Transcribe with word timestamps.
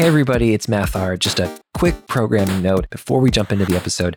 Hey, 0.00 0.06
everybody, 0.06 0.54
it's 0.54 0.66
Mathr. 0.66 1.18
Just 1.18 1.40
a 1.40 1.60
quick 1.74 2.06
programming 2.06 2.62
note 2.62 2.88
before 2.88 3.20
we 3.20 3.30
jump 3.30 3.52
into 3.52 3.66
the 3.66 3.76
episode. 3.76 4.16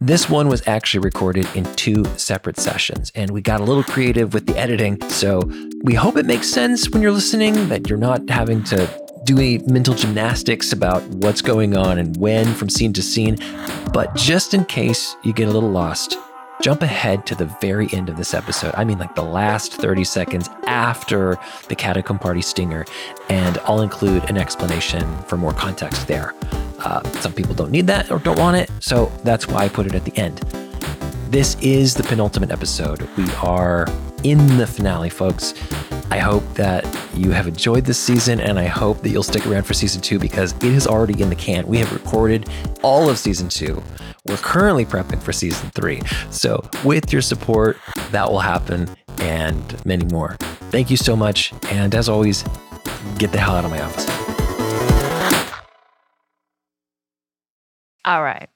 This 0.00 0.30
one 0.30 0.48
was 0.48 0.66
actually 0.66 1.00
recorded 1.00 1.46
in 1.54 1.64
two 1.74 2.02
separate 2.16 2.56
sessions, 2.56 3.12
and 3.14 3.30
we 3.30 3.42
got 3.42 3.60
a 3.60 3.64
little 3.64 3.82
creative 3.82 4.32
with 4.32 4.46
the 4.46 4.56
editing. 4.56 4.98
So 5.10 5.42
we 5.82 5.92
hope 5.92 6.16
it 6.16 6.24
makes 6.24 6.48
sense 6.48 6.88
when 6.88 7.02
you're 7.02 7.12
listening, 7.12 7.68
that 7.68 7.90
you're 7.90 7.98
not 7.98 8.30
having 8.30 8.64
to 8.64 8.88
do 9.24 9.36
any 9.36 9.58
mental 9.66 9.92
gymnastics 9.92 10.72
about 10.72 11.02
what's 11.08 11.42
going 11.42 11.76
on 11.76 11.98
and 11.98 12.16
when 12.16 12.54
from 12.54 12.70
scene 12.70 12.94
to 12.94 13.02
scene. 13.02 13.36
But 13.92 14.14
just 14.14 14.54
in 14.54 14.64
case 14.64 15.14
you 15.24 15.34
get 15.34 15.48
a 15.48 15.52
little 15.52 15.68
lost, 15.68 16.16
jump 16.62 16.82
ahead 16.82 17.26
to 17.26 17.34
the 17.34 17.46
very 17.60 17.88
end 17.92 18.08
of 18.08 18.16
this 18.16 18.34
episode. 18.34 18.74
I 18.76 18.84
mean, 18.84 18.98
like 18.98 19.14
the 19.14 19.22
last 19.22 19.74
30 19.74 20.04
seconds 20.04 20.50
after 20.66 21.38
the 21.68 21.74
Catacomb 21.74 22.18
Party 22.18 22.42
stinger, 22.42 22.84
and 23.28 23.58
I'll 23.58 23.82
include 23.82 24.28
an 24.30 24.36
explanation 24.36 25.06
for 25.22 25.36
more 25.36 25.52
context 25.52 26.06
there. 26.06 26.34
Uh, 26.80 27.02
some 27.20 27.32
people 27.32 27.54
don't 27.54 27.70
need 27.70 27.86
that 27.86 28.10
or 28.10 28.18
don't 28.18 28.38
want 28.38 28.56
it, 28.56 28.70
so 28.80 29.12
that's 29.24 29.46
why 29.48 29.64
I 29.64 29.68
put 29.68 29.86
it 29.86 29.94
at 29.94 30.04
the 30.04 30.16
end. 30.16 30.38
This 31.30 31.56
is 31.60 31.94
the 31.94 32.02
penultimate 32.02 32.50
episode. 32.50 33.08
We 33.16 33.30
are 33.42 33.86
in 34.24 34.58
the 34.58 34.66
finale, 34.66 35.10
folks. 35.10 35.54
I 36.10 36.18
hope 36.18 36.42
that 36.54 36.84
you 37.14 37.30
have 37.32 37.46
enjoyed 37.46 37.84
this 37.84 37.98
season, 37.98 38.40
and 38.40 38.58
I 38.58 38.64
hope 38.64 39.02
that 39.02 39.10
you'll 39.10 39.22
stick 39.22 39.46
around 39.46 39.64
for 39.64 39.74
season 39.74 40.00
two 40.00 40.18
because 40.18 40.52
it 40.52 40.64
is 40.64 40.86
already 40.86 41.20
in 41.20 41.28
the 41.28 41.36
can. 41.36 41.66
We 41.66 41.78
have 41.78 41.92
recorded 41.92 42.48
all 42.82 43.10
of 43.10 43.18
season 43.18 43.48
two. 43.48 43.82
We're 44.26 44.36
currently 44.38 44.84
prepping 44.84 45.22
for 45.22 45.32
season 45.32 45.70
three. 45.70 46.00
So, 46.30 46.62
with 46.84 47.12
your 47.12 47.22
support, 47.22 47.78
that 48.10 48.30
will 48.30 48.40
happen 48.40 48.88
and 49.18 49.86
many 49.86 50.06
more. 50.06 50.36
Thank 50.70 50.90
you 50.90 50.96
so 50.96 51.16
much. 51.16 51.52
And 51.70 51.94
as 51.94 52.08
always, 52.08 52.44
get 53.18 53.32
the 53.32 53.38
hell 53.38 53.56
out 53.56 53.64
of 53.64 53.70
my 53.70 53.80
office. 53.80 54.06
All 58.04 58.22
right. 58.22 58.48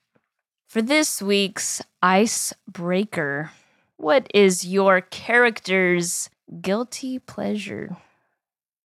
For 0.68 0.80
this 0.80 1.20
week's 1.20 1.82
icebreaker, 2.00 3.50
what 4.02 4.26
is 4.34 4.66
your 4.66 5.00
character's 5.00 6.28
guilty 6.60 7.20
pleasure? 7.20 7.96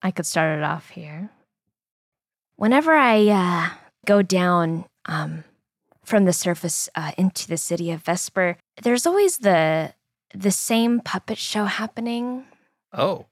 I 0.01 0.11
could 0.11 0.25
start 0.25 0.57
it 0.59 0.63
off 0.63 0.89
here. 0.89 1.29
Whenever 2.57 2.93
I 2.93 3.27
uh, 3.27 3.69
go 4.05 4.21
down 4.21 4.85
um, 5.05 5.45
from 6.03 6.25
the 6.25 6.33
surface 6.33 6.89
uh, 6.93 7.13
into 7.17 7.47
the 7.47 7.57
city 7.57 7.89
of 7.91 8.03
Vesper, 8.03 8.57
there's 8.83 9.05
always 9.07 9.37
the 9.37 9.93
the 10.33 10.51
same 10.51 10.99
puppet 10.99 11.37
show 11.37 11.65
happening, 11.65 12.45
Oh, 12.91 13.27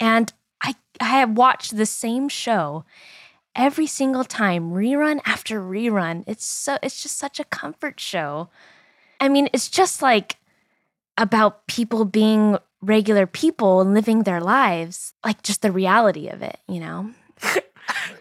and 0.00 0.32
I 0.60 0.74
I 1.00 1.20
have 1.20 1.36
watched 1.36 1.76
the 1.76 1.86
same 1.86 2.28
show 2.28 2.84
every 3.54 3.86
single 3.86 4.24
time, 4.24 4.72
rerun 4.72 5.20
after 5.24 5.60
rerun. 5.60 6.24
It's 6.26 6.44
so 6.44 6.76
it's 6.82 7.00
just 7.00 7.16
such 7.16 7.38
a 7.38 7.44
comfort 7.44 8.00
show. 8.00 8.50
I 9.20 9.28
mean, 9.28 9.48
it's 9.52 9.68
just 9.68 10.02
like 10.02 10.38
about 11.18 11.66
people 11.66 12.04
being 12.06 12.56
regular 12.80 13.26
people 13.26 13.80
and 13.80 13.92
living 13.92 14.22
their 14.22 14.40
lives, 14.40 15.12
like 15.24 15.42
just 15.42 15.62
the 15.62 15.72
reality 15.72 16.28
of 16.28 16.42
it, 16.42 16.58
you 16.68 16.80
know? 16.80 17.10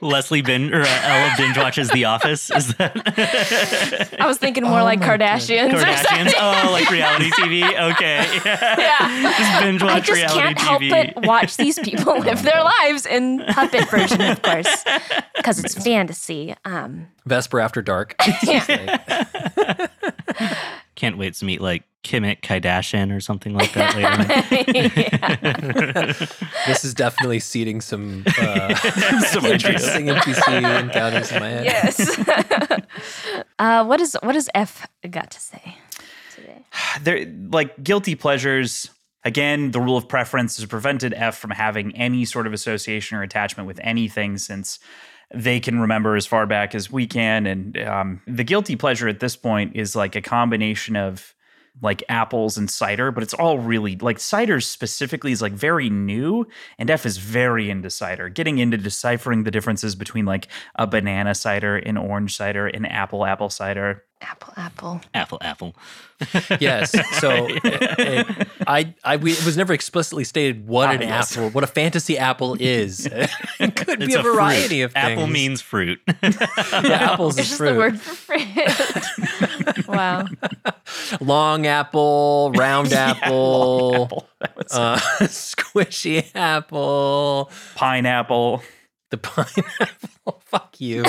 Leslie 0.01 0.41
bin 0.41 0.73
or 0.73 0.81
uh, 0.81 0.87
Ella 0.87 1.33
binge 1.37 1.57
watches 1.57 1.89
The 1.89 2.05
Office. 2.05 2.49
Is 2.49 2.73
that 2.75 4.15
I 4.19 4.25
was 4.25 4.37
thinking 4.37 4.63
more 4.63 4.79
Oh 4.79 4.83
like 4.83 4.99
my 4.99 5.17
God. 5.17 5.19
Kardashians. 5.19 5.73
or 5.73 5.77
Kardashians? 5.77 6.33
Oh, 6.39 6.69
like 6.71 6.89
reality 6.89 7.29
TV. 7.31 7.63
Okay, 7.91 8.25
Yeah. 8.45 9.33
just 9.37 9.61
binge 9.61 9.83
watch 9.83 9.91
I 9.91 9.99
just 9.99 10.11
reality 10.11 10.39
can't 10.39 10.59
help 10.59 10.81
but 11.15 11.25
watch 11.25 11.57
these 11.57 11.77
people 11.79 12.17
live 12.19 12.43
their 12.43 12.63
lives 12.63 13.05
in 13.05 13.43
puppet 13.49 13.89
version, 13.89 14.21
of 14.21 14.41
course, 14.41 14.85
because 15.35 15.61
it's 15.63 15.75
fantasy. 15.83 16.55
Um, 16.63 17.07
Vesper 17.25 17.59
After 17.59 17.81
Dark. 17.81 18.15
Can't 20.95 21.17
wait 21.17 21.33
to 21.35 21.45
meet 21.45 21.61
like 21.61 21.83
Kimit 22.07 22.41
Kardashian 22.41 23.15
or 23.15 23.19
something 23.19 23.53
like 23.53 23.73
that 23.73 23.95
later. 26.05 26.25
this 26.67 26.85
is 26.85 26.93
definitely 26.93 27.39
seeding 27.39 27.81
some, 27.81 28.23
uh, 28.39 28.73
Some 29.25 29.45
interesting 29.53 30.07
NPC 30.07 30.79
encounters 30.79 31.31
in 31.31 31.39
my 31.41 31.49
head. 31.49 31.65
yes. 31.65 32.19
uh, 33.59 33.83
what 33.83 33.99
is 33.99 34.17
what 34.23 34.31
does 34.33 34.49
F 34.55 34.87
got 35.09 35.31
to 35.31 35.39
say 35.39 35.77
today? 36.33 36.65
They're 37.01 37.25
like 37.51 37.83
guilty 37.83 38.15
pleasures. 38.15 38.89
Again, 39.25 39.71
the 39.71 39.81
rule 39.81 39.97
of 39.97 40.07
preference 40.07 40.55
has 40.57 40.65
prevented 40.65 41.13
F 41.13 41.37
from 41.37 41.49
having 41.51 41.93
any 41.95 42.23
sort 42.23 42.47
of 42.47 42.53
association 42.53 43.17
or 43.17 43.23
attachment 43.23 43.67
with 43.67 43.79
anything 43.83 44.37
since 44.37 44.79
they 45.33 45.59
can 45.59 45.81
remember 45.81 46.15
as 46.15 46.25
far 46.25 46.45
back 46.45 46.73
as 46.73 46.89
we 46.89 47.05
can. 47.05 47.45
And 47.45 47.77
um, 47.79 48.21
the 48.25 48.45
guilty 48.45 48.77
pleasure 48.77 49.09
at 49.09 49.19
this 49.19 49.35
point 49.35 49.75
is 49.75 49.95
like 49.95 50.15
a 50.15 50.21
combination 50.21 50.95
of 50.95 51.35
like 51.81 52.03
apples 52.09 52.57
and 52.57 52.69
cider, 52.69 53.11
but 53.11 53.23
it's 53.23 53.33
all 53.33 53.59
really 53.59 53.95
like 53.97 54.19
cider 54.19 54.59
specifically 54.59 55.31
is 55.31 55.41
like 55.41 55.53
very 55.53 55.89
new, 55.89 56.45
and 56.77 56.89
F 56.89 57.05
is 57.05 57.17
very 57.17 57.69
into 57.69 57.89
cider. 57.89 58.29
Getting 58.29 58.57
into 58.57 58.77
deciphering 58.77 59.43
the 59.43 59.51
differences 59.51 59.95
between 59.95 60.25
like 60.25 60.47
a 60.75 60.87
banana 60.87 61.35
cider, 61.35 61.77
an 61.77 61.97
orange 61.97 62.35
cider, 62.35 62.67
an 62.67 62.85
apple 62.85 63.25
apple 63.25 63.49
cider. 63.49 64.03
Apple, 64.19 64.53
apple. 64.57 65.01
apple, 65.13 65.37
apple. 65.41 65.75
Yes. 66.59 66.91
So 67.19 67.47
it, 67.49 67.61
it- 67.63 68.47
I, 68.65 68.95
I, 69.03 69.17
we, 69.17 69.31
it 69.33 69.45
was 69.45 69.55
never 69.55 69.71
explicitly 69.73 70.23
stated 70.23 70.67
what 70.67 70.93
an 70.93 71.01
yes. 71.01 71.31
apple, 71.37 71.49
what 71.51 71.63
a 71.63 71.67
fantasy 71.67 72.17
apple 72.17 72.57
is. 72.59 73.05
it 73.59 73.75
could 73.75 74.01
It's 74.01 74.07
be 74.07 74.13
a, 74.15 74.21
fruit. 74.23 74.33
variety 74.33 74.81
of 74.81 74.91
things. 74.93 75.05
Apple 75.11 75.27
means 75.27 75.61
fruit. 75.61 75.99
Yeah, 76.23 77.11
apples 77.13 77.37
It's 77.37 77.45
is 77.51 77.57
just 77.57 77.57
fruit. 77.59 77.73
the 77.73 77.77
word 77.79 77.99
for 78.01 78.15
fruit. 78.15 79.87
wow. 79.87 80.25
Long 81.21 81.65
apple, 81.67 82.51
round 82.55 82.91
apple, 82.93 84.03
Apple. 84.05 84.27
That 84.39 84.57
was 84.57 84.73
Uh, 84.73 84.97
squishy 85.27 86.29
apple, 86.35 87.49
pineapple. 87.75 88.63
The 89.11 89.17
pineapple. 89.17 90.41
Fuck 90.45 90.79
you. 90.79 91.03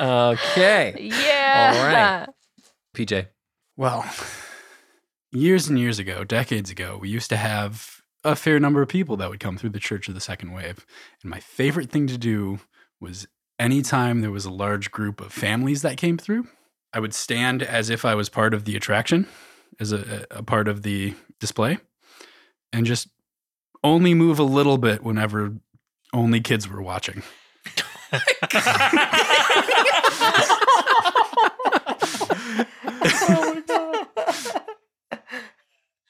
okay, 0.00 0.94
Yeah. 0.98 1.72
All 1.76 1.84
right. 1.86 2.26
PJ. 2.94 3.28
Well, 3.76 4.04
years 5.32 5.68
and 5.68 5.78
years 5.78 5.98
ago, 5.98 6.24
decades 6.24 6.70
ago, 6.70 6.98
we 7.00 7.08
used 7.08 7.28
to 7.30 7.36
have 7.36 8.00
a 8.22 8.36
fair 8.36 8.58
number 8.58 8.80
of 8.82 8.88
people 8.88 9.16
that 9.16 9.28
would 9.30 9.40
come 9.40 9.58
through 9.58 9.70
the 9.70 9.80
Church 9.80 10.08
of 10.08 10.14
the 10.14 10.20
Second 10.20 10.52
Wave. 10.52 10.86
And 11.22 11.30
my 11.30 11.40
favorite 11.40 11.90
thing 11.90 12.06
to 12.06 12.16
do 12.16 12.60
was 13.00 13.26
anytime 13.58 14.20
there 14.20 14.30
was 14.30 14.44
a 14.44 14.50
large 14.50 14.90
group 14.90 15.20
of 15.20 15.32
families 15.32 15.82
that 15.82 15.96
came 15.96 16.16
through, 16.16 16.46
I 16.92 17.00
would 17.00 17.14
stand 17.14 17.62
as 17.62 17.90
if 17.90 18.04
I 18.04 18.14
was 18.14 18.28
part 18.28 18.54
of 18.54 18.64
the 18.64 18.76
attraction, 18.76 19.26
as 19.80 19.92
a, 19.92 20.24
a 20.30 20.42
part 20.42 20.68
of 20.68 20.82
the 20.82 21.14
display, 21.40 21.78
and 22.72 22.86
just 22.86 23.08
only 23.82 24.14
move 24.14 24.38
a 24.38 24.44
little 24.44 24.78
bit 24.78 25.02
whenever 25.02 25.54
only 26.14 26.40
kids 26.40 26.68
were 26.68 26.82
watching. 26.82 27.22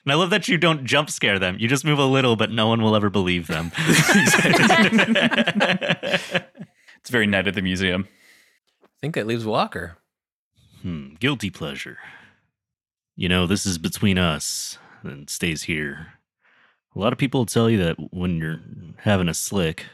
And 0.06 0.12
I 0.12 0.16
love 0.16 0.30
that 0.30 0.48
you 0.48 0.58
don't 0.58 0.84
jump 0.84 1.08
scare 1.08 1.38
them. 1.38 1.56
You 1.58 1.66
just 1.66 1.84
move 1.84 1.98
a 1.98 2.04
little, 2.04 2.36
but 2.36 2.50
no 2.50 2.68
one 2.68 2.82
will 2.82 2.94
ever 2.94 3.10
believe 3.10 3.46
them. 3.46 3.72
It's 7.04 7.10
very 7.10 7.26
night 7.26 7.46
at 7.46 7.52
the 7.52 7.60
museum. 7.60 8.08
I 8.82 8.88
think 9.02 9.14
that 9.14 9.26
leaves 9.26 9.44
Walker. 9.44 9.98
Hmm, 10.80 11.16
guilty 11.20 11.50
pleasure. 11.50 11.98
You 13.14 13.28
know, 13.28 13.46
this 13.46 13.66
is 13.66 13.76
between 13.76 14.16
us 14.16 14.78
and 15.02 15.28
stays 15.28 15.64
here. 15.64 16.13
A 16.94 16.98
lot 16.98 17.12
of 17.12 17.18
people 17.18 17.44
tell 17.44 17.68
you 17.68 17.78
that 17.78 17.96
when 18.12 18.36
you're 18.36 18.60
having 18.98 19.28
a 19.28 19.34
slick, 19.34 19.86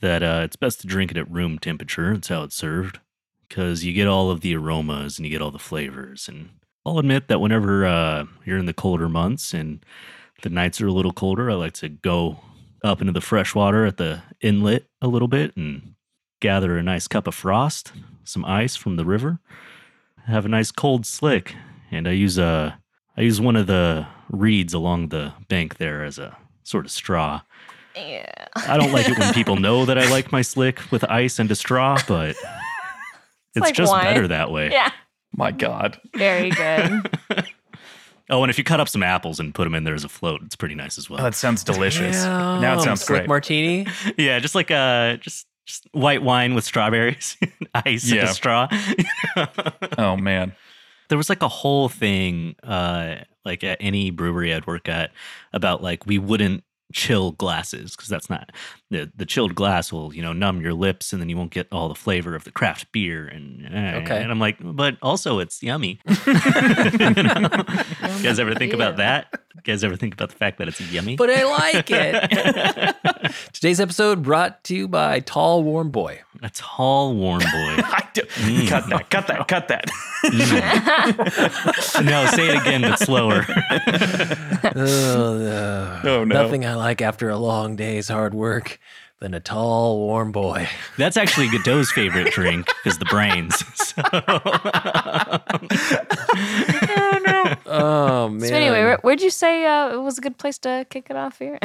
that 0.00 0.22
uh, 0.22 0.42
it's 0.44 0.56
best 0.56 0.80
to 0.80 0.86
drink 0.86 1.10
it 1.10 1.16
at 1.16 1.30
room 1.30 1.58
temperature. 1.58 2.12
It's 2.12 2.28
how 2.28 2.44
it's 2.44 2.54
served 2.54 3.00
because 3.48 3.84
you 3.84 3.92
get 3.92 4.06
all 4.06 4.30
of 4.30 4.40
the 4.40 4.54
aromas 4.54 5.18
and 5.18 5.26
you 5.26 5.32
get 5.32 5.42
all 5.42 5.50
the 5.50 5.58
flavors. 5.58 6.28
And 6.28 6.50
I'll 6.86 6.98
admit 6.98 7.26
that 7.28 7.40
whenever 7.40 7.84
uh, 7.84 8.26
you're 8.44 8.58
in 8.58 8.66
the 8.66 8.72
colder 8.72 9.08
months 9.08 9.52
and 9.52 9.84
the 10.42 10.48
nights 10.48 10.80
are 10.80 10.86
a 10.86 10.92
little 10.92 11.12
colder, 11.12 11.50
I 11.50 11.54
like 11.54 11.72
to 11.74 11.88
go 11.88 12.38
up 12.84 13.00
into 13.00 13.12
the 13.12 13.20
fresh 13.20 13.54
water 13.54 13.84
at 13.84 13.96
the 13.96 14.22
inlet 14.40 14.84
a 15.02 15.08
little 15.08 15.28
bit 15.28 15.56
and 15.56 15.94
gather 16.40 16.76
a 16.76 16.82
nice 16.82 17.08
cup 17.08 17.26
of 17.26 17.34
frost, 17.34 17.92
some 18.22 18.44
ice 18.44 18.76
from 18.76 18.96
the 18.96 19.04
river, 19.04 19.40
have 20.26 20.44
a 20.44 20.50
nice 20.50 20.70
cold 20.70 21.06
slick, 21.06 21.56
and 21.90 22.06
I 22.06 22.12
use 22.12 22.38
a 22.38 22.78
I 23.16 23.22
use 23.22 23.40
one 23.40 23.56
of 23.56 23.66
the 23.66 24.06
reeds 24.28 24.74
along 24.74 25.08
the 25.08 25.32
bank 25.48 25.78
there 25.78 26.04
as 26.04 26.18
a 26.18 26.36
sort 26.64 26.84
of 26.84 26.90
straw. 26.90 27.40
Yeah. 27.96 28.26
I 28.56 28.76
don't 28.76 28.92
like 28.92 29.08
it 29.08 29.16
when 29.18 29.32
people 29.40 29.54
know 29.56 29.84
that 29.84 29.96
I 29.98 30.10
like 30.10 30.32
my 30.32 30.42
slick 30.42 30.80
with 30.90 31.04
ice 31.04 31.38
and 31.38 31.48
a 31.50 31.54
straw, 31.54 31.96
but 32.08 32.30
it's, 33.54 33.60
like 33.60 33.74
just 33.74 33.92
wine. 33.92 34.02
better 34.04 34.26
that 34.28 34.50
way. 34.50 34.70
Yeah. 34.72 34.90
My 35.36 35.52
God. 35.52 36.00
Very 36.14 36.50
good. 36.50 37.16
Oh, 38.30 38.42
and 38.42 38.48
if 38.48 38.56
you 38.56 38.64
cut 38.64 38.80
up 38.80 38.88
some 38.88 39.02
apples 39.02 39.38
and 39.38 39.54
put 39.54 39.64
them 39.64 39.74
in 39.74 39.84
there 39.84 39.94
as 39.94 40.02
a 40.02 40.08
float, 40.08 40.40
it's 40.46 40.56
pretty 40.56 40.74
nice 40.74 40.96
as 40.96 41.08
Oh, 41.10 41.14
well. 41.14 41.22
that 41.24 41.34
sounds 41.34 41.62
delicious. 41.62 42.22
Damn, 42.22 42.62
now 42.62 42.78
it 42.78 42.82
sounds 42.82 43.02
slick 43.02 43.18
great. 43.18 43.28
martini. 43.28 43.86
yeah, 44.16 44.38
just 44.38 44.54
like 44.54 44.70
uh, 44.70 45.18
just 45.18 45.46
Just 45.66 45.86
white 45.92 46.22
wine 46.22 46.54
with 46.54 46.64
strawberries, 46.64 47.36
ice 47.74 48.10
in 48.10 48.16
Yeah. 48.16 48.24
a 48.24 48.28
straw. 48.28 48.68
Oh 49.98 50.16
man. 50.16 50.52
there 51.10 51.18
was 51.18 51.28
like 51.28 51.42
a 51.42 51.48
whole 51.48 51.90
thing, 51.90 52.56
uh, 52.62 53.16
like 53.44 53.64
at 53.64 53.78
any 53.80 54.10
brewery 54.10 54.54
I'd 54.54 54.66
work 54.66 54.88
at, 54.88 55.12
about 55.52 55.82
like 55.82 56.06
we 56.06 56.18
wouldn't 56.18 56.64
chill 56.92 57.32
glasses 57.32 57.96
because 57.96 58.08
that's 58.08 58.30
not 58.30 58.50
the 58.90 59.10
the 59.16 59.24
chilled 59.26 59.54
glass 59.54 59.90
will 59.92 60.14
you 60.14 60.20
know 60.22 60.32
numb 60.32 60.60
your 60.60 60.74
lips 60.74 61.12
and 61.12 61.20
then 61.22 61.28
you 61.28 61.36
won't 61.36 61.50
get 61.50 61.66
all 61.72 61.88
the 61.88 61.94
flavor 61.94 62.34
of 62.34 62.44
the 62.44 62.50
craft 62.50 62.92
beer 62.92 63.26
and 63.26 63.64
eh, 63.74 63.96
Okay. 64.02 64.22
and 64.22 64.30
I'm 64.30 64.38
like 64.38 64.56
but 64.60 64.96
also 65.02 65.38
it's 65.38 65.62
yummy. 65.62 66.00
You 66.26 67.22
know? 67.22 67.48
You 68.16 68.22
guys 68.22 68.38
ever 68.38 68.54
think 68.54 68.72
about 68.72 68.96
that? 68.98 69.28
You 69.54 69.60
guys 69.62 69.82
ever 69.84 69.96
think 69.96 70.14
about 70.14 70.28
the 70.30 70.36
fact 70.36 70.58
that 70.58 70.68
it's 70.68 70.80
yummy? 70.80 71.16
But 71.16 71.30
I 71.30 71.44
like 71.44 71.88
it. 71.90 73.34
Today's 73.52 73.80
episode 73.80 74.22
brought 74.22 74.62
to 74.64 74.74
you 74.76 74.86
by 74.88 75.20
Tall 75.20 75.62
Warm 75.64 75.90
Boy. 75.90 76.20
a 76.42 76.50
tall 76.50 77.14
warm 77.14 77.40
boy. 77.40 77.46
I 77.50 78.06
do- 78.12 78.22
Cut 78.68 78.88
that. 78.90 79.08
Cut 79.10 79.26
that. 79.28 79.48
Cut 79.48 79.68
that. 79.68 79.90
no, 82.04 82.26
say 82.26 82.48
it 82.48 82.60
again 82.60 82.82
but 82.82 82.98
slower. 82.98 83.44
Oh, 84.76 85.38
no. 85.38 86.00
Oh, 86.04 86.24
no. 86.24 86.42
Nothing 86.42 86.66
I 86.66 86.74
like 86.74 87.00
after 87.02 87.30
a 87.30 87.38
long 87.38 87.76
day's 87.76 88.08
hard 88.08 88.34
work 88.34 88.78
than 89.20 89.34
a 89.34 89.40
tall, 89.40 89.98
warm 89.98 90.32
boy. 90.32 90.68
That's 90.98 91.16
actually 91.16 91.48
Godot's 91.48 91.92
favorite 91.92 92.32
drink 92.32 92.68
is 92.84 92.98
the 92.98 93.04
brains. 93.06 93.62
So, 93.84 94.02
Oh, 97.66 98.28
man. 98.28 98.40
So 98.48 98.54
anyway, 98.54 98.82
where, 98.82 98.98
where'd 99.02 99.20
you 99.20 99.30
say 99.30 99.64
uh, 99.64 99.94
it 99.94 100.00
was 100.00 100.18
a 100.18 100.20
good 100.20 100.38
place 100.38 100.58
to 100.58 100.86
kick 100.90 101.08
it 101.10 101.16
off 101.16 101.38
here? 101.38 101.58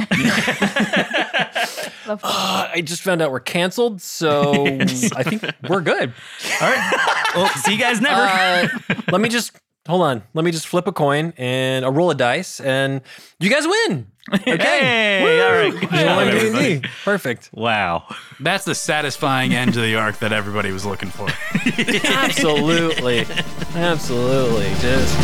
Uh, 2.07 2.69
I 2.73 2.81
just 2.83 3.01
found 3.01 3.21
out 3.21 3.31
we're 3.31 3.39
canceled, 3.39 4.01
so 4.01 4.65
I 4.65 5.23
think 5.23 5.43
we're 5.67 5.81
good. 5.81 6.13
all 6.61 6.69
right. 6.71 7.31
Well, 7.35 7.47
see 7.49 7.73
you 7.73 7.79
guys 7.79 8.01
never. 8.01 8.21
Uh, 8.21 8.67
let 9.11 9.21
me 9.21 9.29
just 9.29 9.51
hold 9.87 10.01
on. 10.01 10.23
Let 10.33 10.45
me 10.45 10.51
just 10.51 10.67
flip 10.67 10.87
a 10.87 10.91
coin 10.91 11.33
and 11.37 11.85
a 11.85 11.91
roll 11.91 12.11
of 12.11 12.17
dice, 12.17 12.59
and 12.59 13.01
you 13.39 13.49
guys 13.49 13.67
win. 13.67 14.07
Okay. 14.33 14.55
Hey, 14.57 15.41
all 15.41 15.51
right. 15.51 15.71
Good 15.71 15.89
job, 15.89 16.27
everybody. 16.27 16.75
D&D. 16.75 16.87
Perfect. 17.03 17.49
Wow. 17.53 18.03
That's 18.39 18.63
the 18.63 18.75
satisfying 18.75 19.53
end 19.53 19.73
to 19.73 19.81
the 19.81 19.95
arc 19.95 20.19
that 20.19 20.31
everybody 20.31 20.71
was 20.71 20.85
looking 20.85 21.09
for. 21.09 21.27
Absolutely. 22.05 23.25
Absolutely. 23.75 24.69
Just 24.79 25.15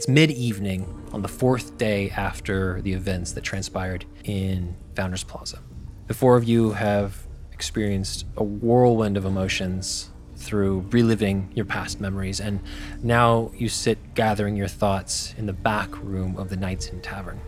It's 0.00 0.08
mid 0.08 0.30
evening 0.30 1.10
on 1.12 1.20
the 1.20 1.28
fourth 1.28 1.76
day 1.76 2.08
after 2.08 2.80
the 2.80 2.94
events 2.94 3.32
that 3.32 3.42
transpired 3.44 4.06
in 4.24 4.74
Founders 4.94 5.24
Plaza. 5.24 5.58
The 6.06 6.14
four 6.14 6.38
of 6.38 6.44
you 6.44 6.70
have 6.70 7.26
experienced 7.52 8.24
a 8.38 8.42
whirlwind 8.42 9.18
of 9.18 9.26
emotions 9.26 10.08
through 10.36 10.86
reliving 10.90 11.52
your 11.54 11.66
past 11.66 12.00
memories, 12.00 12.40
and 12.40 12.60
now 13.02 13.52
you 13.54 13.68
sit 13.68 14.14
gathering 14.14 14.56
your 14.56 14.68
thoughts 14.68 15.34
in 15.36 15.44
the 15.44 15.52
back 15.52 15.90
room 16.02 16.34
of 16.38 16.48
the 16.48 16.56
Knights 16.56 16.88
Inn 16.88 17.02
Tavern. 17.02 17.38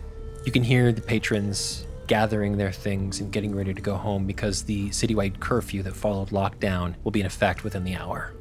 You 0.45 0.51
can 0.51 0.61
hear 0.61 0.91
the 0.91 1.01
patrons 1.01 1.87
gathering 2.05 2.57
their 2.57 2.71
things 2.71 3.19
and 3.19 3.31
getting 3.31 3.55
ready 3.55 3.73
to 3.73 3.81
go 3.81 3.95
home 3.95 4.27
because 4.27 4.61
the 4.61 4.89
citywide 4.89 5.39
curfew 5.39 5.81
that 5.81 5.95
followed 5.95 6.29
lockdown 6.29 6.93
will 7.03 7.09
be 7.09 7.21
in 7.21 7.25
effect 7.25 7.63
within 7.63 7.83
the 7.83 7.95
hour. 7.95 8.31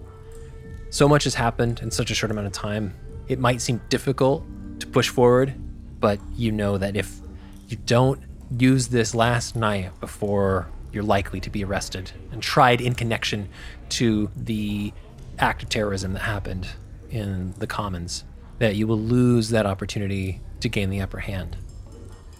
So 0.90 1.08
much 1.08 1.24
has 1.24 1.36
happened 1.36 1.80
in 1.80 1.90
such 1.90 2.10
a 2.10 2.14
short 2.14 2.30
amount 2.30 2.48
of 2.48 2.52
time. 2.52 2.92
It 3.28 3.38
might 3.38 3.60
seem 3.60 3.80
difficult 3.88 4.44
to 4.80 4.86
push 4.86 5.08
forward, 5.08 5.54
but 6.00 6.20
you 6.36 6.52
know 6.52 6.78
that 6.78 6.96
if 6.96 7.20
you 7.68 7.76
don't 7.86 8.20
use 8.58 8.88
this 8.88 9.14
last 9.14 9.56
night 9.56 9.98
before 10.00 10.68
you're 10.92 11.02
likely 11.02 11.40
to 11.40 11.50
be 11.50 11.64
arrested 11.64 12.12
and 12.32 12.42
tried 12.42 12.80
in 12.80 12.94
connection 12.94 13.48
to 13.88 14.30
the 14.36 14.92
act 15.38 15.62
of 15.62 15.68
terrorism 15.68 16.12
that 16.12 16.22
happened 16.22 16.68
in 17.10 17.54
the 17.58 17.66
Commons, 17.66 18.24
that 18.58 18.76
you 18.76 18.86
will 18.86 18.98
lose 18.98 19.48
that 19.50 19.66
opportunity 19.66 20.40
to 20.60 20.68
gain 20.68 20.90
the 20.90 21.00
upper 21.00 21.18
hand. 21.18 21.56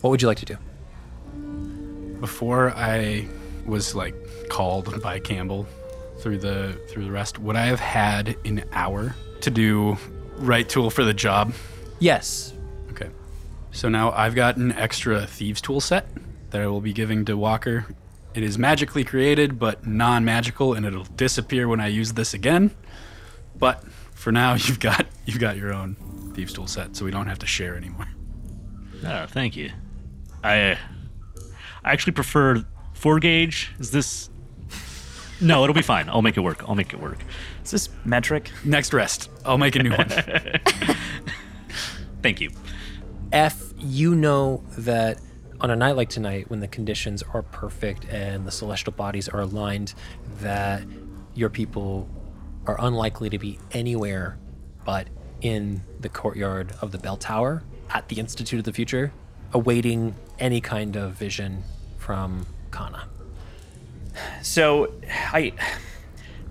What 0.00 0.10
would 0.10 0.22
you 0.22 0.28
like 0.28 0.38
to 0.38 0.44
do? 0.44 0.58
Before 2.20 2.72
I 2.76 3.26
was 3.66 3.94
like 3.94 4.14
called 4.48 5.00
by 5.02 5.18
Campbell 5.18 5.66
through 6.18 6.38
the 6.38 6.78
through 6.88 7.04
the 7.04 7.10
rest, 7.10 7.38
would 7.38 7.56
I 7.56 7.66
have 7.66 7.80
had 7.80 8.36
an 8.44 8.64
hour 8.72 9.14
to 9.40 9.50
do 9.50 9.96
right 10.42 10.68
tool 10.68 10.90
for 10.90 11.04
the 11.04 11.14
job? 11.14 11.52
Yes. 11.98 12.52
Okay. 12.90 13.08
So 13.70 13.88
now 13.88 14.12
I've 14.12 14.34
got 14.34 14.56
an 14.56 14.72
extra 14.72 15.26
thieves 15.26 15.60
tool 15.60 15.80
set 15.80 16.06
that 16.50 16.60
I 16.60 16.66
will 16.66 16.80
be 16.80 16.92
giving 16.92 17.24
to 17.26 17.36
Walker. 17.36 17.86
It 18.34 18.42
is 18.42 18.58
magically 18.58 19.04
created 19.04 19.58
but 19.58 19.86
non-magical 19.86 20.74
and 20.74 20.84
it'll 20.84 21.04
disappear 21.04 21.68
when 21.68 21.80
I 21.80 21.86
use 21.88 22.12
this 22.12 22.34
again. 22.34 22.70
But 23.56 23.84
for 24.14 24.32
now 24.32 24.54
you've 24.58 24.80
got 24.80 25.06
you've 25.26 25.38
got 25.38 25.56
your 25.56 25.72
own 25.72 25.96
thieves 26.34 26.52
tool 26.52 26.66
set 26.66 26.96
so 26.96 27.04
we 27.04 27.10
don't 27.10 27.26
have 27.26 27.38
to 27.40 27.46
share 27.46 27.76
anymore. 27.76 28.08
Oh, 29.04 29.26
thank 29.26 29.56
you. 29.56 29.70
I, 30.44 30.72
uh, 30.72 30.76
I 31.84 31.92
actually 31.92 32.12
prefer 32.12 32.64
four 32.94 33.18
gauge. 33.18 33.72
Is 33.78 33.90
this? 33.90 34.30
No, 35.42 35.64
it'll 35.64 35.74
be 35.74 35.82
fine. 35.82 36.08
I'll 36.08 36.22
make 36.22 36.36
it 36.36 36.40
work. 36.40 36.62
I'll 36.68 36.76
make 36.76 36.92
it 36.92 37.00
work. 37.00 37.18
Is 37.64 37.72
this 37.72 37.88
metric? 38.04 38.50
Next 38.64 38.94
rest. 38.94 39.28
I'll 39.44 39.58
make 39.58 39.74
a 39.74 39.82
new 39.82 39.90
one. 39.90 40.08
Thank 42.22 42.40
you. 42.40 42.50
F, 43.32 43.72
you 43.78 44.14
know 44.14 44.62
that 44.78 45.18
on 45.60 45.70
a 45.70 45.76
night 45.76 45.96
like 45.96 46.08
tonight, 46.08 46.48
when 46.48 46.60
the 46.60 46.68
conditions 46.68 47.22
are 47.34 47.42
perfect 47.42 48.04
and 48.06 48.46
the 48.46 48.50
celestial 48.50 48.92
bodies 48.92 49.28
are 49.28 49.40
aligned, 49.40 49.94
that 50.40 50.84
your 51.34 51.48
people 51.50 52.08
are 52.66 52.76
unlikely 52.80 53.28
to 53.30 53.38
be 53.38 53.58
anywhere 53.72 54.38
but 54.84 55.08
in 55.40 55.82
the 56.00 56.08
courtyard 56.08 56.72
of 56.80 56.92
the 56.92 56.98
bell 56.98 57.16
tower 57.16 57.62
at 57.90 58.08
the 58.08 58.18
Institute 58.18 58.58
of 58.58 58.64
the 58.64 58.72
Future, 58.72 59.12
awaiting 59.52 60.14
any 60.38 60.60
kind 60.60 60.96
of 60.96 61.12
vision 61.12 61.62
from 61.98 62.46
Kana. 62.70 63.08
So 64.42 64.92
I 65.06 65.52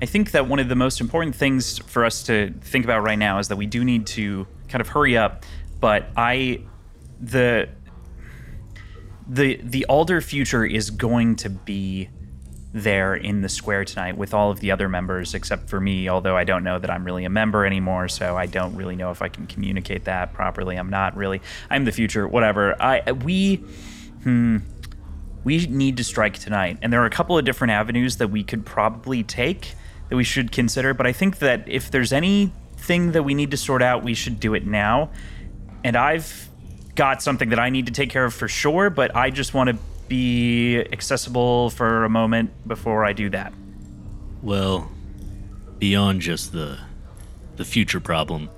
I 0.02 0.06
think 0.06 0.32
that 0.32 0.48
one 0.48 0.60
of 0.60 0.68
the 0.68 0.76
most 0.76 1.00
important 1.00 1.36
things 1.36 1.78
for 1.80 2.06
us 2.06 2.24
to 2.24 2.54
think 2.62 2.86
about 2.86 3.04
right 3.04 3.20
now 3.20 3.38
is 3.40 3.50
that 3.50 3.58
we 3.58 3.68
do 3.68 3.84
need 3.84 4.08
to 4.08 4.48
kind 4.68 4.82
of 4.82 4.88
hurry 4.88 5.16
up. 5.16 5.46
But 5.80 6.08
I 6.18 6.62
the 7.20 7.70
the 9.28 9.60
the 9.64 9.86
Alder 9.86 10.22
future 10.22 10.66
is 10.66 10.90
going 10.90 11.36
to 11.38 11.50
be 11.50 12.10
there 12.74 13.16
in 13.16 13.42
the 13.42 13.50
square 13.50 13.84
tonight 13.84 14.18
with 14.18 14.34
all 14.34 14.50
of 14.50 14.60
the 14.62 14.72
other 14.72 14.88
members 14.88 15.34
except 15.34 15.70
for 15.70 15.82
me 15.82 16.08
although 16.08 16.38
i 16.38 16.46
don't 16.46 16.64
know 16.64 16.80
that 16.80 16.90
i'm 16.90 17.04
really 17.04 17.26
a 17.26 17.30
member 17.30 17.66
anymore 17.66 18.08
so 18.08 18.38
i 18.38 18.46
don't 18.46 18.74
really 18.76 18.96
know 18.96 19.12
if 19.12 19.22
i 19.22 19.28
can 19.28 19.46
communicate 19.46 20.06
that 20.06 20.32
properly 20.32 20.78
i'm 20.78 20.90
not 20.90 21.16
really 21.18 21.42
i'm 21.70 21.84
the 21.84 21.92
future 21.92 22.26
whatever 22.26 22.82
i 22.82 23.12
we 23.12 23.58
hmm 24.24 24.60
we 25.44 25.66
need 25.68 25.98
to 25.98 26.04
strike 26.04 26.38
tonight. 26.38 26.78
And 26.82 26.92
there 26.92 27.02
are 27.02 27.06
a 27.06 27.12
couple 27.12 27.38
of 27.38 27.46
different 27.46 27.72
avenues 27.72 28.18
that 28.18 28.28
we 28.28 28.44
could 28.44 28.66
probably 28.66 29.24
take 29.24 29.74
that 30.10 30.16
we 30.16 30.24
should 30.24 30.52
consider. 30.52 30.94
But 30.94 31.08
I 31.08 31.14
think 31.14 31.40
that 31.40 31.68
if 31.68 31.90
there's 31.90 32.14
anything 32.14 33.14
that 33.14 33.24
we 33.24 33.34
need 33.34 33.52
to 33.52 33.58
sort 33.58 33.82
out, 33.82 34.04
we 34.04 34.14
should 34.14 34.40
do 34.40 34.54
it 34.54 34.66
now. 34.66 35.10
And 35.84 35.96
I've 35.96 36.50
got 36.96 37.22
something 37.22 37.50
that 37.50 37.60
I 37.60 37.70
need 37.70 37.88
to 37.88 37.92
take 37.92 38.10
care 38.10 38.26
of 38.26 38.34
for 38.34 38.48
sure, 38.48 38.90
but 38.90 39.16
I 39.16 39.30
just 39.30 39.54
want 39.54 39.70
to 39.70 39.78
be 40.08 40.78
accessible 40.78 41.70
for 41.70 42.04
a 42.04 42.10
moment 42.10 42.52
before 42.68 43.06
I 43.06 43.14
do 43.14 43.30
that. 43.30 43.54
Well, 44.42 44.92
beyond 45.80 46.22
just 46.22 46.52
the 46.52 46.78
the 47.56 47.66
future 47.66 48.00
problem, 48.00 48.50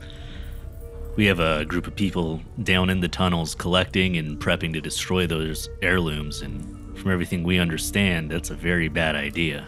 we 1.16 1.26
have 1.26 1.40
a 1.40 1.66
group 1.66 1.88
of 1.88 1.96
people 1.96 2.42
down 2.64 2.90
in 2.90 3.00
the 3.00 3.08
tunnels 3.08 3.54
collecting 3.56 4.18
and 4.18 4.40
prepping 4.40 4.74
to 4.74 4.82
destroy 4.82 5.28
those 5.28 5.70
heirlooms 5.82 6.42
and 6.42 6.98
from 6.98 7.12
everything 7.12 7.44
we 7.44 7.60
understand, 7.60 8.30
that's 8.32 8.50
a 8.50 8.56
very 8.56 8.88
bad 8.88 9.16
idea. 9.16 9.68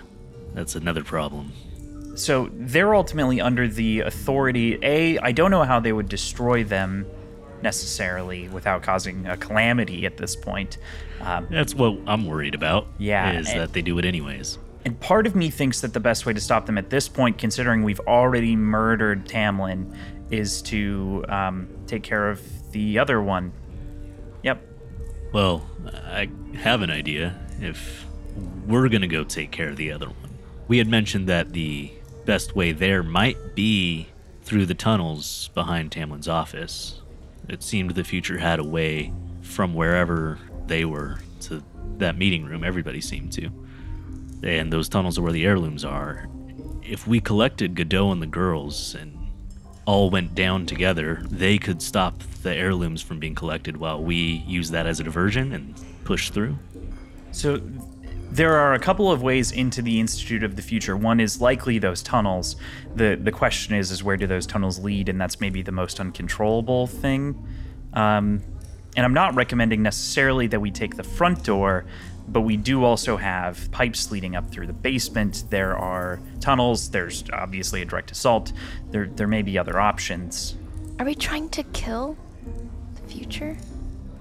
That's 0.54 0.76
another 0.76 1.04
problem. 1.04 1.52
So 2.16 2.50
they're 2.54 2.96
ultimately 2.96 3.42
under 3.42 3.68
the 3.68 4.02
authority. 4.02 4.78
A, 4.82 5.18
I 5.20 5.32
don't 5.34 5.52
know 5.52 5.64
how 5.64 5.80
they 5.80 5.92
would 5.92 6.08
destroy 6.08 6.64
them 6.64 7.06
necessarily 7.62 8.48
without 8.50 8.84
causing 8.84 9.26
a 9.28 9.36
calamity 9.36 10.06
at 10.06 10.18
this 10.18 10.36
point. 10.36 10.78
Um, 11.22 11.48
That's 11.50 11.74
what 11.76 11.98
I'm 12.08 12.26
worried 12.26 12.56
about. 12.56 12.88
Yeah, 12.98 13.34
Is 13.40 13.50
and- 13.50 13.60
that 13.60 13.74
they 13.74 13.82
do 13.82 13.98
it 14.00 14.06
anyways. 14.06 14.58
and 14.86 14.98
part 15.00 15.26
of 15.26 15.36
me 15.36 15.50
thinks 15.50 15.82
that 15.82 15.94
the 15.94 16.00
best 16.00 16.26
way 16.26 16.34
to 16.34 16.40
stop 16.40 16.68
them 16.68 16.78
at 16.78 16.90
this 16.92 17.10
point, 17.10 17.38
considering 17.38 17.84
we've 17.84 18.00
already 18.02 18.56
murdered 18.56 19.26
Tamlin, 19.26 19.94
is 20.32 20.62
to 20.64 21.26
um, 21.30 21.68
take 21.88 22.04
care 22.04 22.30
of 22.30 22.42
the 22.72 23.00
other 23.00 23.22
one. 23.22 23.52
Yep. 24.44 24.62
Well, 25.32 25.70
I 25.86 26.30
have 26.56 26.82
an 26.82 26.90
idea 26.90 27.40
if 27.60 28.06
we're 28.66 28.90
to 29.02 29.08
go 29.08 29.24
take 29.24 29.52
care 29.52 29.70
of 29.70 29.78
the 29.78 29.92
other 29.92 30.08
one. 30.08 30.38
We 30.68 30.78
had 30.78 30.88
mentioned 30.88 31.28
that 31.28 31.54
the 31.54 31.92
best 32.26 32.56
way 32.56 32.72
there 32.72 33.04
might 33.04 33.56
be 33.56 34.08
through 34.42 34.66
the 34.66 34.74
tunnels 34.74 35.50
behind 35.54 35.92
Tamlin's 35.92 36.28
office. 36.28 37.02
It 37.48 37.62
seemed 37.62 37.92
the 37.92 38.04
future 38.04 38.40
had 38.40 38.60
a 38.60 38.64
way 38.64 39.14
from 39.42 39.74
wherever 39.74 40.40
they 40.66 40.86
were 40.86 41.20
to 41.42 41.64
that 41.98 42.18
meeting 42.18 42.46
room. 42.46 42.64
Everybody 42.64 43.02
seemed 43.02 43.32
to. 43.34 43.50
And 44.44 44.72
those 44.72 44.90
tunnels 44.90 45.18
are 45.18 45.22
where 45.22 45.32
the 45.32 45.46
heirlooms 45.46 45.86
are. 45.86 46.28
If 46.84 47.08
we 47.08 47.20
collected 47.20 47.76
Godot 47.76 48.12
and 48.12 48.22
the 48.22 48.28
girls 48.28 48.96
and 48.96 49.15
all 49.86 50.10
went 50.10 50.36
down 50.36 50.66
together, 50.66 51.24
they 51.30 51.58
could 51.58 51.82
stop 51.82 52.20
the 52.44 52.54
heirlooms 52.54 53.02
from 53.02 53.20
being 53.20 53.36
collected 53.36 53.78
while 53.78 54.02
we 54.02 54.44
use 54.48 54.72
that 54.72 54.86
as 54.86 55.00
a 55.00 55.04
diversion 55.04 55.54
and 55.54 55.76
push 56.04 56.30
through. 56.30 56.58
So 57.32 57.62
there 58.32 58.56
are 58.56 58.74
a 58.74 58.80
couple 58.80 59.12
of 59.12 59.22
ways 59.22 59.52
into 59.52 59.82
the 59.82 60.00
Institute 60.00 60.44
of 60.44 60.56
the 60.56 60.62
Future. 60.62 60.98
One 60.98 61.20
is 61.20 61.40
likely 61.40 61.80
those 61.80 62.02
tunnels. 62.02 62.56
The 62.96 63.16
the 63.22 63.32
question 63.32 63.76
is 63.76 63.92
is 63.92 64.04
where 64.04 64.18
do 64.18 64.28
those 64.28 64.46
tunnels 64.46 64.80
lead, 64.80 65.10
and 65.10 65.20
that's 65.22 65.40
maybe 65.40 65.62
the 65.62 65.72
most 65.72 66.00
uncontrollable 66.00 66.88
thing. 66.88 67.48
Um, 67.94 68.42
and 68.98 69.06
I'm 69.06 69.14
not 69.14 69.36
recommending 69.36 69.84
necessarily 69.84 70.48
that 70.48 70.60
we 70.60 70.72
take 70.72 70.96
the 70.96 71.04
front 71.04 71.44
door, 71.44 71.86
but 72.28 72.42
we 72.42 72.58
do 72.58 72.84
also 72.84 73.18
have 73.18 73.72
pipes 73.72 74.12
leading 74.12 74.36
up 74.36 74.50
through 74.50 74.68
the 74.68 74.74
basement. 74.74 75.46
There 75.50 75.78
are 75.78 76.20
tunnels. 76.40 76.90
There's 76.90 77.24
obviously 77.32 77.82
a 77.82 77.86
direct 77.86 78.12
assault. 78.12 78.52
There 78.92 79.08
there 79.08 79.28
may 79.28 79.42
be 79.42 79.58
other 79.58 79.80
options. 79.80 80.56
Are 81.00 81.06
we 81.06 81.16
trying 81.16 81.50
to 81.50 81.64
kill 81.64 82.18
the 82.96 83.02
future? 83.14 83.58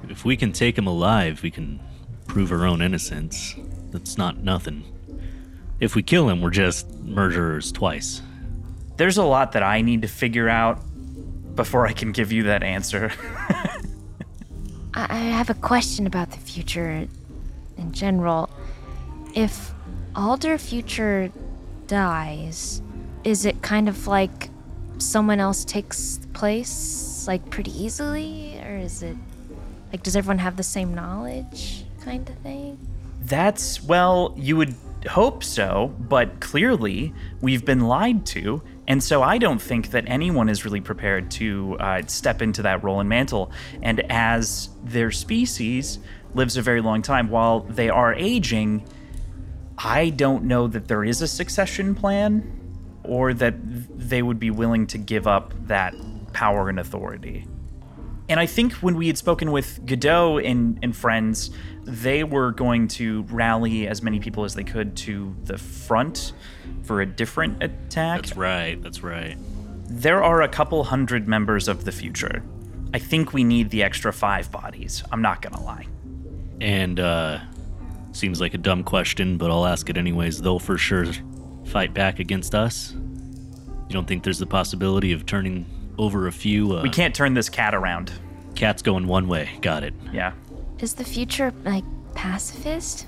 If 0.09 0.25
we 0.25 0.37
can 0.37 0.53
take 0.53 0.77
him 0.77 0.87
alive, 0.87 1.43
we 1.43 1.51
can 1.51 1.81
prove 2.27 2.53
our 2.53 2.67
own 2.67 2.83
innocence. 2.83 3.55
That's 3.91 4.19
not 4.19 4.39
nothing. 4.39 4.85
If 5.81 5.95
we 5.95 6.03
kill 6.03 6.29
him, 6.29 6.41
we're 6.41 6.51
just 6.51 6.91
murderers 7.01 7.73
twice. 7.73 8.21
There's 8.97 9.19
a 9.19 9.25
lot 9.25 9.53
that 9.53 9.63
I 9.63 9.81
need 9.81 10.03
to 10.03 10.09
figure 10.09 10.49
out 10.49 10.81
before 11.55 11.87
I 11.87 11.93
can 11.93 12.13
give 12.13 12.33
you 12.33 12.45
that 12.45 12.63
answer. 12.63 13.13
I 14.95 15.07
I 15.11 15.17
have 15.17 15.51
a 15.51 15.55
question 15.55 16.07
about 16.07 16.31
the 16.31 16.39
future 16.39 17.09
in 17.77 17.93
general. 17.93 18.51
If 19.35 19.73
Alder 20.15 20.59
Future 20.59 21.31
dies, 21.87 22.83
is 23.25 23.45
it 23.45 23.63
kind 23.63 23.89
of 23.89 24.07
like 24.07 24.51
someone 24.99 25.41
else 25.41 25.65
takes 25.65 26.21
place, 26.33 27.27
like 27.27 27.51
pretty 27.51 27.73
easily? 27.73 28.61
Or 28.65 28.77
is 28.77 29.03
it 29.03 29.17
like, 29.93 30.03
does 30.03 30.17
everyone 30.17 30.39
have 30.39 30.57
the 30.57 30.63
same 30.63 30.95
knowledge 30.95 31.85
kind 32.01 32.29
of 32.29 32.37
thing? 32.39 32.79
That's, 33.23 33.83
well, 33.83 34.35
you 34.37 34.57
would 34.57 34.75
hope 35.09 35.45
so, 35.45 35.95
but 35.99 36.41
clearly 36.41 37.13
we've 37.41 37.65
been 37.65 37.81
lied 37.81 38.27
to. 38.27 38.63
And 38.87 39.03
so 39.03 39.23
I 39.23 39.39
don't 39.39 39.61
think 39.61 39.91
that 39.91 40.05
anyone 40.07 40.49
is 40.49 40.65
really 40.65 40.81
prepared 40.81 41.31
to 41.33 41.77
uh, 41.81 42.03
step 42.07 42.43
into 42.43 42.63
that 42.63 42.85
role 42.85 43.01
and 43.01 43.09
mantle. 43.09 43.51
And 43.83 44.01
as 44.11 44.69
their 44.83 45.11
species 45.11 45.99
lives 46.35 46.57
a 46.57 46.63
very 46.63 46.81
long 46.81 47.03
time, 47.03 47.29
while 47.29 47.61
they 47.61 47.89
are 47.89 48.15
aging, 48.15 48.87
I 49.79 50.11
don't 50.11 50.45
know 50.45 50.67
that 50.69 50.89
there 50.89 51.05
is 51.05 51.23
a 51.23 51.29
succession 51.29 51.95
plan 51.95 52.61
or 53.03 53.35
that 53.35 53.55
they 53.99 54.23
would 54.23 54.39
be 54.39 54.51
willing 54.51 54.87
to 54.89 54.99
give 54.99 55.27
up 55.27 55.53
that 55.67 55.95
power 56.33 56.69
and 56.69 56.79
authority. 56.81 57.47
And 58.29 58.41
I 58.41 58.47
think 58.47 58.73
when 58.75 58.97
we 58.97 59.07
had 59.07 59.19
spoken 59.19 59.53
with 59.53 59.85
Godot 59.85 60.39
and, 60.39 60.79
and 60.83 60.97
friends, 60.97 61.51
they 61.83 62.25
were 62.25 62.53
going 62.53 62.89
to 62.89 63.23
rally 63.25 63.87
as 63.87 64.03
many 64.03 64.19
people 64.19 64.45
as 64.45 64.55
they 64.55 64.65
could 64.65 64.97
to 64.99 65.37
the 65.45 65.59
front 65.59 66.33
for 66.85 67.03
a 67.03 67.07
different 67.07 67.63
attack. 67.63 68.23
That's 68.23 68.37
right, 68.37 68.83
that's 68.83 69.03
right. 69.03 69.37
There 69.87 70.25
are 70.25 70.41
a 70.41 70.49
couple 70.49 70.83
hundred 70.85 71.29
members 71.29 71.69
of 71.69 71.85
the 71.85 71.93
future. 71.93 72.43
I 72.95 72.99
think 72.99 73.35
we 73.35 73.45
need 73.45 73.69
the 73.69 73.83
extra 73.83 74.13
five 74.13 74.51
bodies. 74.51 75.03
I'm 75.13 75.21
not 75.21 75.43
gonna 75.43 75.63
lie. 75.63 75.87
And, 76.65 76.99
uh, 76.99 77.41
seems 78.13 78.41
like 78.41 78.55
a 78.55 78.59
dumb 78.59 78.85
question, 78.85 79.37
but 79.39 79.51
I'll 79.51 79.67
ask 79.67 79.91
it 79.91 79.97
anyways. 79.97 80.41
They'll 80.41 80.59
for 80.59 80.79
sure 80.79 81.07
fight 81.67 81.93
back 81.93 82.21
against 82.21 82.55
us. 82.55 82.93
You 82.95 83.91
don't 83.93 84.07
think 84.07 84.23
there's 84.23 84.39
the 84.39 84.47
possibility 84.47 85.13
of 85.13 85.27
turning 85.27 85.67
over 85.99 86.27
a 86.27 86.33
few? 86.33 86.77
Uh, 86.79 86.83
We 86.83 86.91
can't 86.91 87.15
turn 87.15 87.35
this 87.35 87.49
cat 87.49 87.75
around. 87.75 88.13
Cats 88.55 88.83
going 88.83 89.07
one 89.07 89.27
way. 89.29 89.51
Got 89.61 89.83
it. 89.83 89.95
Yeah. 90.13 90.33
Is 90.79 90.95
the 90.95 91.05
future 91.05 91.53
like 91.65 91.85
pacifist? 92.15 93.07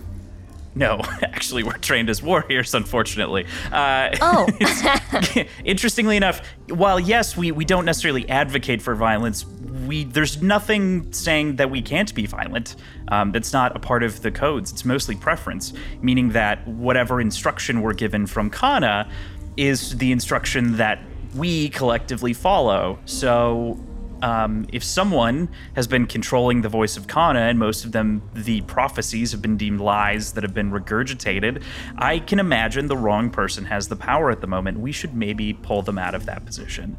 No, 0.74 1.00
actually, 1.22 1.62
we're 1.62 1.78
trained 1.78 2.10
as 2.10 2.22
warriors, 2.22 2.74
unfortunately. 2.74 3.46
Uh, 3.72 4.10
Oh, 4.20 4.46
interestingly 5.64 6.16
enough, 6.18 6.42
while 6.68 7.00
yes, 7.00 7.36
we, 7.36 7.52
we 7.52 7.64
don't 7.64 7.84
necessarily 7.86 8.28
advocate 8.28 8.82
for 8.82 8.94
violence, 8.94 9.44
we 9.86 10.04
there's 10.04 10.42
nothing 10.42 11.12
saying 11.12 11.56
that 11.56 11.70
we 11.70 11.82
can't 11.82 12.14
be 12.14 12.26
violent. 12.26 12.76
Um, 13.08 13.32
that's 13.32 13.52
not 13.52 13.76
a 13.76 13.78
part 13.78 14.02
of 14.02 14.22
the 14.22 14.30
codes. 14.30 14.72
It's 14.72 14.84
mostly 14.84 15.16
preference, 15.16 15.72
meaning 16.02 16.30
that 16.30 16.66
whatever 16.66 17.20
instruction 17.20 17.82
we're 17.82 17.94
given 17.94 18.26
from 18.26 18.50
Kana 18.50 19.08
is 19.56 19.96
the 19.98 20.12
instruction 20.12 20.76
that 20.76 21.00
we 21.34 21.68
collectively 21.70 22.32
follow. 22.32 22.98
So 23.04 23.78
um, 24.22 24.66
if 24.72 24.82
someone 24.82 25.48
has 25.74 25.86
been 25.86 26.06
controlling 26.06 26.62
the 26.62 26.68
voice 26.68 26.96
of 26.96 27.06
Kana, 27.06 27.40
and 27.40 27.58
most 27.58 27.84
of 27.84 27.92
them, 27.92 28.22
the 28.34 28.62
prophecies 28.62 29.32
have 29.32 29.42
been 29.42 29.56
deemed 29.56 29.80
lies 29.80 30.32
that 30.32 30.42
have 30.42 30.54
been 30.54 30.70
regurgitated, 30.70 31.62
I 31.96 32.18
can 32.20 32.38
imagine 32.38 32.86
the 32.86 32.96
wrong 32.96 33.30
person 33.30 33.66
has 33.66 33.88
the 33.88 33.96
power 33.96 34.30
at 34.30 34.40
the 34.40 34.46
moment. 34.46 34.80
We 34.80 34.92
should 34.92 35.14
maybe 35.14 35.52
pull 35.52 35.82
them 35.82 35.98
out 35.98 36.14
of 36.14 36.26
that 36.26 36.44
position. 36.46 36.96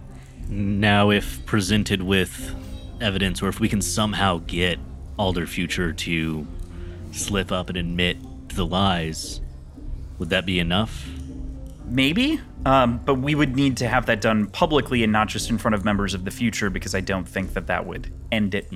Now, 0.49 1.09
if 1.09 1.45
presented 1.45 2.03
with 2.03 2.55
evidence, 3.01 3.41
or 3.41 3.49
if 3.49 3.59
we 3.59 3.69
can 3.69 3.81
somehow 3.81 4.41
get 4.47 4.79
Alder 5.17 5.47
Future 5.47 5.93
to 5.93 6.47
slip 7.11 7.51
up 7.51 7.69
and 7.69 7.77
admit 7.77 8.17
the 8.49 8.65
lies, 8.65 9.41
would 10.19 10.29
that 10.29 10.45
be 10.45 10.59
enough? 10.59 11.07
Maybe, 11.85 12.41
um, 12.65 12.99
but 13.05 13.15
we 13.15 13.33
would 13.33 13.55
need 13.55 13.77
to 13.77 13.87
have 13.87 14.07
that 14.07 14.19
done 14.19 14.47
publicly 14.47 15.03
and 15.03 15.11
not 15.13 15.29
just 15.29 15.49
in 15.49 15.57
front 15.57 15.75
of 15.75 15.85
members 15.85 16.13
of 16.13 16.25
the 16.25 16.31
future 16.31 16.69
because 16.69 16.93
I 16.93 16.99
don't 17.01 17.27
think 17.27 17.53
that 17.53 17.67
that 17.67 17.85
would 17.85 18.11
end 18.31 18.53
it. 18.55 18.69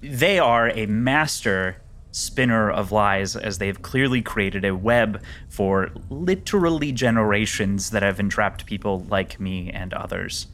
They 0.00 0.38
are 0.38 0.70
a 0.70 0.86
master 0.86 1.76
spinner 2.10 2.70
of 2.70 2.92
lies 2.92 3.34
as 3.34 3.58
they've 3.58 3.82
clearly 3.82 4.22
created 4.22 4.64
a 4.64 4.74
web 4.74 5.20
for 5.48 5.90
literally 6.08 6.92
generations 6.92 7.90
that 7.90 8.02
have 8.02 8.20
entrapped 8.20 8.64
people 8.66 9.04
like 9.10 9.40
me 9.40 9.68
and 9.70 9.92
others. 9.92 10.46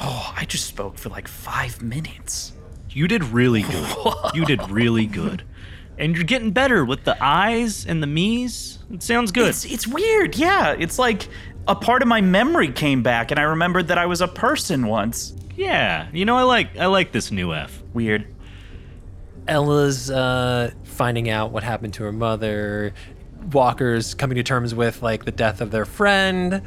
Oh, 0.00 0.32
I 0.36 0.44
just 0.44 0.66
spoke 0.66 0.96
for 0.98 1.08
like 1.08 1.28
five 1.28 1.82
minutes. 1.82 2.52
You 2.90 3.08
did 3.08 3.24
really 3.24 3.62
good. 3.62 3.96
you 4.34 4.44
did 4.44 4.68
really 4.70 5.06
good. 5.06 5.42
And 5.98 6.14
you're 6.14 6.24
getting 6.24 6.52
better 6.52 6.84
with 6.84 7.04
the 7.04 7.16
eyes 7.22 7.84
and 7.84 8.02
the 8.02 8.06
me's. 8.06 8.78
It 8.92 9.02
sounds 9.02 9.32
good. 9.32 9.48
It's, 9.48 9.64
it's 9.64 9.86
weird, 9.86 10.36
yeah. 10.36 10.76
It's 10.78 10.98
like 10.98 11.28
a 11.66 11.74
part 11.74 12.02
of 12.02 12.08
my 12.08 12.20
memory 12.20 12.70
came 12.70 13.02
back 13.02 13.30
and 13.30 13.38
I 13.40 13.42
remembered 13.42 13.88
that 13.88 13.98
I 13.98 14.06
was 14.06 14.20
a 14.20 14.28
person 14.28 14.86
once. 14.86 15.34
yeah, 15.56 16.08
you 16.12 16.24
know 16.24 16.36
I 16.36 16.42
like 16.44 16.76
I 16.78 16.86
like 16.86 17.12
this 17.12 17.30
new 17.30 17.52
F. 17.52 17.82
Weird. 17.92 18.26
Ella's 19.48 20.10
uh, 20.10 20.70
finding 20.84 21.28
out 21.30 21.50
what 21.52 21.62
happened 21.62 21.94
to 21.94 22.04
her 22.04 22.12
mother. 22.12 22.92
Walker's 23.52 24.14
coming 24.14 24.36
to 24.36 24.42
terms 24.42 24.74
with 24.74 25.02
like 25.02 25.24
the 25.24 25.32
death 25.32 25.60
of 25.60 25.70
their 25.70 25.84
friend. 25.84 26.62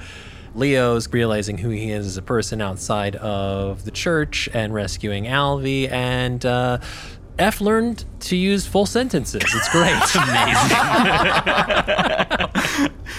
Leo's 0.55 1.07
realizing 1.11 1.57
who 1.57 1.69
he 1.69 1.91
is 1.91 2.05
as 2.05 2.17
a 2.17 2.21
person 2.21 2.61
outside 2.61 3.15
of 3.17 3.85
the 3.85 3.91
church 3.91 4.49
and 4.53 4.73
rescuing 4.73 5.25
Alvy. 5.25 5.89
And 5.89 6.45
uh, 6.45 6.79
F 7.39 7.61
learned 7.61 8.03
to 8.21 8.35
use 8.35 8.67
full 8.67 8.85
sentences. 8.85 9.41
It's 9.43 9.69
great. 9.69 9.95
It's 9.95 10.15
Amazing. 10.15 10.77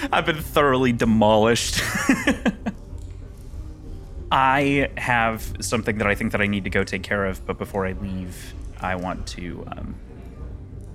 I've 0.12 0.26
been 0.26 0.40
thoroughly 0.42 0.92
demolished. 0.92 1.80
I 4.30 4.90
have 4.96 5.52
something 5.60 5.98
that 5.98 6.06
I 6.06 6.14
think 6.14 6.32
that 6.32 6.40
I 6.40 6.46
need 6.46 6.64
to 6.64 6.70
go 6.70 6.84
take 6.84 7.02
care 7.02 7.26
of, 7.26 7.44
but 7.46 7.58
before 7.58 7.86
I 7.86 7.92
leave, 7.92 8.54
I 8.80 8.96
want 8.96 9.26
to 9.28 9.64
um, 9.72 9.94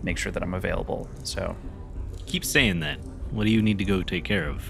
make 0.01 0.17
sure 0.17 0.31
that 0.31 0.41
I'm 0.41 0.53
available. 0.55 1.07
So 1.23 1.55
Keep 2.27 2.43
saying 2.43 2.81
that. 2.81 2.99
What 3.31 3.45
do 3.45 3.49
you 3.51 3.61
need 3.61 3.77
to 3.77 3.85
go 3.85 4.03
take 4.03 4.25
care 4.25 4.49
of? 4.49 4.69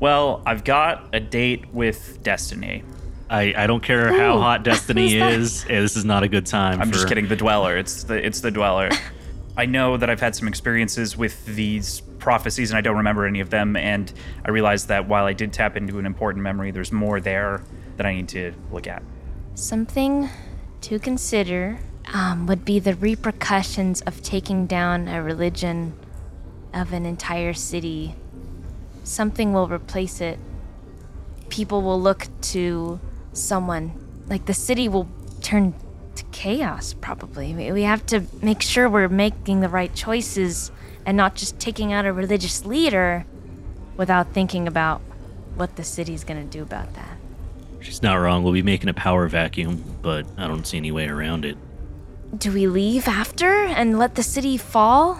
Well, 0.00 0.42
I've 0.46 0.64
got 0.64 1.08
a 1.12 1.20
date 1.20 1.72
with 1.72 2.22
Destiny. 2.22 2.84
I, 3.30 3.52
I 3.56 3.66
don't 3.66 3.82
care 3.82 4.16
how 4.16 4.38
hot 4.38 4.62
Destiny 4.62 5.12
who's 5.18 5.20
that? 5.20 5.32
is. 5.32 5.64
eh, 5.68 5.80
This 5.80 5.96
is 5.96 6.04
not 6.04 6.22
a 6.22 6.28
good 6.28 6.46
time. 6.46 6.80
I'm 6.80 6.88
for, 6.88 6.94
just 6.94 7.08
kidding. 7.08 7.28
The 7.28 7.36
Dweller. 7.36 7.76
It's 7.76 8.04
the 8.04 8.14
it's 8.24 8.40
the 8.40 8.50
Dweller. 8.50 8.90
I 9.56 9.66
know 9.66 9.96
that 9.96 10.08
I've 10.08 10.20
had 10.20 10.36
some 10.36 10.46
experiences 10.46 11.16
with 11.16 11.44
these 11.44 12.00
prophecies, 12.20 12.70
and 12.70 12.78
I 12.78 12.80
don't 12.80 12.96
remember 12.98 13.26
any 13.26 13.40
of 13.40 13.50
them. 13.50 13.74
And 13.76 14.10
I 14.44 14.50
realized 14.50 14.86
that 14.88 15.08
while 15.08 15.24
I 15.24 15.32
did 15.32 15.52
tap 15.52 15.76
into 15.76 15.98
an 15.98 16.06
important 16.06 16.44
memory, 16.44 16.70
there's 16.70 16.92
more 16.92 17.20
there 17.20 17.64
that 17.96 18.06
I 18.06 18.14
need 18.14 18.28
to 18.28 18.54
look 18.70 18.86
at. 18.86 19.02
Something 19.56 20.28
to 20.82 21.00
consider 21.00 21.80
um, 22.14 22.46
would 22.46 22.64
be 22.64 22.78
the 22.78 22.94
repercussions 22.94 24.00
of 24.02 24.22
taking 24.22 24.66
down 24.66 25.08
a 25.08 25.20
religion 25.24 25.92
of 26.72 26.92
an 26.92 27.04
entire 27.04 27.52
city. 27.52 28.14
Something 29.08 29.54
will 29.54 29.68
replace 29.68 30.20
it. 30.20 30.38
People 31.48 31.80
will 31.80 31.98
look 31.98 32.28
to 32.42 33.00
someone. 33.32 33.92
Like 34.26 34.44
the 34.44 34.52
city 34.52 34.86
will 34.86 35.08
turn 35.40 35.72
to 36.14 36.24
chaos, 36.24 36.92
probably. 36.92 37.54
We 37.72 37.84
have 37.84 38.04
to 38.06 38.24
make 38.42 38.60
sure 38.60 38.86
we're 38.86 39.08
making 39.08 39.60
the 39.60 39.70
right 39.70 39.94
choices 39.94 40.70
and 41.06 41.16
not 41.16 41.36
just 41.36 41.58
taking 41.58 41.90
out 41.90 42.04
a 42.04 42.12
religious 42.12 42.66
leader 42.66 43.24
without 43.96 44.34
thinking 44.34 44.68
about 44.68 45.00
what 45.56 45.76
the 45.76 45.84
city's 45.84 46.22
gonna 46.22 46.44
do 46.44 46.62
about 46.62 46.92
that. 46.92 47.16
She's 47.80 48.02
not 48.02 48.16
wrong. 48.16 48.42
We'll 48.42 48.52
be 48.52 48.62
making 48.62 48.90
a 48.90 48.94
power 48.94 49.26
vacuum, 49.26 49.82
but 50.02 50.26
I 50.36 50.46
don't 50.46 50.66
see 50.66 50.76
any 50.76 50.92
way 50.92 51.08
around 51.08 51.46
it. 51.46 51.56
Do 52.36 52.52
we 52.52 52.66
leave 52.66 53.08
after 53.08 53.64
and 53.64 53.98
let 53.98 54.16
the 54.16 54.22
city 54.22 54.58
fall? 54.58 55.18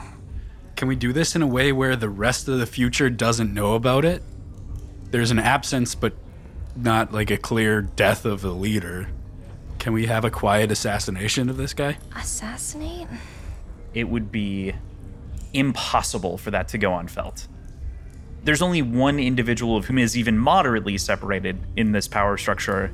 Can 0.78 0.86
we 0.86 0.94
do 0.94 1.12
this 1.12 1.34
in 1.34 1.42
a 1.42 1.46
way 1.46 1.72
where 1.72 1.96
the 1.96 2.08
rest 2.08 2.46
of 2.46 2.60
the 2.60 2.64
future 2.64 3.10
doesn't 3.10 3.52
know 3.52 3.74
about 3.74 4.04
it? 4.04 4.22
There's 5.10 5.32
an 5.32 5.40
absence, 5.40 5.96
but 5.96 6.12
not 6.76 7.12
like 7.12 7.32
a 7.32 7.36
clear 7.36 7.82
death 7.82 8.24
of 8.24 8.42
the 8.42 8.52
leader. 8.52 9.08
Can 9.80 9.92
we 9.92 10.06
have 10.06 10.24
a 10.24 10.30
quiet 10.30 10.70
assassination 10.70 11.50
of 11.50 11.56
this 11.56 11.74
guy? 11.74 11.98
Assassinate? 12.14 13.08
It 13.92 14.04
would 14.08 14.30
be 14.30 14.72
impossible 15.52 16.38
for 16.38 16.52
that 16.52 16.68
to 16.68 16.78
go 16.78 16.96
unfelt. 16.96 17.48
There's 18.44 18.62
only 18.62 18.80
one 18.82 19.18
individual 19.18 19.76
of 19.76 19.86
whom 19.86 19.98
is 19.98 20.16
even 20.16 20.38
moderately 20.38 20.96
separated 20.96 21.58
in 21.74 21.90
this 21.90 22.06
power 22.06 22.36
structure. 22.36 22.92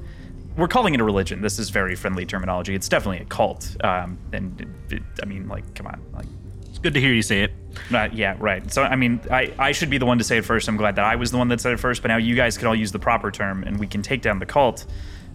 We're 0.57 0.69
calling 0.69 0.95
it 0.95 1.01
a 1.01 1.05
religion. 1.05 1.43
This 1.43 1.59
is 1.59 1.69
very 1.69 1.97
friendly 1.97 2.25
terminology. 2.25 2.75
It's 2.75 2.89
definitely 2.89 3.19
a 3.19 3.27
cult. 3.27 3.77
Um, 3.85 4.17
and 4.33 4.59
it, 4.59 4.69
it- 4.95 5.03
I 5.23 5.27
mean, 5.27 5.49
like, 5.49 5.75
come 5.75 5.87
on, 5.87 6.01
like, 6.15 6.25
It's 6.25 6.44
good 6.85 6.93
to 6.93 7.01
hear 7.01 7.15
you 7.15 7.23
say 7.23 7.45
it. 7.45 7.53
Uh, 7.93 8.11
yeah, 8.13 8.37
right. 8.39 8.71
So, 8.71 8.83
I 8.83 8.95
mean, 8.95 9.19
I, 9.31 9.53
I 9.59 9.73
should 9.73 9.89
be 9.89 9.97
the 9.97 10.05
one 10.05 10.19
to 10.19 10.25
say 10.25 10.37
it 10.37 10.45
first. 10.45 10.69
I'm 10.69 10.77
glad 10.77 10.97
that 10.97 11.05
I 11.07 11.17
was 11.17 11.31
the 11.31 11.39
one 11.39 11.49
that 11.49 11.63
said 11.63 11.73
it 11.73 11.81
first, 11.81 12.03
but 12.03 12.09
now 12.09 12.19
you 12.19 12.37
guys 12.37 12.59
can 12.59 12.69
all 12.69 12.75
use 12.75 12.93
the 12.93 12.99
proper 12.99 13.31
term 13.31 13.65
and 13.65 13.81
we 13.81 13.87
can 13.87 14.03
take 14.03 14.21
down 14.21 14.39
the 14.39 14.45
cult. 14.45 14.85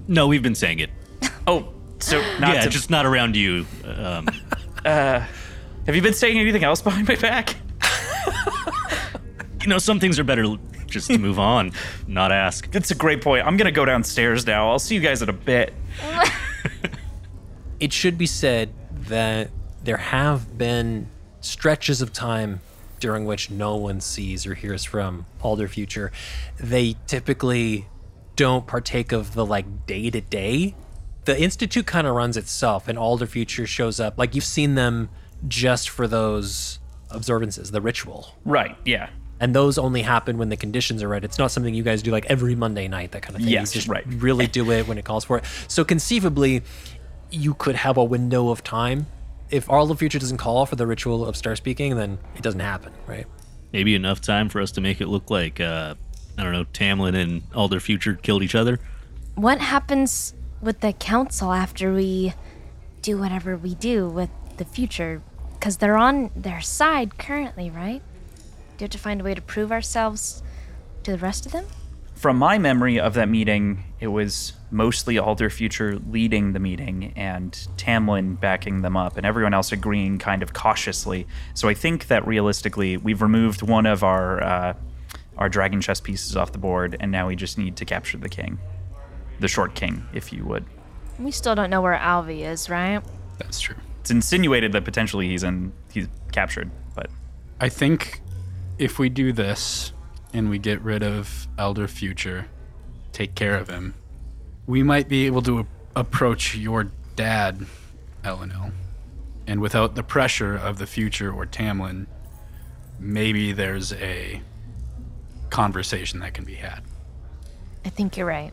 No, 0.08 0.28
we've 0.28 0.44
been 0.44 0.56
saying 0.56 0.80
it. 0.80 0.90
Oh, 1.48 1.74
so 1.98 2.22
not 2.40 2.54
yeah, 2.54 2.62
to, 2.62 2.70
just 2.70 2.92
not 2.92 3.08
around 3.08 3.36
you. 3.36 3.66
Um, 3.84 4.28
have 4.86 5.28
you 5.88 6.02
been 6.02 6.14
saying 6.14 6.38
anything 6.38 6.64
else 6.64 6.80
behind 6.80 7.08
my 7.08 7.16
back? 7.16 7.56
you 9.62 9.68
know, 9.68 9.80
some 9.80 10.00
things 10.00 10.20
are 10.20 10.24
better 10.24 10.46
just 10.86 11.08
to 11.08 11.18
move 11.18 11.40
on, 11.40 11.72
not 12.06 12.32
ask. 12.32 12.70
That's 12.70 12.92
a 12.92 12.96
great 12.96 13.24
point. 13.24 13.48
I'm 13.48 13.58
going 13.58 13.66
to 13.66 13.72
go 13.72 13.84
downstairs 13.84 14.46
now. 14.46 14.70
I'll 14.70 14.78
see 14.78 14.94
you 14.94 15.02
guys 15.02 15.24
in 15.24 15.30
a 15.30 15.34
bit. 15.34 15.74
it 17.80 17.92
should 17.92 18.20
be 18.20 18.28
said 18.28 18.72
that 19.08 19.50
there 19.84 19.98
have 19.98 20.56
been 20.56 21.10
stretches 21.42 22.02
of 22.02 22.14
time 22.14 22.62
during 23.00 23.26
which 23.26 23.50
no 23.50 23.76
one 23.76 24.02
sees 24.02 24.46
or 24.46 24.56
hears 24.56 24.84
from 24.84 25.26
Alder 25.42 25.68
Future. 25.68 26.12
They 26.60 26.96
typically 27.08 27.88
don't 28.36 28.68
partake 28.68 29.12
of 29.12 29.34
the 29.34 29.46
like 29.46 29.86
day 29.86 30.10
to 30.10 30.22
day. 30.22 30.76
The 31.26 31.42
institute 31.42 31.86
kind 31.86 32.08
of 32.08 32.16
runs 32.16 32.38
itself, 32.38 32.88
and 32.88 32.98
Alder 32.98 33.28
Future 33.28 33.68
shows 33.68 34.00
up. 34.00 34.18
Like 34.18 34.36
you've 34.36 34.44
seen 34.44 34.76
them 34.76 35.10
just 35.48 35.90
for 35.90 36.08
those 36.08 36.80
observances, 37.10 37.72
the 37.72 37.82
ritual. 37.82 38.36
Right, 38.46 38.76
yeah. 38.86 39.10
And 39.42 39.56
those 39.56 39.78
only 39.78 40.02
happen 40.02 40.38
when 40.38 40.50
the 40.50 40.58
conditions 40.58 41.02
are 41.02 41.08
right. 41.08 41.24
It's 41.24 41.38
not 41.38 41.52
something 41.52 41.74
you 41.74 41.84
guys 41.84 42.02
do 42.02 42.12
like 42.12 42.26
every 42.26 42.56
Monday 42.56 42.90
night, 42.90 43.12
that 43.12 43.22
kind 43.22 43.36
of 43.36 43.42
thing. 43.42 43.52
Yes, 43.52 43.74
you 43.74 43.80
just 43.80 43.88
right. 43.88 44.04
really 44.06 44.48
do 44.48 44.70
it 44.72 44.88
when 44.88 44.98
it 44.98 45.06
calls 45.06 45.24
for 45.24 45.38
it. 45.38 45.46
So 45.70 45.86
conceivably, 45.86 46.62
you 47.32 47.54
could 47.54 47.76
have 47.76 47.96
a 47.96 48.04
window 48.04 48.50
of 48.50 48.64
time. 48.64 49.08
If 49.52 49.70
Alder 49.70 49.96
Future 49.96 50.20
doesn't 50.20 50.38
call 50.38 50.66
for 50.66 50.76
the 50.76 50.86
ritual 50.86 51.26
of 51.26 51.36
star 51.36 51.56
speaking, 51.56 51.96
then 51.96 52.20
it 52.36 52.44
doesn't 52.44 52.60
happen, 52.60 52.94
right? 53.08 53.26
Maybe 53.74 53.96
enough 53.96 54.22
time 54.22 54.50
for 54.50 54.62
us 54.62 54.72
to 54.74 54.82
make 54.82 55.02
it 55.02 55.08
look 55.08 55.30
like, 55.30 55.60
uh, 55.60 55.96
I 56.38 56.44
don't 56.44 56.54
know, 56.54 56.66
Tamlin 56.66 57.16
and 57.16 57.42
Alder 57.56 57.80
Future 57.80 58.16
killed 58.16 58.44
each 58.44 58.56
other. 58.56 58.80
What 59.36 59.60
happens 59.60 60.34
with 60.62 60.82
the 60.82 60.94
council 60.94 61.52
after 61.52 61.94
we 61.94 62.34
do 63.02 63.18
whatever 63.18 63.58
we 63.58 63.76
do 63.76 64.08
with 64.08 64.30
the 64.58 64.66
future? 64.66 65.22
Because 65.54 65.78
they're 65.78 65.98
on 65.98 66.30
their 66.36 66.62
side 66.62 67.18
currently, 67.18 67.70
right? 67.70 68.02
Do 68.78 68.84
you 68.84 68.86
have 68.86 68.92
to 68.92 68.98
find 68.98 69.22
a 69.22 69.24
way 69.24 69.34
to 69.34 69.42
prove 69.42 69.72
ourselves 69.72 70.44
to 71.04 71.12
the 71.12 71.18
rest 71.18 71.46
of 71.46 71.52
them? 71.52 71.66
From 72.16 72.38
my 72.38 72.58
memory 72.58 73.00
of 73.00 73.14
that 73.16 73.30
meeting, 73.30 73.84
it 74.00 74.08
was 74.08 74.54
mostly 74.72 75.18
Alder 75.18 75.50
Future 75.50 76.00
leading 76.10 76.54
the 76.54 76.60
meeting 76.60 77.14
and 77.16 77.52
Tamlin 77.78 78.40
backing 78.40 78.82
them 78.82 78.96
up 78.96 79.18
and 79.18 79.26
everyone 79.26 79.54
else 79.54 79.72
agreeing 79.72 80.20
kind 80.20 80.44
of 80.44 80.54
cautiously. 80.54 81.28
So 81.54 81.68
I 81.68 81.74
think 81.74 82.08
that 82.08 82.26
realistically, 82.28 82.98
we've 82.98 83.22
removed 83.22 83.62
one 83.62 83.86
of 83.86 84.04
our 84.04 84.42
uh, 84.44 84.74
our 85.38 85.50
dragon 85.50 85.80
chess 85.82 86.02
pieces 86.02 86.36
off 86.36 86.52
the 86.52 86.58
board, 86.58 86.98
and 87.00 87.12
now 87.12 87.28
we 87.28 87.36
just 87.36 87.58
need 87.58 87.78
to 87.78 87.86
capture 87.86 88.18
the 88.18 88.30
king, 88.30 88.60
the 89.40 89.48
short 89.48 89.74
king, 89.74 90.06
if 90.14 90.34
you 90.34 90.44
would. 90.44 90.66
We 91.18 91.32
still 91.32 91.56
don't 91.56 91.70
know 91.70 91.82
where 91.82 91.98
Alvi 91.98 92.42
is, 92.42 92.70
right? 92.70 93.02
That's 93.38 93.60
true. 93.60 93.76
It's 94.02 94.12
insinuated 94.12 94.74
that 94.74 94.84
potentially 94.84 95.30
he's 95.30 95.44
in 95.44 95.72
he's 95.92 96.08
captured, 96.32 96.70
but 96.96 97.10
I 97.60 97.70
think 97.70 98.22
if 98.78 99.00
we 99.00 99.10
do 99.10 99.34
this 99.34 99.94
and 100.34 100.50
we 100.50 100.60
get 100.60 100.82
rid 100.82 101.04
of 101.04 101.48
Elder 101.58 101.88
Future, 101.88 102.48
take 103.12 103.36
care 103.36 103.56
of 103.56 103.70
him, 103.70 103.94
we 104.70 104.84
might 104.84 105.10
be 105.10 105.26
able 105.26 105.42
to 105.42 105.60
a- 105.60 105.66
approach 105.96 106.56
your 106.56 106.92
dad, 107.16 107.66
Elanil. 108.24 108.72
And 109.48 109.62
without 109.62 109.96
the 109.96 110.04
pressure 110.04 110.56
of 110.56 110.78
the 110.78 110.86
future 110.86 111.34
or 111.34 111.48
Tamlin, 111.48 112.06
maybe 113.00 113.52
there's 113.52 113.94
a 113.94 114.40
conversation 115.50 116.20
that 116.20 116.36
can 116.36 116.46
be 116.46 116.54
had. 116.54 116.84
I 117.84 117.90
think 117.90 118.16
you're 118.16 118.28
right. 118.28 118.52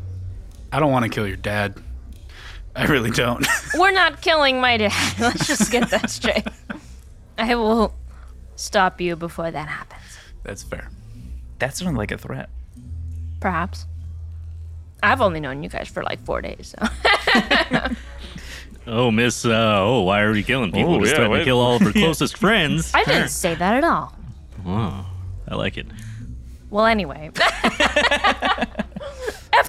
I 0.72 0.81
don't 0.81 0.90
want 0.90 1.02
to 1.05 1.11
kill 1.11 1.26
your 1.26 1.37
dad. 1.37 1.74
I 2.74 2.87
really 2.87 3.11
don't. 3.11 3.46
We're 3.74 3.90
not 3.90 4.22
killing 4.22 4.59
my 4.59 4.79
dad. 4.79 5.14
Let's 5.20 5.46
just 5.46 5.70
get 5.70 5.90
that 5.90 6.09
straight. 6.09 6.46
I 7.37 7.57
will 7.57 7.94
stop 8.57 9.02
you 9.02 9.16
before 9.16 9.50
that 9.50 9.68
happens. 9.68 10.00
That's 10.44 10.62
fair. 10.62 10.88
that 11.59 11.76
sounded 11.76 11.98
like 11.98 12.11
a 12.11 12.16
threat. 12.16 12.48
Perhaps. 13.38 13.85
I've 15.02 15.20
only 15.20 15.40
known 15.40 15.62
you 15.62 15.68
guys 15.68 15.88
for 15.88 16.02
like 16.02 16.24
four 16.24 16.40
days, 16.40 16.74
so. 16.78 16.88
Oh, 18.88 19.11
Miss, 19.11 19.44
uh, 19.44 19.78
oh, 19.80 20.02
why 20.02 20.20
are 20.20 20.30
we 20.30 20.44
killing 20.44 20.70
people? 20.70 20.94
Oh, 20.94 21.00
Just 21.00 21.11
yeah, 21.12 21.18
trying 21.18 21.30
wait. 21.32 21.38
to 21.40 21.44
kill 21.44 21.59
all 21.59 21.74
of 21.74 21.82
her 21.82 21.90
closest 22.00 22.37
friends. 22.37 22.92
I 22.94 23.02
didn't 23.02 23.30
say 23.30 23.56
that 23.56 23.74
at 23.74 23.82
all. 23.82 24.14
Wow, 24.64 25.06
I 25.48 25.56
like 25.56 25.76
it. 25.76 25.87
Well, 26.70 26.87
anyway. 26.87 27.30
F, 27.37 27.42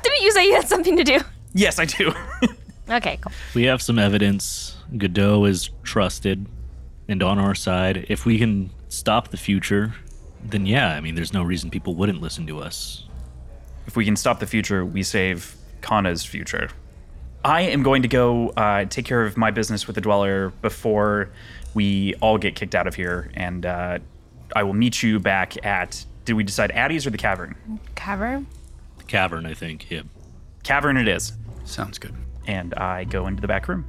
didn't 0.03 0.21
you 0.21 0.31
say 0.31 0.45
you 0.45 0.53
had 0.53 0.67
something 0.67 0.95
to 0.97 1.03
do? 1.03 1.19
Yes, 1.53 1.79
I 1.79 1.85
do. 1.85 2.13
Okay, 2.89 3.17
cool. 3.19 3.31
We 3.55 3.63
have 3.63 3.81
some 3.81 3.97
evidence. 3.97 4.77
Godot 4.95 5.45
is 5.45 5.71
trusted 5.83 6.45
and 7.07 7.23
on 7.23 7.39
our 7.39 7.55
side. 7.55 8.05
If 8.09 8.23
we 8.25 8.37
can 8.37 8.69
stop 8.89 9.29
the 9.29 9.37
future, 9.37 9.95
then 10.43 10.67
yeah, 10.67 10.93
I 10.93 11.01
mean, 11.01 11.15
there's 11.15 11.33
no 11.33 11.41
reason 11.43 11.71
people 11.71 11.95
wouldn't 11.95 12.21
listen 12.21 12.45
to 12.47 12.59
us. 12.59 13.03
If 13.88 13.95
we 13.95 14.06
can 14.06 14.15
stop 14.15 14.39
the 14.39 14.45
future, 14.45 14.86
we 14.86 15.02
save 15.02 15.56
Kana's 15.82 16.23
future. 16.23 16.69
I 17.43 17.62
am 17.62 17.82
going 17.82 18.02
to 18.02 18.08
go 18.08 18.50
uh, 18.50 18.86
take 18.86 19.06
care 19.06 19.23
of 19.23 19.38
my 19.38 19.52
business 19.52 19.88
with 19.88 19.95
the 19.95 20.02
Dweller 20.02 20.50
before 20.62 21.30
we 21.73 22.13
all 22.15 22.38
get 22.38 22.56
kicked 22.56 22.76
out 22.76 22.88
of 22.88 22.95
here, 22.95 23.32
and 23.34 23.65
uh, 23.65 24.00
I 24.56 24.63
will 24.63 24.73
meet 24.73 25.02
you 25.02 25.19
back 25.19 25.65
at. 25.65 26.06
Did 26.26 26.34
we 26.34 26.43
decide 26.43 26.71
Addie's 26.71 27.08
or 27.08 27.10
the 27.10 27.17
Cavern? 27.17 27.56
Cavern? 27.95 28.47
The 28.97 29.06
cavern, 29.06 29.45
I 29.45 29.54
think. 29.54 29.89
Yeah. 29.89 30.02
Cavern 30.63 30.97
it 30.97 31.08
is. 31.08 31.32
Sounds 31.63 31.97
good. 32.00 32.13
And 32.45 32.73
I 32.73 33.06
go 33.06 33.28
into 33.28 33.41
the 33.41 33.47
back 33.47 33.69
room. 33.69 33.86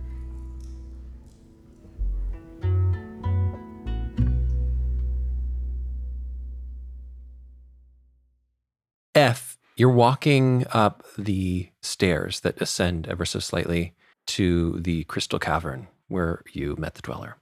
F, 9.16 9.47
you're 9.78 9.88
walking 9.88 10.66
up 10.72 11.04
the 11.16 11.68
stairs 11.82 12.40
that 12.40 12.60
ascend 12.60 13.06
ever 13.06 13.24
so 13.24 13.38
slightly 13.38 13.94
to 14.26 14.78
the 14.80 15.04
crystal 15.04 15.38
cavern 15.38 15.86
where 16.08 16.42
you 16.52 16.74
met 16.78 16.94
the 16.94 17.02
dweller. 17.02 17.36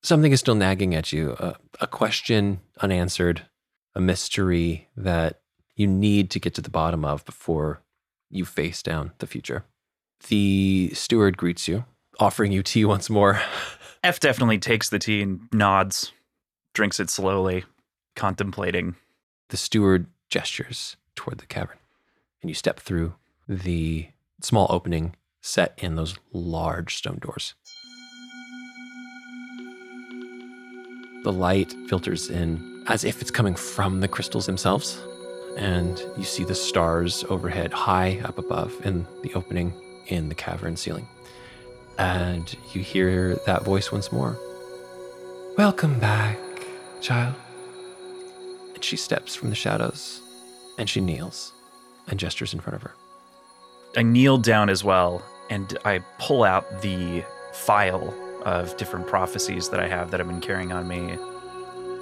Something 0.00 0.30
is 0.30 0.40
still 0.40 0.54
nagging 0.54 0.94
at 0.94 1.12
you, 1.12 1.32
a, 1.40 1.56
a 1.80 1.86
question 1.88 2.60
unanswered, 2.80 3.42
a 3.94 4.00
mystery 4.00 4.88
that 4.96 5.40
you 5.74 5.88
need 5.88 6.30
to 6.30 6.38
get 6.38 6.54
to 6.54 6.60
the 6.60 6.70
bottom 6.70 7.04
of 7.04 7.24
before 7.24 7.82
you 8.30 8.44
face 8.44 8.82
down 8.82 9.12
the 9.18 9.26
future. 9.26 9.64
The 10.28 10.92
steward 10.94 11.36
greets 11.36 11.66
you, 11.66 11.84
offering 12.20 12.52
you 12.52 12.62
tea 12.62 12.84
once 12.84 13.10
more. 13.10 13.40
F 14.04 14.20
definitely 14.20 14.58
takes 14.58 14.90
the 14.90 14.98
tea 15.00 15.22
and 15.22 15.48
nods, 15.52 16.12
drinks 16.72 17.00
it 17.00 17.10
slowly, 17.10 17.64
contemplating. 18.14 18.94
The 19.48 19.56
steward 19.56 20.06
gestures 20.30 20.96
toward 21.14 21.38
the 21.38 21.46
cavern, 21.46 21.78
and 22.42 22.50
you 22.50 22.54
step 22.54 22.80
through 22.80 23.14
the 23.48 24.08
small 24.40 24.66
opening 24.70 25.14
set 25.40 25.78
in 25.78 25.96
those 25.96 26.16
large 26.32 26.96
stone 26.96 27.18
doors. 27.20 27.54
The 31.24 31.32
light 31.32 31.74
filters 31.88 32.30
in 32.30 32.84
as 32.86 33.04
if 33.04 33.22
it's 33.22 33.30
coming 33.30 33.54
from 33.54 34.00
the 34.00 34.08
crystals 34.08 34.46
themselves, 34.46 35.00
and 35.56 36.02
you 36.18 36.24
see 36.24 36.44
the 36.44 36.54
stars 36.54 37.24
overhead, 37.28 37.72
high 37.72 38.20
up 38.24 38.38
above 38.38 38.74
in 38.84 39.06
the 39.22 39.32
opening 39.34 39.72
in 40.08 40.28
the 40.28 40.34
cavern 40.34 40.76
ceiling. 40.76 41.08
And 41.98 42.54
you 42.72 42.82
hear 42.82 43.36
that 43.46 43.62
voice 43.62 43.92
once 43.92 44.10
more 44.12 44.36
Welcome 45.56 46.00
back, 46.00 46.38
child. 47.00 47.34
And 48.74 48.82
she 48.82 48.96
steps 48.96 49.36
from 49.36 49.50
the 49.50 49.54
shadows 49.54 50.20
and 50.78 50.88
she 50.88 51.00
kneels 51.00 51.52
and 52.08 52.18
gestures 52.18 52.52
in 52.52 52.60
front 52.60 52.76
of 52.76 52.82
her. 52.82 52.94
I 53.96 54.02
kneel 54.02 54.38
down 54.38 54.68
as 54.68 54.82
well 54.82 55.22
and 55.50 55.78
I 55.84 55.98
pull 56.18 56.44
out 56.44 56.82
the 56.82 57.24
file 57.52 58.14
of 58.44 58.76
different 58.76 59.06
prophecies 59.06 59.68
that 59.70 59.80
I 59.80 59.88
have 59.88 60.10
that 60.10 60.20
I've 60.20 60.28
been 60.28 60.40
carrying 60.40 60.72
on 60.72 60.86
me. 60.88 61.16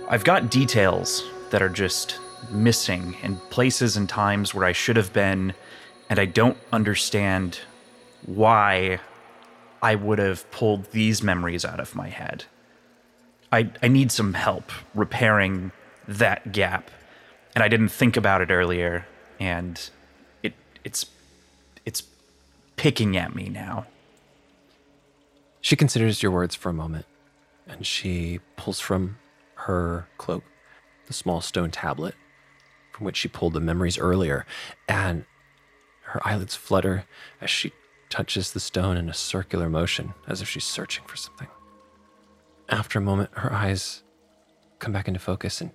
I've 0.09 0.25
got 0.25 0.51
details 0.51 1.25
that 1.51 1.63
are 1.63 1.69
just 1.69 2.19
missing 2.51 3.17
and 3.23 3.39
places 3.51 3.97
and 3.97 4.09
times 4.09 4.55
where 4.55 4.65
I 4.65 4.73
should 4.73 4.97
have 4.97 5.13
been, 5.13 5.55
and 6.11 6.19
I 6.19 6.27
don't 6.27 6.57
understand 6.73 7.61
why 8.27 8.99
I 9.83 9.95
would 9.95 10.19
have 10.19 10.49
pulled 10.51 10.91
these 10.93 11.23
memories 11.23 11.65
out 11.65 11.81
of 11.81 11.95
my 11.95 12.09
head. 12.09 12.45
I, 13.51 13.71
I 13.83 13.89
need 13.89 14.11
some 14.11 14.35
help 14.35 14.73
repairing 14.95 15.73
that 16.09 16.53
gap. 16.53 16.91
And 17.55 17.63
I 17.63 17.69
didn't 17.69 17.91
think 17.91 18.17
about 18.17 18.41
it 18.41 18.51
earlier, 18.51 19.07
and 19.39 19.79
it 20.43 20.55
it's 20.85 21.07
it's 21.85 22.03
picking 22.77 23.17
at 23.17 23.35
me 23.35 23.49
now. 23.49 23.87
She 25.61 25.77
considers 25.77 26.23
your 26.23 26.33
words 26.33 26.55
for 26.55 26.71
a 26.71 26.75
moment, 26.75 27.07
and 27.69 27.87
she 27.87 28.41
pulls 28.57 28.81
from 28.81 29.19
her 29.55 30.09
cloak 30.19 30.45
the 31.07 31.13
small 31.13 31.41
stone 31.41 31.71
tablet 31.71 32.15
from 32.93 33.07
which 33.07 33.17
she 33.17 33.29
pulled 33.29 33.55
the 33.55 33.61
memories 33.61 33.99
earlier, 33.99 34.47
and 34.89 35.25
her 36.03 36.21
eyelids 36.27 36.55
flutter 36.55 37.05
as 37.41 37.51
she 37.51 37.73
touches 38.11 38.53
the 38.53 38.61
stone 38.61 38.97
in 38.97 39.09
a 39.09 39.15
circular 39.15 39.71
motion, 39.71 40.13
as 40.29 40.43
if 40.43 40.49
she's 40.49 40.65
searching 40.65 41.05
for 41.07 41.17
something. 41.17 41.49
After 42.69 42.99
a 42.99 43.03
moment, 43.03 43.31
her 43.35 43.53
eyes 43.53 44.03
come 44.79 44.93
back 44.93 45.09
into 45.09 45.21
focus, 45.21 45.61
and 45.61 45.71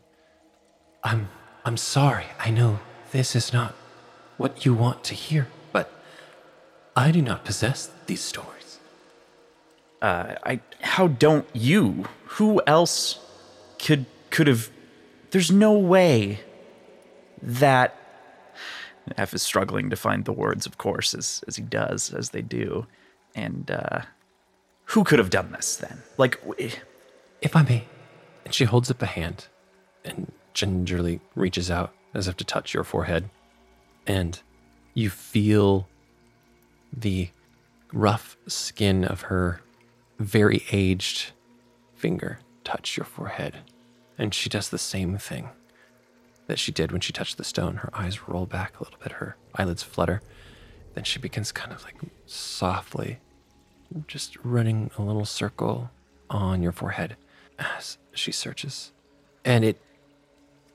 I'm 1.04 1.30
I'm 1.68 1.76
sorry. 1.76 2.28
I 2.40 2.50
know 2.50 2.80
this 3.12 3.36
is 3.36 3.52
not 3.52 3.76
what 4.38 4.64
you 4.64 4.74
want 4.74 5.04
to 5.04 5.14
hear, 5.14 5.50
but 5.74 5.92
I 6.96 7.12
do 7.12 7.22
not 7.22 7.44
possess 7.44 7.92
these 8.06 8.22
stories. 8.22 8.80
Uh, 10.02 10.36
I 10.46 10.62
how 10.80 11.08
don't 11.08 11.46
you? 11.52 12.06
Who 12.38 12.62
else 12.66 13.20
could 13.80 14.06
could 14.30 14.48
have? 14.48 14.70
There's 15.32 15.52
no 15.52 15.74
way 15.74 16.40
that 17.42 17.98
F 19.18 19.34
is 19.34 19.44
struggling 19.44 19.90
to 19.90 19.98
find 19.98 20.24
the 20.24 20.32
words, 20.32 20.66
of 20.66 20.78
course, 20.78 21.14
as 21.14 21.44
as 21.50 21.58
he 21.58 21.64
does, 21.64 22.14
as 22.14 22.30
they 22.30 22.42
do, 22.42 22.88
and 23.36 23.70
uh, 23.70 24.04
who 24.86 25.04
could 25.04 25.20
have 25.20 25.30
done 25.30 25.52
this 25.52 25.76
then? 25.76 26.02
Like, 26.18 26.40
If 27.42 27.58
I 27.58 27.64
may. 27.64 27.84
And 28.46 28.54
she 28.54 28.64
holds 28.64 28.90
up 28.90 29.02
a 29.02 29.06
hand 29.06 29.48
and 30.06 30.32
gingerly 30.58 31.22
reaches 31.36 31.70
out 31.70 31.94
as 32.16 32.28
if 32.28 32.36
to 32.36 32.44
touch 32.44 32.74
your 32.74 32.84
forehead. 32.84 33.30
And 34.08 34.40
you 34.96 35.10
feel 35.12 35.88
the 36.92 37.30
rough 37.94 38.36
skin 38.48 39.06
of 39.06 39.22
her 39.22 39.62
very 40.18 40.64
aged 40.72 41.32
finger 41.96 42.40
touch 42.64 42.98
your 42.98 43.06
forehead. 43.06 43.58
And 44.18 44.34
she 44.34 44.50
does 44.50 44.70
the 44.70 44.80
same 44.80 45.20
thing 45.20 45.50
that 46.48 46.58
she 46.58 46.72
did 46.72 46.92
when 46.92 47.02
she 47.02 47.14
touched 47.14 47.38
the 47.38 47.44
stone. 47.44 47.76
Her 47.76 47.92
eyes 47.94 48.28
roll 48.28 48.48
back 48.48 48.80
a 48.80 48.84
little 48.84 49.00
bit, 49.00 49.12
her 49.14 49.38
eyelids 49.54 49.84
flutter. 49.84 50.24
Then 50.96 51.04
she 51.04 51.20
begins 51.20 51.52
kind 51.52 51.72
of 51.72 51.84
like 51.84 51.98
softly 52.26 53.20
just 54.08 54.36
running 54.44 54.90
a 54.98 55.04
little 55.04 55.24
circle 55.24 55.92
on 56.32 56.64
your 56.64 56.72
forehead 56.72 57.16
as 57.60 58.00
she 58.14 58.32
searches. 58.32 58.92
And 59.46 59.64
it 59.64 59.80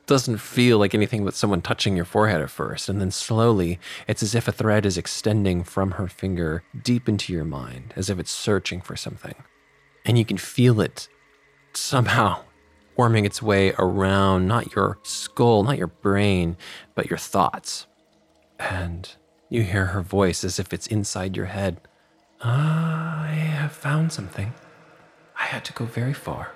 doesn't 0.07 0.39
feel 0.39 0.79
like 0.79 0.95
anything 0.95 1.25
but 1.25 1.35
someone 1.35 1.63
touching 1.63 1.97
your 1.97 2.05
forehead 2.05 2.41
at 2.41 2.51
first. 2.51 2.89
And 2.89 3.01
then 3.01 3.11
slowly, 3.11 3.79
it's 4.09 4.23
as 4.23 4.35
if 4.35 4.49
a 4.49 4.53
thread 4.53 4.85
is 4.85 4.99
extending 4.99 5.63
from 5.63 5.93
her 5.93 6.09
finger 6.09 6.65
deep 6.83 7.09
into 7.09 7.33
your 7.33 7.45
mind, 7.45 7.95
as 7.97 8.11
if 8.11 8.19
it's 8.19 8.31
searching 8.31 8.81
for 8.81 8.97
something. 8.97 9.35
And 10.05 10.19
you 10.19 10.25
can 10.25 10.39
feel 10.39 10.81
it 10.81 11.09
somehow 11.73 12.43
worming 12.97 13.25
its 13.25 13.41
way 13.41 13.73
around 13.79 14.47
not 14.49 14.75
your 14.75 14.99
skull, 15.03 15.63
not 15.63 15.79
your 15.79 15.87
brain, 15.87 16.57
but 16.95 17.09
your 17.09 17.19
thoughts. 17.19 17.87
And 18.59 19.09
you 19.49 19.63
hear 19.63 19.87
her 19.87 20.03
voice 20.03 20.45
as 20.45 20.59
if 20.59 20.73
it's 20.73 20.87
inside 20.87 21.37
your 21.37 21.47
head. 21.47 21.81
I 22.41 23.29
have 23.29 23.73
found 23.73 24.13
something. 24.13 24.53
I 25.39 25.45
had 25.45 25.65
to 25.67 25.73
go 25.73 25.85
very 25.85 26.13
far. 26.13 26.53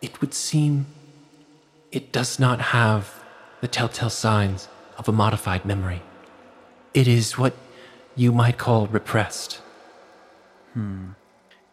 It 0.00 0.20
would 0.20 0.32
seem 0.32 0.86
it 1.92 2.12
does 2.12 2.38
not 2.38 2.60
have 2.60 3.22
the 3.60 3.68
telltale 3.68 4.10
signs 4.10 4.68
of 4.96 5.08
a 5.08 5.12
modified 5.12 5.64
memory. 5.64 6.02
It 6.94 7.08
is 7.08 7.38
what 7.38 7.54
you 8.16 8.32
might 8.32 8.58
call 8.58 8.86
repressed. 8.86 9.60
Hmm. 10.74 11.10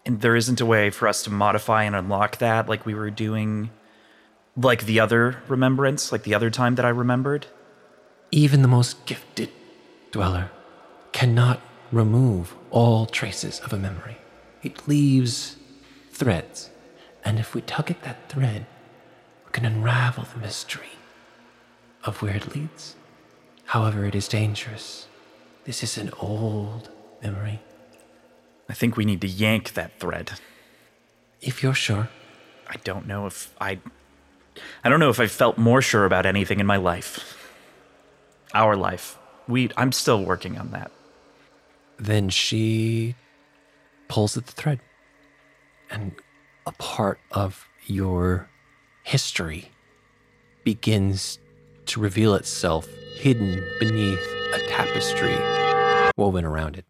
and 0.08 0.22
there 0.22 0.36
isn't 0.36 0.60
a 0.60 0.66
way 0.66 0.90
for 0.90 1.08
us 1.08 1.22
to 1.24 1.30
modify 1.30 1.84
and 1.84 1.96
unlock 1.96 2.38
that, 2.38 2.68
like 2.68 2.86
we 2.86 2.96
were 2.96 3.12
doing, 3.12 3.70
like 4.56 4.86
the 4.86 5.00
other 5.00 5.44
remembrance, 5.48 6.12
like 6.12 6.24
the 6.24 6.34
other 6.34 6.50
time 6.50 6.76
that 6.76 6.86
I 6.86 6.90
remembered. 6.90 7.46
Even 8.32 8.64
the 8.64 8.68
most 8.68 9.06
gifted 9.06 9.50
dweller 10.12 10.50
cannot 11.12 11.62
remove 11.92 12.56
all 12.72 13.06
traces 13.06 13.60
of 13.60 13.72
a 13.72 13.78
memory. 13.78 14.18
It 14.64 14.88
leaves 14.88 15.58
threads, 16.10 16.72
and 17.24 17.38
if 17.38 17.54
we 17.54 17.62
tug 17.62 17.92
at 17.92 18.02
that 18.02 18.30
thread, 18.30 18.66
can 19.58 19.66
unravel 19.66 20.24
the 20.32 20.40
mystery 20.40 21.00
of 22.04 22.22
where 22.22 22.36
it 22.36 22.54
leads. 22.54 22.96
However, 23.66 24.06
it 24.06 24.14
is 24.14 24.28
dangerous. 24.28 25.08
This 25.66 25.82
is 25.82 25.98
an 25.98 26.12
old 26.20 26.92
memory. 27.24 27.60
I 28.70 28.76
think 28.76 28.96
we 28.96 29.04
need 29.04 29.20
to 29.22 29.28
yank 29.28 29.74
that 29.74 30.00
thread. 30.00 30.34
If 31.42 31.64
you're 31.64 31.74
sure, 31.74 32.08
I 32.70 32.76
don't 32.84 33.08
know 33.08 33.26
if 33.26 33.52
I. 33.60 33.80
I 34.84 34.90
don't 34.90 35.00
know 35.00 35.10
if 35.10 35.20
I 35.20 35.26
felt 35.26 35.58
more 35.58 35.82
sure 35.82 36.06
about 36.06 36.28
anything 36.28 36.60
in 36.60 36.68
my 36.68 36.78
life. 36.78 37.36
Our 38.54 38.76
life. 38.76 39.18
We. 39.48 39.72
I'm 39.76 39.92
still 39.92 40.24
working 40.24 40.60
on 40.60 40.70
that. 40.70 40.92
then 41.98 42.30
she 42.30 43.16
pulls 44.08 44.38
at 44.38 44.46
the 44.46 44.52
thread, 44.52 44.82
and 45.90 46.12
a 46.68 46.72
part 46.74 47.20
of 47.32 47.68
your 47.88 48.50
history 49.08 49.72
begins 50.66 51.40
to 51.86 51.98
reveal 51.98 52.36
itself 52.36 52.86
hidden 53.16 53.64
beneath 53.80 54.20
a 54.54 54.60
tapestry 54.68 55.34
woven 56.18 56.44
around 56.44 56.76
it. 56.76 56.84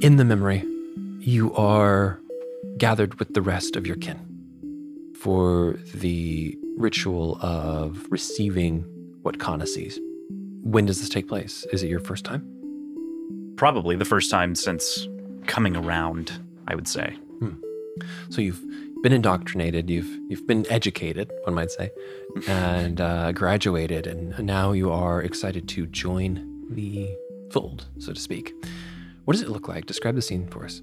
In 0.00 0.16
the 0.16 0.24
memory, 0.24 0.64
you 1.18 1.52
are 1.54 2.20
gathered 2.78 3.18
with 3.18 3.34
the 3.34 3.42
rest 3.42 3.74
of 3.74 3.84
your 3.84 3.96
kin 3.96 4.28
for 5.18 5.76
the 5.92 6.56
ritual 6.76 7.36
of 7.40 8.06
receiving 8.10 8.91
what 9.22 9.38
Kana 9.38 9.66
sees. 9.66 9.98
When 10.62 10.86
does 10.86 11.00
this 11.00 11.08
take 11.08 11.28
place? 11.28 11.64
Is 11.72 11.82
it 11.82 11.88
your 11.88 12.00
first 12.00 12.24
time? 12.24 12.46
Probably 13.56 13.96
the 13.96 14.04
first 14.04 14.30
time 14.30 14.54
since 14.54 15.08
coming 15.46 15.76
around, 15.76 16.32
I 16.68 16.74
would 16.74 16.88
say. 16.88 17.16
So 18.30 18.40
you've 18.40 18.62
been 19.02 19.12
indoctrinated, 19.12 19.90
you've 19.90 20.18
you've 20.28 20.46
been 20.46 20.64
educated, 20.70 21.30
one 21.44 21.54
might 21.54 21.70
say, 21.70 21.90
and 22.48 23.00
uh, 23.00 23.32
graduated, 23.32 24.06
and 24.06 24.38
now 24.44 24.72
you 24.72 24.90
are 24.90 25.20
excited 25.22 25.68
to 25.70 25.86
join 25.86 26.64
the 26.70 27.14
fold, 27.50 27.86
so 27.98 28.12
to 28.12 28.20
speak. 28.20 28.54
What 29.24 29.34
does 29.34 29.42
it 29.42 29.50
look 29.50 29.68
like? 29.68 29.86
Describe 29.86 30.14
the 30.14 30.22
scene 30.22 30.46
for 30.48 30.64
us. 30.64 30.82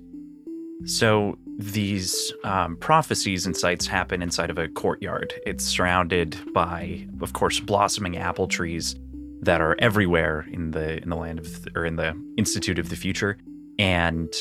So 0.86 1.38
these 1.58 2.34
um, 2.46 2.78
prophecies 2.78 3.46
and 3.46 3.56
sites 3.56 3.86
happen 3.86 4.22
inside 4.22 4.50
of 4.50 4.58
a 4.58 4.70
courtyard. 4.70 5.34
It's 5.46 5.66
surrounded 5.66 6.38
by, 6.54 7.06
of 7.22 7.34
course, 7.34 7.60
blossoming 7.60 8.18
apple 8.18 8.48
trees 8.48 8.96
that 9.42 9.62
are 9.62 9.76
everywhere 9.80 10.46
in 10.52 10.72
the 10.72 11.02
in 11.02 11.10
the 11.10 11.16
land 11.16 11.40
of 11.40 11.68
or 11.76 11.86
in 11.86 11.96
the 11.96 12.16
Institute 12.38 12.80
of 12.80 12.90
the 12.90 12.96
Future, 12.96 13.38
and 13.78 14.34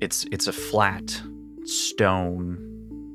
it's 0.00 0.24
it's 0.30 0.46
a 0.46 0.52
flat 0.52 1.20
stone 1.64 2.66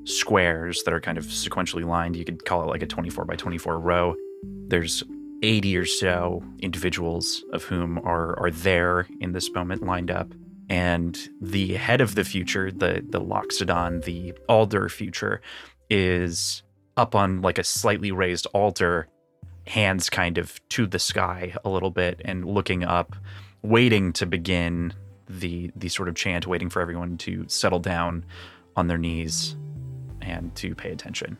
squares 0.05 0.83
that 0.83 0.93
are 0.93 1.01
kind 1.01 1.17
of 1.17 1.25
sequentially 1.25 1.85
lined. 1.85 2.15
You 2.15 2.25
could 2.25 2.45
call 2.45 2.61
it 2.61 2.67
like 2.67 2.83
a 2.83 2.87
24 2.87 3.25
by 3.25 3.35
24 3.35 3.79
row. 3.79 4.15
There's 4.67 5.03
80 5.43 5.77
or 5.77 5.85
so 5.85 6.43
individuals 6.59 7.43
of 7.53 7.63
whom 7.63 7.99
are 7.99 8.37
are 8.39 8.51
there 8.51 9.07
in 9.19 9.31
this 9.31 9.51
moment 9.53 9.83
lined 9.83 10.11
up. 10.11 10.33
And 10.69 11.17
the 11.39 11.75
head 11.75 12.01
of 12.01 12.15
the 12.15 12.23
future, 12.23 12.71
the 12.71 13.03
the 13.07 13.21
Loxodon, 13.21 14.03
the 14.03 14.33
Alder 14.49 14.89
future, 14.89 15.41
is 15.89 16.63
up 16.97 17.13
on 17.13 17.41
like 17.41 17.57
a 17.57 17.63
slightly 17.63 18.11
raised 18.11 18.47
altar, 18.47 19.07
hands 19.67 20.09
kind 20.09 20.37
of 20.37 20.59
to 20.69 20.87
the 20.87 20.99
sky 20.99 21.53
a 21.63 21.69
little 21.69 21.91
bit 21.91 22.21
and 22.25 22.45
looking 22.45 22.83
up, 22.83 23.15
waiting 23.61 24.13
to 24.13 24.25
begin 24.25 24.93
the 25.29 25.71
the 25.75 25.89
sort 25.89 26.09
of 26.09 26.15
chant, 26.15 26.47
waiting 26.47 26.69
for 26.69 26.81
everyone 26.81 27.17
to 27.17 27.45
settle 27.47 27.79
down 27.79 28.25
on 28.75 28.87
their 28.87 28.97
knees 28.97 29.55
and 30.21 30.55
to 30.55 30.75
pay 30.75 30.91
attention. 30.91 31.37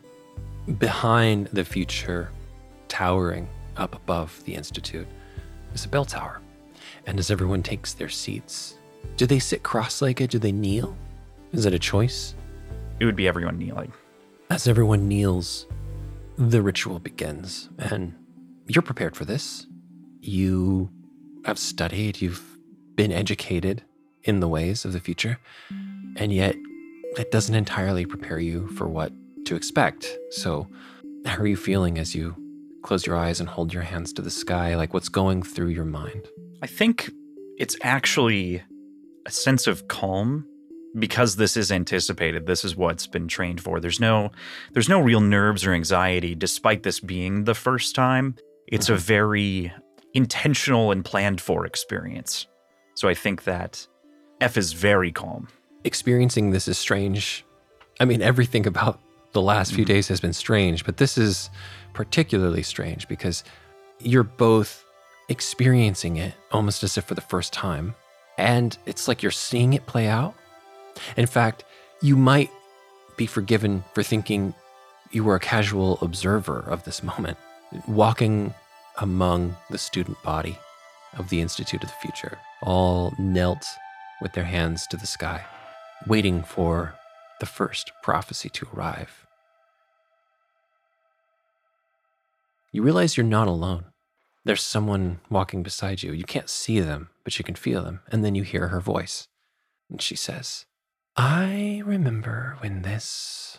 Behind 0.78 1.46
the 1.48 1.64
future, 1.64 2.30
towering 2.88 3.48
up 3.76 3.94
above 3.94 4.42
the 4.44 4.54
Institute, 4.54 5.06
is 5.74 5.84
a 5.84 5.88
bell 5.88 6.04
tower. 6.04 6.40
And 7.06 7.18
as 7.18 7.30
everyone 7.30 7.62
takes 7.62 7.92
their 7.92 8.08
seats, 8.08 8.78
do 9.16 9.26
they 9.26 9.38
sit 9.38 9.62
cross 9.62 10.02
legged? 10.02 10.30
Do 10.30 10.38
they 10.38 10.52
kneel? 10.52 10.96
Is 11.52 11.66
it 11.66 11.74
a 11.74 11.78
choice? 11.78 12.34
It 13.00 13.04
would 13.04 13.16
be 13.16 13.28
everyone 13.28 13.58
kneeling. 13.58 13.92
As 14.50 14.68
everyone 14.68 15.08
kneels, 15.08 15.66
the 16.36 16.62
ritual 16.62 16.98
begins. 16.98 17.68
And 17.78 18.14
you're 18.66 18.82
prepared 18.82 19.16
for 19.16 19.24
this. 19.24 19.66
You 20.20 20.90
have 21.44 21.58
studied, 21.58 22.20
you've 22.20 22.42
been 22.94 23.12
educated 23.12 23.82
in 24.24 24.40
the 24.40 24.48
ways 24.48 24.84
of 24.84 24.92
the 24.92 25.00
future. 25.00 25.38
And 26.16 26.32
yet, 26.32 26.56
that 27.16 27.30
doesn't 27.30 27.54
entirely 27.54 28.04
prepare 28.04 28.38
you 28.38 28.66
for 28.68 28.88
what 28.88 29.12
to 29.46 29.54
expect. 29.54 30.18
So, 30.30 30.68
how 31.24 31.38
are 31.38 31.46
you 31.46 31.56
feeling 31.56 31.98
as 31.98 32.14
you 32.14 32.36
close 32.82 33.06
your 33.06 33.16
eyes 33.16 33.40
and 33.40 33.48
hold 33.48 33.72
your 33.72 33.82
hands 33.82 34.12
to 34.14 34.22
the 34.22 34.30
sky? 34.30 34.76
Like, 34.76 34.92
what's 34.92 35.08
going 35.08 35.42
through 35.42 35.68
your 35.68 35.84
mind? 35.84 36.28
I 36.62 36.66
think 36.66 37.10
it's 37.58 37.76
actually 37.82 38.62
a 39.26 39.30
sense 39.30 39.66
of 39.66 39.88
calm 39.88 40.46
because 40.98 41.36
this 41.36 41.56
is 41.56 41.70
anticipated. 41.70 42.46
This 42.46 42.64
is 42.64 42.76
what's 42.76 43.06
been 43.06 43.28
trained 43.28 43.60
for. 43.60 43.80
There's 43.80 44.00
no 44.00 44.30
there's 44.72 44.88
no 44.88 45.00
real 45.00 45.20
nerves 45.20 45.66
or 45.66 45.74
anxiety 45.74 46.34
despite 46.34 46.84
this 46.84 47.00
being 47.00 47.44
the 47.44 47.54
first 47.54 47.94
time. 47.94 48.36
It's 48.66 48.88
a 48.88 48.92
mm-hmm. 48.92 49.00
very 49.00 49.72
intentional 50.14 50.92
and 50.92 51.04
planned 51.04 51.40
for 51.40 51.66
experience. 51.66 52.46
So 52.94 53.08
i 53.08 53.14
think 53.14 53.44
that 53.44 53.86
f 54.40 54.56
is 54.56 54.72
very 54.72 55.12
calm. 55.12 55.48
Experiencing 55.84 56.50
this 56.50 56.68
is 56.68 56.78
strange. 56.78 57.44
I 58.00 58.04
mean, 58.04 58.22
everything 58.22 58.66
about 58.66 59.00
the 59.32 59.42
last 59.42 59.72
few 59.72 59.84
mm-hmm. 59.84 59.92
days 59.92 60.08
has 60.08 60.20
been 60.20 60.32
strange, 60.32 60.84
but 60.84 60.96
this 60.96 61.18
is 61.18 61.50
particularly 61.92 62.62
strange 62.62 63.08
because 63.08 63.44
you're 63.98 64.22
both 64.22 64.84
experiencing 65.28 66.16
it 66.16 66.34
almost 66.52 66.82
as 66.82 66.96
if 66.96 67.04
for 67.04 67.14
the 67.14 67.20
first 67.20 67.52
time. 67.52 67.94
And 68.38 68.76
it's 68.86 69.08
like 69.08 69.22
you're 69.22 69.32
seeing 69.32 69.72
it 69.72 69.86
play 69.86 70.06
out. 70.06 70.34
In 71.16 71.26
fact, 71.26 71.64
you 72.02 72.16
might 72.16 72.50
be 73.16 73.26
forgiven 73.26 73.84
for 73.94 74.02
thinking 74.02 74.54
you 75.10 75.24
were 75.24 75.36
a 75.36 75.40
casual 75.40 75.98
observer 76.02 76.60
of 76.60 76.84
this 76.84 77.02
moment, 77.02 77.38
walking 77.86 78.52
among 78.98 79.56
the 79.70 79.78
student 79.78 80.22
body 80.22 80.58
of 81.16 81.28
the 81.28 81.40
Institute 81.40 81.82
of 81.82 81.88
the 81.88 81.96
Future, 82.02 82.38
all 82.62 83.14
knelt 83.18 83.64
with 84.20 84.32
their 84.32 84.44
hands 84.44 84.86
to 84.88 84.96
the 84.96 85.06
sky, 85.06 85.44
waiting 86.06 86.42
for 86.42 86.94
the 87.40 87.46
first 87.46 87.92
prophecy 88.02 88.48
to 88.50 88.66
arrive. 88.74 89.26
You 92.72 92.82
realize 92.82 93.16
you're 93.16 93.24
not 93.24 93.48
alone. 93.48 93.86
There's 94.46 94.62
someone 94.62 95.18
walking 95.28 95.64
beside 95.64 96.04
you. 96.04 96.12
You 96.12 96.22
can't 96.22 96.48
see 96.48 96.78
them, 96.78 97.08
but 97.24 97.36
you 97.36 97.44
can 97.44 97.56
feel 97.56 97.82
them. 97.82 97.98
And 98.12 98.24
then 98.24 98.36
you 98.36 98.44
hear 98.44 98.68
her 98.68 98.80
voice. 98.80 99.26
And 99.90 100.00
she 100.00 100.14
says, 100.14 100.66
I 101.16 101.82
remember 101.84 102.56
when 102.60 102.82
this 102.82 103.58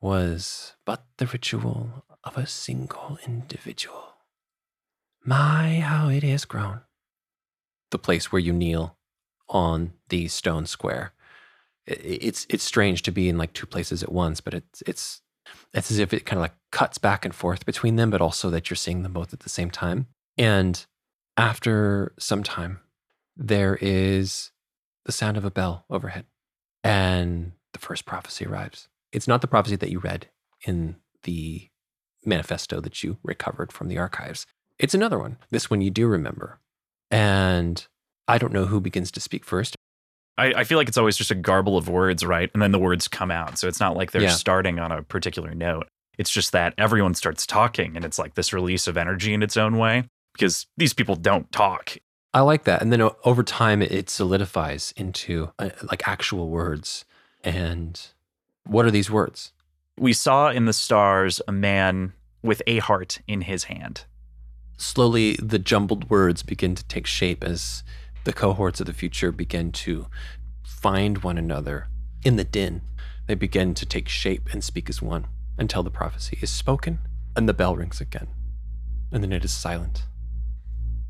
was 0.00 0.76
but 0.86 1.04
the 1.16 1.26
ritual 1.26 2.04
of 2.22 2.38
a 2.38 2.46
single 2.46 3.18
individual. 3.26 4.14
My, 5.24 5.80
how 5.80 6.08
it 6.08 6.22
has 6.22 6.44
grown. 6.44 6.82
The 7.90 7.98
place 7.98 8.30
where 8.30 8.38
you 8.38 8.52
kneel 8.52 8.96
on 9.48 9.94
the 10.08 10.28
stone 10.28 10.66
square. 10.66 11.14
It's 11.84 12.46
it's 12.48 12.62
strange 12.62 13.02
to 13.02 13.10
be 13.10 13.28
in 13.28 13.38
like 13.38 13.54
two 13.54 13.66
places 13.66 14.04
at 14.04 14.12
once, 14.12 14.40
but 14.40 14.54
it's 14.54 14.82
it's 14.86 15.20
it's 15.74 15.90
as 15.90 15.98
if 15.98 16.12
it 16.12 16.24
kind 16.24 16.38
of 16.38 16.42
like 16.42 16.54
cuts 16.70 16.98
back 16.98 17.24
and 17.24 17.34
forth 17.34 17.66
between 17.66 17.96
them, 17.96 18.10
but 18.10 18.20
also 18.20 18.50
that 18.50 18.70
you're 18.70 18.76
seeing 18.76 19.02
them 19.02 19.14
both 19.14 19.32
at 19.32 19.40
the 19.40 19.48
same 19.48 19.70
time. 19.70 20.06
And 20.38 20.84
after 21.36 22.12
some 22.18 22.42
time, 22.42 22.80
there 23.36 23.78
is 23.80 24.50
the 25.04 25.12
sound 25.12 25.36
of 25.36 25.44
a 25.44 25.50
bell 25.50 25.84
overhead, 25.90 26.26
and 26.84 27.52
the 27.72 27.78
first 27.78 28.04
prophecy 28.06 28.46
arrives. 28.46 28.88
It's 29.12 29.28
not 29.28 29.40
the 29.40 29.46
prophecy 29.46 29.76
that 29.76 29.90
you 29.90 29.98
read 30.00 30.28
in 30.64 30.96
the 31.22 31.68
manifesto 32.24 32.80
that 32.80 33.02
you 33.02 33.18
recovered 33.22 33.72
from 33.72 33.88
the 33.88 33.98
archives. 33.98 34.46
It's 34.78 34.94
another 34.94 35.18
one. 35.18 35.38
This 35.50 35.70
one 35.70 35.80
you 35.80 35.90
do 35.90 36.06
remember. 36.06 36.60
And 37.10 37.86
I 38.26 38.38
don't 38.38 38.52
know 38.52 38.66
who 38.66 38.80
begins 38.80 39.10
to 39.12 39.20
speak 39.20 39.44
first. 39.44 39.74
I, 40.36 40.52
I 40.58 40.64
feel 40.64 40.78
like 40.78 40.88
it's 40.88 40.98
always 40.98 41.16
just 41.16 41.30
a 41.30 41.34
garble 41.34 41.76
of 41.76 41.88
words 41.88 42.24
right 42.24 42.48
and 42.54 42.62
then 42.62 42.70
the 42.70 42.78
words 42.78 43.08
come 43.08 43.30
out 43.32 43.58
so 43.58 43.66
it's 43.66 43.80
not 43.80 43.96
like 43.96 44.12
they're 44.12 44.22
Yeah. 44.22 44.28
starting 44.28 44.78
on 44.78 44.92
a 44.92 45.02
particular 45.02 45.52
note 45.52 45.88
it's 46.16 46.30
just 46.30 46.52
that 46.52 46.74
everyone 46.78 47.14
starts 47.14 47.44
talking 47.44 47.96
and 47.96 48.04
it's 48.04 48.20
like 48.20 48.34
this 48.34 48.52
release 48.52 48.86
of 48.86 48.96
energy 48.96 49.34
in 49.34 49.42
its 49.42 49.56
own 49.56 49.78
way 49.78 50.04
because 50.38 50.66
these 50.76 50.94
people 50.94 51.16
don't 51.16 51.50
talk 51.52 51.96
I 52.34 52.40
like 52.42 52.64
that. 52.64 52.82
And 52.82 52.92
then 52.92 53.00
over 53.24 53.42
time, 53.42 53.80
it- 53.82 53.90
it 53.90 54.10
solidifies 54.10 54.92
into 54.96 55.50
uh, 55.58 55.70
like 55.90 56.06
actual 56.06 56.50
words. 56.50 57.06
And 57.42 57.98
what 58.64 58.84
are 58.86 58.90
these 58.90 59.10
words? 59.10 59.52
we 59.96 60.12
saw 60.12 60.48
in 60.50 60.64
the 60.66 60.72
stars 60.72 61.40
a 61.48 61.52
man 61.52 62.12
with 62.42 62.62
a 62.68 62.78
heart 62.78 63.20
in 63.26 63.40
his 63.42 63.64
hand 63.64 64.04
Slowly, 64.76 65.34
the 65.42 65.58
jumbled 65.58 66.08
words 66.08 66.44
begin 66.44 66.76
to 66.76 66.84
take 66.84 67.06
shape 67.06 67.42
as 67.42 67.82
the 68.22 68.32
cohorts 68.32 68.78
of 68.80 68.86
the 68.86 68.92
future 68.92 69.32
begin 69.32 69.72
to 69.72 70.06
find 70.62 71.24
one 71.24 71.36
another 71.36 71.88
in 72.24 72.36
the 72.36 72.44
din. 72.44 72.82
They 73.26 73.34
begin 73.34 73.74
to 73.74 73.84
take 73.86 74.08
shape 74.08 74.50
and 74.52 74.62
speak 74.62 74.88
as 74.88 75.02
one 75.02 75.26
until 75.58 75.82
the 75.82 75.90
prophecy 75.90 76.38
is 76.40 76.50
spoken 76.50 77.00
and 77.34 77.48
the 77.48 77.54
bell 77.54 77.74
rings 77.74 78.00
again. 78.00 78.28
And 79.10 79.20
then 79.22 79.32
it 79.32 79.44
is 79.44 79.52
silent. 79.52 80.04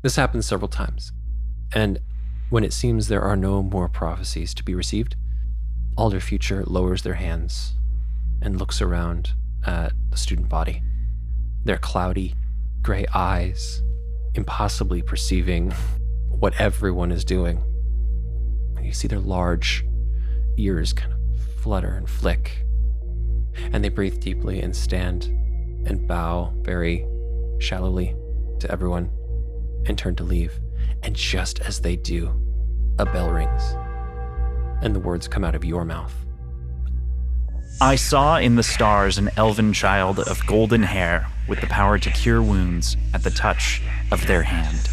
This 0.01 0.15
happens 0.15 0.45
several 0.45 0.69
times. 0.69 1.11
And 1.73 1.99
when 2.49 2.63
it 2.63 2.71
seems 2.71 3.07
there 3.07 3.21
are 3.21 3.35
no 3.35 3.61
more 3.61 3.89
prophecies 3.89 4.53
to 4.55 4.63
be 4.63 4.73
received, 4.73 5.15
Alder 5.97 6.21
Future 6.21 6.63
lowers 6.65 7.03
their 7.03 7.15
hands 7.15 7.75
and 8.41 8.57
looks 8.57 8.81
around 8.81 9.33
at 9.65 9.91
the 10.09 10.17
student 10.17 10.47
body. 10.47 10.81
Their 11.65 11.77
cloudy, 11.77 12.35
gray 12.81 13.05
eyes, 13.13 13.81
impossibly 14.35 15.01
perceiving 15.01 15.71
what 16.29 16.59
everyone 16.59 17.11
is 17.11 17.25
doing. 17.25 17.61
You 18.81 18.93
see 18.93 19.09
their 19.09 19.19
large 19.19 19.85
ears 20.55 20.93
kind 20.93 21.11
of 21.11 21.19
flutter 21.61 21.93
and 21.93 22.09
flick. 22.09 22.65
And 23.73 23.83
they 23.83 23.89
breathe 23.89 24.21
deeply 24.21 24.61
and 24.61 24.73
stand 24.73 25.25
and 25.85 26.07
bow 26.07 26.53
very 26.61 27.05
shallowly 27.59 28.15
to 28.59 28.71
everyone 28.71 29.11
and 29.85 29.97
turn 29.97 30.15
to 30.15 30.23
leave. 30.23 30.59
And 31.03 31.15
just 31.15 31.59
as 31.61 31.79
they 31.79 31.95
do, 31.95 32.31
a 32.97 33.05
bell 33.05 33.31
rings. 33.31 33.75
And 34.81 34.95
the 34.95 34.99
words 34.99 35.27
come 35.27 35.43
out 35.43 35.55
of 35.55 35.63
your 35.65 35.85
mouth. 35.85 36.13
I 37.81 37.95
saw 37.95 38.37
in 38.37 38.55
the 38.55 38.63
stars 38.63 39.17
an 39.17 39.29
elven 39.37 39.71
child 39.71 40.19
of 40.19 40.45
golden 40.45 40.83
hair 40.83 41.27
with 41.47 41.61
the 41.61 41.67
power 41.67 41.97
to 41.97 42.09
cure 42.11 42.41
wounds 42.41 42.97
at 43.13 43.23
the 43.23 43.29
touch 43.29 43.81
of 44.11 44.27
their 44.27 44.43
hand. 44.43 44.89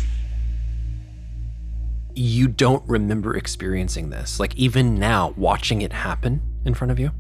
you 2.19 2.49
don't 2.49 2.83
remember 2.89 3.37
experiencing 3.37 4.09
this. 4.11 4.41
Like 4.41 4.55
even 4.57 4.95
now, 4.95 5.35
watching 5.37 5.83
it 5.83 5.93
happen 5.93 6.41
in 6.65 6.73
front 6.75 6.91
of 6.91 6.99
you, 6.99 7.11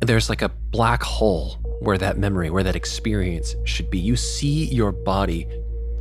there's 0.00 0.30
like 0.30 0.40
a 0.42 0.48
black 0.70 1.02
hole 1.02 1.58
where 1.80 1.98
that 1.98 2.16
memory, 2.16 2.48
where 2.48 2.62
that 2.62 2.74
experience 2.74 3.54
should 3.64 3.90
be. 3.90 3.98
You 3.98 4.16
see 4.16 4.64
your 4.66 4.92
body 4.92 5.46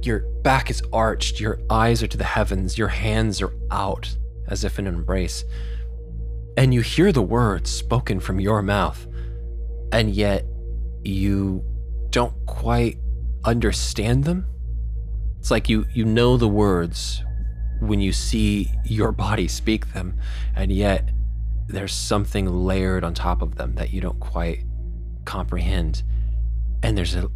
Your 0.01 0.19
back 0.43 0.69
is 0.69 0.81
arched, 0.93 1.39
your 1.39 1.59
eyes 1.69 2.01
are 2.01 2.07
to 2.07 2.17
the 2.17 2.23
heavens, 2.23 2.77
your 2.77 2.88
hands 2.88 3.41
are 3.41 3.53
out 3.71 4.15
as 4.47 4.63
if 4.63 4.79
in 4.79 4.88
an 4.88 4.95
embrace. 4.95 5.43
And 6.57 6.73
you 6.73 6.81
hear 6.81 7.12
the 7.12 7.21
words 7.21 7.69
spoken 7.69 8.19
from 8.19 8.39
your 8.39 8.62
mouth, 8.62 9.07
and 9.91 10.13
yet 10.13 10.45
you 11.03 11.63
don't 12.09 12.33
quite 12.45 12.97
understand 13.43 14.23
them. 14.23 14.45
It's 15.39 15.51
like 15.51 15.69
you 15.69 15.85
you 15.93 16.03
know 16.03 16.35
the 16.35 16.47
words 16.47 17.23
when 17.79 18.01
you 18.01 18.12
see 18.12 18.71
your 18.83 19.12
body 19.12 19.47
speak 19.47 19.93
them, 19.93 20.19
and 20.55 20.71
yet 20.71 21.09
there's 21.67 21.93
something 21.93 22.45
layered 22.45 23.03
on 23.03 23.13
top 23.13 23.41
of 23.41 23.55
them 23.55 23.75
that 23.75 23.93
you 23.93 24.01
don't 24.01 24.19
quite 24.19 24.63
comprehend. 25.25 26.03
And 26.83 26.97
there's 26.97 27.15
a 27.15 27.29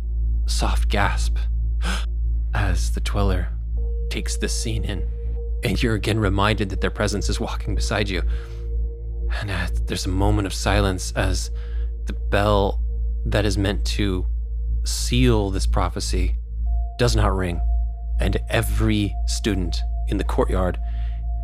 soft 0.48 0.90
gasp 0.90 1.38
as 2.54 2.92
the 2.92 3.02
Tweller 3.02 3.48
takes 4.10 4.38
this 4.38 4.54
scene 4.54 4.84
in. 4.84 5.08
And 5.64 5.82
you're 5.82 5.96
again 5.96 6.20
reminded 6.20 6.70
that 6.70 6.82
their 6.82 6.92
presence 6.92 7.30
is 7.30 7.40
walking 7.40 7.76
beside 7.76 8.10
you. 8.10 8.22
And 9.40 9.50
uh, 9.50 9.68
there's 9.86 10.06
a 10.06 10.10
moment 10.10 10.46
of 10.46 10.54
silence 10.54 11.12
as 11.16 11.50
the 12.06 12.14
bell 12.14 12.82
that 13.26 13.46
is 13.46 13.58
meant 13.58 13.86
to 13.86 14.26
seal 14.84 15.50
this 15.50 15.66
prophecy 15.66 16.36
does 17.00 17.16
not 17.16 17.36
ring. 17.36 17.62
And 18.20 18.38
every 18.50 19.16
student 19.26 19.78
in 20.10 20.18
the 20.18 20.24
courtyard 20.24 20.78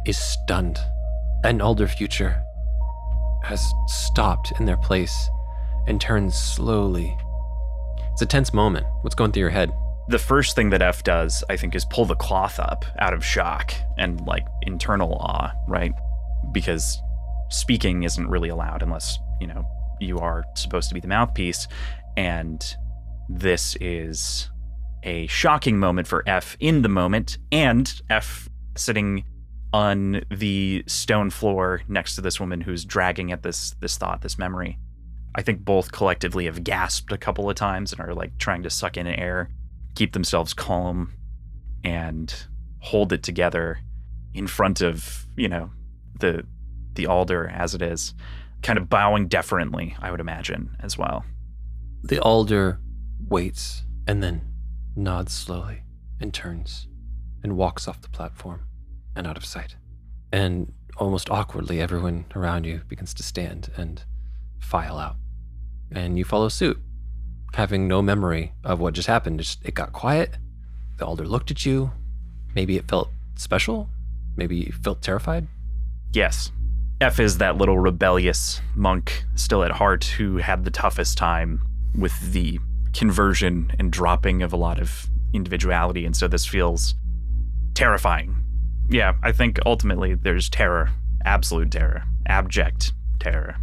is 0.05 0.17
stunned. 0.17 0.79
And 1.43 1.61
Alder 1.61 1.87
Future 1.87 2.43
has 3.43 3.65
stopped 3.87 4.53
in 4.59 4.65
their 4.65 4.77
place 4.77 5.29
and 5.87 5.99
turns 5.99 6.35
slowly. 6.35 7.17
It's 8.11 8.21
a 8.21 8.25
tense 8.25 8.53
moment. 8.53 8.85
What's 9.01 9.15
going 9.15 9.31
through 9.31 9.41
your 9.41 9.49
head? 9.49 9.71
The 10.09 10.17
first 10.17 10.55
thing 10.55 10.71
that 10.71 10.81
F 10.81 11.03
does, 11.03 11.43
I 11.51 11.55
think, 11.55 11.75
is 11.75 11.85
pull 11.85 12.05
the 12.05 12.15
cloth 12.15 12.59
up 12.59 12.83
out 12.97 13.13
of 13.13 13.23
shock 13.23 13.73
and 13.99 14.19
like 14.21 14.43
internal 14.63 15.13
awe, 15.13 15.51
right? 15.67 15.93
Because 16.51 16.99
speaking 17.51 18.01
isn't 18.01 18.27
really 18.27 18.49
allowed 18.49 18.81
unless, 18.81 19.19
you 19.39 19.45
know, 19.45 19.63
you 19.99 20.17
are 20.17 20.43
supposed 20.55 20.89
to 20.89 20.95
be 20.95 20.99
the 20.99 21.07
mouthpiece. 21.07 21.67
And 22.17 22.59
this 23.29 23.77
is 23.79 24.49
a 25.03 25.27
shocking 25.27 25.77
moment 25.77 26.07
for 26.07 26.23
F 26.25 26.57
in 26.59 26.81
the 26.81 26.89
moment, 26.89 27.37
and 27.51 27.93
F 28.09 28.49
sitting 28.75 29.25
on 29.73 30.23
the 30.31 30.83
stone 30.87 31.29
floor 31.29 31.83
next 31.87 32.15
to 32.15 32.21
this 32.21 32.39
woman 32.39 32.61
who's 32.61 32.83
dragging 32.83 33.31
at 33.31 33.43
this 33.43 33.75
this 33.79 33.95
thought, 33.95 34.21
this 34.21 34.39
memory. 34.39 34.79
I 35.35 35.43
think 35.43 35.63
both 35.63 35.91
collectively 35.91 36.45
have 36.45 36.63
gasped 36.63 37.11
a 37.11 37.17
couple 37.17 37.47
of 37.47 37.55
times 37.55 37.91
and 37.91 38.01
are 38.01 38.15
like 38.15 38.39
trying 38.39 38.63
to 38.63 38.71
suck 38.71 38.97
in 38.97 39.05
air, 39.05 39.51
keep 39.99 40.13
themselves 40.13 40.53
calm, 40.53 41.13
and 41.83 42.33
hold 42.79 43.11
it 43.11 43.21
together 43.21 43.79
in 44.33 44.47
front 44.47 44.79
of 44.79 45.27
you 45.35 45.49
know 45.49 45.71
the 46.21 46.45
the 46.93 47.05
alder 47.05 47.49
as 47.49 47.75
it 47.75 47.81
is, 47.81 48.13
kind 48.61 48.79
of 48.79 48.89
bowing 48.89 49.27
deferently. 49.27 49.97
I 50.01 50.09
would 50.09 50.21
imagine 50.21 50.77
as 50.79 50.97
well. 50.97 51.25
The 52.01 52.19
alder 52.19 52.79
waits 53.27 53.83
and 54.07 54.23
then 54.23 54.41
nods 54.95 55.33
slowly 55.33 55.83
and 56.21 56.33
turns 56.33 56.87
and 57.43 57.57
walks 57.57 57.85
off 57.85 58.01
the 58.01 58.09
platform 58.09 58.61
and 59.17 59.27
out 59.27 59.35
of 59.35 59.43
sight. 59.43 59.75
And 60.31 60.71
almost 60.95 61.29
awkwardly, 61.29 61.81
everyone 61.81 62.25
around 62.35 62.65
you 62.65 62.83
begins 62.87 63.13
to 63.15 63.23
stand 63.23 63.69
and 63.75 64.01
file 64.59 64.97
out. 64.97 65.17
And 65.91 66.17
you 66.17 66.23
follow 66.23 66.47
suit, 66.47 66.81
having 67.53 67.87
no 67.87 68.01
memory 68.01 68.53
of 68.63 68.79
what 68.79 68.93
just 68.93 69.07
happened. 69.07 69.39
Just, 69.39 69.63
it 69.65 69.73
got 69.73 69.93
quiet. 69.93 70.35
The 70.97 71.05
alder 71.05 71.25
looked 71.25 71.51
at 71.51 71.65
you. 71.65 71.91
Maybe 72.55 72.77
it 72.77 72.87
felt 72.87 73.09
special. 73.35 73.89
Maybe 74.35 74.57
you 74.57 74.71
felt 74.83 75.01
terrified. 75.01 75.47
Yes. 76.13 76.51
F 77.01 77.19
is 77.19 77.37
that 77.37 77.57
little 77.57 77.79
rebellious 77.79 78.61
monk 78.75 79.23
still 79.35 79.63
at 79.63 79.71
heart 79.71 80.03
who 80.03 80.37
had 80.37 80.65
the 80.65 80.71
toughest 80.71 81.17
time 81.17 81.61
with 81.97 82.33
the 82.33 82.59
conversion 82.93 83.71
and 83.79 83.91
dropping 83.91 84.41
of 84.41 84.51
a 84.51 84.57
lot 84.57 84.79
of 84.79 85.07
individuality. 85.33 86.05
And 86.05 86.15
so 86.15 86.27
this 86.27 86.45
feels 86.45 86.95
terrifying. 87.73 88.35
Yeah, 88.89 89.13
I 89.23 89.31
think 89.31 89.59
ultimately 89.65 90.15
there's 90.15 90.49
terror, 90.49 90.89
absolute 91.23 91.71
terror, 91.71 92.03
abject 92.25 92.93
terror. 93.19 93.55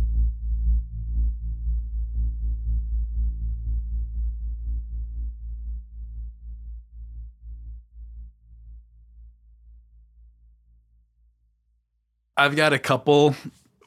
I've 12.36 12.56
got 12.56 12.72
a 12.72 12.78
couple 12.78 13.34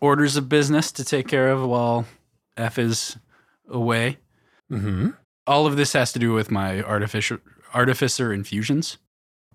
orders 0.02 0.38
of 0.38 0.50
business 0.50 0.92
to 0.94 1.04
take 1.04 1.28
care 1.28 1.50
of 1.50 1.64
while 1.66 2.06
F 2.58 2.80
is 2.80 3.18
away. 3.70 4.18
Mm-hmm. 4.72 5.10
All 5.46 5.66
of 5.66 5.78
this 5.78 5.94
has 5.94 6.12
to 6.14 6.20
do 6.20 6.34
with 6.34 6.52
my 6.52 6.82
artificial 6.82 7.40
artificer 7.74 8.34
infusions. 8.34 8.98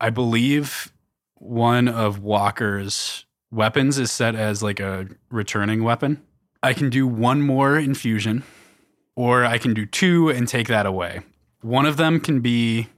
I 0.00 0.10
believe 0.10 0.92
one 1.34 1.88
of 1.88 2.20
Walker's 2.20 3.26
weapons 3.50 3.98
is 3.98 4.10
set 4.10 4.34
as 4.34 4.62
like 4.62 4.80
a 4.80 5.08
returning 5.30 5.82
weapon. 5.84 6.22
I 6.62 6.72
can 6.72 6.90
do 6.90 7.06
one 7.06 7.42
more 7.42 7.78
infusion, 7.78 8.42
or 9.16 9.44
I 9.44 9.58
can 9.58 9.74
do 9.74 9.86
two 9.86 10.30
and 10.30 10.48
take 10.48 10.68
that 10.68 10.86
away. 10.86 11.20
One 11.60 11.86
of 11.86 11.96
them 11.96 12.20
can 12.20 12.40
be, 12.40 12.88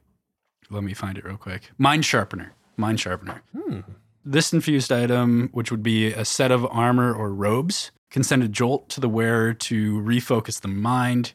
let 0.71 0.85
me 0.85 0.95
find 0.95 1.19
it 1.19 1.25
real 1.25 1.37
quick. 1.37 1.71
Mind 1.79 2.05
sharpener. 2.05 2.53
Mind 2.77 3.01
sharpener. 3.01 3.43
Hmm. 3.53 3.81
This 4.29 4.53
infused 4.53 4.91
item, 4.91 5.51
which 5.53 5.71
would 5.71 5.85
be 5.85 6.13
a 6.13 6.25
set 6.25 6.51
of 6.51 6.67
armor 6.67 7.15
or 7.15 7.33
robes, 7.33 7.93
can 8.11 8.25
send 8.25 8.43
a 8.43 8.49
jolt 8.49 8.89
to 8.89 9.01
the 9.01 9.09
wearer 9.09 9.55
to 9.55 10.01
refocus 10.01 10.61
the 10.61 10.67
mind. 10.67 11.33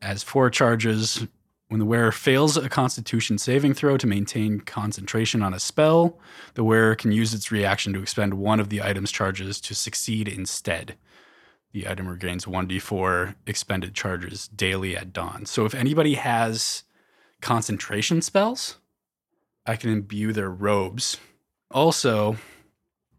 As 0.00 0.22
four 0.22 0.48
charges, 0.48 1.26
when 1.66 1.80
the 1.80 1.84
wearer 1.84 2.12
fails 2.12 2.56
a 2.56 2.68
constitution 2.68 3.36
saving 3.36 3.74
throw 3.74 3.96
to 3.96 4.06
maintain 4.06 4.60
concentration 4.60 5.42
on 5.42 5.52
a 5.52 5.58
spell, 5.58 6.20
the 6.54 6.62
wearer 6.62 6.94
can 6.94 7.10
use 7.10 7.34
its 7.34 7.50
reaction 7.50 7.92
to 7.94 8.00
expend 8.02 8.34
one 8.34 8.60
of 8.60 8.68
the 8.68 8.80
item's 8.80 9.10
charges 9.10 9.60
to 9.62 9.74
succeed 9.74 10.28
instead. 10.28 10.94
The 11.72 11.88
item 11.88 12.06
regains 12.06 12.44
1d4 12.44 13.34
expended 13.48 13.92
charges 13.92 14.46
daily 14.46 14.96
at 14.96 15.12
dawn. 15.12 15.46
So 15.46 15.64
if 15.64 15.74
anybody 15.74 16.14
has 16.14 16.84
concentration 17.40 18.22
spells, 18.22 18.78
I 19.66 19.74
can 19.74 19.90
imbue 19.90 20.32
their 20.32 20.50
robes. 20.50 21.18
Also, 21.70 22.36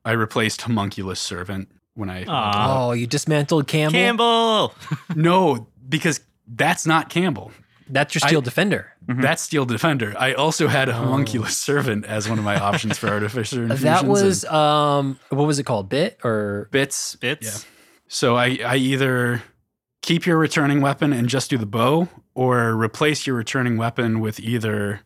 I 0.04 0.12
replaced 0.12 0.62
Homunculus 0.64 1.20
Servant 1.20 1.70
when 1.94 2.10
I. 2.10 2.26
Aw. 2.26 2.88
Oh, 2.88 2.92
you 2.94 3.08
dismantled 3.08 3.68
Campbell? 3.68 3.98
Campbell. 4.00 4.74
No, 5.16 5.68
because 5.88 6.22
that's 6.48 6.86
not 6.86 7.10
Campbell. 7.10 7.52
That's 7.88 8.16
your 8.16 8.22
I- 8.24 8.28
steel 8.28 8.42
defender. 8.42 8.92
That's 9.08 9.44
Steel 9.44 9.66
Defender. 9.66 10.16
I 10.18 10.34
also 10.34 10.68
had 10.68 10.90
a 10.90 10.94
Homunculus 10.94 11.56
Servant 11.60 12.06
as 12.06 12.28
one 12.28 12.40
of 12.40 12.44
my 12.44 12.60
options 12.60 12.98
for 12.98 13.08
Artificer 13.08 13.58
Infusions. 13.62 13.82
That 13.84 14.00
and 14.00 14.10
was 14.10 14.44
um 14.46 15.20
what 15.30 15.46
was 15.46 15.60
it 15.60 15.64
called? 15.66 15.90
Bit 15.90 16.18
or 16.24 16.70
bits. 16.72 17.16
Bits. 17.18 17.46
Yeah. 17.46 17.70
So 18.08 18.36
I, 18.36 18.58
I 18.66 18.78
either 18.78 19.44
keep 20.02 20.26
your 20.26 20.40
returning 20.40 20.82
weapon 20.82 21.14
and 21.14 21.30
just 21.30 21.52
do 21.52 21.60
the 21.60 21.68
bow, 21.68 22.08
or 22.34 22.72
replace 22.74 23.28
your 23.28 23.36
returning 23.36 23.78
weapon 23.78 24.20
with 24.22 24.40
either 24.40 25.02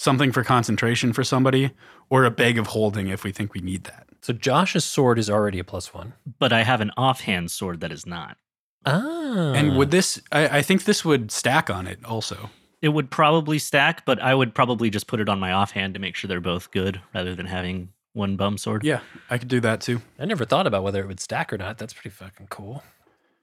something 0.00 0.32
for 0.32 0.42
concentration 0.42 1.12
for 1.12 1.22
somebody 1.22 1.72
or 2.08 2.24
a 2.24 2.30
bag 2.30 2.56
of 2.58 2.68
holding 2.68 3.08
if 3.08 3.22
we 3.22 3.32
think 3.32 3.52
we 3.52 3.60
need 3.60 3.84
that. 3.84 4.06
so 4.22 4.32
Josh's 4.32 4.84
sword 4.84 5.18
is 5.18 5.28
already 5.28 5.58
a 5.58 5.64
plus 5.64 5.92
one. 5.92 6.14
But 6.38 6.52
I 6.52 6.62
have 6.62 6.80
an 6.80 6.90
offhand 6.96 7.50
sword 7.50 7.80
that 7.80 7.92
is 7.92 8.06
not. 8.06 8.38
Ah. 8.86 9.52
And 9.52 9.76
would 9.76 9.90
this, 9.90 10.20
I, 10.32 10.58
I 10.58 10.62
think 10.62 10.84
this 10.84 11.04
would 11.04 11.30
stack 11.30 11.68
on 11.68 11.86
it 11.86 12.02
also. 12.04 12.48
It 12.80 12.88
would 12.88 13.10
probably 13.10 13.58
stack, 13.58 14.06
but 14.06 14.18
I 14.22 14.34
would 14.34 14.54
probably 14.54 14.88
just 14.88 15.06
put 15.06 15.20
it 15.20 15.28
on 15.28 15.38
my 15.38 15.52
offhand 15.52 15.92
to 15.94 16.00
make 16.00 16.16
sure 16.16 16.28
they're 16.28 16.40
both 16.40 16.70
good 16.70 17.02
rather 17.14 17.34
than 17.34 17.44
having 17.44 17.90
one 18.14 18.36
bum 18.36 18.56
sword. 18.56 18.84
Yeah, 18.84 19.00
I 19.28 19.36
could 19.36 19.48
do 19.48 19.60
that 19.60 19.82
too. 19.82 20.00
I 20.18 20.24
never 20.24 20.46
thought 20.46 20.66
about 20.66 20.82
whether 20.82 21.02
it 21.02 21.08
would 21.08 21.20
stack 21.20 21.52
or 21.52 21.58
not. 21.58 21.76
That's 21.76 21.92
pretty 21.92 22.08
fucking 22.08 22.46
cool. 22.48 22.82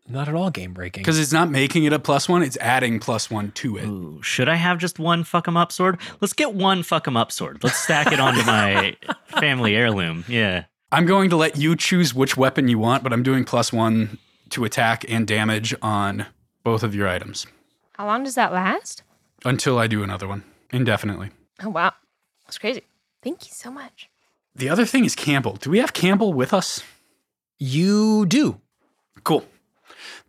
Not 0.09 0.29
at 0.29 0.35
all 0.35 0.49
game 0.49 0.73
breaking. 0.73 1.01
Because 1.01 1.19
it's 1.19 1.33
not 1.33 1.51
making 1.51 1.83
it 1.83 1.91
a 1.93 1.99
plus 1.99 2.29
one, 2.29 2.41
it's 2.41 2.55
adding 2.57 2.99
plus 2.99 3.29
one 3.29 3.51
to 3.51 3.77
it. 3.77 3.85
Ooh, 3.85 4.21
should 4.21 4.47
I 4.47 4.55
have 4.55 4.77
just 4.77 4.99
one 4.99 5.23
fuck 5.25 5.47
'em 5.47 5.57
up 5.57 5.71
sword? 5.71 5.99
Let's 6.21 6.33
get 6.33 6.53
one 6.53 6.81
fuck 6.83 7.07
'em 7.07 7.17
up 7.17 7.31
sword. 7.31 7.61
Let's 7.63 7.77
stack 7.77 8.11
it 8.13 8.19
onto 8.19 8.43
my 8.43 8.95
family 9.39 9.75
heirloom. 9.75 10.23
Yeah. 10.27 10.63
I'm 10.91 11.05
going 11.05 11.29
to 11.31 11.35
let 11.35 11.57
you 11.57 11.75
choose 11.75 12.13
which 12.13 12.37
weapon 12.37 12.69
you 12.69 12.79
want, 12.79 13.03
but 13.03 13.11
I'm 13.11 13.21
doing 13.23 13.43
plus 13.43 13.73
one 13.73 14.17
to 14.51 14.63
attack 14.63 15.03
and 15.09 15.27
damage 15.27 15.75
on 15.81 16.25
both 16.63 16.83
of 16.83 16.95
your 16.95 17.07
items 17.09 17.45
How 17.93 18.05
long 18.05 18.23
does 18.23 18.35
that 18.35 18.53
last? 18.53 19.03
until 19.45 19.77
I 19.77 19.87
do 19.87 20.01
another 20.03 20.27
one 20.27 20.43
indefinitely. 20.71 21.31
Oh, 21.61 21.69
wow. 21.69 21.91
That's 22.45 22.57
crazy. 22.57 22.83
Thank 23.21 23.45
you 23.47 23.51
so 23.53 23.69
much. 23.69 24.09
The 24.55 24.69
other 24.69 24.85
thing 24.85 25.03
is 25.05 25.15
Campbell. 25.15 25.57
Do 25.57 25.69
we 25.69 25.79
have 25.79 25.91
Campbell 25.93 26.31
with 26.33 26.53
us? 26.53 26.81
you 27.59 28.25
do. 28.25 28.61
Cool. 29.23 29.43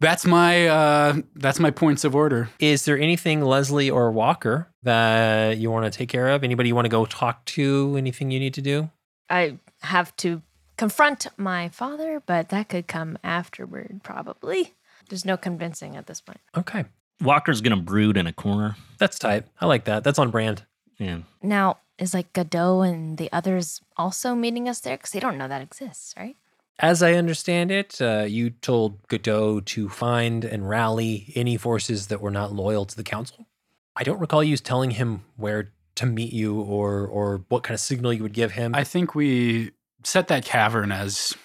That's 0.00 0.24
my 0.24 0.68
uh, 0.68 1.16
that's 1.34 1.58
my 1.58 1.70
points 1.70 2.04
of 2.04 2.14
order. 2.14 2.50
Is 2.60 2.84
there 2.84 2.98
anything, 2.98 3.42
Leslie 3.42 3.90
or 3.90 4.10
Walker, 4.10 4.68
that 4.82 5.58
you 5.58 5.70
want 5.70 5.92
to 5.92 5.96
take 5.96 6.08
care 6.08 6.28
of? 6.28 6.44
Anybody 6.44 6.68
you 6.68 6.74
want 6.74 6.84
to 6.84 6.90
go 6.90 7.04
talk 7.04 7.44
to? 7.46 7.96
Anything 7.96 8.30
you 8.30 8.38
need 8.38 8.54
to 8.54 8.62
do? 8.62 8.90
I 9.28 9.58
have 9.82 10.14
to 10.18 10.42
confront 10.76 11.26
my 11.36 11.68
father, 11.68 12.22
but 12.24 12.48
that 12.50 12.68
could 12.68 12.86
come 12.86 13.18
afterward, 13.24 14.00
probably. 14.02 14.74
There's 15.08 15.24
no 15.24 15.36
convincing 15.36 15.96
at 15.96 16.06
this 16.06 16.20
point. 16.20 16.40
Okay. 16.56 16.84
Walker's 17.20 17.60
gonna 17.60 17.76
brood 17.76 18.16
in 18.16 18.26
a 18.26 18.32
corner. 18.32 18.76
That's 18.98 19.18
tight. 19.18 19.44
I 19.60 19.66
like 19.66 19.84
that. 19.84 20.04
That's 20.04 20.18
on 20.18 20.30
brand. 20.30 20.64
Yeah. 20.98 21.18
Now, 21.42 21.78
is 21.98 22.14
like 22.14 22.32
Godot 22.32 22.82
and 22.82 23.18
the 23.18 23.30
others 23.32 23.80
also 23.96 24.34
meeting 24.34 24.68
us 24.68 24.80
there? 24.80 24.96
Because 24.96 25.10
they 25.10 25.20
don't 25.20 25.36
know 25.38 25.48
that 25.48 25.62
exists, 25.62 26.14
right? 26.16 26.36
As 26.80 27.02
I 27.02 27.14
understand 27.14 27.72
it, 27.72 28.00
uh, 28.00 28.24
you 28.28 28.50
told 28.50 29.06
Godot 29.08 29.60
to 29.60 29.88
find 29.88 30.44
and 30.44 30.68
rally 30.68 31.32
any 31.34 31.56
forces 31.56 32.06
that 32.06 32.20
were 32.20 32.30
not 32.30 32.52
loyal 32.52 32.84
to 32.84 32.96
the 32.96 33.02
council. 33.02 33.48
I 33.96 34.04
don't 34.04 34.20
recall 34.20 34.44
you 34.44 34.56
telling 34.56 34.92
him 34.92 35.24
where 35.36 35.72
to 35.96 36.06
meet 36.06 36.32
you 36.32 36.60
or 36.60 37.04
or 37.04 37.44
what 37.48 37.64
kind 37.64 37.74
of 37.74 37.80
signal 37.80 38.12
you 38.12 38.22
would 38.22 38.32
give 38.32 38.52
him. 38.52 38.74
I 38.74 38.84
think 38.84 39.16
we 39.16 39.72
set 40.04 40.28
that 40.28 40.44
cavern 40.44 40.92
as 40.92 41.36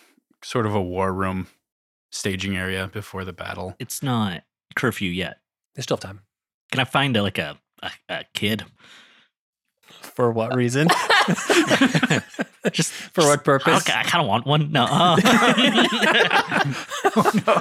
sort 0.43 0.67
of 0.67 0.75
a 0.75 0.81
war 0.81 1.11
room 1.11 1.47
staging 2.11 2.55
area 2.55 2.88
before 2.93 3.25
the 3.25 3.34
battle. 3.34 3.75
It's 3.79 4.03
not 4.03 4.43
curfew 4.75 5.09
yet. 5.09 5.39
There's 5.73 5.86
still 5.86 5.97
time. 5.97 6.21
Can 6.71 6.79
I 6.79 6.84
find 6.84 7.17
a, 7.17 7.23
like 7.23 7.39
a, 7.39 7.57
a, 7.81 7.91
a 8.09 8.23
kid? 8.36 8.65
For 10.04 10.32
what 10.32 10.56
reason? 10.56 10.88
Just 12.72 12.91
For 12.91 13.24
what 13.26 13.43
purpose? 13.43 13.82
Okay, 13.82 13.93
I 13.97 14.04
kind 14.04 14.22
of 14.22 14.28
want 14.28 14.45
one. 14.45 14.72
No. 14.72 14.86
uh. 14.89 15.16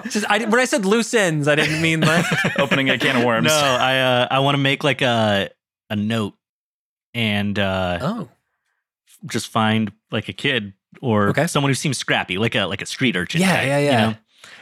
Just, 0.09 0.27
I, 0.31 0.45
when 0.49 0.61
I 0.61 0.65
said 0.65 0.85
loose 0.85 1.13
ends, 1.15 1.49
I 1.49 1.55
didn't 1.55 1.81
mean 1.83 2.01
like. 2.01 2.25
Opening 2.59 2.91
a 2.91 2.99
can 2.99 3.17
of 3.17 3.25
worms. 3.25 3.47
no, 3.47 3.53
I 3.55 3.99
uh, 3.99 4.29
I 4.31 4.39
want 4.41 4.55
to 4.55 4.59
make 4.63 4.85
like 4.85 5.03
a 5.03 5.51
a 5.91 5.97
note 5.97 6.35
and 7.15 7.59
uh, 7.59 7.99
oh, 8.01 8.29
just 9.27 9.49
find 9.49 9.93
like 10.11 10.29
a 10.29 10.33
kid 10.33 10.73
or 11.01 11.29
Okay. 11.31 11.47
someone 11.47 11.71
who 11.71 11.75
seems 11.75 11.99
scrappy, 11.99 12.39
like 12.39 12.55
a 12.55 12.65
like 12.67 12.83
a 12.83 12.87
street 12.87 13.17
urchin. 13.17 13.41
Yeah, 13.41 13.57
type, 13.57 13.67
yeah, 13.67 13.79
you 13.79 13.85
yeah. 13.87 14.07
know? 14.11 14.17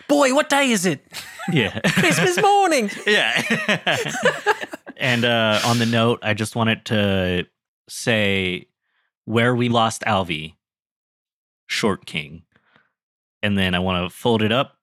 boy, 0.08 0.34
what 0.34 0.48
day 0.48 0.70
is 0.70 0.86
it? 0.86 1.04
Yeah. 1.52 1.78
Christmas 1.80 2.40
morning. 2.40 2.90
yeah. 3.06 3.42
and 4.96 5.24
uh, 5.24 5.60
on 5.64 5.78
the 5.78 5.86
note, 5.86 6.20
I 6.22 6.34
just 6.34 6.56
wanted 6.56 6.84
to 6.86 7.46
say 7.90 8.66
where 9.24 9.54
we 9.54 9.68
lost 9.68 10.02
Alvi, 10.02 10.54
Short 11.66 12.06
King. 12.06 12.42
And 13.42 13.56
then 13.56 13.74
I 13.74 13.78
want 13.78 14.04
to 14.04 14.14
fold 14.14 14.42
it 14.42 14.52
up, 14.52 14.76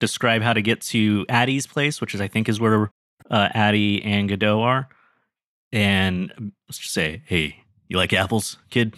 describe 0.00 0.42
how 0.42 0.52
to 0.52 0.62
get 0.62 0.80
to 0.82 1.26
Addie's 1.28 1.66
place, 1.66 2.00
which 2.00 2.14
is 2.14 2.20
I 2.20 2.28
think 2.28 2.48
is 2.48 2.60
where 2.60 2.90
uh, 3.30 3.48
Addie 3.52 4.02
and 4.04 4.28
Godot 4.28 4.62
are. 4.62 4.88
And 5.72 6.32
um, 6.38 6.52
let's 6.68 6.78
just 6.78 6.94
say, 6.94 7.22
hey, 7.26 7.62
you 7.88 7.96
like 7.96 8.12
apples, 8.12 8.58
kid? 8.70 8.94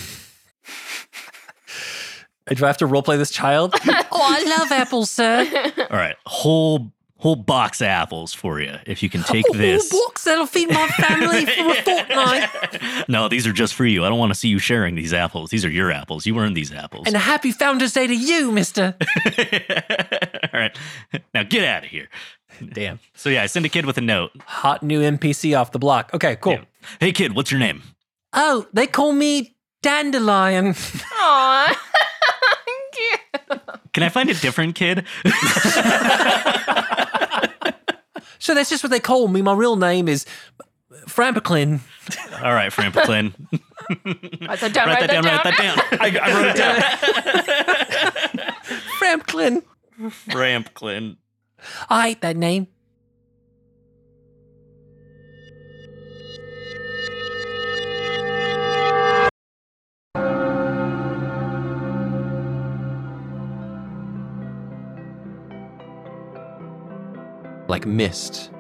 Do 2.47 2.65
I 2.65 2.69
have 2.69 2.79
to 2.79 2.87
roleplay 2.87 3.17
this 3.17 3.31
child? 3.31 3.75
oh, 3.87 4.09
I 4.13 4.57
love 4.59 4.73
apples, 4.73 5.11
sir. 5.11 5.47
All 5.91 5.97
right, 5.97 6.17
whole 6.27 6.93
whole 7.21 7.37
box 7.37 7.81
of 7.81 7.87
apples 7.87 8.33
for 8.35 8.61
you 8.61 8.75
if 8.87 9.03
you 9.03 9.09
can 9.11 9.23
take 9.23 9.45
this. 9.53 9.91
Whole 9.91 10.09
box 10.09 10.25
that'll 10.25 10.47
feed 10.47 10.71
my 10.71 10.89
family 10.89 11.47
for 11.47 11.71
a 11.71 11.75
fortnight. 11.83 13.09
no, 13.09 13.29
these 13.29 13.47
are 13.47 13.53
just 13.53 13.75
for 13.75 13.85
you. 13.87 14.05
I 14.05 14.09
don't 14.09 14.19
want 14.19 14.33
to 14.33 14.39
see 14.39 14.49
you 14.49 14.59
sharing 14.59 14.95
these 14.95 15.13
apples. 15.13 15.51
These 15.51 15.65
are 15.65 15.71
your 15.71 15.91
apples. 15.93 16.27
You 16.27 16.39
earned 16.39 16.57
these 16.57 16.73
apples. 16.73 17.07
And 17.07 17.15
a 17.15 17.21
happy 17.21 17.53
Founders 17.53 17.93
Day 17.93 18.07
to 18.07 18.15
you, 18.15 18.51
mister. 18.51 18.95
All 20.53 20.61
right. 20.61 20.77
Now 21.35 21.43
get 21.45 21.65
out 21.65 21.85
of 21.85 21.91
here. 21.91 22.09
Damn. 22.73 22.99
So 23.15 23.29
yeah, 23.31 23.43
I 23.43 23.47
send 23.47 23.65
a 23.67 23.69
kid 23.69 23.87
with 23.87 23.99
a 23.99 24.03
note. 24.03 24.33
Hot 24.47 24.83
new 24.83 25.01
NPC 25.01 25.59
off 25.59 25.73
the 25.73 25.79
block. 25.79 26.11
Okay, 26.15 26.37
cool. 26.37 26.55
Yeah. 26.55 26.65
Hey 26.99 27.13
kid, 27.13 27.35
what's 27.35 27.51
your 27.51 27.61
name? 27.61 27.83
Oh, 28.33 28.67
they 28.73 28.87
call 28.87 29.13
me 29.13 29.57
Dandelion. 29.83 30.75
Aw. 31.15 31.87
Can 33.93 34.05
I 34.05 34.09
find 34.09 34.31
a 34.31 34.35
different 34.35 34.77
kid? 34.77 35.05
So 38.41 38.55
that's 38.55 38.69
just 38.71 38.83
what 38.83 38.91
they 38.91 39.01
call 39.01 39.29
me. 39.29 39.43
My 39.43 39.53
real 39.53 39.77
name 39.77 40.09
is 40.09 40.27
Frampiclin. 41.07 41.81
All 42.43 42.53
right, 42.55 42.73
Franklin. 42.73 43.35
Write 44.05 44.61
that 44.61 44.73
down, 44.73 44.89
write 44.89 45.01
that 45.01 45.11
down, 45.11 45.25
write 45.25 45.45
that 45.45 45.59
down. 45.59 45.79
I, 46.01 46.19
I 46.19 46.33
wrote 46.33 46.47
it 46.49 46.57
down. 46.57 46.81
Frampiclin. 48.99 49.63
Franklin. 50.33 51.17
I 51.89 52.09
hate 52.09 52.23
that 52.23 52.37
name. 52.37 52.69
Like 67.71 67.87
mist, 67.87 68.51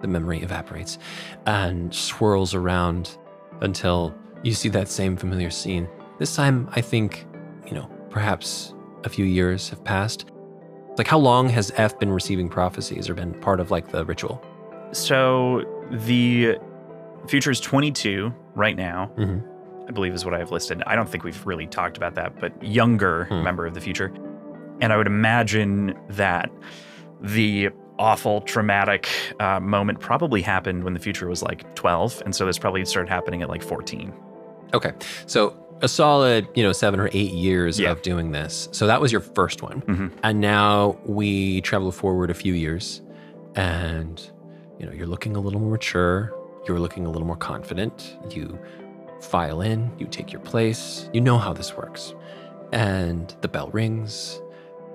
the 0.00 0.08
memory 0.08 0.40
evaporates 0.42 0.98
and 1.46 1.92
swirls 1.92 2.54
around 2.54 3.18
until 3.60 4.14
you 4.42 4.54
see 4.54 4.68
that 4.70 4.88
same 4.88 5.16
familiar 5.16 5.50
scene. 5.50 5.88
This 6.18 6.34
time, 6.36 6.68
I 6.72 6.80
think, 6.80 7.26
you 7.66 7.74
know, 7.74 7.90
perhaps 8.10 8.72
a 9.04 9.08
few 9.08 9.24
years 9.24 9.68
have 9.70 9.82
passed. 9.84 10.26
Like, 10.96 11.08
how 11.08 11.18
long 11.18 11.48
has 11.48 11.72
F 11.76 11.98
been 11.98 12.12
receiving 12.12 12.48
prophecies 12.48 13.08
or 13.08 13.14
been 13.14 13.34
part 13.40 13.58
of 13.60 13.70
like 13.70 13.90
the 13.90 14.04
ritual? 14.04 14.40
So 14.92 15.64
the 15.90 16.58
future 17.26 17.50
is 17.50 17.60
22 17.60 18.32
right 18.54 18.76
now. 18.76 19.10
Mhm. 19.16 19.42
I 19.88 19.90
believe 19.92 20.14
is 20.14 20.24
what 20.24 20.34
I 20.34 20.38
have 20.38 20.52
listed. 20.52 20.82
I 20.86 20.94
don't 20.94 21.08
think 21.08 21.24
we've 21.24 21.44
really 21.46 21.66
talked 21.66 21.96
about 21.96 22.14
that, 22.14 22.38
but 22.40 22.52
younger 22.62 23.24
Hmm. 23.24 23.42
member 23.42 23.66
of 23.66 23.74
the 23.74 23.80
future. 23.80 24.12
And 24.80 24.92
I 24.92 24.96
would 24.96 25.06
imagine 25.08 25.94
that 26.10 26.50
the 27.20 27.70
awful 28.02 28.40
traumatic 28.42 29.08
uh, 29.40 29.60
moment 29.60 30.00
probably 30.00 30.42
happened 30.42 30.82
when 30.84 30.92
the 30.94 31.00
future 31.00 31.28
was 31.28 31.42
like 31.42 31.60
12. 31.76 32.22
And 32.24 32.34
so 32.34 32.44
this 32.46 32.58
probably 32.58 32.84
started 32.84 33.08
happening 33.08 33.40
at 33.42 33.48
like 33.48 33.62
14. 33.62 34.12
Okay, 34.74 34.92
so 35.26 35.56
a 35.82 35.88
solid, 35.88 36.48
you 36.54 36.62
know, 36.62 36.72
seven 36.72 36.98
or 37.00 37.08
eight 37.12 37.32
years 37.32 37.78
Yeah. 37.78 37.90
of 37.92 38.02
doing 38.02 38.32
this. 38.32 38.68
So 38.72 38.86
that 38.86 39.00
was 39.00 39.12
your 39.12 39.20
first 39.20 39.62
one, 39.62 39.82
Mhm. 39.82 40.10
and 40.22 40.40
now 40.40 40.96
we 41.06 41.60
travel 41.60 41.92
forward 41.92 42.30
a 42.30 42.34
few 42.34 42.54
years, 42.54 43.02
and 43.54 44.20
you 44.78 44.86
know, 44.86 44.92
you're 44.92 45.06
looking 45.06 45.36
a 45.36 45.40
little 45.40 45.60
more 45.60 45.70
mature. 45.70 46.32
You're 46.66 46.80
looking 46.80 47.06
a 47.06 47.10
little 47.10 47.26
more 47.26 47.36
confident. 47.36 48.16
You 48.30 48.58
file 49.20 49.60
in. 49.60 49.92
You 49.98 50.06
take 50.06 50.32
your 50.32 50.40
place. 50.42 51.08
You 51.12 51.20
know 51.20 51.38
how 51.38 51.52
this 51.52 51.76
works, 51.76 52.14
and 52.72 53.32
the 53.42 53.48
bell 53.48 53.68
rings 53.72 54.40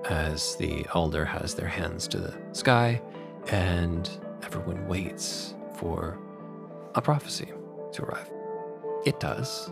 as 0.08 0.56
the 0.56 0.86
elder 0.94 1.24
has 1.24 1.54
their 1.54 1.68
hands 1.68 2.08
to 2.08 2.18
the 2.18 2.34
sky, 2.52 3.00
and 3.50 4.10
everyone 4.42 4.86
waits 4.88 5.54
for 5.74 6.18
a 6.94 7.02
prophecy 7.02 7.48
to 7.92 8.02
arrive. 8.02 8.30
It 9.04 9.20
does. 9.20 9.70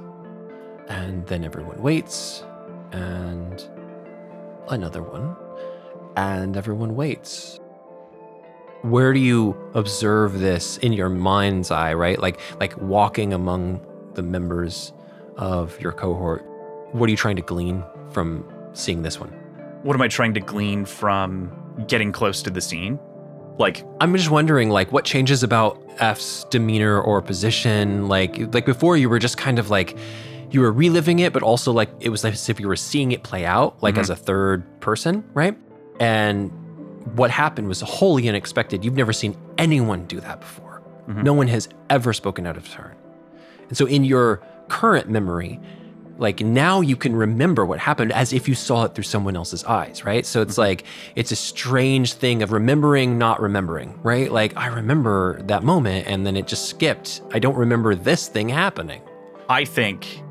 And 0.89 1.27
then 1.27 1.45
everyone 1.45 1.83
waits, 1.83 2.45
and 2.93 3.69
another 4.69 5.03
one, 5.03 5.37
and 6.17 6.57
everyone 6.57 6.95
waits. 6.95 7.59
Where 8.83 9.13
do 9.13 9.19
you 9.19 9.57
observe 9.75 10.39
this 10.39 10.77
in 10.79 10.93
your 10.93 11.09
mind's 11.09 11.71
eye, 11.71 11.95
right? 11.95 12.21
Like 12.21 12.39
like 12.61 12.77
walking 12.81 13.33
among 13.33 13.85
the 14.15 14.23
members 14.23 14.93
of 15.37 15.81
your 15.81 15.93
cohort. 15.93 16.45
What 16.93 17.09
are 17.09 17.11
you 17.11 17.17
trying 17.17 17.37
to 17.37 17.43
glean 17.43 17.85
from 18.11 18.49
seeing 18.75 19.03
this 19.03 19.19
one? 19.19 19.46
What 19.87 19.95
am 19.95 20.03
I 20.03 20.09
trying 20.09 20.35
to 20.35 20.41
glean 20.41 20.85
from 20.85 21.53
getting 21.87 22.11
close 22.11 22.43
to 22.43 22.51
the 22.51 22.61
scene? 22.61 22.99
Like, 23.57 23.85
I'm 24.01 24.13
just 24.17 24.31
wondering, 24.31 24.69
like, 24.69 24.91
what 24.91 25.05
changes 25.05 25.45
about 25.45 25.81
F's 25.99 26.45
demeanor 26.51 27.01
or 27.01 27.23
position? 27.23 28.09
Like, 28.09 28.53
like 28.53 28.67
before, 28.67 28.97
you 28.97 29.09
were 29.09 29.21
just 29.21 29.39
kind 29.39 29.61
of 29.61 29.71
like, 29.71 29.97
you 30.51 30.61
were 30.61 30.73
reliving 30.73 31.21
it, 31.21 31.33
but 31.33 31.45
also 31.45 31.71
like 31.71 31.89
it 32.01 32.09
was 32.09 32.25
like 32.25 32.33
as 32.33 32.49
if 32.49 32.59
you 32.59 32.67
were 32.67 32.75
seeing 32.75 33.13
it 33.13 33.23
play 33.23 33.47
out, 33.47 33.81
like 33.81 33.95
Mhm. 33.95 34.01
as 34.01 34.11
a 34.11 34.17
third 34.17 34.65
person, 34.81 35.23
right? 35.35 35.57
And 36.01 36.51
what 37.15 37.31
happened 37.31 37.69
was 37.69 37.81
wholly 37.81 38.29
unexpected. 38.29 38.85
You've 38.85 38.97
never 38.97 39.13
seen 39.13 39.37
anyone 39.57 40.05
do 40.07 40.19
that 40.19 40.41
before. 40.41 40.83
Mhm. 41.09 41.23
No 41.23 41.33
one 41.33 41.47
has 41.47 41.69
ever 41.91 42.13
spoken 42.13 42.45
out 42.45 42.57
of 42.57 42.69
turn. 42.69 42.91
And 43.69 43.77
so, 43.79 43.87
in 43.87 44.03
your 44.05 44.41
current 44.69 45.09
memory, 45.09 45.61
like 46.19 46.41
now 46.41 46.81
you 46.81 46.97
can 46.97 47.15
remember 47.15 47.65
what 47.65 47.79
happened 47.79 48.13
as 48.13 48.33
if 48.33 48.49
you 48.49 48.55
saw 48.55 48.85
it 48.85 48.95
through 48.95 49.05
someone 49.05 49.37
else's 49.37 49.65
eyes, 49.65 50.05
right? 50.05 50.25
So 50.25 50.43
it's 50.43 50.53
mm-hmm. 50.53 50.61
like 50.61 50.85
it's 51.15 51.33
a 51.33 51.37
strange 51.37 52.15
thing 52.15 52.43
of 52.43 52.53
remembering 52.53 53.19
not 53.19 53.41
remembering, 53.41 53.99
right? 54.03 54.31
Like 54.31 54.57
I 54.57 54.69
remember 54.69 55.41
that 55.43 55.63
moment 55.63 56.07
and 56.07 56.27
then 56.27 56.37
it 56.37 56.47
just 56.47 56.69
skipped. 56.69 57.23
I 57.33 57.39
don't 57.39 57.57
remember 57.57 57.95
this 57.95 58.29
thing 58.29 58.49
happening. 58.49 59.03
I 59.49 59.65
think 59.65 60.23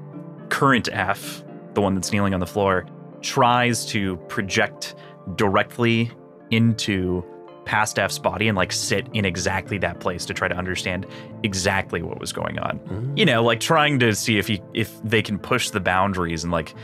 current 0.50 0.90
F, 0.92 1.44
the 1.74 1.82
one 1.82 1.96
that's 1.96 2.12
kneeling 2.12 2.34
on 2.34 2.40
the 2.40 2.48
floor, 2.48 2.86
tries 3.22 3.86
to 3.88 4.18
project 4.28 4.96
directly 5.36 6.12
into 6.52 7.24
past 7.66 7.98
F's 8.00 8.20
body 8.20 8.48
and 8.48 8.56
like 8.56 8.72
sit 8.72 9.08
in 9.14 9.26
exactly 9.26 9.78
that 9.80 10.00
place 10.00 10.24
to 10.26 10.34
try 10.34 10.48
to 10.48 10.56
understand 10.56 11.06
exactly 11.44 12.02
what 12.04 12.20
was 12.20 12.32
going 12.32 12.60
on. 12.60 12.80
Mm, 12.80 13.18
You 13.18 13.26
know, 13.26 13.44
like 13.44 13.60
trying 13.60 14.00
to 14.00 14.14
see 14.16 14.38
if 14.38 14.48
he 14.48 14.62
if 14.74 14.92
they 15.04 15.22
can 15.22 15.40
push 15.40 15.72
the 15.72 15.80
boundaries 15.80 16.44
and 16.44 16.52
like 16.52 16.76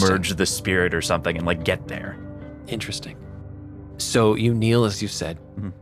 merge 0.00 0.30
the 0.36 0.46
spirit 0.46 0.94
or 0.94 1.02
something 1.02 1.36
and 1.36 1.44
like 1.46 1.64
get 1.64 1.88
there. 1.88 2.16
Interesting. 2.68 3.16
So 3.98 4.34
you 4.36 4.54
kneel, 4.54 4.84
as 4.84 5.02
you 5.02 5.08
said. 5.08 5.38
Mhm. 5.58 5.72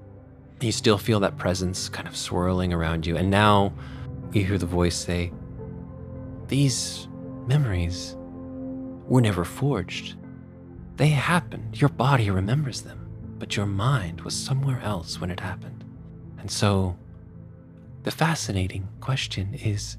You 0.61 0.73
still 0.73 0.99
feel 0.99 1.21
that 1.21 1.37
presence 1.37 1.89
kind 1.89 2.09
of 2.09 2.17
swirling 2.17 2.73
around 2.73 3.07
you. 3.07 3.17
And 3.17 3.31
now 3.31 3.73
you 4.33 4.45
hear 4.45 4.59
the 4.59 4.67
voice 4.67 4.97
say, 4.97 5.31
These 6.49 7.07
memories 7.47 8.17
were 9.07 9.21
never 9.21 9.45
forged. 9.45 10.17
They 10.97 11.09
happened. 11.09 11.81
Your 11.81 11.91
body 11.91 12.31
remembers 12.31 12.81
them, 12.83 12.98
but 13.39 13.57
your 13.57 13.67
mind 13.67 14.23
was 14.23 14.35
somewhere 14.35 14.81
else 14.81 15.21
when 15.21 15.31
it 15.31 15.41
happened. 15.41 15.85
And 16.39 16.51
so 16.51 16.97
the 18.03 18.11
fascinating 18.11 18.89
question 19.01 19.55
is 19.55 19.97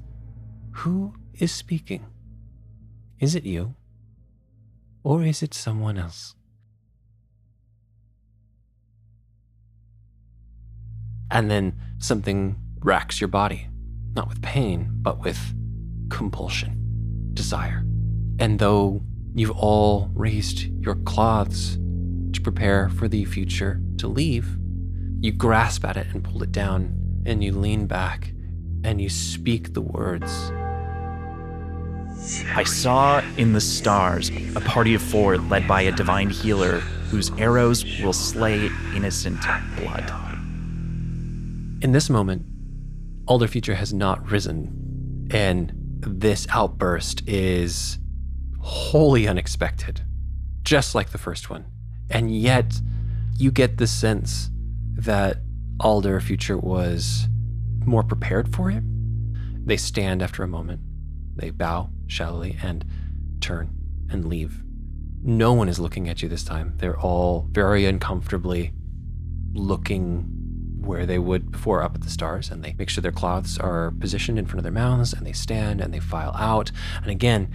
who 0.72 1.14
is 1.34 1.52
speaking? 1.52 2.06
Is 3.18 3.34
it 3.34 3.44
you? 3.44 3.74
Or 5.02 5.24
is 5.24 5.42
it 5.42 5.54
someone 5.54 5.98
else? 5.98 6.34
And 11.30 11.50
then 11.50 11.78
something 11.98 12.56
racks 12.80 13.20
your 13.20 13.28
body, 13.28 13.68
not 14.14 14.28
with 14.28 14.42
pain, 14.42 14.90
but 14.92 15.20
with 15.20 15.38
compulsion, 16.08 17.30
desire. 17.34 17.84
And 18.38 18.58
though 18.58 19.02
you've 19.34 19.50
all 19.52 20.10
raised 20.14 20.62
your 20.84 20.96
cloths 20.96 21.78
to 22.32 22.40
prepare 22.40 22.88
for 22.88 23.08
the 23.08 23.24
future 23.24 23.80
to 23.98 24.08
leave, 24.08 24.56
you 25.20 25.32
grasp 25.32 25.84
at 25.84 25.96
it 25.96 26.06
and 26.12 26.24
pull 26.24 26.42
it 26.42 26.52
down, 26.52 27.22
and 27.26 27.44
you 27.44 27.52
lean 27.52 27.86
back 27.86 28.32
and 28.84 29.00
you 29.00 29.08
speak 29.08 29.74
the 29.74 29.80
words. 29.80 30.50
I 32.54 32.64
saw 32.64 33.22
in 33.36 33.52
the 33.52 33.60
stars 33.60 34.30
a 34.54 34.60
party 34.60 34.94
of 34.94 35.02
four 35.02 35.38
led 35.38 35.66
by 35.66 35.82
a 35.82 35.92
divine 35.92 36.30
healer 36.30 36.80
whose 37.10 37.30
arrows 37.32 37.84
will 38.02 38.12
slay 38.12 38.70
innocent 38.94 39.40
blood. 39.76 40.10
In 41.82 41.92
this 41.92 42.10
moment, 42.10 42.44
Alder 43.26 43.48
Future 43.48 43.74
has 43.74 43.92
not 43.92 44.30
risen, 44.30 45.28
and 45.30 45.72
this 46.00 46.46
outburst 46.50 47.26
is 47.28 47.98
wholly 48.60 49.26
unexpected, 49.26 50.02
just 50.62 50.94
like 50.94 51.10
the 51.10 51.18
first 51.18 51.48
one. 51.48 51.64
And 52.10 52.34
yet, 52.36 52.80
you 53.36 53.50
get 53.50 53.78
the 53.78 53.86
sense 53.86 54.50
that 54.94 55.38
Alder 55.78 56.20
Future 56.20 56.58
was 56.58 57.28
more 57.84 58.02
prepared 58.02 58.54
for 58.54 58.70
it. 58.70 58.82
They 59.66 59.76
stand 59.76 60.22
after 60.22 60.42
a 60.42 60.48
moment, 60.48 60.80
they 61.36 61.50
bow 61.50 61.90
shallowly 62.06 62.58
and 62.62 62.84
turn 63.40 63.70
and 64.10 64.26
leave. 64.26 64.62
No 65.22 65.52
one 65.52 65.68
is 65.68 65.78
looking 65.78 66.08
at 66.08 66.22
you 66.22 66.28
this 66.28 66.44
time. 66.44 66.74
They're 66.76 66.98
all 66.98 67.46
very 67.50 67.86
uncomfortably 67.86 68.72
looking 69.52 70.36
where 70.80 71.04
they 71.06 71.18
would 71.18 71.52
before 71.52 71.82
up 71.82 71.94
at 71.94 72.00
the 72.02 72.10
stars 72.10 72.50
and 72.50 72.64
they 72.64 72.74
make 72.78 72.88
sure 72.88 73.02
their 73.02 73.12
cloths 73.12 73.58
are 73.58 73.90
positioned 73.92 74.38
in 74.38 74.46
front 74.46 74.58
of 74.58 74.62
their 74.62 74.72
mouths 74.72 75.12
and 75.12 75.26
they 75.26 75.32
stand 75.32 75.80
and 75.80 75.92
they 75.92 76.00
file 76.00 76.34
out. 76.36 76.72
And 77.02 77.10
again, 77.10 77.50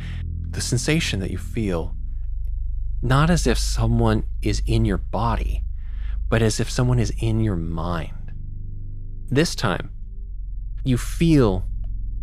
the 0.52 0.62
sensation 0.62 1.20
that 1.20 1.32
you 1.32 1.38
feel, 1.38 1.96
not 3.06 3.30
as 3.30 3.46
if 3.46 3.58
someone 3.58 4.24
is 4.42 4.64
in 4.66 4.84
your 4.84 4.98
body, 4.98 5.64
but 6.28 6.42
as 6.42 6.60
if 6.60 6.70
someone 6.72 6.98
is 6.98 7.14
in 7.20 7.40
your 7.40 7.56
mind. 7.56 8.34
This 9.30 9.54
time, 9.54 9.92
you 10.84 10.98
feel 10.98 11.66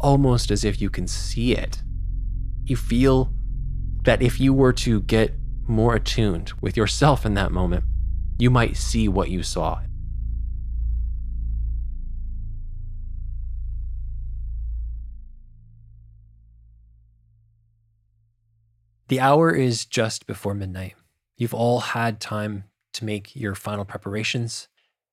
almost 0.01 0.51
as 0.51 0.65
if 0.65 0.81
you 0.81 0.91
can 0.91 1.07
see 1.07 1.53
it. 1.53 1.83
You 2.65 2.77
feel 2.77 3.33
that 4.03 4.23
if 4.23 4.41
you 4.41 4.53
were 4.53 4.73
to 4.73 5.03
get 5.03 5.35
more 5.69 5.95
attuned 5.95 6.53
with 6.61 6.77
yourself 6.77 7.25
in 7.25 7.35
that 7.35 7.53
moment, 7.53 7.85
you 8.39 8.51
might 8.51 8.77
see 8.77 9.07
what 9.07 9.31
you 9.31 9.45
saw. 9.45 9.81
The 19.09 19.21
hour 19.21 19.55
is 19.55 19.85
just 19.85 20.27
before 20.27 20.55
midnight. 20.55 20.95
You've 21.37 21.55
all 21.55 21.81
had 21.81 22.21
time 22.21 22.65
to 22.95 23.05
make 23.05 23.35
your 23.35 23.55
final 23.55 23.85
preparations. 23.85 24.69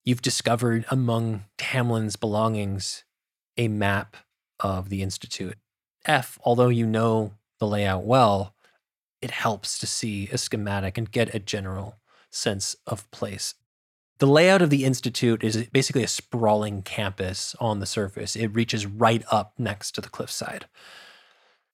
You've 0.05 0.21
discovered 0.21 0.85
among 0.89 1.45
Hamlin's 1.59 2.15
belongings 2.15 3.03
a 3.57 3.67
map 3.67 4.15
of 4.59 4.89
the 4.89 5.01
Institute. 5.01 5.57
F, 6.05 6.39
although 6.43 6.69
you 6.69 6.85
know 6.85 7.33
the 7.59 7.67
layout 7.67 8.05
well, 8.05 8.55
it 9.21 9.31
helps 9.31 9.77
to 9.79 9.87
see 9.87 10.29
a 10.31 10.37
schematic 10.37 10.97
and 10.97 11.11
get 11.11 11.35
a 11.35 11.39
general 11.39 11.97
sense 12.31 12.75
of 12.87 13.09
place. 13.11 13.55
The 14.19 14.27
layout 14.27 14.61
of 14.61 14.69
the 14.69 14.85
Institute 14.85 15.43
is 15.43 15.67
basically 15.71 16.03
a 16.03 16.07
sprawling 16.07 16.81
campus 16.81 17.55
on 17.59 17.79
the 17.79 17.85
surface. 17.85 18.35
It 18.35 18.47
reaches 18.47 18.85
right 18.85 19.23
up 19.31 19.53
next 19.57 19.91
to 19.91 20.01
the 20.01 20.09
cliffside. 20.09 20.65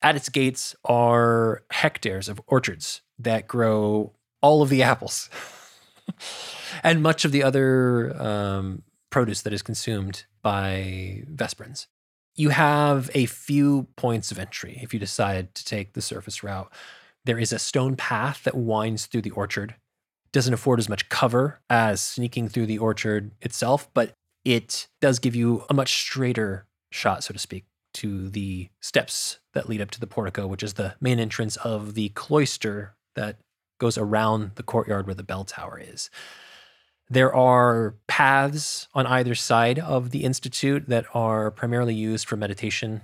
At 0.06 0.16
its 0.16 0.30
gates 0.30 0.76
are 0.86 1.64
hectares 1.72 2.30
of 2.30 2.40
orchards 2.46 3.02
that 3.18 3.48
grow 3.48 4.14
all 4.40 4.62
of 4.62 4.70
the 4.70 4.84
apples 4.84 5.32
and 6.84 7.02
much 7.02 7.26
of 7.26 7.32
the 7.32 7.42
other 7.42 8.16
um, 8.22 8.84
produce 9.10 9.42
that 9.42 9.52
is 9.52 9.64
consumed 9.64 10.26
by 10.44 11.24
Vesperans. 11.34 11.88
You 12.36 12.50
have 12.50 13.10
a 13.16 13.26
few 13.26 13.88
points 13.96 14.30
of 14.30 14.38
entry 14.38 14.78
if 14.84 14.94
you 14.94 15.00
decide 15.00 15.56
to 15.56 15.66
take 15.66 15.94
the 15.94 16.04
surface 16.04 16.44
route. 16.44 16.72
There 17.24 17.40
is 17.40 17.52
a 17.52 17.58
stone 17.58 17.96
path 17.96 18.44
that 18.44 18.56
winds 18.56 19.08
through 19.08 19.24
the 19.24 19.32
orchard. 19.32 19.74
Doesn't 20.32 20.54
afford 20.54 20.78
as 20.78 20.88
much 20.88 21.10
cover 21.10 21.62
as 21.68 22.00
sneaking 22.00 22.50
through 22.50 22.68
the 22.68 22.78
orchard 22.78 23.32
itself, 23.42 23.90
but 23.96 24.12
it 24.44 24.88
does 25.02 25.18
give 25.18 25.36
you 25.36 25.66
a 25.68 25.74
much 25.74 25.96
straighter 25.96 26.68
shot, 26.92 27.24
so 27.24 27.34
to 27.34 27.40
speak, 27.40 27.66
to 27.96 28.30
the 28.30 28.70
steps 28.82 29.40
that 29.56 29.68
lead 29.68 29.82
up 29.82 29.90
to 29.92 30.00
the 30.00 30.06
portico, 30.06 30.46
which 30.46 30.62
is 30.62 30.74
the 30.74 30.94
main 31.02 31.20
entrance 31.20 31.56
of 31.58 31.96
the 31.96 32.10
cloister 32.10 32.94
that 33.16 33.38
goes 33.80 33.98
around 33.98 34.52
the 34.56 34.64
courtyard 34.64 35.08
where 35.08 35.16
the 35.16 35.24
bell 35.24 35.44
tower 35.44 35.82
is. 35.84 36.12
There 37.10 37.34
are 37.34 37.96
paths 38.08 38.88
on 38.94 39.08
either 39.08 39.36
side 39.36 39.80
of 39.80 40.12
the 40.12 40.24
institute 40.24 40.88
that 40.88 41.06
are 41.14 41.52
primarily 41.52 41.96
used 41.96 42.28
for 42.28 42.36
meditation. 42.36 43.02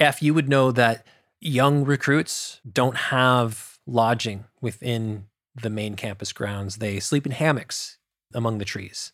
F, 0.00 0.22
you 0.22 0.34
would 0.34 0.48
know 0.48 0.72
that 0.72 1.06
young 1.40 1.84
recruits 1.84 2.60
don't 2.70 2.96
have 2.96 3.78
lodging 3.86 4.44
within 4.60 5.26
the 5.60 5.70
main 5.70 5.94
campus 5.96 6.32
grounds. 6.32 6.76
They 6.76 7.00
sleep 7.00 7.26
in 7.26 7.32
hammocks 7.32 7.98
among 8.32 8.58
the 8.58 8.64
trees. 8.64 9.12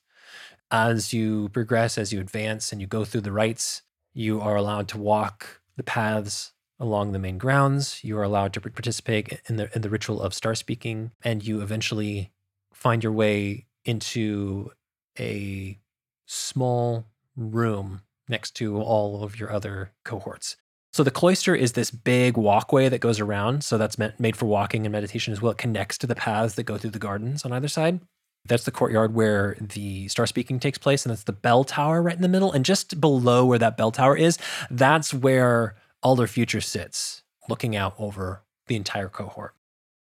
As 0.71 1.13
you 1.13 1.49
progress, 1.51 1.97
as 1.97 2.13
you 2.13 2.21
advance, 2.21 2.73
and 2.73 2.81
you 2.81 2.87
go 2.87 3.05
through 3.05 3.23
the 3.23 3.33
rites, 3.33 3.83
you 4.13 4.41
are 4.41 4.57
allowed 4.57 4.89
to 4.89 4.99
walk 4.99 5.61
the 5.77 5.83
paths 5.83 6.53
along 6.79 7.13
the 7.13 7.19
main 7.19 7.39
grounds. 7.39 8.03
You 8.03 8.19
are 8.19 8.23
allowed 8.23 8.53
to 8.55 8.61
participate 8.61 9.41
in 9.49 9.57
the 9.57 9.75
in 9.75 9.83
the 9.83 9.91
ritual 9.91 10.21
of 10.21 10.35
star 10.35 10.55
speaking, 10.55 11.13
and 11.23 11.47
you 11.47 11.61
eventually 11.61 12.33
find 12.73 13.03
your 13.03 13.13
way 13.13 13.67
into 13.85 14.71
a 15.19 15.79
small 16.27 17.07
room 17.37 18.03
next 18.29 18.53
to 18.53 18.81
all 18.81 19.23
of 19.23 19.39
your 19.39 19.53
other 19.53 19.93
cohorts. 20.05 20.57
So 20.93 21.03
the 21.03 21.11
cloister 21.11 21.55
is 21.57 21.73
this 21.73 21.91
big 21.91 22.37
walkway 22.37 22.89
that 22.89 23.01
goes 23.01 23.19
around. 23.19 23.65
So 23.65 23.77
that's 23.77 23.99
meant, 23.99 24.21
made 24.21 24.37
for 24.37 24.47
walking 24.47 24.87
and 24.87 24.93
meditation 24.93 25.33
as 25.33 25.43
well. 25.43 25.53
It 25.53 25.59
connects 25.59 25.99
to 25.99 26.07
the 26.07 26.15
paths 26.15 26.55
that 26.55 26.63
go 26.63 26.79
through 26.79 26.91
the 26.91 27.01
gardens 27.01 27.45
on 27.45 27.53
either 27.53 27.67
side. 27.67 28.01
That's 28.47 28.65
the 28.65 28.71
courtyard 28.71 29.15
where 29.15 29.57
the 29.59 30.09
star 30.09 30.27
speaking 30.27 30.61
takes 30.61 30.77
place, 30.79 31.05
and 31.05 31.11
that's 31.11 31.25
the 31.25 31.33
bell 31.33 31.65
tower 31.65 32.03
right 32.03 32.15
in 32.17 32.23
the 32.23 32.29
middle. 32.29 32.53
And 32.53 32.65
just 32.65 33.01
below 33.01 33.47
where 33.47 33.59
that 33.59 33.77
bell 33.77 33.91
tower 33.91 34.17
is, 34.17 34.39
that's 34.71 35.15
where 35.15 35.77
Alder 36.03 36.27
Future 36.27 36.61
sits, 36.61 37.23
looking 37.49 37.75
out 37.75 37.95
over 37.99 38.43
the 38.67 38.77
entire 38.77 39.09
cohort. 39.09 39.55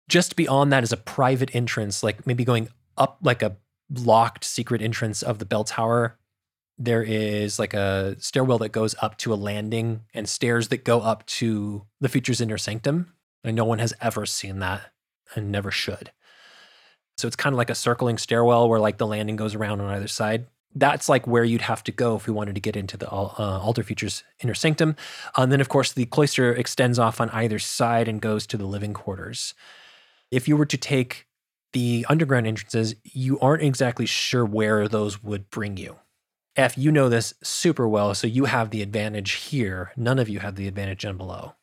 Just 0.09 0.35
beyond 0.35 0.71
that 0.71 0.83
is 0.83 0.91
a 0.91 0.97
private 0.97 1.55
entrance, 1.55 2.03
like 2.03 2.27
maybe 2.27 2.43
going 2.43 2.67
up 2.97 3.19
like 3.21 3.41
a 3.41 3.57
locked 3.89 4.43
secret 4.43 4.81
entrance 4.81 5.23
of 5.23 5.39
the 5.39 5.45
bell 5.45 5.63
tower. 5.63 6.17
There 6.77 7.03
is 7.03 7.57
like 7.57 7.73
a 7.73 8.17
stairwell 8.19 8.57
that 8.59 8.73
goes 8.73 8.95
up 9.01 9.17
to 9.19 9.33
a 9.33 9.35
landing 9.35 10.01
and 10.13 10.27
stairs 10.27 10.67
that 10.67 10.83
go 10.83 10.99
up 10.99 11.25
to 11.27 11.85
the 12.01 12.09
Future's 12.09 12.41
inner 12.41 12.57
sanctum. 12.57 13.13
And 13.45 13.55
no 13.55 13.63
one 13.63 13.79
has 13.79 13.93
ever 14.01 14.25
seen 14.25 14.59
that 14.59 14.91
and 15.35 15.51
never 15.51 15.71
should. 15.71 16.11
So 17.17 17.27
it's 17.27 17.35
kind 17.35 17.53
of 17.53 17.57
like 17.57 17.69
a 17.69 17.75
circling 17.75 18.17
stairwell 18.17 18.67
where 18.67 18.79
like 18.79 18.97
the 18.97 19.07
landing 19.07 19.35
goes 19.35 19.55
around 19.55 19.81
on 19.81 19.89
either 19.93 20.07
side. 20.07 20.47
That's 20.77 21.07
like 21.07 21.25
where 21.25 21.45
you'd 21.45 21.61
have 21.61 21.83
to 21.85 21.91
go 21.91 22.17
if 22.17 22.27
we 22.27 22.33
wanted 22.33 22.55
to 22.55 22.61
get 22.61 22.75
into 22.75 22.97
the 22.97 23.09
uh, 23.09 23.59
Alder 23.61 23.83
Future's 23.83 24.23
inner 24.43 24.53
sanctum. 24.53 24.97
And 25.37 25.49
then, 25.49 25.61
of 25.61 25.69
course, 25.69 25.93
the 25.93 26.05
cloister 26.05 26.53
extends 26.53 26.99
off 26.99 27.21
on 27.21 27.29
either 27.29 27.59
side 27.59 28.09
and 28.09 28.21
goes 28.21 28.45
to 28.47 28.57
the 28.57 28.65
living 28.65 28.93
quarters. 28.93 29.53
If 30.31 30.49
you 30.49 30.57
were 30.57 30.65
to 30.65 30.77
take 30.77 31.27
the 31.71 32.05
underground 32.09 32.47
entrances, 32.47 32.95
you 33.03 33.39
aren't 33.39 33.63
exactly 33.63 34.05
sure 34.05 34.45
where 34.45 34.89
those 34.89 35.23
would 35.23 35.49
bring 35.49 35.77
you. 35.77 35.97
F, 36.57 36.77
you 36.77 36.91
know 36.91 37.09
this 37.09 37.33
super 37.43 37.87
well, 37.87 38.13
so 38.15 38.27
you 38.27 38.45
have 38.45 38.69
the 38.69 38.81
advantage 38.81 39.33
here. 39.33 39.91
None 39.97 40.19
of 40.19 40.29
you 40.29 40.39
have 40.39 40.55
the 40.55 40.67
advantage 40.67 41.03
down 41.03 41.17
below. 41.17 41.55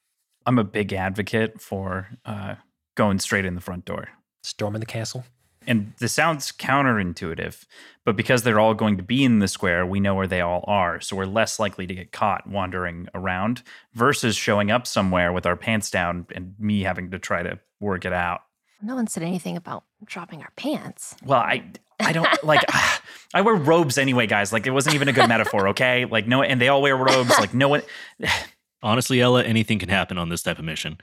I'm 0.45 0.59
a 0.59 0.65
big 0.65 0.93
advocate 0.93 1.61
for 1.61 2.09
uh, 2.25 2.57
going 2.95 3.19
straight 3.19 3.45
in 3.45 3.55
the 3.55 3.61
front 3.61 3.85
door. 3.85 4.09
Storm 4.43 4.75
in 4.75 4.81
the 4.81 4.87
castle. 4.87 5.25
And 5.67 5.93
this 5.99 6.13
sounds 6.13 6.53
counterintuitive, 6.53 7.65
but 8.05 8.17
because 8.17 8.43
they're 8.43 8.61
all 8.61 8.75
going 8.75 8.97
to 8.97 9.03
be 9.03 9.25
in 9.25 9.39
the 9.39 9.49
square, 9.49 9.87
we 9.87 10.01
know 10.01 10.15
where 10.15 10.27
they 10.27 10.41
all 10.41 10.65
are. 10.67 11.01
So 11.01 11.17
we're 11.17 11.25
less 11.27 11.59
likely 11.59 11.87
to 11.87 11.95
get 11.95 12.13
caught 12.13 12.47
wandering 12.47 13.09
around 13.15 13.63
versus 13.95 14.37
showing 14.37 14.71
up 14.71 14.87
somewhere 14.87 15.33
with 15.33 15.47
our 15.47 15.57
pants 15.57 15.91
down 15.91 16.27
and 16.35 16.55
me 16.59 16.83
having 16.83 17.11
to 17.11 17.19
try 17.19 17.43
to 17.43 17.59
work 17.81 18.05
it 18.05 18.13
out. 18.13 18.43
No 18.81 18.95
one 18.97 19.07
said 19.07 19.23
anything 19.23 19.57
about 19.57 19.85
dropping 20.05 20.43
our 20.43 20.51
pants. 20.57 21.15
Well, 21.25 21.41
I 21.41 21.63
I 22.01 22.13
don't 22.13 22.29
like 22.43 22.61
I 23.35 23.41
wear 23.43 23.55
robes 23.55 23.97
anyway, 23.97 24.27
guys. 24.27 24.53
Like 24.53 24.67
it 24.67 24.71
wasn't 24.73 24.97
even 24.97 25.07
a 25.07 25.13
good 25.13 25.29
metaphor, 25.29 25.69
okay? 25.69 26.05
Like 26.05 26.27
no 26.27 26.43
and 26.43 26.61
they 26.61 26.67
all 26.69 26.83
wear 26.83 26.97
robes. 26.97 27.31
Like 27.39 27.55
no 27.55 27.69
one 27.69 27.83
Honestly, 28.83 29.21
Ella, 29.21 29.45
anything 29.45 29.79
can 29.79 29.89
happen 29.89 30.19
on 30.19 30.29
this 30.29 30.43
type 30.43 30.59
of 30.59 30.65
mission. 30.65 30.99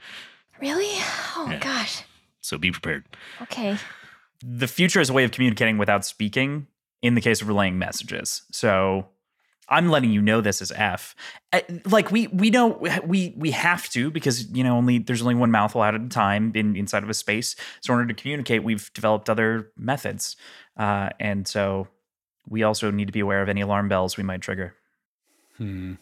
Really? 0.60 0.90
Oh 1.36 1.46
Yeah. 1.50 1.58
gosh. 1.60 2.02
So 2.42 2.58
be 2.58 2.70
prepared. 2.70 3.04
Okay. 3.42 3.78
The 4.42 4.66
future 4.66 5.00
is 5.00 5.10
a 5.10 5.12
way 5.12 5.24
of 5.24 5.30
communicating 5.30 5.78
without 5.78 6.04
speaking 6.04 6.66
in 7.02 7.14
the 7.14 7.20
case 7.20 7.40
of 7.40 7.48
relaying 7.48 7.78
messages. 7.78 8.42
So 8.52 9.06
I'm 9.68 9.88
letting 9.88 10.10
you 10.10 10.20
know 10.20 10.40
this 10.40 10.60
is 10.60 10.72
F. 10.72 11.14
Uh, 11.52 11.60
Like 11.86 12.10
we 12.10 12.26
we 12.28 12.50
know 12.50 12.82
we 13.04 13.34
we 13.36 13.52
have 13.52 13.88
to 13.90 14.10
because 14.10 14.50
you 14.50 14.64
know 14.64 14.76
only 14.76 14.98
there's 14.98 15.22
only 15.22 15.36
one 15.36 15.50
mouthful 15.50 15.82
out 15.82 15.94
at 15.94 16.00
a 16.00 16.08
time 16.08 16.52
in 16.54 16.76
inside 16.76 17.04
of 17.04 17.10
a 17.10 17.14
space. 17.14 17.54
So 17.80 17.92
in 17.92 18.00
order 18.00 18.12
to 18.12 18.20
communicate, 18.20 18.64
we've 18.64 18.92
developed 18.92 19.30
other 19.30 19.70
methods, 19.76 20.36
uh, 20.76 21.10
and 21.20 21.46
so 21.46 21.88
we 22.48 22.64
also 22.64 22.90
need 22.90 23.06
to 23.06 23.12
be 23.12 23.20
aware 23.20 23.42
of 23.42 23.48
any 23.48 23.60
alarm 23.60 23.88
bells 23.88 24.16
we 24.16 24.24
might 24.24 24.40
trigger. 24.40 24.74
Hmm. 25.56 25.94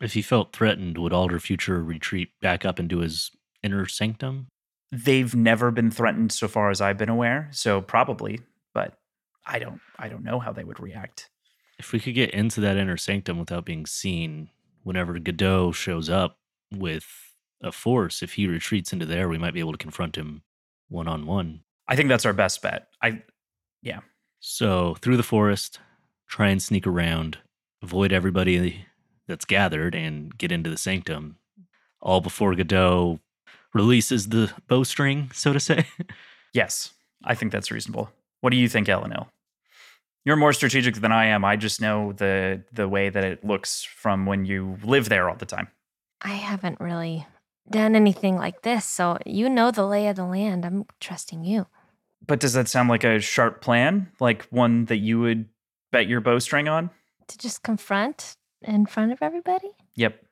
If 0.00 0.12
he 0.12 0.22
felt 0.22 0.52
threatened, 0.52 0.98
would 0.98 1.12
Alder 1.12 1.40
Future 1.40 1.82
retreat 1.82 2.28
back 2.40 2.64
up 2.64 2.78
into 2.78 2.98
his 2.98 3.30
inner 3.62 3.86
sanctum? 3.86 4.48
They've 4.94 5.34
never 5.34 5.72
been 5.72 5.90
threatened 5.90 6.30
so 6.30 6.46
far 6.46 6.70
as 6.70 6.80
I've 6.80 6.98
been 6.98 7.08
aware, 7.08 7.48
so 7.50 7.80
probably, 7.80 8.40
but 8.72 8.96
I 9.44 9.58
don't 9.58 9.80
I 9.98 10.08
don't 10.08 10.22
know 10.22 10.38
how 10.38 10.52
they 10.52 10.62
would 10.62 10.78
react. 10.78 11.30
If 11.78 11.92
we 11.92 11.98
could 11.98 12.14
get 12.14 12.30
into 12.30 12.60
that 12.60 12.76
inner 12.76 12.96
sanctum 12.96 13.38
without 13.38 13.64
being 13.64 13.86
seen, 13.86 14.50
whenever 14.84 15.18
Godot 15.18 15.72
shows 15.72 16.08
up 16.08 16.38
with 16.72 17.06
a 17.60 17.72
force, 17.72 18.22
if 18.22 18.34
he 18.34 18.46
retreats 18.46 18.92
into 18.92 19.06
there, 19.06 19.28
we 19.28 19.38
might 19.38 19.54
be 19.54 19.60
able 19.60 19.72
to 19.72 19.78
confront 19.78 20.16
him 20.16 20.42
one 20.88 21.08
on 21.08 21.26
one. 21.26 21.62
I 21.88 21.96
think 21.96 22.08
that's 22.08 22.26
our 22.26 22.32
best 22.32 22.62
bet. 22.62 22.86
I 23.02 23.22
yeah. 23.82 24.00
So 24.38 24.94
through 25.00 25.16
the 25.16 25.24
forest, 25.24 25.80
try 26.28 26.50
and 26.50 26.62
sneak 26.62 26.86
around, 26.86 27.38
avoid 27.82 28.12
everybody 28.12 28.86
that's 29.26 29.44
gathered, 29.44 29.96
and 29.96 30.36
get 30.38 30.52
into 30.52 30.70
the 30.70 30.78
sanctum, 30.78 31.38
all 32.00 32.20
before 32.20 32.54
Godot 32.54 33.18
releases 33.74 34.28
the 34.28 34.52
bowstring, 34.68 35.30
so 35.34 35.52
to 35.52 35.60
say. 35.60 35.86
Yes, 36.54 36.92
I 37.24 37.34
think 37.34 37.50
that's 37.50 37.72
reasonable. 37.72 38.10
What 38.40 38.50
do 38.50 38.56
you 38.56 38.68
think, 38.68 38.86
Elanil? 38.86 39.26
You're 40.24 40.36
more 40.36 40.52
strategic 40.52 40.94
than 40.94 41.10
I 41.10 41.26
am. 41.26 41.44
I 41.44 41.56
just 41.56 41.80
know 41.80 42.12
the 42.12 42.62
the 42.72 42.88
way 42.88 43.10
that 43.10 43.24
it 43.24 43.44
looks 43.44 43.82
from 43.82 44.24
when 44.24 44.44
you 44.44 44.78
live 44.84 45.08
there 45.08 45.28
all 45.28 45.34
the 45.34 45.46
time. 45.46 45.66
I 46.22 46.34
haven't 46.34 46.78
really 46.78 47.26
done 47.68 47.96
anything 47.96 48.36
like 48.36 48.62
this, 48.62 48.84
so 48.84 49.18
you 49.26 49.50
know 49.50 49.72
the 49.72 49.84
lay 49.84 50.06
of 50.06 50.14
the 50.14 50.24
land. 50.24 50.64
I'm 50.64 50.86
trusting 51.00 51.44
you. 51.44 51.66
But 52.24 52.38
does 52.40 52.52
that 52.52 52.68
sound 52.68 52.88
like 52.88 53.02
a 53.02 53.20
sharp 53.20 53.60
plan? 53.60 54.12
Like 54.20 54.46
one 54.50 54.84
that 54.84 54.98
you 54.98 55.18
would 55.20 55.48
bet 55.90 56.06
your 56.06 56.20
bowstring 56.20 56.68
on? 56.68 56.90
To 57.28 57.38
just 57.38 57.62
confront 57.62 58.36
in 58.62 58.86
front 58.86 59.12
of 59.12 59.18
everybody? 59.20 59.72
Yep. 59.96 60.23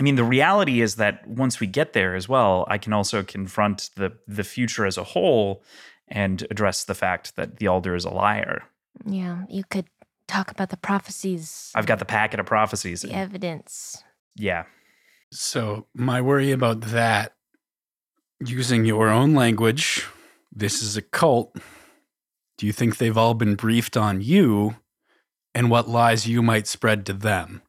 I 0.00 0.02
mean, 0.02 0.16
the 0.16 0.24
reality 0.24 0.80
is 0.80 0.96
that 0.96 1.28
once 1.28 1.60
we 1.60 1.66
get 1.66 1.92
there 1.92 2.14
as 2.14 2.26
well, 2.26 2.64
I 2.68 2.78
can 2.78 2.94
also 2.94 3.22
confront 3.22 3.90
the 3.96 4.16
the 4.26 4.44
future 4.44 4.86
as 4.86 4.96
a 4.96 5.04
whole 5.04 5.62
and 6.08 6.44
address 6.50 6.84
the 6.84 6.94
fact 6.94 7.36
that 7.36 7.58
the 7.58 7.68
Alder 7.68 7.94
is 7.94 8.06
a 8.06 8.10
liar. 8.10 8.64
Yeah, 9.04 9.44
you 9.48 9.62
could 9.62 9.86
talk 10.26 10.50
about 10.50 10.70
the 10.70 10.76
prophecies, 10.76 11.70
I've 11.74 11.86
got 11.86 11.98
the 11.98 12.04
packet 12.04 12.40
of 12.40 12.46
prophecies. 12.46 13.02
the 13.02 13.12
evidence. 13.12 14.02
Yeah. 14.36 14.64
So, 15.32 15.86
my 15.94 16.20
worry 16.20 16.50
about 16.50 16.80
that, 16.80 17.34
using 18.44 18.84
your 18.84 19.08
own 19.08 19.34
language, 19.34 20.06
this 20.50 20.82
is 20.82 20.96
a 20.96 21.02
cult. 21.02 21.56
Do 22.58 22.66
you 22.66 22.72
think 22.72 22.96
they've 22.96 23.16
all 23.16 23.34
been 23.34 23.54
briefed 23.54 23.96
on 23.96 24.20
you 24.20 24.76
and 25.54 25.70
what 25.70 25.88
lies 25.88 26.26
you 26.26 26.42
might 26.42 26.66
spread 26.66 27.06
to 27.06 27.12
them? 27.12 27.62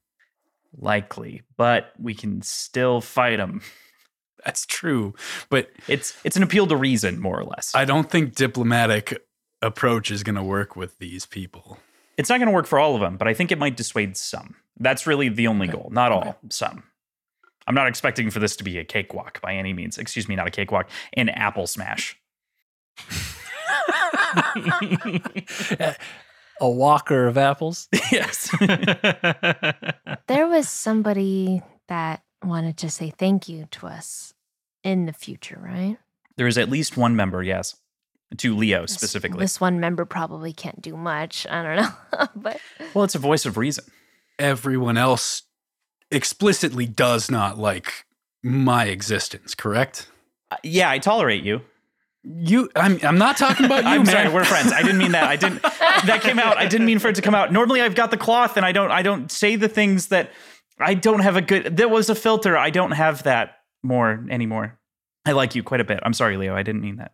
Likely, 0.78 1.42
but 1.58 1.92
we 2.00 2.14
can 2.14 2.42
still 2.42 3.02
fight 3.02 3.38
them. 3.38 3.62
That's 4.46 4.66
true. 4.66 5.14
But 5.50 5.70
It's 5.88 6.18
it's 6.24 6.36
an 6.38 6.44
appeal 6.44 6.66
to 6.68 6.76
reason, 6.76 7.20
more 7.20 7.38
or 7.40 7.44
less. 7.44 7.74
I 7.76 7.86
don't 7.86 8.10
think 8.10 8.36
diplomatic 8.36 9.22
approach 9.62 10.10
is 10.12 10.24
going 10.24 10.36
to 10.36 10.44
work 10.44 10.76
with 10.76 10.98
these 10.98 11.26
people. 11.26 11.78
it's 12.18 12.30
not 12.30 12.38
going 12.40 12.48
to 12.48 12.54
work 12.54 12.66
for 12.68 12.80
all 12.80 12.96
of 12.96 13.02
them, 13.02 13.18
but 13.18 13.28
I 13.28 13.34
think 13.34 13.52
it 13.52 13.58
might 13.60 13.76
dissuade 13.78 14.16
some. 14.18 14.56
That's 14.80 15.06
really 15.06 15.30
the 15.30 15.48
only 15.48 15.68
Okay. 15.68 15.78
goal, 15.78 15.90
not 15.92 16.12
all, 16.12 16.22
Okay. 16.22 16.34
some. 16.50 16.84
I'm 17.68 17.76
not 17.76 17.88
expecting 17.88 18.32
for 18.32 18.40
this 18.40 18.56
to 18.56 18.64
be 18.64 18.78
a 18.80 18.84
cakewalk 18.84 19.40
by 19.42 19.54
any 19.54 19.74
means. 19.74 19.98
Excuse 20.00 20.28
me, 20.28 20.36
not 20.36 20.48
a 20.48 20.52
cakewalk, 20.52 20.90
an 21.14 21.30
apple 21.30 21.68
smash. 21.68 22.18
Eh, 25.80 25.94
A 26.62 26.70
walker 26.70 27.28
of 27.28 27.38
apples. 27.38 27.90
yes. 28.12 28.50
There 30.28 30.48
was 30.48 30.70
somebody 30.70 31.62
that 31.90 32.24
wanted 32.44 32.78
to 32.78 32.90
say 32.90 33.10
thank 33.10 33.50
you 33.50 33.68
to 33.72 33.88
us 33.88 34.34
in 34.84 35.06
the 35.08 35.14
future, 35.14 35.60
right? 35.62 35.98
there 36.38 36.48
is 36.48 36.58
at 36.58 36.70
least 36.70 36.96
one 36.98 37.16
member, 37.16 37.44
yes, 37.44 37.76
to 38.38 38.56
Leo 38.56 38.82
This- 38.82 38.94
specifically. 38.94 39.40
This 39.40 39.60
one 39.60 39.80
member 39.82 40.06
probably 40.06 40.54
can't 40.54 40.82
do 40.82 40.96
much. 40.96 41.46
I 41.50 41.64
don't 41.64 41.76
know. 41.84 42.28
but 42.36 42.60
well, 42.94 43.04
it's 43.04 43.16
a 43.16 43.20
voice 43.20 43.46
of 43.46 43.58
reason. 43.58 43.84
Everyone 44.40 44.98
else 44.98 45.44
explicitly 46.10 46.86
does 46.86 47.30
not 47.30 47.58
like 47.58 48.06
my 48.42 48.86
existence, 48.86 49.54
correct? 49.54 50.08
Uh, 50.50 50.58
yeah, 50.64 50.90
I 50.90 51.00
tolerate 51.00 51.44
you. 51.44 51.62
You 52.24 52.70
I'm 52.76 53.00
I'm 53.04 53.18
not 53.18 53.38
talking 53.38 53.66
about 53.66 53.84
you, 53.84 53.90
I'm 53.90 54.04
man. 54.04 54.06
sorry, 54.06 54.30
we're 54.30 54.44
friends. 54.46 54.72
I 54.72 54.82
didn't 54.84 55.00
mean 55.00 55.14
that. 55.14 55.24
I 55.24 55.36
didn't. 55.36 55.62
That 55.64 56.20
came 56.22 56.38
out. 56.40 56.58
I 56.58 56.68
didn't 56.68 56.86
mean 56.86 57.00
for 57.00 57.08
it 57.08 57.16
to 57.16 57.22
come 57.22 57.34
out. 57.34 57.52
Normally, 57.52 57.82
I've 57.82 57.96
got 57.96 58.12
the 58.12 58.18
cloth, 58.18 58.58
and 58.58 58.66
I 58.66 58.72
don't. 58.72 58.92
I 58.92 59.02
don't 59.02 59.32
say 59.32 59.56
the 59.56 59.68
things 59.68 60.08
that 60.08 60.32
I 60.80 60.94
don't 60.94 61.22
have 61.22 61.36
a 61.36 61.42
good. 61.42 61.76
There 61.78 61.90
was 61.90 62.10
a 62.10 62.16
filter. 62.16 62.56
I 62.58 62.70
don't 62.70 62.92
have 62.92 63.24
that 63.24 63.56
more 63.82 64.24
anymore. 64.30 64.78
I 65.26 65.32
like 65.32 65.56
you 65.56 65.64
quite 65.64 65.82
a 65.82 65.84
bit. 65.84 66.00
I'm 66.04 66.14
sorry, 66.14 66.38
Leo. 66.38 66.56
I 66.56 66.64
didn't 66.64 66.82
mean 66.82 66.98
that. 66.98 67.14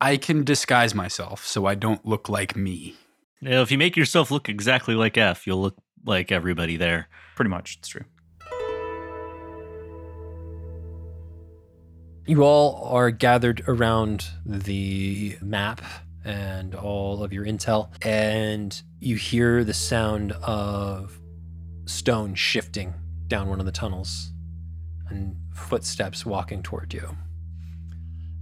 I 0.00 0.16
can 0.16 0.44
disguise 0.44 0.94
myself 0.94 1.46
so 1.46 1.66
I 1.66 1.74
don't 1.74 2.04
look 2.06 2.28
like 2.28 2.54
me. 2.54 2.96
Now, 3.40 3.62
if 3.62 3.70
you 3.70 3.78
make 3.78 3.96
yourself 3.96 4.30
look 4.30 4.48
exactly 4.48 4.94
like 4.94 5.16
F, 5.16 5.46
you'll 5.46 5.60
look 5.60 5.76
like 6.04 6.30
everybody 6.32 6.76
there. 6.76 7.08
Pretty 7.34 7.50
much, 7.50 7.76
it's 7.78 7.88
true. 7.88 8.04
You 12.28 12.42
all 12.42 12.84
are 12.84 13.10
gathered 13.10 13.62
around 13.66 14.26
the 14.44 15.38
map 15.40 15.80
and 16.26 16.74
all 16.74 17.24
of 17.24 17.32
your 17.32 17.46
intel, 17.46 17.88
and 18.04 18.82
you 19.00 19.16
hear 19.16 19.64
the 19.64 19.72
sound 19.72 20.32
of 20.42 21.18
stone 21.86 22.34
shifting 22.34 22.92
down 23.28 23.48
one 23.48 23.60
of 23.60 23.64
the 23.64 23.72
tunnels 23.72 24.30
and 25.08 25.36
footsteps 25.54 26.26
walking 26.26 26.62
toward 26.62 26.92
you. 26.92 27.16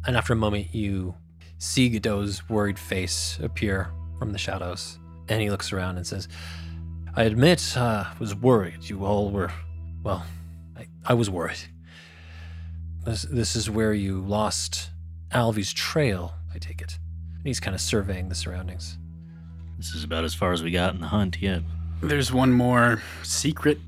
And 0.05 0.16
after 0.16 0.32
a 0.32 0.37
moment, 0.37 0.74
you 0.74 1.14
see 1.59 1.89
Godot's 1.89 2.49
worried 2.49 2.80
face 2.80 3.39
appear 3.41 3.93
from 4.18 4.32
the 4.32 4.39
shadows, 4.39 4.99
and 5.28 5.41
he 5.41 5.49
looks 5.49 5.72
around 5.72 5.97
and 5.97 6.05
says, 6.05 6.26
I 7.14 7.22
admit 7.22 7.76
uh, 7.76 8.07
I 8.09 8.18
was 8.18 8.34
worried. 8.34 8.91
You 8.91 9.05
all 9.05 9.30
were, 9.30 9.53
well, 10.03 10.26
I, 10.76 10.89
I 11.05 11.14
was 11.14 11.30
worried. 11.30 11.61
This, 13.07 13.22
this 13.22 13.54
is 13.54 13.70
where 13.70 13.92
you 13.92 14.20
lost 14.20 14.90
Alvi's 15.30 15.72
trail, 15.72 16.34
I 16.52 16.59
take 16.59 16.82
it. 16.82 16.98
And 17.36 17.46
he's 17.46 17.61
kind 17.61 17.72
of 17.72 17.80
surveying 17.80 18.28
the 18.28 18.34
surroundings. 18.34 18.98
This 19.78 19.94
is 19.94 20.02
about 20.02 20.24
as 20.24 20.34
far 20.34 20.52
as 20.52 20.64
we 20.64 20.72
got 20.72 20.92
in 20.94 21.00
the 21.00 21.07
hunt 21.07 21.40
yet. 21.40 21.62
There's 22.02 22.32
one 22.32 22.52
more 22.52 23.00
secret, 23.22 23.78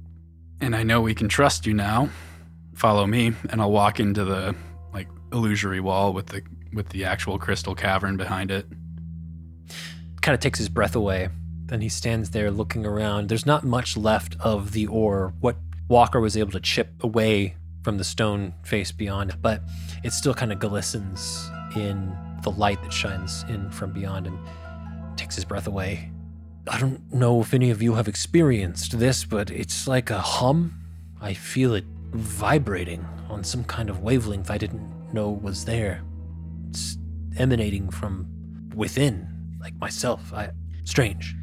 and 0.60 0.76
I 0.76 0.84
know 0.84 1.00
we 1.00 1.16
can 1.16 1.28
trust 1.28 1.66
you 1.66 1.74
now. 1.74 2.10
Follow 2.74 3.08
me, 3.08 3.32
and 3.50 3.60
I'll 3.60 3.72
walk 3.72 3.98
into 3.98 4.24
the 4.24 4.54
like 4.94 5.08
illusory 5.32 5.80
wall 5.80 6.12
with 6.12 6.26
the 6.26 6.42
with 6.72 6.90
the 6.90 7.04
actual 7.04 7.38
crystal 7.38 7.74
cavern 7.74 8.16
behind 8.16 8.52
it. 8.52 8.66
Kind 10.20 10.34
of 10.34 10.40
takes 10.40 10.60
his 10.60 10.68
breath 10.68 10.94
away. 10.94 11.28
Then 11.66 11.80
he 11.80 11.88
stands 11.88 12.30
there 12.30 12.52
looking 12.52 12.86
around. 12.86 13.28
There's 13.28 13.46
not 13.46 13.64
much 13.64 13.96
left 13.96 14.36
of 14.38 14.72
the 14.72 14.86
ore. 14.86 15.34
What 15.40 15.56
Walker 15.88 16.20
was 16.20 16.36
able 16.36 16.52
to 16.52 16.60
chip 16.60 17.02
away 17.02 17.56
from 17.88 17.96
the 17.96 18.04
stone 18.04 18.52
face 18.64 18.92
beyond, 18.92 19.40
but 19.40 19.62
it 20.04 20.12
still 20.12 20.34
kind 20.34 20.52
of 20.52 20.58
glistens 20.58 21.50
in 21.74 22.14
the 22.42 22.50
light 22.50 22.82
that 22.82 22.92
shines 22.92 23.46
in 23.48 23.70
from 23.70 23.94
beyond 23.94 24.26
and 24.26 24.38
takes 25.16 25.34
his 25.34 25.44
breath 25.46 25.66
away. 25.66 26.12
I 26.70 26.78
don't 26.78 27.10
know 27.10 27.40
if 27.40 27.54
any 27.54 27.70
of 27.70 27.80
you 27.80 27.94
have 27.94 28.06
experienced 28.06 28.98
this, 28.98 29.24
but 29.24 29.50
it's 29.50 29.88
like 29.88 30.10
a 30.10 30.20
hum. 30.20 30.78
I 31.18 31.32
feel 31.32 31.72
it 31.72 31.86
vibrating 32.10 33.06
on 33.30 33.42
some 33.42 33.64
kind 33.64 33.88
of 33.88 34.00
wavelength 34.00 34.50
I 34.50 34.58
didn't 34.58 35.14
know 35.14 35.30
was 35.30 35.64
there. 35.64 36.02
It's 36.68 36.98
emanating 37.38 37.88
from 37.88 38.28
within, 38.74 39.56
like 39.62 39.74
myself. 39.76 40.30
I 40.34 40.50
strange. 40.84 41.34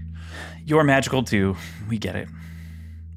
You're 0.64 0.84
magical 0.84 1.24
too. 1.24 1.58
We 1.90 1.98
get 1.98 2.16
it. 2.16 2.28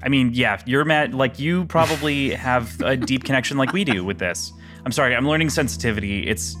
I 0.01 0.09
mean, 0.09 0.31
yeah, 0.33 0.61
you're 0.65 0.85
mad. 0.85 1.13
Like 1.13 1.39
you 1.39 1.65
probably 1.65 2.31
have 2.31 2.79
a 2.81 2.95
deep 2.95 3.23
connection, 3.23 3.57
like 3.57 3.73
we 3.73 3.83
do, 3.83 4.03
with 4.05 4.19
this. 4.19 4.53
I'm 4.85 4.91
sorry, 4.91 5.15
I'm 5.15 5.27
learning 5.27 5.49
sensitivity. 5.49 6.27
It's 6.27 6.55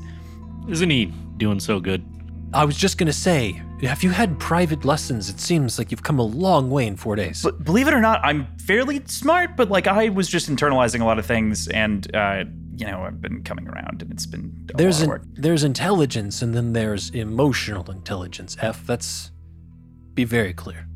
Isn't 0.67 0.89
he 0.89 1.05
doing 1.37 1.59
so 1.59 1.79
good? 1.79 2.05
I 2.53 2.65
was 2.65 2.75
just 2.75 2.97
gonna 2.97 3.13
say, 3.13 3.61
have 3.81 4.03
you 4.03 4.09
had 4.09 4.39
private 4.39 4.83
lessons? 4.83 5.29
It 5.29 5.39
seems 5.39 5.77
like 5.77 5.91
you've 5.91 6.03
come 6.03 6.19
a 6.19 6.23
long 6.23 6.69
way 6.69 6.87
in 6.87 6.97
four 6.97 7.15
days. 7.15 7.43
but 7.43 7.63
believe 7.63 7.87
it 7.87 7.93
or 7.93 8.01
not, 8.01 8.19
I'm 8.23 8.47
fairly 8.57 9.01
smart. 9.05 9.55
But 9.55 9.69
like 9.69 9.87
I 9.87 10.09
was 10.09 10.27
just 10.27 10.49
internalizing 10.49 11.01
a 11.01 11.05
lot 11.05 11.19
of 11.19 11.25
things, 11.25 11.67
and 11.69 12.13
uh, 12.15 12.43
you 12.75 12.87
know, 12.87 13.01
I've 13.03 13.21
been 13.21 13.43
coming 13.43 13.67
around, 13.67 14.01
and 14.01 14.11
it's 14.11 14.25
been 14.25 14.67
a 14.73 14.77
there's 14.77 14.99
lot 14.99 15.01
of 15.01 15.03
an, 15.03 15.09
work. 15.09 15.21
there's 15.35 15.63
intelligence, 15.63 16.41
and 16.41 16.53
then 16.53 16.73
there's 16.73 17.09
emotional 17.11 17.89
intelligence. 17.91 18.57
F. 18.59 18.85
That's 18.85 19.31
be 20.13 20.23
very 20.25 20.53
clear. 20.53 20.87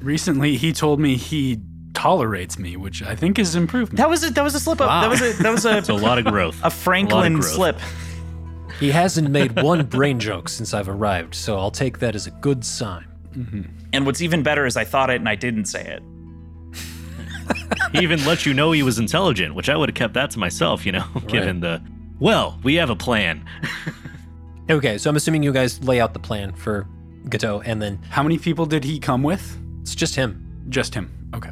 Recently, 0.00 0.56
he 0.56 0.72
told 0.72 0.98
me 0.98 1.16
he 1.16 1.60
tolerates 1.94 2.58
me, 2.58 2.76
which 2.76 3.02
I 3.02 3.14
think 3.14 3.38
is 3.38 3.54
improvement. 3.54 3.96
That 3.98 4.08
was 4.08 4.24
a 4.24 4.30
that 4.30 4.42
was 4.42 4.54
a 4.54 4.60
slip 4.60 4.80
up. 4.80 4.88
Wow. 4.88 5.00
That 5.02 5.10
was 5.10 5.20
a 5.20 5.32
that 5.42 5.50
was 5.50 5.64
a 5.66 5.78
It's 5.78 5.88
a 5.88 5.94
lot 5.94 6.18
of 6.18 6.24
growth. 6.24 6.58
a 6.62 6.70
Franklin 6.70 7.34
growth. 7.34 7.46
slip. 7.46 7.78
He 8.80 8.90
hasn't 8.90 9.30
made 9.30 9.60
one 9.62 9.84
brain 9.86 10.18
joke 10.18 10.48
since 10.48 10.74
I've 10.74 10.88
arrived, 10.88 11.34
so 11.34 11.56
I'll 11.58 11.70
take 11.70 11.98
that 12.00 12.14
as 12.16 12.26
a 12.26 12.30
good 12.30 12.64
sign. 12.64 13.06
Mm-hmm. 13.34 13.62
And 13.92 14.06
what's 14.06 14.20
even 14.22 14.42
better 14.42 14.66
is 14.66 14.76
I 14.76 14.84
thought 14.84 15.10
it 15.10 15.16
and 15.16 15.28
I 15.28 15.34
didn't 15.36 15.66
say 15.66 15.84
it. 15.84 16.02
he 17.92 18.00
even 18.02 18.24
let 18.24 18.44
you 18.46 18.54
know 18.54 18.72
he 18.72 18.82
was 18.82 18.98
intelligent, 18.98 19.54
which 19.54 19.68
I 19.68 19.76
would 19.76 19.88
have 19.88 19.94
kept 19.94 20.14
that 20.14 20.30
to 20.32 20.38
myself, 20.38 20.84
you 20.86 20.92
know, 20.92 21.04
given 21.28 21.60
the, 21.60 21.80
well, 22.18 22.58
we 22.62 22.74
have 22.76 22.90
a 22.90 22.96
plan. 22.96 23.44
Okay, 24.70 24.96
so 24.96 25.10
I'm 25.10 25.16
assuming 25.16 25.42
you 25.42 25.52
guys 25.52 25.82
lay 25.82 26.00
out 26.00 26.14
the 26.14 26.20
plan 26.20 26.52
for 26.54 26.86
Godot 27.28 27.62
and 27.62 27.82
then 27.82 27.98
How 28.08 28.22
many 28.22 28.38
people 28.38 28.64
did 28.64 28.84
he 28.84 29.00
come 29.00 29.22
with? 29.24 29.58
it's 29.82 29.94
just 29.94 30.14
him. 30.14 30.64
Just 30.68 30.94
him. 30.94 31.10
Okay. 31.34 31.50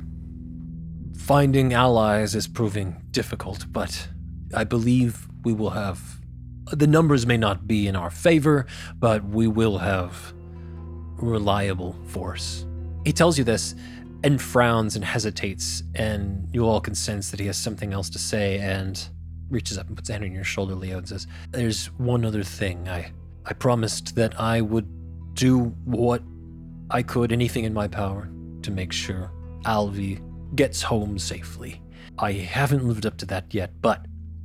Finding 1.26 1.74
allies 1.74 2.34
is 2.34 2.48
proving 2.48 2.96
difficult, 3.12 3.66
but 3.70 4.08
I 4.52 4.64
believe 4.64 5.28
we 5.44 5.52
will 5.52 5.70
have. 5.70 6.00
The 6.72 6.88
numbers 6.88 7.24
may 7.24 7.36
not 7.36 7.68
be 7.68 7.86
in 7.86 7.94
our 7.94 8.10
favor, 8.10 8.66
but 8.98 9.24
we 9.24 9.46
will 9.46 9.78
have 9.78 10.32
reliable 11.18 11.94
force. 12.06 12.66
He 13.04 13.12
tells 13.12 13.38
you 13.38 13.44
this 13.44 13.76
and 14.24 14.42
frowns 14.42 14.96
and 14.96 15.04
hesitates, 15.04 15.84
and 15.94 16.48
you 16.52 16.66
all 16.66 16.80
can 16.80 16.96
sense 16.96 17.30
that 17.30 17.38
he 17.38 17.46
has 17.46 17.56
something 17.56 17.92
else 17.92 18.10
to 18.10 18.18
say 18.18 18.58
and 18.58 19.08
reaches 19.50 19.78
up 19.78 19.86
and 19.86 19.96
puts 19.96 20.08
a 20.10 20.12
hand 20.14 20.24
on 20.24 20.32
your 20.32 20.42
shoulder, 20.42 20.74
Leo, 20.74 20.98
and 20.98 21.08
says, 21.08 21.28
There's 21.50 21.86
one 21.98 22.24
other 22.24 22.42
thing. 22.42 22.88
I, 22.88 23.12
I 23.46 23.52
promised 23.52 24.16
that 24.16 24.40
I 24.40 24.62
would 24.62 24.88
do 25.34 25.66
what 25.84 26.22
I 26.90 27.02
could, 27.02 27.30
anything 27.30 27.64
in 27.64 27.72
my 27.72 27.86
power, 27.86 28.28
to 28.62 28.70
make 28.72 28.90
sure 28.90 29.30
Alvi 29.64 30.20
gets 30.55 30.82
home 30.82 31.18
safely. 31.18 31.80
I 32.18 32.32
haven't 32.32 32.86
lived 32.86 33.07
up 33.07 33.16
to 33.18 33.26
that 33.26 33.53
yet, 33.55 33.70
but 33.80 34.05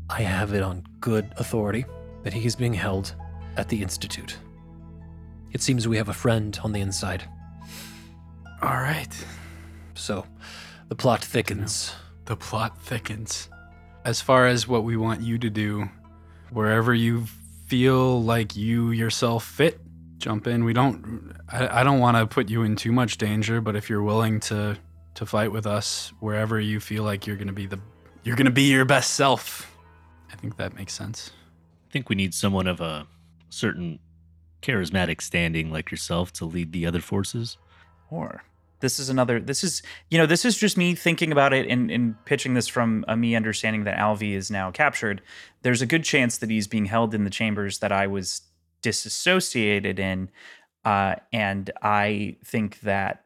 I 0.10 0.22
have 0.22 0.54
it 0.54 0.62
on 0.62 0.84
good 1.00 1.32
authority 1.38 1.86
that 2.24 2.34
he 2.34 2.46
is 2.46 2.56
being 2.56 2.74
held 2.74 3.14
at 3.58 3.70
the 3.70 3.82
Institute. 3.82 4.38
It 5.52 5.62
seems 5.62 5.88
we 5.88 5.98
have 5.98 6.10
a 6.10 6.14
friend 6.14 6.58
on 6.64 6.72
the 6.74 6.82
inside, 6.82 7.24
All 8.62 8.70
right. 8.76 9.26
so 9.94 10.26
the 10.90 10.96
plot 10.96 11.24
thickens. 11.24 11.94
The 12.26 12.36
plot 12.36 12.78
thickens. 12.82 13.50
As 14.04 14.22
far 14.22 14.48
as 14.48 14.68
what 14.68 14.84
we 14.84 14.98
want 14.98 15.22
you 15.22 15.38
to 15.40 15.50
do, 15.50 15.90
wherever 16.52 16.94
you 16.94 17.26
feel 17.68 18.22
like 18.22 18.56
you 18.56 18.92
yourself 18.92 19.46
fit, 19.46 19.80
jump 20.18 20.46
in. 20.48 20.64
We 20.64 20.74
don't. 20.74 21.34
I, 21.52 21.82
I 21.82 21.84
don't 21.84 22.00
want 22.00 22.18
to 22.18 22.28
put 22.28 22.50
you 22.50 22.64
in 22.64 22.76
too 22.76 22.92
much 22.92 23.18
danger, 23.18 23.62
but 23.62 23.76
if 23.76 23.90
you're 23.90 24.04
willing 24.04 24.40
to 24.42 24.78
to 25.16 25.26
fight 25.26 25.52
with 25.52 25.66
us, 25.66 26.14
wherever 26.20 26.60
you 26.60 26.80
feel 26.80 27.04
like 27.04 27.26
you're 27.26 27.38
gonna 27.38 27.54
be 27.54 27.66
the 27.66 27.80
you're 28.24 28.36
gonna 28.36 28.52
be 28.52 28.64
your 28.64 28.86
best 28.86 29.16
self, 29.16 29.76
I 30.32 30.36
think 30.36 30.58
that 30.58 30.76
makes 30.76 30.94
sense. 30.94 31.32
I 31.90 31.92
think 31.92 32.10
we 32.10 32.16
need 32.16 32.34
someone 32.34 32.68
of 32.68 32.82
a 32.82 33.08
certain 33.50 34.00
charismatic 34.62 35.22
standing 35.22 35.72
like 35.72 35.92
yourself 35.92 36.34
to 36.34 36.46
lead 36.46 36.72
the 36.72 36.86
other 36.86 37.00
forces. 37.00 37.58
Or 38.10 38.44
this 38.80 39.00
is 39.00 39.10
another. 39.10 39.40
This 39.40 39.64
is 39.64 39.82
you 40.10 40.18
know 40.18 40.26
this 40.26 40.46
is 40.46 40.58
just 40.58 40.78
me 40.78 40.96
thinking 40.96 41.32
about 41.32 41.54
it 41.54 41.68
and, 41.68 41.90
and 41.90 42.24
pitching 42.26 42.54
this 42.54 42.68
from 42.68 43.06
uh, 43.08 43.16
me 43.16 43.36
understanding 43.36 43.86
that 43.86 43.98
Alvi 43.98 44.34
is 44.34 44.52
now 44.52 44.72
captured. 44.72 45.22
There's 45.62 45.82
a 45.82 45.86
good 45.86 46.04
chance 46.04 46.38
that 46.38 46.50
he's 46.50 46.68
being 46.68 46.86
held 46.86 47.14
in 47.14 47.24
the 47.24 47.30
chambers 47.30 47.80
that 47.80 47.92
I 47.92 48.08
was 48.08 48.42
disassociated 48.82 50.00
in, 50.00 50.30
uh, 50.84 51.16
and 51.32 51.72
I 51.82 52.38
think 52.44 52.82
that 52.82 53.25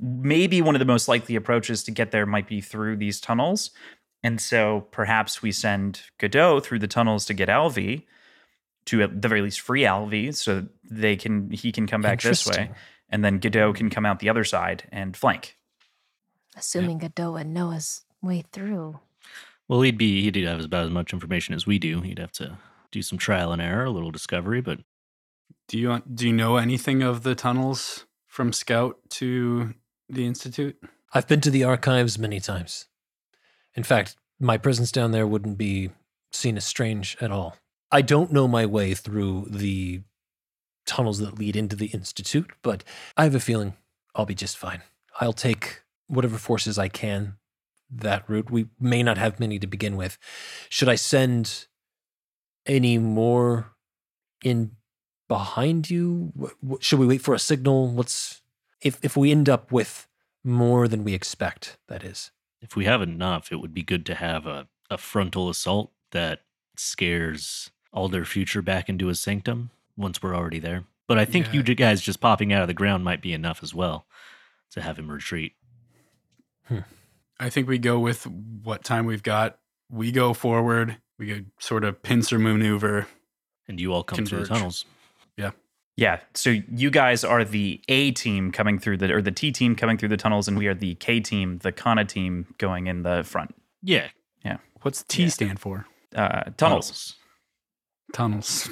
maybe 0.00 0.62
one 0.62 0.74
of 0.74 0.78
the 0.78 0.84
most 0.84 1.08
likely 1.08 1.36
approaches 1.36 1.82
to 1.84 1.90
get 1.90 2.10
there 2.10 2.26
might 2.26 2.48
be 2.48 2.60
through 2.60 2.96
these 2.96 3.20
tunnels. 3.20 3.70
And 4.22 4.40
so 4.40 4.86
perhaps 4.90 5.42
we 5.42 5.52
send 5.52 6.02
Godot 6.18 6.60
through 6.60 6.80
the 6.80 6.88
tunnels 6.88 7.24
to 7.26 7.34
get 7.34 7.48
Alvi, 7.48 8.04
to 8.86 9.02
at 9.02 9.22
the 9.22 9.28
very 9.28 9.42
least 9.42 9.60
free 9.60 9.82
Alvi, 9.82 10.34
so 10.34 10.66
they 10.90 11.16
can 11.16 11.50
he 11.50 11.72
can 11.72 11.86
come 11.86 12.02
back 12.02 12.20
this 12.20 12.46
way 12.46 12.70
and 13.10 13.24
then 13.24 13.38
Godot 13.38 13.72
can 13.74 13.90
come 13.90 14.06
out 14.06 14.20
the 14.20 14.28
other 14.28 14.44
side 14.44 14.84
and 14.92 15.16
flank. 15.16 15.56
Assuming 16.56 16.98
Godot 16.98 17.32
would 17.32 17.46
know 17.46 17.70
his 17.70 18.02
way 18.22 18.44
through. 18.52 18.98
Well, 19.68 19.82
he'd 19.82 19.98
be 19.98 20.22
he'd 20.22 20.36
have 20.44 20.64
about 20.64 20.86
as 20.86 20.90
much 20.90 21.12
information 21.12 21.54
as 21.54 21.66
we 21.66 21.78
do. 21.78 22.00
He'd 22.00 22.18
have 22.18 22.32
to 22.32 22.58
do 22.90 23.02
some 23.02 23.18
trial 23.18 23.52
and 23.52 23.62
error, 23.62 23.84
a 23.84 23.90
little 23.90 24.10
discovery, 24.10 24.60
but 24.60 24.80
Do 25.68 25.78
you 25.78 26.02
do 26.12 26.26
you 26.26 26.32
know 26.32 26.56
anything 26.56 27.02
of 27.02 27.22
the 27.22 27.34
tunnels 27.34 28.06
from 28.38 28.52
Scout 28.52 29.00
to 29.10 29.74
the 30.08 30.24
Institute? 30.24 30.80
I've 31.12 31.26
been 31.26 31.40
to 31.40 31.50
the 31.50 31.64
archives 31.64 32.20
many 32.20 32.38
times. 32.38 32.86
In 33.74 33.82
fact, 33.82 34.14
my 34.38 34.56
presence 34.56 34.92
down 34.92 35.10
there 35.10 35.26
wouldn't 35.26 35.58
be 35.58 35.90
seen 36.30 36.56
as 36.56 36.64
strange 36.64 37.16
at 37.20 37.32
all. 37.32 37.56
I 37.90 38.00
don't 38.00 38.30
know 38.30 38.46
my 38.46 38.64
way 38.64 38.94
through 38.94 39.48
the 39.50 40.02
tunnels 40.86 41.18
that 41.18 41.36
lead 41.36 41.56
into 41.56 41.74
the 41.74 41.86
Institute, 41.86 42.52
but 42.62 42.84
I 43.16 43.24
have 43.24 43.34
a 43.34 43.40
feeling 43.40 43.74
I'll 44.14 44.24
be 44.24 44.36
just 44.36 44.56
fine. 44.56 44.82
I'll 45.20 45.32
take 45.32 45.82
whatever 46.06 46.38
forces 46.38 46.78
I 46.78 46.86
can 46.86 47.38
that 47.90 48.22
route. 48.30 48.52
We 48.52 48.68
may 48.78 49.02
not 49.02 49.18
have 49.18 49.40
many 49.40 49.58
to 49.58 49.66
begin 49.66 49.96
with. 49.96 50.16
Should 50.68 50.88
I 50.88 50.94
send 50.94 51.66
any 52.66 52.98
more 52.98 53.72
in 54.44 54.76
behind 55.28 55.90
you? 55.90 56.32
Wh- 56.40 56.68
wh- 56.72 56.80
Should 56.82 56.98
we 56.98 57.06
wait 57.06 57.20
for 57.22 57.34
a 57.34 57.38
signal? 57.38 57.88
What's 57.88 58.42
if 58.80 58.98
if 59.02 59.16
we 59.16 59.30
end 59.30 59.48
up 59.48 59.70
with 59.70 60.06
more 60.44 60.88
than 60.88 61.04
we 61.04 61.14
expect? 61.14 61.76
That 61.88 62.02
is. 62.04 62.30
if 62.60 62.74
we 62.74 62.84
have 62.86 63.00
enough, 63.02 63.52
it 63.52 63.56
would 63.56 63.72
be 63.74 63.82
good 63.84 64.04
to 64.06 64.14
have 64.16 64.44
a, 64.46 64.66
a 64.90 64.98
frontal 64.98 65.48
assault 65.48 65.92
that 66.10 66.40
scares 66.76 67.70
all 67.92 68.08
their 68.08 68.24
future 68.24 68.62
back 68.62 68.88
into 68.88 69.08
a 69.08 69.14
sanctum 69.14 69.70
once 69.96 70.20
we're 70.22 70.34
already 70.34 70.58
there. 70.58 70.84
But 71.06 71.18
I 71.18 71.24
think 71.24 71.46
Yeah. 71.46 71.62
you 71.62 71.74
guys 71.74 72.00
just 72.02 72.20
popping 72.20 72.52
out 72.52 72.62
of 72.62 72.68
the 72.68 72.74
ground 72.74 73.04
might 73.04 73.22
be 73.22 73.32
enough 73.32 73.62
as 73.62 73.72
well 73.74 74.06
to 74.72 74.80
have 74.82 74.98
him 74.98 75.10
retreat. 75.10 75.52
Hmm. 76.66 76.80
I 77.40 77.48
think 77.50 77.68
we 77.68 77.78
go 77.78 77.98
with 77.98 78.26
what 78.26 78.82
time 78.84 79.06
we've 79.06 79.22
got. 79.22 79.58
We 79.90 80.10
go 80.12 80.34
forward. 80.34 80.96
We 81.18 81.26
go 81.26 81.40
sort 81.60 81.84
of 81.84 82.02
pincer 82.02 82.38
maneuver. 82.38 83.06
And 83.68 83.80
you 83.80 83.92
all 83.92 84.02
come 84.02 84.26
through 84.26 84.40
the 84.40 84.46
tunnels. 84.46 84.84
Yeah, 85.98 86.20
so 86.32 86.50
you 86.70 86.90
guys 86.90 87.24
are 87.24 87.42
the 87.42 87.80
A 87.88 88.12
team 88.12 88.52
coming 88.52 88.78
through 88.78 88.98
the 88.98 89.12
or 89.12 89.20
the 89.20 89.32
T 89.32 89.50
team 89.50 89.74
coming 89.74 89.98
through 89.98 90.10
the 90.10 90.16
tunnels, 90.16 90.46
and 90.46 90.56
we 90.56 90.68
are 90.68 90.74
the 90.74 90.94
K 90.94 91.18
team, 91.18 91.58
the 91.58 91.72
Kana 91.72 92.04
team 92.04 92.46
going 92.58 92.86
in 92.86 93.02
the 93.02 93.24
front. 93.24 93.52
Yeah. 93.82 94.06
Yeah. 94.44 94.58
What's 94.82 95.02
T 95.02 95.24
Yeah. 95.24 95.28
stand 95.30 95.58
for? 95.58 95.86
Uh, 96.14 96.44
tunnels. 96.56 97.16
Tunnels. 98.12 98.70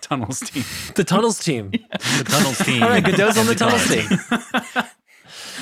Tunnels 0.00 0.38
team. 0.48 0.64
The 0.94 1.02
tunnels 1.04 1.40
team. 1.40 1.72
The 1.90 2.24
tunnels 2.28 2.58
team. 2.58 2.82
All 2.84 2.90
right, 2.90 3.02
Godot's 3.04 3.38
on 3.38 3.46
the 3.46 3.54
tunnels 3.56 3.84
tunnels. 3.88 4.08
team. 4.72 4.82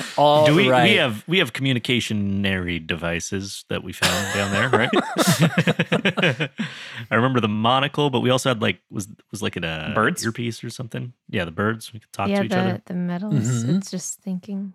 All 0.16 0.47
Do 0.47 0.55
we, 0.55 0.68
right. 0.68 0.90
we 0.90 0.97
have 0.97 1.24
we 1.26 1.38
have 1.38 1.53
communicationary 1.53 2.84
devices 2.84 3.64
that 3.68 3.82
we 3.82 3.92
found 3.92 4.34
down 4.34 4.53
there, 4.53 4.68
right? 4.68 6.51
I 7.11 7.14
remember 7.14 7.40
the 7.40 7.49
monocle, 7.49 8.11
but 8.11 8.20
we 8.20 8.30
also 8.30 8.51
had 8.51 8.62
like 8.62 8.80
was 8.90 9.09
was 9.30 9.42
like 9.42 9.57
an 9.57 9.64
uh, 9.64 9.92
Birds? 9.95 10.24
earpiece 10.24 10.62
or 10.64 10.70
something. 10.70 11.12
Yeah, 11.28 11.45
the 11.45 11.51
birds. 11.51 11.92
We 11.92 12.01
could 12.01 12.12
talk 12.12 12.28
yeah, 12.28 12.38
to 12.40 12.45
each 12.45 12.51
the, 12.51 12.59
other. 12.59 12.82
the 12.86 12.95
metals. 12.95 13.64
Mhm. 13.64 13.76
It's 13.78 13.90
just 13.90 14.20
thinking. 14.20 14.74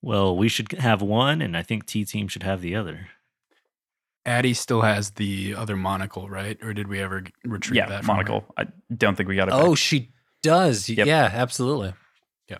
Well, 0.00 0.36
we 0.36 0.48
should 0.48 0.72
have 0.72 1.02
one, 1.02 1.42
and 1.42 1.56
I 1.56 1.62
think 1.62 1.86
T 1.86 2.04
team 2.04 2.28
should 2.28 2.44
have 2.44 2.60
the 2.60 2.76
other. 2.76 3.08
Addie 4.24 4.54
still 4.54 4.82
has 4.82 5.12
the 5.12 5.54
other 5.54 5.74
monocle, 5.74 6.28
right? 6.28 6.58
Or 6.62 6.74
did 6.74 6.86
we 6.86 7.00
ever 7.00 7.24
retrieve 7.44 7.76
yeah, 7.76 7.86
that? 7.86 8.04
from 8.04 8.16
her? 8.16 8.22
monocle. 8.24 8.44
I 8.56 8.66
don't 8.94 9.16
think 9.16 9.28
we 9.28 9.36
got 9.36 9.48
it. 9.48 9.54
Oh, 9.54 9.74
she 9.74 10.10
does. 10.42 10.88
Yep. 10.88 11.06
Yeah, 11.06 11.30
absolutely. 11.32 11.94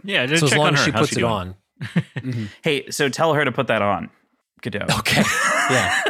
Yeah, 0.04 0.26
just 0.26 0.40
So 0.40 0.46
as 0.46 0.50
check 0.50 0.58
long 0.58 0.74
as 0.74 0.84
she 0.84 0.90
How's 0.90 1.00
puts 1.08 1.12
it 1.16 1.20
doing? 1.20 1.32
on. 1.32 1.54
Mhm. 2.16 2.48
Hey, 2.62 2.90
so 2.90 3.08
tell 3.08 3.34
her 3.34 3.44
to 3.44 3.52
put 3.52 3.68
that 3.68 3.82
on. 3.82 4.10
Godot. 4.62 4.86
Okay. 4.98 5.22
Yeah. 5.70 6.02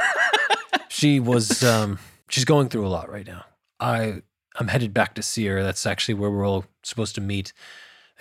she 0.88 1.18
was 1.20 1.62
um 1.64 1.98
she's 2.28 2.44
going 2.44 2.68
through 2.68 2.86
a 2.86 2.88
lot 2.88 3.10
right 3.10 3.26
now. 3.26 3.44
I 3.80 4.22
I'm 4.56 4.68
headed 4.68 4.94
back 4.94 5.14
to 5.14 5.22
see 5.22 5.46
her. 5.46 5.62
That's 5.62 5.84
actually 5.86 6.14
where 6.14 6.30
we're 6.30 6.46
all 6.46 6.64
supposed 6.84 7.14
to 7.16 7.20
meet 7.20 7.52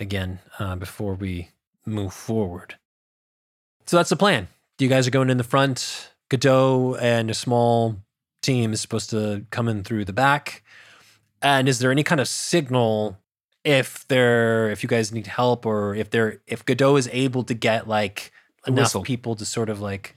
again 0.00 0.40
uh, 0.58 0.76
before 0.76 1.14
we 1.14 1.50
move 1.86 2.12
forward. 2.12 2.76
So 3.86 3.96
that's 3.96 4.10
the 4.10 4.16
plan. 4.16 4.48
You 4.78 4.88
guys 4.88 5.06
are 5.06 5.10
going 5.12 5.30
in 5.30 5.38
the 5.38 5.44
front. 5.44 6.12
Godot 6.28 6.96
and 7.00 7.30
a 7.30 7.34
small 7.34 7.96
team 8.42 8.72
is 8.72 8.80
supposed 8.80 9.10
to 9.10 9.46
come 9.50 9.68
in 9.68 9.82
through 9.82 10.04
the 10.04 10.12
back. 10.12 10.62
And 11.40 11.68
is 11.68 11.78
there 11.78 11.90
any 11.90 12.02
kind 12.02 12.20
of 12.20 12.28
signal 12.28 13.16
if 13.64 14.06
there 14.08 14.70
if 14.70 14.82
you 14.82 14.88
guys 14.88 15.12
need 15.12 15.26
help 15.26 15.66
or 15.66 15.94
if 15.94 16.10
there 16.10 16.40
if 16.46 16.64
Godot 16.64 16.96
is 16.96 17.08
able 17.12 17.42
to 17.44 17.54
get 17.54 17.88
like 17.88 18.32
enough 18.66 18.84
whistle. 18.86 19.02
people 19.02 19.34
to 19.36 19.44
sort 19.44 19.68
of 19.68 19.80
like 19.80 20.14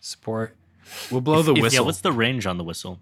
support? 0.00 0.56
We'll 1.10 1.20
blow 1.20 1.42
the 1.42 1.52
If- 1.54 1.62
whistle. 1.62 1.82
Yeah, 1.82 1.86
what's 1.86 2.00
the 2.00 2.12
range 2.12 2.46
on 2.46 2.58
the 2.58 2.64
whistle? 2.64 3.00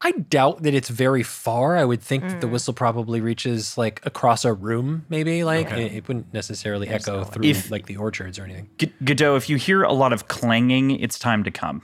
I 0.00 0.12
doubt 0.12 0.62
that 0.64 0.74
it's 0.74 0.88
very 0.88 1.22
far. 1.22 1.76
I 1.76 1.84
would 1.84 2.02
think 2.02 2.24
that 2.24 2.40
the 2.40 2.46
Mm. 2.48 2.52
whistle 2.52 2.74
probably 2.74 3.20
reaches 3.20 3.78
like 3.78 4.04
across 4.04 4.44
a 4.44 4.52
room, 4.52 5.04
maybe. 5.08 5.44
Like 5.44 5.66
Okay. 5.66 5.86
it, 5.86 5.92
it 5.92 6.08
wouldn't 6.08 6.32
necessarily 6.34 6.88
There's 6.88 7.06
echo 7.06 7.18
no 7.18 7.24
through 7.24 7.44
If- 7.44 7.70
like 7.70 7.86
the 7.86 7.96
orchards 7.96 8.38
or 8.38 8.44
anything. 8.44 8.68
G- 8.78 8.92
Godot, 9.04 9.36
if 9.36 9.48
you 9.48 9.56
hear 9.56 9.82
a 9.82 9.92
lot 9.92 10.12
of 10.12 10.26
clanging, 10.26 10.90
it's 10.92 11.18
time 11.18 11.44
to 11.44 11.50
come. 11.52 11.82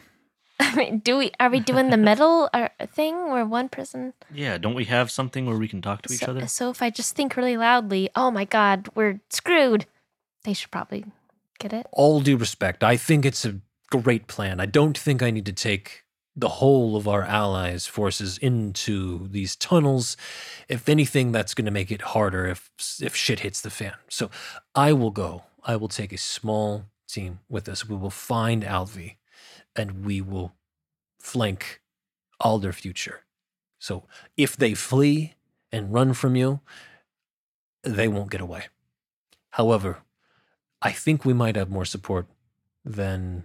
I 0.60 0.74
mean, 0.74 0.98
do 1.00 1.18
we 1.18 1.32
are 1.38 1.50
we 1.50 1.60
doing 1.60 1.90
the 1.90 1.96
metal 1.96 2.48
uh, 2.54 2.68
thing 2.86 3.30
where 3.30 3.44
one 3.44 3.68
person? 3.68 4.14
Yeah, 4.32 4.56
don't 4.58 4.74
we 4.74 4.86
have 4.86 5.10
something 5.10 5.46
where 5.46 5.56
we 5.56 5.68
can 5.68 5.82
talk 5.82 6.02
to 6.02 6.12
each 6.12 6.20
so, 6.20 6.28
other? 6.28 6.46
so 6.46 6.70
if 6.70 6.80
I 6.82 6.90
just 6.90 7.14
think 7.14 7.36
really 7.36 7.56
loudly, 7.56 8.08
oh 8.16 8.30
my 8.30 8.44
god, 8.44 8.88
we're 8.94 9.20
screwed. 9.28 9.86
They 10.44 10.54
should 10.54 10.70
probably 10.70 11.04
get 11.58 11.72
it. 11.72 11.86
All 11.92 12.20
due 12.20 12.36
respect, 12.36 12.82
I 12.82 12.96
think 12.96 13.24
it's 13.26 13.44
a 13.44 13.60
great 13.90 14.28
plan. 14.28 14.60
I 14.60 14.66
don't 14.66 14.96
think 14.96 15.22
I 15.22 15.30
need 15.30 15.46
to 15.46 15.52
take 15.52 16.04
the 16.34 16.48
whole 16.48 16.96
of 16.96 17.08
our 17.08 17.22
allies' 17.22 17.86
forces 17.86 18.36
into 18.38 19.26
these 19.28 19.56
tunnels. 19.56 20.16
If 20.68 20.88
anything, 20.88 21.32
that's 21.32 21.54
going 21.54 21.64
to 21.64 21.70
make 21.70 21.90
it 21.90 22.02
harder 22.02 22.46
if 22.46 22.70
if 23.00 23.16
shit 23.16 23.40
hits 23.40 23.60
the 23.60 23.70
fan. 23.70 23.94
So 24.08 24.30
I 24.74 24.92
will 24.92 25.10
go. 25.10 25.44
I 25.64 25.76
will 25.76 25.88
take 25.88 26.12
a 26.12 26.18
small 26.18 26.84
team 27.08 27.40
with 27.48 27.68
us. 27.68 27.88
We 27.88 27.96
will 27.96 28.10
find 28.10 28.62
Alvi, 28.62 29.16
and 29.76 30.04
we 30.04 30.20
will 30.20 30.54
flank 31.18 31.80
all 32.40 32.58
their 32.58 32.72
future. 32.72 33.24
So 33.78 34.04
if 34.36 34.56
they 34.56 34.74
flee 34.74 35.34
and 35.70 35.92
run 35.92 36.14
from 36.14 36.36
you, 36.36 36.60
they 37.82 38.08
won't 38.08 38.30
get 38.30 38.40
away. 38.40 38.66
However, 39.50 39.98
I 40.82 40.92
think 40.92 41.24
we 41.24 41.32
might 41.32 41.56
have 41.56 41.70
more 41.70 41.84
support 41.84 42.26
than 42.84 43.44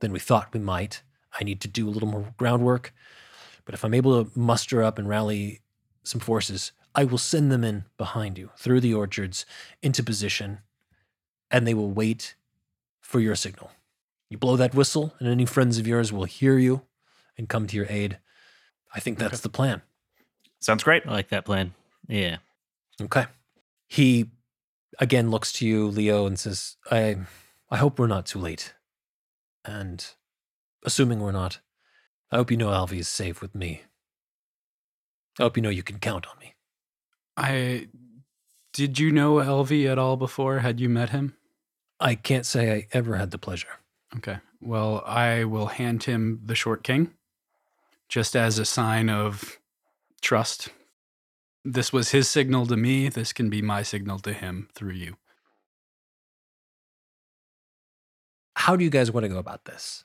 than 0.00 0.12
we 0.12 0.18
thought 0.18 0.54
we 0.54 0.60
might. 0.60 1.02
I 1.38 1.44
need 1.44 1.60
to 1.60 1.68
do 1.68 1.88
a 1.88 1.90
little 1.90 2.08
more 2.08 2.34
groundwork, 2.36 2.92
but 3.64 3.74
if 3.74 3.84
I'm 3.84 3.94
able 3.94 4.24
to 4.24 4.38
muster 4.38 4.82
up 4.82 4.98
and 4.98 5.08
rally 5.08 5.60
some 6.02 6.20
forces, 6.20 6.72
I 6.94 7.04
will 7.04 7.18
send 7.18 7.52
them 7.52 7.62
in 7.62 7.84
behind 7.98 8.38
you 8.38 8.50
through 8.56 8.80
the 8.80 8.94
orchards 8.94 9.46
into 9.82 10.02
position, 10.02 10.60
and 11.50 11.66
they 11.66 11.74
will 11.74 11.90
wait 11.90 12.34
for 13.00 13.20
your 13.20 13.36
signal. 13.36 13.70
You 14.30 14.38
blow 14.38 14.56
that 14.56 14.74
whistle, 14.74 15.12
and 15.18 15.28
any 15.28 15.44
friends 15.44 15.78
of 15.78 15.86
yours 15.86 16.12
will 16.12 16.24
hear 16.24 16.56
you 16.56 16.82
and 17.36 17.48
come 17.48 17.66
to 17.66 17.76
your 17.76 17.86
aid. 17.88 18.18
I 18.94 19.00
think 19.00 19.18
that's 19.18 19.34
Okay. 19.34 19.42
the 19.42 19.48
plan. 19.50 19.82
Sounds 20.60 20.84
great. 20.84 21.06
I 21.06 21.10
like 21.10 21.28
that 21.30 21.44
plan. 21.44 21.74
Yeah. 22.08 22.38
Okay. 23.00 23.26
He 23.88 24.30
again 24.98 25.30
looks 25.30 25.52
to 25.54 25.66
you, 25.66 25.88
Leo, 25.88 26.26
and 26.26 26.38
says, 26.38 26.76
I 26.90 27.16
I 27.70 27.76
hope 27.76 27.98
we're 27.98 28.06
not 28.06 28.26
too 28.26 28.38
late. 28.38 28.74
And 29.64 30.04
assuming 30.84 31.20
we're 31.20 31.32
not, 31.32 31.58
I 32.30 32.36
hope 32.36 32.50
you 32.50 32.56
know 32.56 32.68
Alvi 32.68 32.98
is 32.98 33.08
safe 33.08 33.40
with 33.42 33.54
me. 33.54 33.82
I 35.38 35.42
hope 35.44 35.56
you 35.56 35.62
know 35.62 35.70
you 35.70 35.82
can 35.82 35.98
count 35.98 36.26
on 36.26 36.38
me. 36.38 36.54
I 37.36 37.88
did 38.72 38.98
you 38.98 39.10
know 39.10 39.34
Elvi 39.36 39.86
at 39.90 39.98
all 39.98 40.16
before? 40.16 40.60
Had 40.60 40.78
you 40.78 40.88
met 40.88 41.10
him? 41.10 41.34
I 41.98 42.14
can't 42.14 42.46
say 42.46 42.72
I 42.72 42.86
ever 42.92 43.16
had 43.16 43.30
the 43.30 43.38
pleasure. 43.38 43.79
Okay. 44.16 44.38
Well, 44.60 45.02
I 45.06 45.44
will 45.44 45.66
hand 45.66 46.04
him 46.04 46.40
the 46.44 46.54
short 46.54 46.82
king 46.82 47.12
just 48.08 48.34
as 48.34 48.58
a 48.58 48.64
sign 48.64 49.08
of 49.08 49.58
trust. 50.20 50.68
This 51.64 51.92
was 51.92 52.10
his 52.10 52.28
signal 52.28 52.66
to 52.66 52.76
me. 52.76 53.08
This 53.08 53.32
can 53.32 53.48
be 53.50 53.62
my 53.62 53.82
signal 53.82 54.18
to 54.20 54.32
him 54.32 54.68
through 54.74 54.94
you. 54.94 55.16
How 58.56 58.76
do 58.76 58.84
you 58.84 58.90
guys 58.90 59.10
want 59.10 59.24
to 59.24 59.28
go 59.28 59.38
about 59.38 59.64
this? 59.64 60.04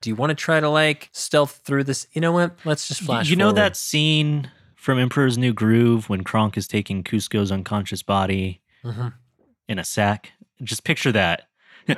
Do 0.00 0.10
you 0.10 0.16
want 0.16 0.30
to 0.30 0.34
try 0.34 0.60
to 0.60 0.68
like 0.68 1.08
stealth 1.12 1.62
through 1.64 1.84
this? 1.84 2.06
You 2.12 2.20
know 2.20 2.32
what? 2.32 2.56
Let's 2.64 2.86
just 2.88 3.00
flash. 3.02 3.28
you 3.30 3.36
know 3.36 3.46
forward. 3.46 3.56
that 3.56 3.76
scene 3.76 4.50
from 4.74 4.98
Emperor's 4.98 5.38
New 5.38 5.52
Groove 5.52 6.08
when 6.08 6.22
Kronk 6.22 6.56
is 6.56 6.68
taking 6.68 7.02
Kuzco's 7.02 7.50
unconscious 7.50 8.02
body 8.02 8.60
Mhm. 8.84 9.14
in 9.68 9.78
a 9.78 9.84
sack? 9.84 10.32
Just 10.62 10.84
picture 10.84 11.12
that. 11.12 11.48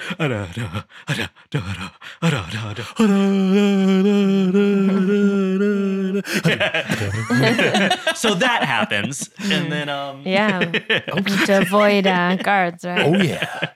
so 8.14 8.34
that 8.34 8.62
happens, 8.64 9.30
and 9.50 9.72
then 9.72 9.88
um, 9.88 10.22
Yeah. 10.24 10.60
to 11.46 11.58
avoid 11.60 12.06
uh, 12.06 12.36
guards, 12.36 12.84
right? 12.84 13.06
Oh 13.06 13.16
yeah, 13.16 13.70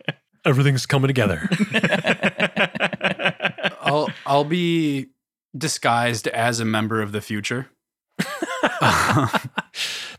everything's 0.44 0.86
coming 0.86 1.08
together. 1.08 1.48
I'll 3.80 4.08
I'll 4.26 4.44
be 4.44 5.08
disguised 5.56 6.28
as 6.28 6.60
a 6.60 6.64
member 6.64 7.00
of 7.00 7.12
the 7.12 7.20
future. 7.20 7.68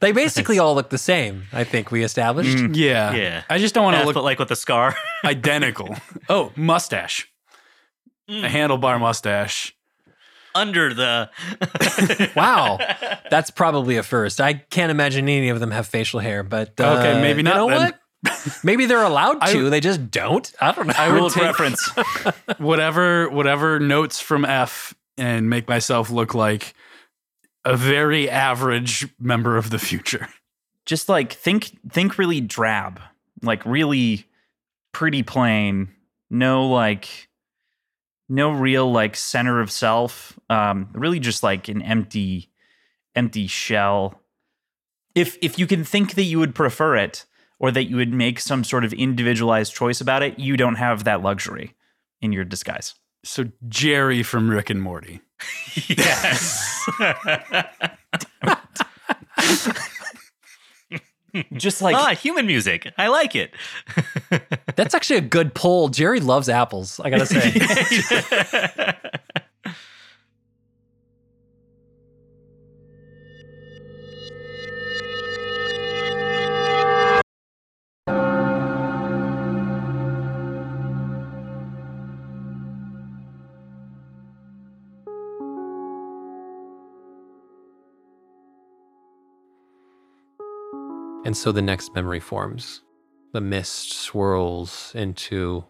They 0.04 0.12
basically 0.24 0.60
all 0.60 0.76
look 0.76 0.90
the 0.90 0.98
same. 0.98 1.44
I 1.52 1.64
think 1.64 1.90
we 1.92 2.04
established. 2.04 2.58
Mm. 2.58 2.76
yeah. 2.76 3.14
yeah, 3.14 3.44
I 3.50 3.58
just 3.58 3.74
don't 3.74 3.84
want 3.86 3.98
to 3.98 4.04
look 4.06 4.14
but 4.14 4.24
like 4.24 4.38
with 4.40 4.50
the 4.50 4.56
scar. 4.56 4.96
identical. 5.26 5.96
Oh, 6.30 6.52
mustache. 6.56 7.28
A 8.30 8.48
handlebar 8.48 9.00
mustache. 9.00 9.76
under 10.56 10.94
the. 10.94 11.30
Wow, 12.36 12.78
that's 13.30 13.50
probably 13.52 13.98
a 13.98 14.04
first. 14.04 14.40
I 14.40 14.54
can't 14.54 14.92
imagine 14.92 15.28
any 15.28 15.50
of 15.50 15.60
them 15.60 15.72
have 15.72 15.88
facial 15.88 16.20
hair, 16.22 16.44
but 16.44 16.80
uh, 16.80 16.98
Okay, 17.00 17.22
maybe 17.22 17.42
not 17.44 17.56
You 17.56 17.60
know 17.62 17.70
then. 17.70 17.94
what? 18.26 18.64
Maybe 18.64 18.86
they're 18.86 19.04
allowed 19.04 19.38
I- 19.42 19.52
to. 19.54 19.70
they 19.70 19.82
just 19.82 20.10
don't. 20.12 20.50
I 20.62 20.72
don't 20.72 20.88
know. 20.88 20.94
I 20.96 21.10
will 21.12 21.24
would 21.24 21.34
take 21.34 21.44
preference. 21.44 21.86
whatever 22.58 23.30
whatever 23.30 23.80
notes 23.80 24.20
from 24.22 24.46
F 24.46 24.94
and 25.18 25.50
make 25.50 25.68
myself 25.68 26.10
look 26.10 26.34
like 26.34 26.74
a 27.66 27.78
very 27.78 28.30
average 28.30 29.08
member 29.20 29.58
of 29.58 29.70
the 29.70 29.80
future. 29.80 30.28
Just 30.86 31.08
like 31.08 31.34
think 31.34 31.72
think 31.90 32.18
really 32.18 32.42
drab. 32.42 33.00
Like 33.42 33.66
really 33.66 34.26
pretty 34.92 35.24
plain. 35.24 35.90
No 36.30 36.68
like 36.68 37.30
no 38.30 38.52
real 38.52 38.92
like 38.92 39.16
center 39.16 39.62
of 39.62 39.72
self. 39.72 40.38
Um 40.50 40.90
really 40.94 41.20
just 41.20 41.44
like 41.44 41.70
an 41.70 41.82
empty 41.82 42.50
empty 43.16 43.48
shell. 43.48 44.20
If 45.16 45.38
if 45.42 45.58
you 45.58 45.68
can 45.68 45.84
think 45.84 46.16
that 46.16 46.24
you 46.24 46.40
would 46.40 46.56
prefer 46.56 46.96
it 46.98 47.26
or 47.60 47.72
that 47.72 47.86
you 47.86 47.96
would 47.96 48.14
make 48.14 48.40
some 48.40 48.64
sort 48.64 48.84
of 48.84 48.92
individualized 48.94 49.74
choice 49.74 50.02
about 50.02 50.24
it, 50.24 50.38
you 50.38 50.58
don't 50.58 50.76
have 50.76 51.06
that 51.06 51.22
luxury 51.22 51.76
in 52.22 52.34
your 52.34 52.44
disguise. 52.44 52.96
So 53.24 53.46
Jerry 53.70 54.22
from 54.22 54.50
Rick 54.50 54.70
and 54.70 54.82
Morty. 54.82 55.22
Yes. 55.88 56.90
Just 61.54 61.82
like 61.82 61.96
ah, 61.96 62.14
human 62.14 62.46
music. 62.46 62.92
I 62.98 63.08
like 63.08 63.36
it. 63.36 63.54
That's 64.76 64.94
actually 64.94 65.18
a 65.18 65.22
good 65.22 65.56
poll. 65.56 65.90
Jerry 65.90 66.20
loves 66.20 66.48
apples. 66.48 67.00
I 67.00 67.10
gotta 67.10 67.26
say. 67.26 68.94
And 91.34 91.38
so 91.40 91.52
the 91.52 91.64
next 91.64 91.96
memory 91.96 92.20
forms. 92.20 92.82
The 93.32 93.42
mist 93.42 93.92
swirls 93.92 94.92
into 94.94 95.66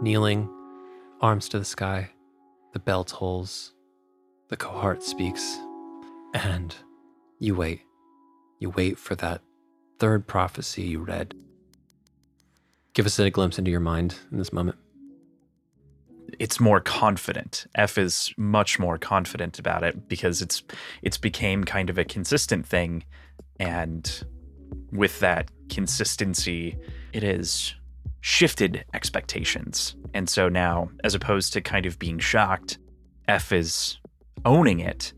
kneeling, 0.00 0.48
arms 1.20 1.48
to 1.48 1.58
the 1.58 1.64
sky, 1.64 2.10
The 2.72 2.78
bell 2.78 3.02
tolls, 3.02 3.72
the 4.48 4.56
cohort 4.56 5.02
speaks, 5.02 5.58
and 6.34 6.72
you 7.40 7.56
wait. 7.56 7.80
You 8.60 8.70
wait 8.70 8.96
for 8.96 9.16
that 9.16 9.40
third 9.98 10.28
prophecy 10.28 10.82
you 10.82 11.00
read. 11.00 11.34
Give 12.94 13.04
us 13.04 13.18
a 13.18 13.28
glimpse 13.28 13.58
into 13.58 13.72
your 13.72 13.80
mind 13.80 14.14
in 14.30 14.38
this 14.38 14.52
moment. 14.52 14.78
it's 16.38 16.60
more 16.60 16.80
confident. 16.80 17.66
F 17.74 17.98
is 17.98 18.32
much 18.36 18.78
more 18.78 18.98
confident 18.98 19.58
about 19.58 19.82
it 19.82 20.06
because 20.06 20.40
it's 20.40 20.62
it's 21.02 21.18
became 21.18 21.64
kind 21.64 21.90
of 21.90 21.98
a 21.98 22.04
consistent 22.04 22.64
thing 22.64 23.02
and 23.58 24.24
with 24.92 25.18
that 25.20 25.50
consistency 25.68 26.76
it 27.12 27.22
has 27.22 27.74
shifted 28.20 28.84
expectations. 28.94 29.96
And 30.14 30.28
so 30.28 30.48
now 30.48 30.90
as 31.04 31.14
opposed 31.14 31.52
to 31.54 31.60
kind 31.60 31.86
of 31.86 31.98
being 31.98 32.18
shocked, 32.18 32.78
F 33.28 33.52
is 33.52 33.98
owning 34.44 34.80
it 34.80 35.12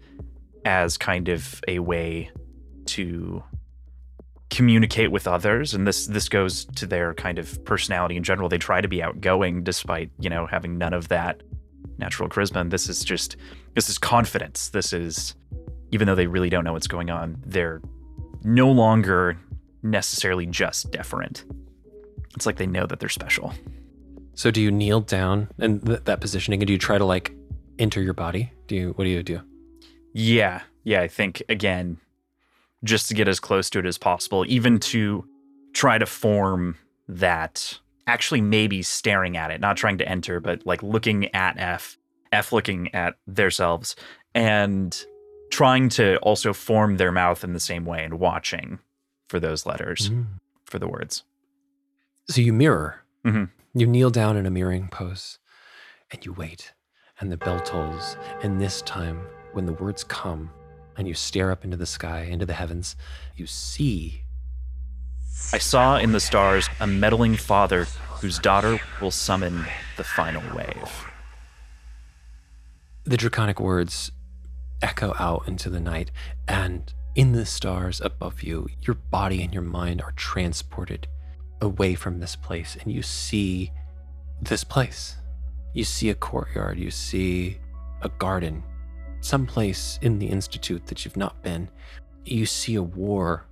as 0.64 0.96
kind 0.96 1.28
of 1.28 1.60
a 1.68 1.78
way 1.80 2.30
to 2.86 3.42
communicate 4.50 5.10
with 5.10 5.26
others. 5.26 5.74
And 5.74 5.86
this 5.86 6.06
this 6.06 6.28
goes 6.28 6.64
to 6.76 6.86
their 6.86 7.14
kind 7.14 7.38
of 7.38 7.62
personality 7.64 8.16
in 8.16 8.22
general. 8.22 8.48
They 8.48 8.58
try 8.58 8.80
to 8.80 8.88
be 8.88 9.02
outgoing 9.02 9.62
despite 9.62 10.10
you 10.18 10.30
know 10.30 10.46
having 10.46 10.78
none 10.78 10.94
of 10.94 11.08
that 11.08 11.42
natural 11.98 12.28
charisma. 12.28 12.60
And 12.60 12.70
this 12.70 12.88
is 12.88 13.04
just 13.04 13.36
this 13.74 13.88
is 13.88 13.98
confidence. 13.98 14.70
This 14.70 14.92
is 14.92 15.34
even 15.90 16.06
though 16.06 16.14
they 16.14 16.26
really 16.26 16.50
don't 16.50 16.64
know 16.64 16.72
what's 16.72 16.88
going 16.88 17.08
on 17.08 17.36
they're 17.46 17.80
no 18.42 18.70
longer 18.70 19.38
necessarily 19.84 20.46
just 20.46 20.90
deferent 20.90 21.44
it's 22.34 22.46
like 22.46 22.56
they 22.56 22.66
know 22.66 22.86
that 22.86 22.98
they're 22.98 23.08
special 23.08 23.54
So, 24.34 24.50
do 24.50 24.60
you 24.60 24.70
kneel 24.72 25.00
down 25.00 25.48
in 25.58 25.80
th- 25.80 26.04
that 26.04 26.20
positioning 26.20 26.60
and 26.60 26.66
do 26.66 26.72
you 26.72 26.78
try 26.78 26.98
to 26.98 27.04
like 27.04 27.32
enter 27.78 28.02
your 28.02 28.14
body? 28.14 28.52
Do 28.66 28.74
you, 28.74 28.90
what 28.96 29.04
do 29.04 29.10
you 29.10 29.22
do? 29.22 29.40
Yeah. 30.12 30.62
Yeah. 30.82 31.02
I 31.02 31.08
think, 31.08 31.42
again, 31.48 31.98
just 32.82 33.08
to 33.08 33.14
get 33.14 33.28
as 33.28 33.40
close 33.40 33.70
to 33.70 33.78
it 33.78 33.86
as 33.86 33.96
possible, 33.96 34.44
even 34.48 34.78
to 34.80 35.24
try 35.72 35.98
to 35.98 36.06
form 36.06 36.76
that 37.08 37.78
actually 38.06 38.40
maybe 38.40 38.82
staring 38.82 39.36
at 39.36 39.50
it, 39.50 39.60
not 39.60 39.76
trying 39.76 39.98
to 39.98 40.08
enter, 40.08 40.40
but 40.40 40.66
like 40.66 40.82
looking 40.82 41.32
at 41.34 41.56
F, 41.58 41.96
F 42.32 42.52
looking 42.52 42.92
at 42.94 43.14
themselves, 43.26 43.94
and 44.34 45.04
trying 45.50 45.88
to 45.90 46.16
also 46.18 46.52
form 46.52 46.96
their 46.96 47.12
mouth 47.12 47.44
in 47.44 47.52
the 47.52 47.60
same 47.60 47.84
way 47.84 48.02
and 48.04 48.18
watching 48.18 48.80
for 49.28 49.40
those 49.40 49.66
letters, 49.66 50.10
for 50.64 50.78
the 50.78 50.88
words. 50.88 51.22
So, 52.28 52.40
you 52.40 52.52
mirror. 52.52 53.04
Mhm. 53.24 53.50
You 53.74 53.86
kneel 53.86 54.10
down 54.10 54.36
in 54.36 54.46
a 54.46 54.50
mirroring 54.50 54.88
pose 54.88 55.38
and 56.10 56.24
you 56.24 56.32
wait, 56.32 56.72
and 57.20 57.30
the 57.32 57.36
bell 57.36 57.60
tolls. 57.60 58.16
And 58.42 58.60
this 58.60 58.82
time, 58.82 59.26
when 59.52 59.66
the 59.66 59.72
words 59.72 60.04
come 60.04 60.50
and 60.96 61.08
you 61.08 61.14
stare 61.14 61.50
up 61.50 61.64
into 61.64 61.76
the 61.76 61.86
sky, 61.86 62.20
into 62.22 62.46
the 62.46 62.54
heavens, 62.54 62.96
you 63.36 63.46
see 63.46 64.20
I 65.52 65.58
saw 65.58 65.96
in 65.98 66.12
the 66.12 66.20
stars 66.20 66.68
a 66.80 66.86
meddling 66.86 67.36
father 67.36 67.86
whose 68.20 68.38
daughter 68.38 68.78
will 69.00 69.10
summon 69.10 69.66
the 69.96 70.04
final 70.04 70.42
wave. 70.56 71.10
the 73.04 73.16
draconic 73.18 73.60
words 73.60 74.10
echo 74.80 75.14
out 75.18 75.46
into 75.46 75.68
the 75.68 75.80
night, 75.80 76.10
and 76.48 76.94
in 77.14 77.32
the 77.32 77.46
stars 77.46 78.00
above 78.00 78.42
you, 78.42 78.68
your 78.82 78.94
body 78.94 79.42
and 79.42 79.54
your 79.54 79.62
mind 79.62 80.02
are 80.02 80.12
transported 80.12 81.06
away 81.60 81.94
from 81.94 82.18
this 82.18 82.36
place, 82.36 82.76
and 82.80 82.92
you 82.92 83.02
see 83.02 83.70
this 84.42 84.64
place. 84.64 85.16
You 85.72 85.84
see 85.84 86.10
a 86.10 86.14
courtyard, 86.14 86.78
you 86.78 86.90
see 86.90 87.58
a 88.02 88.08
garden, 88.08 88.62
someplace 89.20 89.98
in 90.02 90.18
the 90.18 90.26
Institute 90.26 90.86
that 90.86 91.04
you've 91.04 91.16
not 91.16 91.42
been. 91.42 91.68
You 92.24 92.46
see 92.46 92.74
a 92.74 92.82
war 92.82 93.46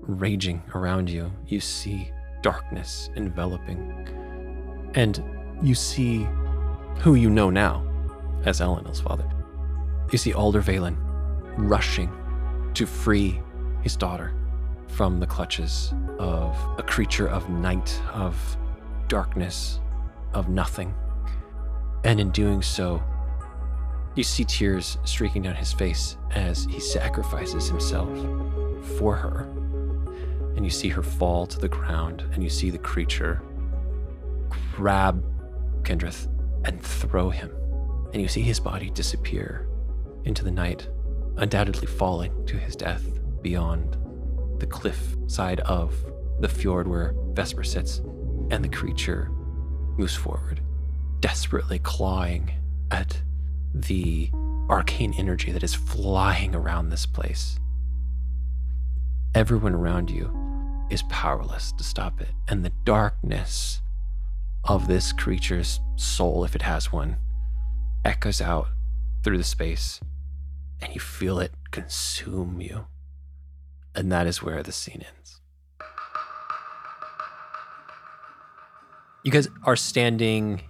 raging 0.00 0.62
around 0.74 1.08
you, 1.08 1.32
you 1.46 1.60
see 1.60 2.10
darkness 2.42 3.10
enveloping, 3.16 4.90
and 4.94 5.22
you 5.62 5.74
see 5.74 6.26
who 6.98 7.14
you 7.14 7.30
know 7.30 7.50
now 7.50 7.86
as 8.44 8.60
Elanil's 8.60 9.00
father. 9.00 9.28
You 10.12 10.18
see 10.18 10.34
Alder 10.34 10.62
Valen 10.62 10.96
rushing 11.56 12.10
to 12.76 12.86
free 12.86 13.40
his 13.82 13.96
daughter 13.96 14.32
from 14.86 15.18
the 15.20 15.26
clutches 15.26 15.92
of 16.18 16.56
a 16.78 16.82
creature 16.82 17.28
of 17.28 17.48
night, 17.48 18.00
of 18.12 18.56
darkness, 19.08 19.80
of 20.32 20.48
nothing. 20.48 20.94
And 22.04 22.20
in 22.20 22.30
doing 22.30 22.62
so, 22.62 23.02
you 24.14 24.22
see 24.22 24.44
tears 24.44 24.98
streaking 25.04 25.42
down 25.42 25.56
his 25.56 25.72
face 25.72 26.16
as 26.30 26.64
he 26.70 26.80
sacrifices 26.80 27.68
himself 27.68 28.08
for 28.98 29.14
her. 29.14 29.42
And 30.56 30.64
you 30.64 30.70
see 30.70 30.88
her 30.88 31.02
fall 31.02 31.46
to 31.46 31.58
the 31.58 31.68
ground, 31.68 32.24
and 32.32 32.42
you 32.42 32.48
see 32.48 32.70
the 32.70 32.78
creature 32.78 33.42
grab 34.74 35.24
Kendrith 35.82 36.28
and 36.64 36.80
throw 36.80 37.30
him 37.30 37.50
and 38.16 38.22
you 38.22 38.28
see 38.28 38.40
his 38.40 38.58
body 38.58 38.88
disappear 38.88 39.66
into 40.24 40.42
the 40.42 40.50
night, 40.50 40.88
undoubtedly 41.36 41.86
falling 41.86 42.44
to 42.46 42.56
his 42.56 42.76
death 42.76 43.04
beyond 43.42 43.96
the 44.58 44.66
cliff 44.66 45.16
side 45.26 45.60
of 45.60 45.94
the 46.40 46.48
fjord 46.48 46.86
where 46.88 47.14
Vesper 47.32 47.64
sits, 47.64 47.98
and 48.50 48.64
the 48.64 48.68
creature 48.68 49.30
moves 49.96 50.14
forward, 50.14 50.60
desperately 51.20 51.78
clawing 51.78 52.50
at 52.90 53.20
the 53.74 54.30
arcane 54.68 55.14
energy 55.14 55.52
that 55.52 55.62
is 55.62 55.74
flying 55.74 56.54
around 56.54 56.88
this 56.88 57.06
place. 57.06 57.58
Everyone 59.34 59.74
around 59.74 60.10
you 60.10 60.30
is 60.90 61.02
powerless 61.04 61.72
to 61.72 61.84
stop 61.84 62.20
it, 62.20 62.30
and 62.48 62.64
the 62.64 62.72
darkness 62.84 63.80
of 64.64 64.88
this 64.88 65.12
creature's 65.12 65.80
soul, 65.96 66.44
if 66.44 66.54
it 66.54 66.62
has 66.62 66.92
one, 66.92 67.16
echoes 68.04 68.40
out 68.40 68.68
through 69.22 69.38
the 69.38 69.44
space, 69.44 70.00
and 70.80 70.94
you 70.94 71.00
feel 71.00 71.38
it 71.38 71.52
consume 71.70 72.60
you. 72.60 72.86
And 73.94 74.12
that 74.12 74.26
is 74.26 74.42
where 74.42 74.62
the 74.62 74.72
scene 74.72 75.04
ends. 75.16 75.40
You 79.24 79.32
guys 79.32 79.48
are 79.64 79.76
standing 79.76 80.62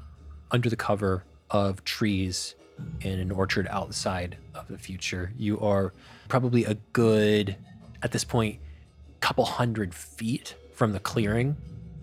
under 0.51 0.71
the 0.71 0.77
cover 0.77 1.25
of 1.51 1.85
trees 1.85 2.55
in 3.01 3.19
an 3.19 3.31
orchard 3.31 3.67
outside 3.71 4.37
of 4.55 4.69
the 4.69 4.79
future. 4.79 5.33
You 5.37 5.61
are 5.61 5.93
probably 6.29 6.65
a 6.65 6.75
good, 6.93 7.57
at 8.03 8.13
this 8.13 8.25
point, 8.25 8.59
couple 9.21 9.45
hundred 9.45 9.95
feet 9.95 10.55
from 10.73 10.93
the 10.93 11.01
clearing 11.01 11.57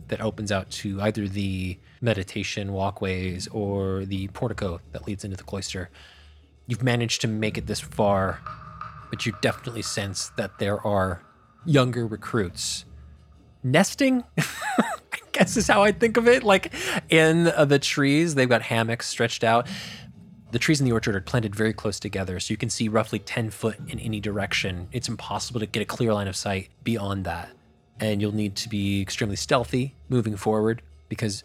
that 0.10 0.20
opens 0.22 0.52
out 0.52 0.70
to 0.70 1.02
either 1.02 1.28
the 1.28 1.78
meditation 2.02 2.74
walkways 2.74 3.48
or 3.48 4.06
the 4.06 4.28
portico 4.30 4.82
that 4.92 5.08
leads 5.08 5.24
into 5.24 5.38
the 5.38 5.44
cloister. 5.44 5.90
You've 6.68 6.84
managed 6.84 7.22
to 7.22 7.28
make 7.28 7.58
it 7.58 7.68
this 7.68 7.80
far, 7.80 8.40
but 9.10 9.26
you 9.26 9.34
definitely 9.42 9.82
sense 9.82 10.30
that 10.38 10.60
there 10.60 10.86
are 10.86 11.22
younger 11.66 12.06
recruits 12.08 12.86
nesting. 13.64 14.24
I 14.38 15.20
guess 15.32 15.58
is 15.58 15.68
how 15.68 15.84
I 15.84 15.92
think 15.92 16.18
of 16.18 16.28
it. 16.28 16.44
Like 16.44 16.74
in 17.10 17.48
uh, 17.48 17.66
the 17.66 17.80
trees, 17.80 18.36
they've 18.36 18.50
got 18.50 18.62
hammocks 18.62 19.08
stretched 19.08 19.44
out. 19.44 19.68
The 20.52 20.60
trees 20.60 20.80
in 20.80 20.86
the 20.86 20.92
orchard 20.92 21.16
are 21.16 21.22
planted 21.22 21.56
very 21.56 21.74
close 21.74 22.00
together, 22.00 22.40
so 22.40 22.54
you 22.54 22.58
can 22.58 22.70
see 22.70 22.88
roughly 22.88 23.18
10 23.18 23.50
foot 23.50 23.78
in 23.88 24.00
any 24.00 24.20
direction. 24.20 24.88
It's 24.92 25.10
impossible 25.10 25.60
to 25.60 25.66
get 25.66 25.82
a 25.82 25.86
clear 25.86 26.14
line 26.14 26.28
of 26.28 26.36
sight 26.36 26.70
beyond 26.84 27.26
that. 27.26 27.50
And 28.00 28.22
you'll 28.22 28.36
need 28.36 28.56
to 28.58 28.70
be 28.70 29.02
extremely 29.02 29.36
stealthy 29.36 29.96
moving 30.10 30.36
forward 30.36 30.84
because 31.10 31.44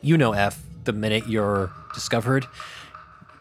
you 0.00 0.18
know 0.18 0.32
F, 0.32 0.60
the 0.84 0.92
minute 0.92 1.28
you're 1.28 1.70
discovered, 1.94 2.46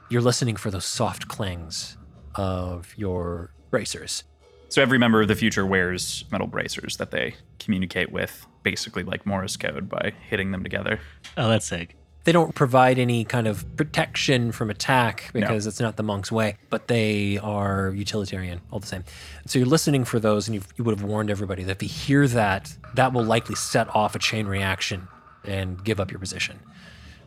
you're 0.10 0.22
listening 0.22 0.56
for 0.56 0.72
those 0.72 0.86
soft 0.86 1.28
clangs 1.28 1.98
of 2.36 2.94
your 2.98 3.52
bracers. 3.70 4.24
So 4.70 4.82
every 4.82 4.98
member 4.98 5.22
of 5.22 5.28
the 5.28 5.36
future 5.36 5.66
wears 5.66 6.26
metal 6.32 6.48
bracers 6.48 6.98
that 6.98 7.12
they 7.12 7.36
communicate 7.60 8.12
with, 8.12 8.46
basically 8.64 9.04
like 9.04 9.26
Morse 9.26 9.56
code 9.56 9.88
by 9.90 10.14
hitting 10.30 10.52
them 10.52 10.64
together. 10.64 11.00
Oh, 11.38 11.48
that's 11.48 11.66
sick. 11.66 11.96
They 12.26 12.34
don't 12.34 12.54
provide 12.54 13.00
any 13.00 13.24
kind 13.24 13.48
of 13.48 13.78
protection 13.78 14.52
from 14.52 14.70
attack 14.70 15.30
because 15.32 15.66
it's 15.66 15.80
not 15.80 15.96
the 15.96 16.04
monk's 16.04 16.30
way, 16.30 16.58
but 16.70 16.90
they 16.90 17.38
are 17.38 17.94
utilitarian 17.96 18.60
all 18.70 18.80
the 18.80 18.88
same. 18.88 19.06
So 19.46 19.60
you're 19.60 19.68
listening 19.68 20.04
for 20.04 20.20
those, 20.20 20.50
and 20.50 20.56
you've, 20.56 20.68
you 20.76 20.84
would 20.84 21.00
have 21.00 21.08
warned 21.08 21.32
everybody 21.32 21.64
that 21.64 21.78
if 21.78 21.84
you 21.84 21.88
hear 21.88 22.28
that, 22.28 22.76
that 22.96 23.14
will 23.14 23.24
likely 23.24 23.56
set 23.56 23.88
off 23.96 24.14
a 24.14 24.20
chain 24.20 24.46
reaction 24.46 25.08
and 25.46 25.82
give 25.82 26.02
up 26.02 26.12
your 26.12 26.20
position. 26.20 26.60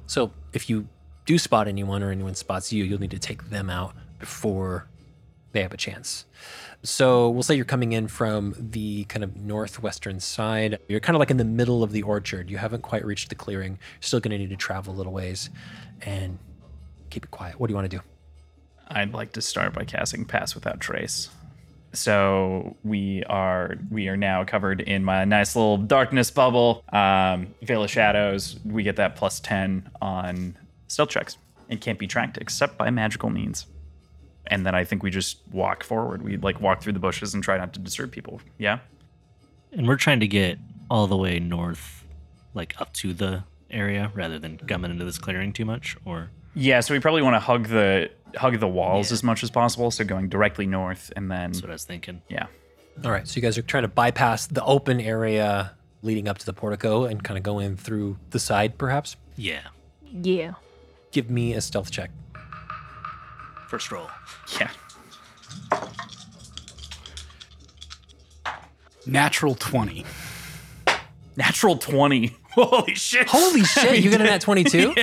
So 0.06 0.32
if 0.52 0.68
you 0.68 0.86
do 1.30 1.38
spot 1.38 1.68
anyone 1.68 2.02
or 2.02 2.10
anyone 2.10 2.34
spots 2.34 2.72
you, 2.72 2.82
you'll 2.82 2.98
need 2.98 3.12
to 3.12 3.18
take 3.18 3.50
them 3.50 3.70
out 3.70 3.94
before 4.18 4.88
they 5.52 5.62
have 5.62 5.72
a 5.72 5.76
chance. 5.76 6.24
So 6.82 7.30
we'll 7.30 7.44
say 7.44 7.54
you're 7.54 7.64
coming 7.64 7.92
in 7.92 8.08
from 8.08 8.56
the 8.58 9.04
kind 9.04 9.22
of 9.22 9.36
northwestern 9.36 10.18
side. 10.18 10.80
You're 10.88 10.98
kind 10.98 11.14
of 11.14 11.20
like 11.20 11.30
in 11.30 11.36
the 11.36 11.44
middle 11.44 11.84
of 11.84 11.92
the 11.92 12.02
orchard. 12.02 12.50
You 12.50 12.58
haven't 12.58 12.82
quite 12.82 13.04
reached 13.04 13.28
the 13.28 13.36
clearing. 13.36 13.72
You're 13.72 14.02
still 14.02 14.18
going 14.18 14.32
to 14.32 14.38
need 14.38 14.50
to 14.50 14.56
travel 14.56 14.92
a 14.92 14.96
little 14.96 15.12
ways 15.12 15.50
and 16.02 16.36
keep 17.10 17.24
it 17.24 17.30
quiet. 17.30 17.60
What 17.60 17.68
do 17.68 17.72
you 17.72 17.76
want 17.76 17.88
to 17.88 17.96
do? 17.96 18.02
I'd 18.88 19.14
like 19.14 19.32
to 19.34 19.40
start 19.40 19.72
by 19.72 19.84
casting 19.84 20.24
Pass 20.24 20.56
Without 20.56 20.80
Trace. 20.80 21.30
So 21.92 22.76
we 22.82 23.22
are 23.24 23.76
we 23.88 24.08
are 24.08 24.16
now 24.16 24.42
covered 24.42 24.80
in 24.80 25.04
my 25.04 25.24
nice 25.24 25.54
little 25.54 25.76
darkness 25.76 26.32
bubble. 26.32 26.82
Um, 26.92 27.54
Veil 27.62 27.84
of 27.84 27.90
Shadows. 27.90 28.58
We 28.64 28.82
get 28.82 28.96
that 28.96 29.14
plus 29.14 29.38
ten 29.38 29.88
on 30.02 30.56
stealth 30.90 31.08
checks 31.10 31.36
and 31.68 31.80
can't 31.80 31.98
be 31.98 32.06
tracked 32.06 32.36
except 32.38 32.76
by 32.76 32.90
magical 32.90 33.30
means. 33.30 33.66
And 34.46 34.66
then 34.66 34.74
I 34.74 34.84
think 34.84 35.02
we 35.02 35.10
just 35.10 35.38
walk 35.52 35.84
forward. 35.84 36.22
We 36.22 36.36
like 36.36 36.60
walk 36.60 36.82
through 36.82 36.94
the 36.94 36.98
bushes 36.98 37.34
and 37.34 37.42
try 37.44 37.56
not 37.58 37.72
to 37.74 37.80
disturb 37.80 38.10
people. 38.10 38.40
Yeah. 38.58 38.80
And 39.72 39.86
we're 39.86 39.96
trying 39.96 40.20
to 40.20 40.26
get 40.26 40.58
all 40.90 41.06
the 41.06 41.16
way 41.16 41.38
north, 41.38 42.04
like 42.54 42.74
up 42.80 42.92
to 42.94 43.12
the 43.12 43.44
area, 43.70 44.10
rather 44.14 44.38
than 44.40 44.58
coming 44.58 44.90
into 44.90 45.04
this 45.04 45.18
clearing 45.18 45.52
too 45.52 45.64
much. 45.64 45.96
Or 46.04 46.30
Yeah. 46.54 46.80
So 46.80 46.94
we 46.94 46.98
probably 47.00 47.22
want 47.22 47.34
to 47.36 47.40
hug 47.40 47.68
the 47.68 48.10
hug 48.36 48.58
the 48.58 48.66
walls 48.68 49.10
Yeah. 49.10 49.14
as 49.14 49.22
much 49.22 49.42
as 49.44 49.50
possible. 49.50 49.90
So 49.92 50.04
going 50.04 50.28
directly 50.28 50.66
north 50.66 51.12
and 51.14 51.30
then 51.30 51.52
that's 51.52 51.62
what 51.62 51.70
I 51.70 51.74
was 51.74 51.84
thinking. 51.84 52.22
yeah. 52.28 52.46
All 53.04 53.10
right, 53.12 53.26
so 53.26 53.36
you 53.36 53.42
guys 53.42 53.56
are 53.56 53.62
trying 53.62 53.84
to 53.84 53.88
bypass 53.88 54.46
the 54.48 54.62
open 54.64 55.00
area 55.00 55.72
leading 56.02 56.28
up 56.28 56.36
to 56.38 56.44
the 56.46 56.52
portico 56.52 57.04
and 57.04 57.22
kind 57.22 57.38
of 57.38 57.42
go 57.44 57.58
in 57.60 57.76
through 57.76 58.18
the 58.30 58.38
side, 58.38 58.76
perhaps. 58.78 59.16
Yeah. 59.36 59.60
Yeah. 60.02 60.54
Give 61.12 61.30
me 61.30 61.54
a 61.54 61.60
stealth 61.60 61.90
check. 61.90 62.10
First 63.68 63.90
roll. 63.90 64.08
Yeah. 64.58 64.70
Natural 69.06 69.54
20. 69.54 70.04
Natural 71.36 71.76
20. 71.78 72.36
Holy 72.52 72.94
shit. 72.94 73.28
Holy 73.28 73.62
shit, 73.62 74.02
you 74.02 74.10
got 74.10 74.20
a 74.20 74.24
nat 74.24 74.40
22? 74.40 74.94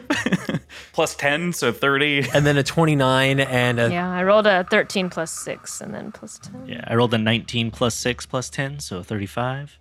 Plus 0.92 1.14
10, 1.14 1.52
so 1.52 1.72
30. 1.72 2.30
And 2.34 2.44
then 2.44 2.56
a 2.56 2.62
29 2.62 3.40
and 3.40 3.80
a. 3.80 3.90
Yeah, 3.90 4.10
I 4.10 4.22
rolled 4.24 4.46
a 4.46 4.64
13 4.70 5.08
plus 5.08 5.32
6 5.32 5.80
and 5.80 5.94
then 5.94 6.12
plus 6.12 6.38
10. 6.38 6.66
Yeah, 6.66 6.84
I 6.86 6.94
rolled 6.94 7.14
a 7.14 7.18
19 7.18 7.70
plus 7.70 7.94
6 7.94 8.26
plus 8.26 8.50
10, 8.50 8.80
so 8.80 9.02
35. 9.02 9.78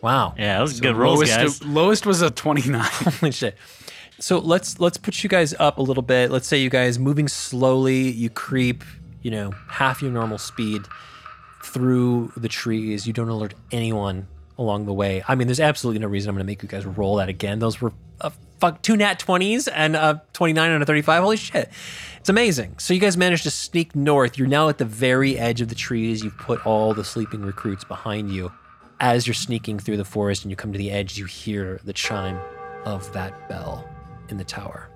Wow. 0.00 0.34
Yeah, 0.38 0.56
that 0.56 0.62
was 0.62 0.78
a 0.78 0.82
good 0.82 0.96
rolls, 0.96 1.18
lowest, 1.18 1.36
guys. 1.36 1.64
lowest 1.64 2.06
was 2.06 2.22
a 2.22 2.30
29. 2.30 2.80
Holy 2.84 3.32
shit. 3.32 3.56
So 4.20 4.38
let's 4.38 4.80
let's 4.80 4.98
put 4.98 5.22
you 5.22 5.28
guys 5.28 5.54
up 5.60 5.78
a 5.78 5.82
little 5.82 6.02
bit. 6.02 6.30
Let's 6.30 6.48
say 6.48 6.58
you 6.58 6.70
guys 6.70 6.98
moving 6.98 7.28
slowly, 7.28 8.10
you 8.10 8.28
creep, 8.28 8.82
you 9.22 9.30
know, 9.30 9.52
half 9.68 10.02
your 10.02 10.10
normal 10.10 10.38
speed 10.38 10.82
through 11.62 12.32
the 12.36 12.48
trees. 12.48 13.06
You 13.06 13.12
don't 13.12 13.28
alert 13.28 13.54
anyone 13.70 14.26
along 14.58 14.86
the 14.86 14.92
way. 14.92 15.22
I 15.28 15.36
mean, 15.36 15.46
there's 15.46 15.60
absolutely 15.60 16.00
no 16.00 16.08
reason 16.08 16.30
I'm 16.30 16.34
going 16.34 16.44
to 16.44 16.50
make 16.50 16.62
you 16.64 16.68
guys 16.68 16.84
roll 16.84 17.16
that 17.16 17.28
again. 17.28 17.60
Those 17.60 17.80
were 17.80 17.92
uh, 18.20 18.30
fuck 18.58 18.82
two 18.82 18.96
nat 18.96 19.20
20s 19.20 19.68
and 19.72 19.94
a 19.94 20.22
29 20.32 20.68
and 20.68 20.82
a 20.82 20.86
35. 20.86 21.22
Holy 21.22 21.36
shit. 21.36 21.70
It's 22.18 22.28
amazing. 22.28 22.74
So 22.78 22.94
you 22.94 23.00
guys 23.00 23.16
managed 23.16 23.44
to 23.44 23.52
sneak 23.52 23.94
north. 23.94 24.36
You're 24.36 24.48
now 24.48 24.68
at 24.68 24.78
the 24.78 24.84
very 24.84 25.38
edge 25.38 25.60
of 25.60 25.68
the 25.68 25.76
trees. 25.76 26.24
You've 26.24 26.38
put 26.38 26.66
all 26.66 26.92
the 26.92 27.04
sleeping 27.04 27.42
recruits 27.42 27.84
behind 27.84 28.32
you. 28.32 28.50
As 28.98 29.28
you're 29.28 29.34
sneaking 29.34 29.78
through 29.78 29.96
the 29.96 30.04
forest 30.04 30.42
and 30.42 30.50
you 30.50 30.56
come 30.56 30.72
to 30.72 30.78
the 30.78 30.90
edge, 30.90 31.18
you 31.18 31.26
hear 31.26 31.80
the 31.84 31.92
chime 31.92 32.40
of 32.84 33.12
that 33.12 33.48
bell 33.48 33.88
in 34.28 34.36
the 34.36 34.44
tower. 34.44 34.88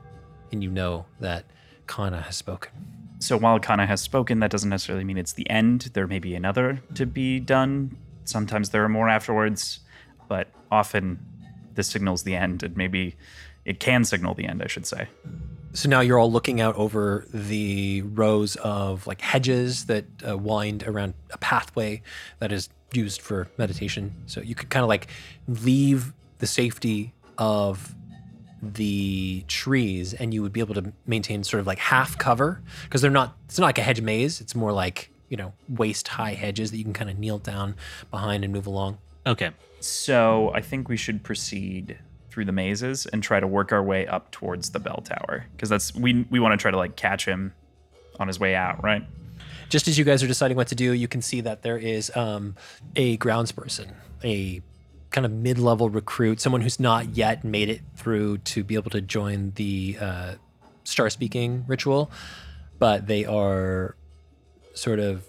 And 0.50 0.62
you 0.62 0.70
know 0.70 1.06
that 1.20 1.44
Kana 1.86 2.20
has 2.20 2.36
spoken. 2.36 2.70
So 3.18 3.36
while 3.36 3.58
Kana 3.58 3.86
has 3.86 4.00
spoken, 4.00 4.40
that 4.40 4.50
doesn't 4.50 4.70
necessarily 4.70 5.04
mean 5.04 5.16
it's 5.16 5.32
the 5.32 5.48
end. 5.48 5.90
There 5.94 6.06
may 6.06 6.18
be 6.18 6.34
another 6.34 6.82
to 6.94 7.06
be 7.06 7.40
done. 7.40 7.96
Sometimes 8.24 8.70
there 8.70 8.84
are 8.84 8.88
more 8.88 9.08
afterwards, 9.08 9.80
but 10.28 10.48
often 10.70 11.18
this 11.74 11.88
signals 11.88 12.24
the 12.24 12.36
end, 12.36 12.62
and 12.62 12.76
maybe 12.76 13.14
it 13.64 13.80
can 13.80 14.04
signal 14.04 14.34
the 14.34 14.46
end, 14.46 14.62
I 14.62 14.66
should 14.66 14.86
say. 14.86 15.08
So 15.74 15.88
now 15.88 16.00
you're 16.00 16.18
all 16.18 16.30
looking 16.30 16.60
out 16.60 16.76
over 16.76 17.26
the 17.32 18.02
rows 18.02 18.56
of 18.56 19.06
like 19.06 19.20
hedges 19.20 19.86
that 19.86 20.04
uh, 20.26 20.36
wind 20.36 20.82
around 20.82 21.14
a 21.30 21.38
pathway 21.38 22.02
that 22.40 22.52
is 22.52 22.68
used 22.92 23.22
for 23.22 23.48
meditation. 23.56 24.12
So 24.26 24.42
you 24.42 24.54
could 24.54 24.68
kind 24.68 24.82
of 24.82 24.88
like 24.88 25.06
leave 25.48 26.12
the 26.38 26.46
safety 26.46 27.14
of 27.38 27.94
the 28.62 29.44
trees 29.48 30.14
and 30.14 30.32
you 30.32 30.40
would 30.40 30.52
be 30.52 30.60
able 30.60 30.74
to 30.74 30.92
maintain 31.06 31.42
sort 31.42 31.60
of 31.60 31.66
like 31.66 31.78
half 31.78 32.16
cover 32.16 32.62
because 32.84 33.02
they're 33.02 33.10
not 33.10 33.36
it's 33.46 33.58
not 33.58 33.66
like 33.66 33.78
a 33.78 33.82
hedge 33.82 34.00
maze 34.00 34.40
it's 34.40 34.54
more 34.54 34.72
like 34.72 35.10
you 35.28 35.36
know 35.36 35.52
waist 35.68 36.06
high 36.06 36.34
hedges 36.34 36.70
that 36.70 36.76
you 36.76 36.84
can 36.84 36.92
kind 36.92 37.10
of 37.10 37.18
kneel 37.18 37.38
down 37.38 37.74
behind 38.10 38.44
and 38.44 38.52
move 38.52 38.66
along 38.66 38.98
Okay. 39.26 39.50
So 39.80 40.50
I 40.54 40.60
think 40.60 40.88
we 40.88 40.96
should 40.96 41.22
proceed 41.22 41.98
through 42.30 42.44
the 42.44 42.52
mazes 42.52 43.06
and 43.06 43.22
try 43.22 43.40
to 43.40 43.46
work 43.46 43.72
our 43.72 43.82
way 43.82 44.06
up 44.06 44.30
towards 44.30 44.70
the 44.70 44.80
bell 44.80 45.02
tower 45.04 45.46
because 45.54 45.68
that's 45.68 45.94
we 45.94 46.26
we 46.30 46.40
want 46.40 46.52
to 46.52 46.56
try 46.56 46.70
to 46.70 46.76
like 46.76 46.96
catch 46.96 47.24
him 47.24 47.52
on 48.18 48.28
his 48.28 48.38
way 48.38 48.54
out, 48.54 48.82
right? 48.82 49.04
just 49.68 49.88
as 49.88 49.96
you 49.96 50.04
guys 50.04 50.22
are 50.22 50.26
deciding 50.26 50.54
what 50.54 50.68
to 50.68 50.74
do, 50.74 50.92
you 50.92 51.08
can 51.08 51.22
see 51.22 51.40
that 51.40 51.62
there 51.62 51.78
is 51.78 52.14
um, 52.14 52.54
a 52.94 53.16
groundsperson, 53.16 53.94
a 54.22 54.60
kind 55.12 55.24
of 55.24 55.32
mid-level 55.32 55.90
recruit, 55.90 56.40
someone 56.40 56.60
who's 56.62 56.80
not 56.80 57.16
yet 57.16 57.44
made 57.44 57.68
it 57.68 57.82
through 57.96 58.38
to 58.38 58.64
be 58.64 58.74
able 58.74 58.90
to 58.90 59.00
join 59.00 59.52
the 59.56 59.96
uh, 60.00 60.34
star 60.84 61.10
speaking 61.10 61.64
ritual, 61.66 62.10
but 62.78 63.06
they 63.06 63.24
are 63.24 63.96
sort 64.74 64.98
of 64.98 65.26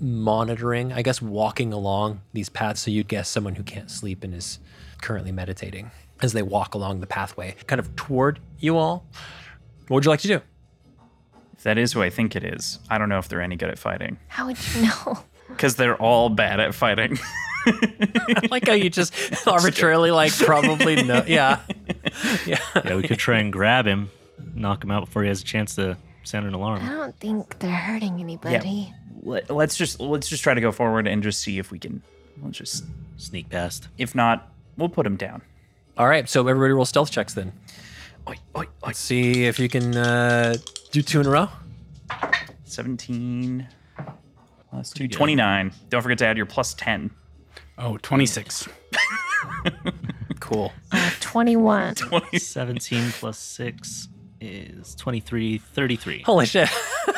monitoring, 0.00 0.92
I 0.92 1.02
guess, 1.02 1.22
walking 1.22 1.72
along 1.72 2.20
these 2.32 2.48
paths. 2.48 2.82
So 2.82 2.90
you'd 2.90 3.08
guess 3.08 3.28
someone 3.28 3.54
who 3.54 3.62
can't 3.62 3.90
sleep 3.90 4.24
and 4.24 4.34
is 4.34 4.58
currently 5.00 5.32
meditating 5.32 5.90
as 6.20 6.32
they 6.32 6.42
walk 6.42 6.74
along 6.74 7.00
the 7.00 7.06
pathway, 7.06 7.54
kind 7.66 7.78
of 7.78 7.94
toward 7.96 8.40
you 8.58 8.76
all. 8.76 9.06
What 9.88 9.96
would 9.96 10.04
you 10.04 10.10
like 10.10 10.20
to 10.20 10.28
do? 10.28 10.40
If 11.56 11.62
that 11.62 11.78
is 11.78 11.92
who 11.92 12.02
I 12.02 12.10
think 12.10 12.36
it 12.36 12.44
is, 12.44 12.78
I 12.90 12.98
don't 12.98 13.08
know 13.08 13.18
if 13.18 13.28
they're 13.28 13.40
any 13.40 13.56
good 13.56 13.70
at 13.70 13.78
fighting 13.78 14.18
How 14.28 14.46
would 14.46 14.58
you 14.74 14.82
know? 14.82 15.18
because 15.48 15.76
they're 15.76 15.96
all 15.96 16.28
bad 16.28 16.60
at 16.60 16.74
fighting. 16.74 17.18
I 17.66 18.40
like 18.50 18.66
how 18.66 18.74
you 18.74 18.90
just 18.90 19.14
arbitrarily 19.48 20.10
like 20.10 20.32
probably 20.36 21.02
no 21.02 21.22
yeah 21.26 21.60
yeah 22.46 22.58
Yeah, 22.84 22.96
we 22.96 23.02
could 23.02 23.18
try 23.18 23.38
and 23.38 23.52
grab 23.52 23.86
him, 23.86 24.10
knock 24.54 24.84
him 24.84 24.90
out 24.90 25.04
before 25.06 25.22
he 25.22 25.28
has 25.28 25.40
a 25.40 25.44
chance 25.44 25.74
to 25.76 25.96
sound 26.22 26.46
an 26.46 26.54
alarm. 26.54 26.82
I 26.82 26.88
don't 26.90 27.16
think 27.18 27.58
they're 27.58 27.70
hurting 27.70 28.20
anybody. 28.20 28.92
Let, 29.22 29.50
let's 29.50 29.76
just 29.76 30.00
let's 30.00 30.28
just 30.28 30.42
try 30.42 30.54
to 30.54 30.60
go 30.60 30.70
forward 30.72 31.06
and 31.06 31.22
just 31.22 31.40
see 31.40 31.58
if 31.58 31.70
we 31.70 31.78
can. 31.78 32.02
Let's 32.42 32.58
just 32.58 32.84
Sneak 33.16 33.48
past. 33.48 33.88
if 33.96 34.14
not, 34.14 34.48
we'll 34.76 34.88
put 34.88 35.06
him 35.06 35.16
down. 35.16 35.40
all 35.96 36.08
right 36.08 36.28
so 36.28 36.46
everybody 36.48 36.72
roll 36.72 36.84
stealth 36.84 37.10
checks 37.10 37.32
then 37.34 37.52
Oi, 38.28 38.34
oi, 38.56 38.60
oi. 38.62 38.66
let's 38.84 38.98
see 38.98 39.44
if 39.44 39.58
you 39.60 39.68
can 39.68 39.96
uh 39.96 40.56
do 40.90 41.00
two 41.00 41.20
in 41.20 41.26
a 41.26 41.30
row 41.30 41.48
17 42.64 43.68
plus 44.70 44.90
2, 44.92 45.04
good. 45.08 45.16
29. 45.16 45.72
Don't 45.88 46.02
forget 46.02 46.18
to 46.18 46.26
add 46.26 46.36
your 46.36 46.46
plus 46.46 46.74
10. 46.74 47.10
Oh, 47.78 47.96
26. 47.98 48.68
cool 50.40 50.72
Uh, 50.92 51.10
21. 51.20 51.94
17 52.36 53.10
plus 53.12 53.38
6 53.38 54.08
is 54.40 54.94
23, 54.96 55.58
33. 55.58 56.22
holy 56.22 56.46
shit 56.46 56.68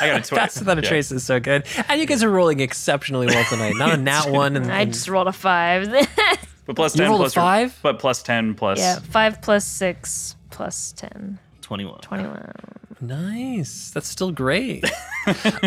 I 0.00 0.06
got 0.08 0.20
a 0.20 0.28
20. 0.28 0.40
that's 0.40 0.58
without 0.58 0.78
a 0.78 0.82
Yeah. 0.82 0.88
trace 0.88 1.10
is 1.10 1.24
so 1.24 1.40
good 1.40 1.66
and 1.88 2.00
you 2.00 2.06
guys 2.06 2.22
are 2.22 2.30
rolling 2.30 2.60
exceptionally 2.60 3.26
well 3.26 3.44
tonight 3.48 3.74
not 3.76 3.92
a 3.94 3.96
nat 4.00 4.30
one 4.30 4.56
and, 4.56 4.70
I 4.70 4.84
just 4.84 5.08
rolled 5.08 5.28
a 5.28 5.32
5. 5.32 5.88
But 6.66 6.74
plus 6.74 6.96
You 6.96 7.02
10 7.02 7.10
rolled 7.10 7.20
a 7.20 7.24
plus 7.24 7.36
your- 7.36 7.42
five? 7.44 7.78
But 7.80 7.98
plus 8.00 8.22
10 8.24 8.54
plus. 8.54 8.80
yeah, 8.80 8.98
5 8.98 9.40
plus 9.40 9.64
6 9.64 10.34
plus 10.50 10.92
10. 10.92 11.38
21. 11.62 11.98
21. 12.00 12.52
nice 13.00 13.90
that's 13.90 14.08
still 14.08 14.30
great 14.32 14.84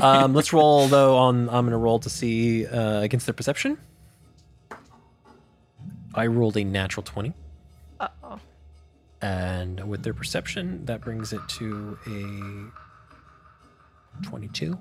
um 0.02 0.34
let's 0.34 0.52
roll 0.52 0.88
though 0.88 1.16
on 1.18 1.48
i'm 1.50 1.66
gonna 1.66 1.78
roll 1.78 2.00
to 2.00 2.10
see 2.10 2.66
uh 2.66 3.02
against 3.02 3.28
their 3.28 3.34
perception 3.34 3.78
i 6.20 6.28
rolled 6.28 6.58
a 6.58 6.64
natural 6.64 7.04
20 7.04 7.34
Uh-oh. 8.00 8.40
and 9.22 9.88
with 9.88 10.04
their 10.04 10.14
perception 10.14 10.86
that 10.86 11.02
brings 11.02 11.34
it 11.34 11.42
to 11.48 11.98
a 12.08 12.72
22 14.26 14.78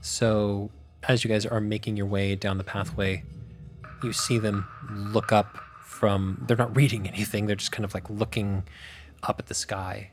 so 0.00 0.70
as 1.08 1.24
you 1.24 1.30
guys 1.30 1.46
are 1.46 1.60
making 1.60 1.96
your 1.96 2.06
way 2.06 2.34
down 2.34 2.58
the 2.58 2.64
pathway 2.64 3.22
you 4.02 4.12
see 4.12 4.38
them 4.38 4.66
look 4.90 5.32
up 5.32 5.56
from 5.82 6.44
they're 6.46 6.56
not 6.56 6.76
reading 6.76 7.08
anything 7.08 7.46
they're 7.46 7.56
just 7.56 7.72
kind 7.72 7.84
of 7.84 7.94
like 7.94 8.08
looking 8.10 8.62
up 9.22 9.38
at 9.38 9.46
the 9.46 9.54
sky. 9.54 10.10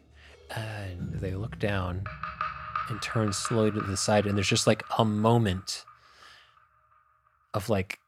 And 0.55 1.13
they 1.13 1.33
look 1.33 1.57
down 1.59 2.03
and 2.89 3.01
turn 3.01 3.33
slowly 3.33 3.71
to 3.71 3.81
the 3.81 3.97
side 3.97 4.25
and 4.25 4.37
there's 4.37 4.49
just 4.49 4.67
like 4.67 4.83
a 4.99 5.05
moment 5.05 5.85
of 7.53 7.69
like 7.69 7.99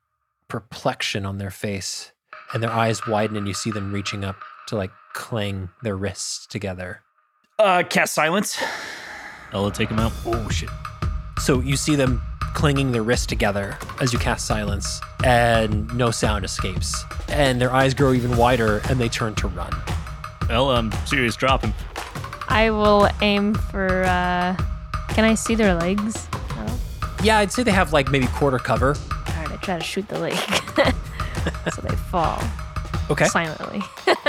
perplexion 0.47 1.25
on 1.25 1.37
their 1.37 1.49
face 1.49 2.11
and 2.53 2.61
their 2.63 2.71
eyes 2.71 3.05
widen 3.07 3.35
and 3.37 3.47
you 3.47 3.53
see 3.53 3.71
them 3.71 3.91
reaching 3.91 4.23
up 4.23 4.35
to 4.67 4.75
like 4.75 4.91
clang 5.13 5.69
their 5.83 5.95
wrists 5.95 6.45
together 6.47 7.01
Uh, 7.59 7.83
cast 7.89 8.13
silence. 8.13 8.57
Ella, 9.53 9.71
take 9.71 9.89
him 9.89 9.99
out. 9.99 10.11
oh 10.25 10.49
shit 10.49 10.69
so 11.39 11.59
you 11.59 11.75
see 11.75 11.95
them 11.95 12.21
clinging 12.53 12.91
their 12.93 13.03
wrists 13.03 13.25
together 13.25 13.77
as 13.99 14.13
you 14.13 14.19
cast 14.19 14.45
silence 14.47 15.01
and 15.23 15.93
no 15.97 16.09
sound 16.11 16.45
escapes 16.45 17.03
and 17.29 17.59
their 17.59 17.71
eyes 17.73 17.93
grow 17.93 18.13
even 18.13 18.37
wider 18.37 18.81
and 18.89 18.99
they 18.99 19.09
turn 19.09 19.35
to 19.35 19.47
run 19.49 19.71
Ella, 20.49 20.75
I'm 20.75 20.91
serious, 21.07 21.35
drop 21.35 21.63
him. 21.63 21.73
I 22.49 22.69
will 22.69 23.09
aim 23.21 23.55
for 23.55 24.03
uh, 24.03 24.55
Can 25.09 25.25
I 25.25 25.33
see 25.33 25.55
their 25.55 25.73
legs? 25.73 26.27
Yeah, 27.23 27.39
I'd 27.39 27.51
say 27.51 27.63
they 27.63 27.71
have 27.71 27.91
like 27.93 28.11
maybe 28.11 28.27
quarter 28.27 28.59
cover. 28.59 28.95
all 28.95 29.33
right, 29.37 29.51
I 29.51 29.55
try 29.57 29.79
to 29.79 29.83
shoot 29.83 30.07
the 30.07 30.19
leg. 30.19 30.37
so 31.73 31.81
they 31.81 31.95
fall 31.95 32.41
Okay. 33.09 33.25
silently. 33.25 33.81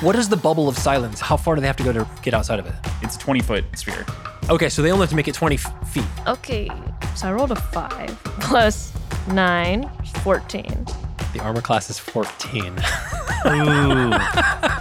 What 0.00 0.14
is 0.14 0.28
the 0.28 0.36
bubble 0.36 0.68
of 0.68 0.78
silence? 0.78 1.18
How 1.18 1.36
far 1.36 1.56
do 1.56 1.60
they 1.60 1.66
have 1.66 1.76
to 1.78 1.82
go 1.82 1.92
to 1.92 2.06
get 2.22 2.32
outside 2.32 2.60
of 2.60 2.66
it? 2.66 2.74
It's 3.02 3.16
a 3.16 3.18
20 3.18 3.40
foot 3.40 3.64
sphere. 3.76 4.06
Okay, 4.48 4.68
so 4.68 4.80
they 4.80 4.92
only 4.92 5.02
have 5.02 5.10
to 5.10 5.16
make 5.16 5.26
it 5.26 5.34
20 5.34 5.56
f- 5.56 5.88
feet. 5.92 6.04
Okay, 6.28 6.68
so 7.16 7.26
I 7.28 7.32
rolled 7.32 7.50
a 7.50 7.56
5 7.56 8.08
plus 8.40 8.92
9, 9.28 9.90
14. 10.22 10.86
The 11.32 11.40
armor 11.40 11.60
class 11.60 11.90
is 11.90 11.98
14. 11.98 12.64
Ooh. 13.46 14.10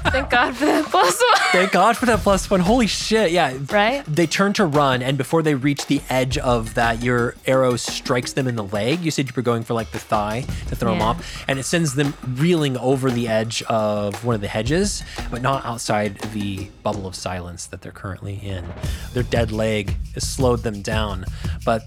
Thank 0.10 0.30
God 0.30 0.56
for 0.56 0.66
that 0.66 0.86
plus 0.90 1.22
one. 1.22 1.52
Thank 1.52 1.72
God 1.72 1.98
for 1.98 2.06
that 2.06 2.20
plus 2.20 2.50
one. 2.50 2.62
Holy 2.62 2.88
shit. 2.88 3.32
Yeah. 3.32 3.58
Right? 3.70 4.04
They 4.06 4.26
turn 4.26 4.54
to 4.54 4.66
run, 4.66 5.02
and 5.02 5.18
before 5.18 5.44
they 5.44 5.56
reach 5.56 5.86
the 5.88 6.02
edge 6.10 6.38
of 6.38 6.74
that, 6.76 7.04
your 7.04 7.36
arrow 7.46 7.76
strikes 7.76 8.34
them 8.34 8.48
in 8.48 8.56
the 8.56 8.64
leg. 8.64 9.02
You 9.02 9.12
said 9.12 9.28
you 9.28 9.34
were 9.36 9.42
going 9.42 9.64
for 9.64 9.74
like 9.74 9.92
the 9.92 10.00
thigh 10.00 10.42
to 10.70 10.76
throw 10.76 10.94
them 10.94 11.02
off, 11.02 11.46
and 11.48 11.60
it 11.60 11.64
sends 11.64 11.96
them 11.96 12.14
reeling 12.36 12.78
over 12.78 13.12
the 13.12 13.28
edge 13.28 13.62
of 13.64 14.24
one 14.24 14.36
of 14.36 14.42
the 14.42 14.48
hedges, 14.48 15.04
but 15.30 15.42
not 15.42 15.66
outside 15.66 16.18
the 16.32 16.70
bubble 16.82 17.06
of 17.06 17.16
silence 17.16 17.68
that 17.68 17.82
they're 17.82 17.92
currently 17.92 18.36
in. 18.36 18.66
Their 19.14 19.24
dead 19.24 19.52
leg 19.52 19.96
has 20.14 20.28
slowed 20.28 20.64
them 20.64 20.82
down, 20.82 21.26
but 21.66 21.84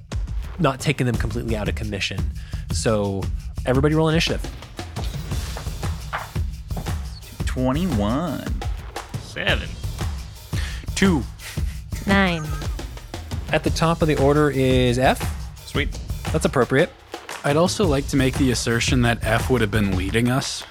not 0.59 0.79
taken 0.79 1.07
them 1.07 1.17
completely 1.17 1.57
out 1.57 1.69
of 1.69 1.75
commission. 1.75 2.21
So, 2.73 3.23
everybody 3.67 3.95
roll 3.95 4.09
initiative. 4.09 4.43
21. 7.47 8.45
Seven. 9.23 9.69
Two. 10.95 11.23
9. 12.07 12.45
At 13.53 13.65
the 13.65 13.71
top 13.71 14.03
of 14.03 14.09
the 14.09 14.17
order 14.23 14.51
is 14.51 14.99
F. 14.99 15.67
Sweet. 15.67 15.99
That's 16.33 16.45
appropriate. 16.45 16.91
I'd 17.45 17.57
also 17.57 17.87
like 17.87 18.07
to 18.09 18.17
make 18.17 18.35
the 18.39 18.51
assertion 18.51 19.03
that 19.03 19.25
F 19.25 19.51
would 19.51 19.61
have 19.61 19.71
been 19.71 19.97
leading 19.97 20.29
us. 20.29 20.63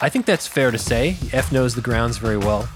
I 0.00 0.08
think 0.08 0.26
that's 0.26 0.46
fair 0.46 0.70
to 0.70 0.78
say. 0.78 1.16
F 1.32 1.52
knows 1.52 1.74
the 1.74 1.80
grounds 1.80 2.18
very 2.18 2.36
well. 2.36 2.68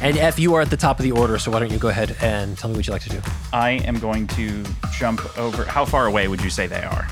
And 0.00 0.16
F, 0.16 0.38
you 0.38 0.54
are 0.54 0.60
at 0.60 0.70
the 0.70 0.76
top 0.76 0.98
of 0.98 1.04
the 1.04 1.12
order, 1.12 1.38
so 1.38 1.50
why 1.50 1.58
don't 1.58 1.72
you 1.72 1.78
go 1.78 1.88
ahead 1.88 2.16
and 2.20 2.56
tell 2.56 2.70
me 2.70 2.76
what 2.76 2.86
you'd 2.86 2.92
like 2.92 3.02
to 3.02 3.08
do? 3.08 3.20
I 3.52 3.70
am 3.84 3.98
going 3.98 4.26
to 4.28 4.64
jump 4.96 5.38
over. 5.38 5.64
How 5.64 5.84
far 5.84 6.06
away 6.06 6.28
would 6.28 6.42
you 6.42 6.50
say 6.50 6.66
they 6.66 6.82
are? 6.82 7.08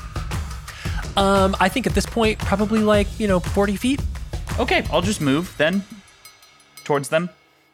Um, 1.17 1.55
I 1.59 1.69
think 1.69 1.87
at 1.87 1.93
this 1.93 2.05
point, 2.05 2.39
probably 2.39 2.79
like, 2.79 3.07
you 3.19 3.27
know, 3.27 3.39
40 3.39 3.75
feet. 3.75 4.01
Okay, 4.59 4.85
I'll 4.91 5.01
just 5.01 5.21
move 5.21 5.53
then 5.57 5.83
towards 6.83 7.09
them. 7.09 7.29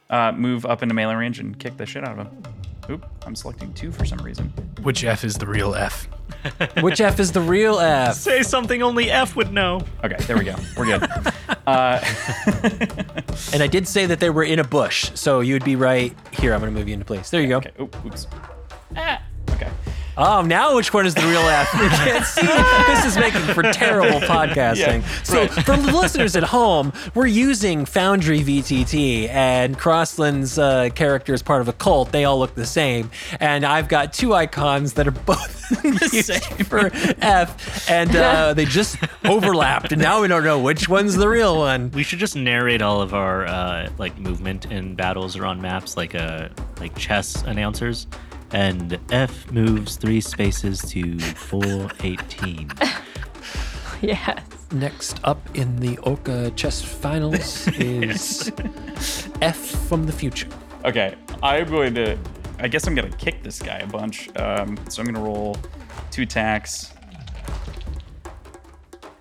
Uh, 0.10 0.32
move 0.32 0.66
up 0.66 0.84
into 0.84 0.96
melee 0.96 1.16
range 1.16 1.40
and 1.40 1.58
kick 1.60 1.78
the 1.78 1.86
shit 1.86 2.04
out 2.04 2.18
of 2.18 2.26
them. 2.26 2.44
Oop, 2.90 3.06
I'm 3.26 3.36
selecting 3.36 3.74
two 3.74 3.92
for 3.92 4.06
some 4.06 4.20
reason. 4.20 4.48
Which 4.84 5.04
F 5.04 5.26
is 5.26 5.36
the 5.36 5.46
real 5.46 5.76
F? 5.76 6.08
Which 6.82 7.02
F 7.02 7.20
is 7.20 7.34
the 7.34 7.42
real 7.42 7.80
F? 7.80 8.16
Say 8.16 8.42
something 8.44 8.82
only 8.82 9.12
F 9.12 9.36
would 9.36 9.52
know. 9.52 9.82
Okay, 10.04 10.16
there 10.26 10.38
we 10.38 10.46
go. 10.46 10.56
We're 10.78 10.86
good. 10.98 11.10
Uh, 11.68 12.00
And 13.54 13.62
I 13.62 13.68
did 13.68 13.88
say 13.88 14.06
that 14.06 14.22
they 14.22 14.30
were 14.30 14.44
in 14.44 14.60
a 14.60 14.64
bush, 14.64 15.12
so 15.16 15.42
you'd 15.42 15.66
be 15.66 15.76
right 15.76 16.16
here. 16.32 16.54
I'm 16.54 16.62
going 16.62 16.74
to 16.74 16.80
move 16.80 16.88
you 16.88 16.94
into 16.94 17.06
place. 17.06 17.30
There 17.30 17.42
you 17.42 17.50
go. 17.50 17.58
okay, 17.58 17.72
oop, 17.82 18.06
oops. 18.06 18.26
Ah, 18.96 19.22
Oh, 20.20 20.42
now 20.42 20.76
which 20.76 20.94
one 20.94 21.06
is 21.06 21.14
the 21.14 21.22
real 21.28 21.42
F? 21.42 21.72
You 21.74 21.90
can't 21.90 22.26
see. 22.26 22.42
This 22.88 23.06
is 23.06 23.18
making 23.20 23.42
for 23.54 23.62
terrible 23.72 24.20
podcasting. 24.28 25.02
Yeah, 25.02 25.24
so, 25.24 25.42
right. 25.42 25.52
for 25.52 25.78
the 25.78 25.92
listeners 25.92 26.36
at 26.36 26.42
home, 26.44 26.92
we're 27.14 27.28
using 27.28 27.86
Foundry 27.86 28.40
VTT, 28.40 29.30
and 29.30 29.78
Krossland's 29.78 30.58
uh, 30.58 30.90
character 30.96 31.36
is 31.36 31.44
part 31.44 31.62
of 31.62 31.68
a 31.68 31.74
cult. 31.74 32.12
They 32.12 32.26
all 32.26 32.40
look 32.40 32.56
the 32.56 32.66
same, 32.66 33.12
and 33.40 33.64
I've 33.64 33.88
got 33.88 34.12
two 34.12 34.34
icons 34.34 34.94
that 34.94 35.08
are 35.08 35.12
both 35.28 35.84
used 35.84 36.44
for 36.66 36.90
F, 37.22 37.88
and 37.88 38.16
uh, 38.16 38.56
they 38.56 38.66
just 38.66 38.98
overlapped, 39.24 39.92
and 39.92 40.02
now 40.02 40.22
we 40.24 40.28
don't 40.28 40.44
know 40.44 40.60
which 40.60 40.90
one's 40.90 41.16
the 41.16 41.30
real 41.30 41.58
one. 41.58 41.92
We 41.92 42.02
should 42.02 42.20
just 42.20 42.36
narrate 42.36 42.82
all 42.82 43.02
of 43.02 43.14
our 43.14 43.46
uh, 43.46 43.92
like 44.00 44.18
movement 44.18 44.66
in 44.72 44.96
battles 44.96 45.38
or 45.38 45.46
on 45.46 45.62
maps, 45.62 45.96
like 45.96 46.16
uh, 46.16 46.50
like 46.80 46.98
chess 46.98 47.44
announcers. 47.44 48.08
And 48.52 49.00
F 49.12 49.52
moves 49.52 49.98
three 49.98 50.22
spaces 50.22 50.82
to 50.90 51.20
418. 51.20 52.72
Yes. 54.02 54.44
Next 54.72 55.20
up 55.24 55.42
in 55.56 55.78
the 55.78 55.98
Orca 56.00 56.52
chess 56.52 56.82
finals 56.82 57.68
is 57.80 58.52
F 59.42 59.58
from 59.58 60.06
the 60.06 60.12
future. 60.12 60.50
Okay, 60.86 61.16
I'm 61.42 61.70
going 61.70 61.96
to. 61.96 62.18
I 62.60 62.68
guess 62.68 62.86
I'm 62.86 62.96
going 62.96 63.10
to 63.10 63.18
kick 63.18 63.44
this 63.44 63.60
guy 63.62 63.78
a 63.78 63.88
bunch. 63.88 64.30
Um, 64.38 64.78
so 64.90 65.02
I'm 65.02 65.06
going 65.06 65.16
to 65.16 65.22
roll 65.22 65.58
two 66.12 66.24
attacks. 66.24 66.94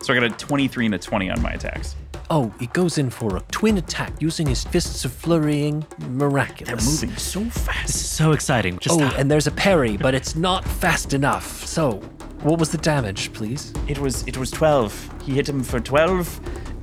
So 0.03 0.13
I 0.13 0.19
got 0.19 0.25
a 0.25 0.31
23 0.31 0.87
and 0.87 0.95
a 0.95 0.99
20 0.99 1.31
on 1.31 1.43
my 1.43 1.53
attacks. 1.53 1.97
Oh, 2.29 2.53
he 2.59 2.67
goes 2.69 2.99
in 2.99 3.11
for 3.11 3.37
a 3.37 3.41
twin 3.53 3.79
attack 3.79 4.13
using 4.21 4.49
his 4.49 4.65
fists 4.65 5.05
of 5.05 5.13
flurrying 5.13 5.87
miraculous. 6.09 6.85
They're 7.01 7.09
moving 7.09 7.17
so 7.19 7.45
fast. 7.45 7.87
This 7.87 7.97
is 7.97 8.09
so 8.11 8.33
exciting. 8.33 8.79
Just 8.81 9.01
Oh, 9.01 9.05
and 9.17 9.31
there's 9.31 9.47
a 9.47 9.53
parry, 9.53 9.97
but 9.97 10.13
it's 10.15 10.35
not 10.35 10.65
fast 10.65 11.15
enough. 11.15 11.65
So, 11.65 11.99
what 12.43 12.59
was 12.59 12.71
the 12.71 12.79
damage, 12.79 13.33
please? 13.33 13.73
It 13.87 13.99
was 13.99 14.27
it 14.27 14.37
was 14.37 14.51
12. 14.51 15.23
He 15.23 15.35
hit 15.35 15.49
him 15.49 15.63
for 15.63 15.79
12 15.79 16.41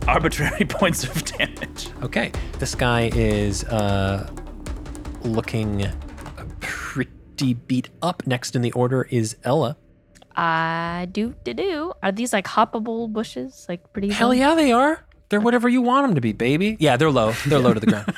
arbitrary 0.07 0.65
points 0.70 1.03
of 1.03 1.24
damage. 1.26 1.90
Okay, 2.02 2.32
this 2.60 2.74
guy 2.74 3.10
is 3.14 3.65
uh, 3.65 4.30
looking 5.24 5.90
pretty 6.61 7.53
beat 7.53 7.90
up. 8.02 8.26
Next 8.26 8.56
in 8.56 8.61
the 8.61 8.72
order 8.72 9.07
is 9.11 9.36
Ella. 9.44 9.76
I 10.36 11.07
do 11.11 11.36
do 11.44 11.53
do. 11.53 11.94
Are 12.02 12.11
these 12.14 12.32
like 12.32 12.45
hoppable 12.45 13.11
bushes? 13.11 13.65
Like 13.68 13.91
pretty 13.91 14.10
Hell 14.10 14.30
low? 14.30 14.34
yeah, 14.34 14.56
they 14.56 14.72
are. 14.72 15.06
They're 15.34 15.42
whatever 15.42 15.68
you 15.68 15.82
want 15.82 16.06
them 16.06 16.14
to 16.14 16.22
be, 16.22 16.32
baby. 16.32 16.78
Yeah, 16.80 16.96
they're 16.96 17.10
low. 17.10 17.32
They're 17.48 17.58
low 17.58 17.74
to 17.74 17.80
the 17.80 17.88
ground. 17.88 18.14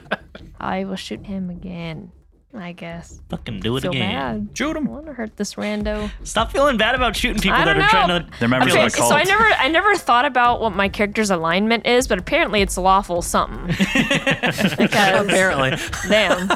I 0.60 0.82
will 0.84 0.96
shoot 0.96 1.24
him 1.24 1.48
again. 1.48 2.10
I 2.56 2.72
guess. 2.72 3.20
fucking 3.30 3.60
do 3.60 3.76
it 3.76 3.82
Feel 3.82 3.90
again. 3.92 4.46
bad. 4.46 4.56
Shoot 4.58 4.76
I 4.76 4.78
him. 4.78 4.86
want 4.86 5.06
to 5.06 5.12
hurt 5.12 5.36
this 5.36 5.54
rando. 5.54 6.10
Stop 6.24 6.50
feeling 6.52 6.76
bad 6.76 6.94
about 6.96 7.14
shooting 7.16 7.40
people 7.40 7.58
I 7.58 7.64
that 7.64 7.74
don't 7.74 7.82
are 7.82 7.88
trying 7.88 8.08
to. 8.08 8.30
They're 8.40 8.48
members 8.48 8.72
Okay, 8.72 8.86
of 8.86 8.92
a 8.92 8.96
cult. 8.96 9.08
so 9.10 9.14
I 9.16 9.22
never, 9.24 9.44
I 9.44 9.68
never 9.68 9.94
thought 9.96 10.24
about 10.24 10.60
what 10.60 10.74
my 10.74 10.88
character's 10.88 11.30
alignment 11.30 11.86
is, 11.86 12.06
but 12.08 12.18
apparently 12.18 12.62
it's 12.62 12.76
lawful 12.76 13.22
something. 13.22 13.66
because 14.78 15.26
Apparently. 15.26 15.72
damn, 16.08 16.48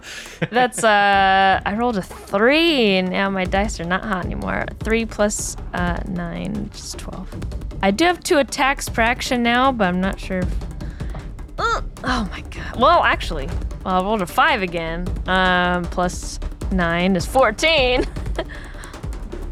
that's 0.50 0.84
uh, 0.84 1.60
I 1.64 1.74
rolled 1.76 1.96
a 1.96 2.02
three, 2.02 2.96
and 2.98 3.08
now 3.10 3.30
my 3.30 3.44
dice 3.44 3.80
are 3.80 3.84
not 3.84 4.04
hot 4.04 4.26
anymore. 4.26 4.66
Three 4.80 5.06
plus 5.06 5.56
uh 5.72 5.98
nine, 6.08 6.64
which 6.64 6.74
is 6.78 6.92
twelve. 6.92 7.28
I 7.82 7.90
do 7.90 8.04
have 8.04 8.20
two 8.20 8.38
attacks 8.38 8.88
per 8.88 9.02
action 9.02 9.42
now, 9.42 9.70
but 9.72 9.86
I'm 9.88 10.00
not 10.00 10.18
sure. 10.18 10.38
If... 10.38 10.52
Uh, 11.58 11.80
oh 12.04 12.28
my 12.30 12.40
god. 12.50 12.76
Well, 12.80 13.02
actually, 13.04 13.46
well, 13.84 14.00
I 14.00 14.02
rolled 14.02 14.22
a 14.22 14.26
five 14.26 14.62
again. 14.62 15.06
Um, 15.26 15.84
plus 15.84 16.38
nine 16.72 17.14
is 17.16 17.24
fourteen. 17.26 18.04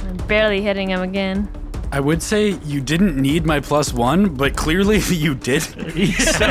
I'm 0.00 0.16
barely 0.28 0.60
hitting 0.60 0.90
him 0.90 1.02
again. 1.02 1.48
I 1.92 2.00
would 2.00 2.20
say 2.20 2.50
you 2.64 2.80
didn't 2.80 3.16
need 3.16 3.46
my 3.46 3.60
plus 3.60 3.92
one, 3.92 4.34
but 4.34 4.56
clearly 4.56 4.98
you 5.08 5.34
did. 5.34 5.62
So, 5.62 5.76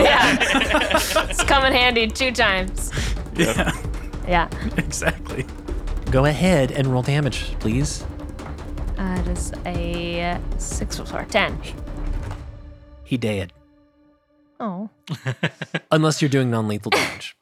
Yeah. 0.01 0.37
it's 1.29 1.43
come 1.43 1.65
in 1.65 1.73
handy 1.73 2.07
two 2.07 2.31
times. 2.31 2.91
yeah, 3.35 3.71
Yeah. 4.27 4.47
exactly. 4.77 5.45
Go 6.09 6.25
ahead 6.25 6.71
and 6.71 6.87
roll 6.87 7.01
damage, 7.01 7.53
please. 7.59 8.05
Uh, 8.97 9.21
it 9.25 9.27
is 9.27 9.51
a 9.65 10.39
six 10.57 10.99
or 10.99 11.03
plus 11.03 11.11
four, 11.11 11.25
ten. 11.25 11.59
He 13.03 13.17
dead. 13.17 13.53
Oh. 14.59 14.89
Unless 15.91 16.21
you're 16.21 16.29
doing 16.29 16.49
non 16.49 16.67
lethal 16.67 16.89
damage. 16.89 17.35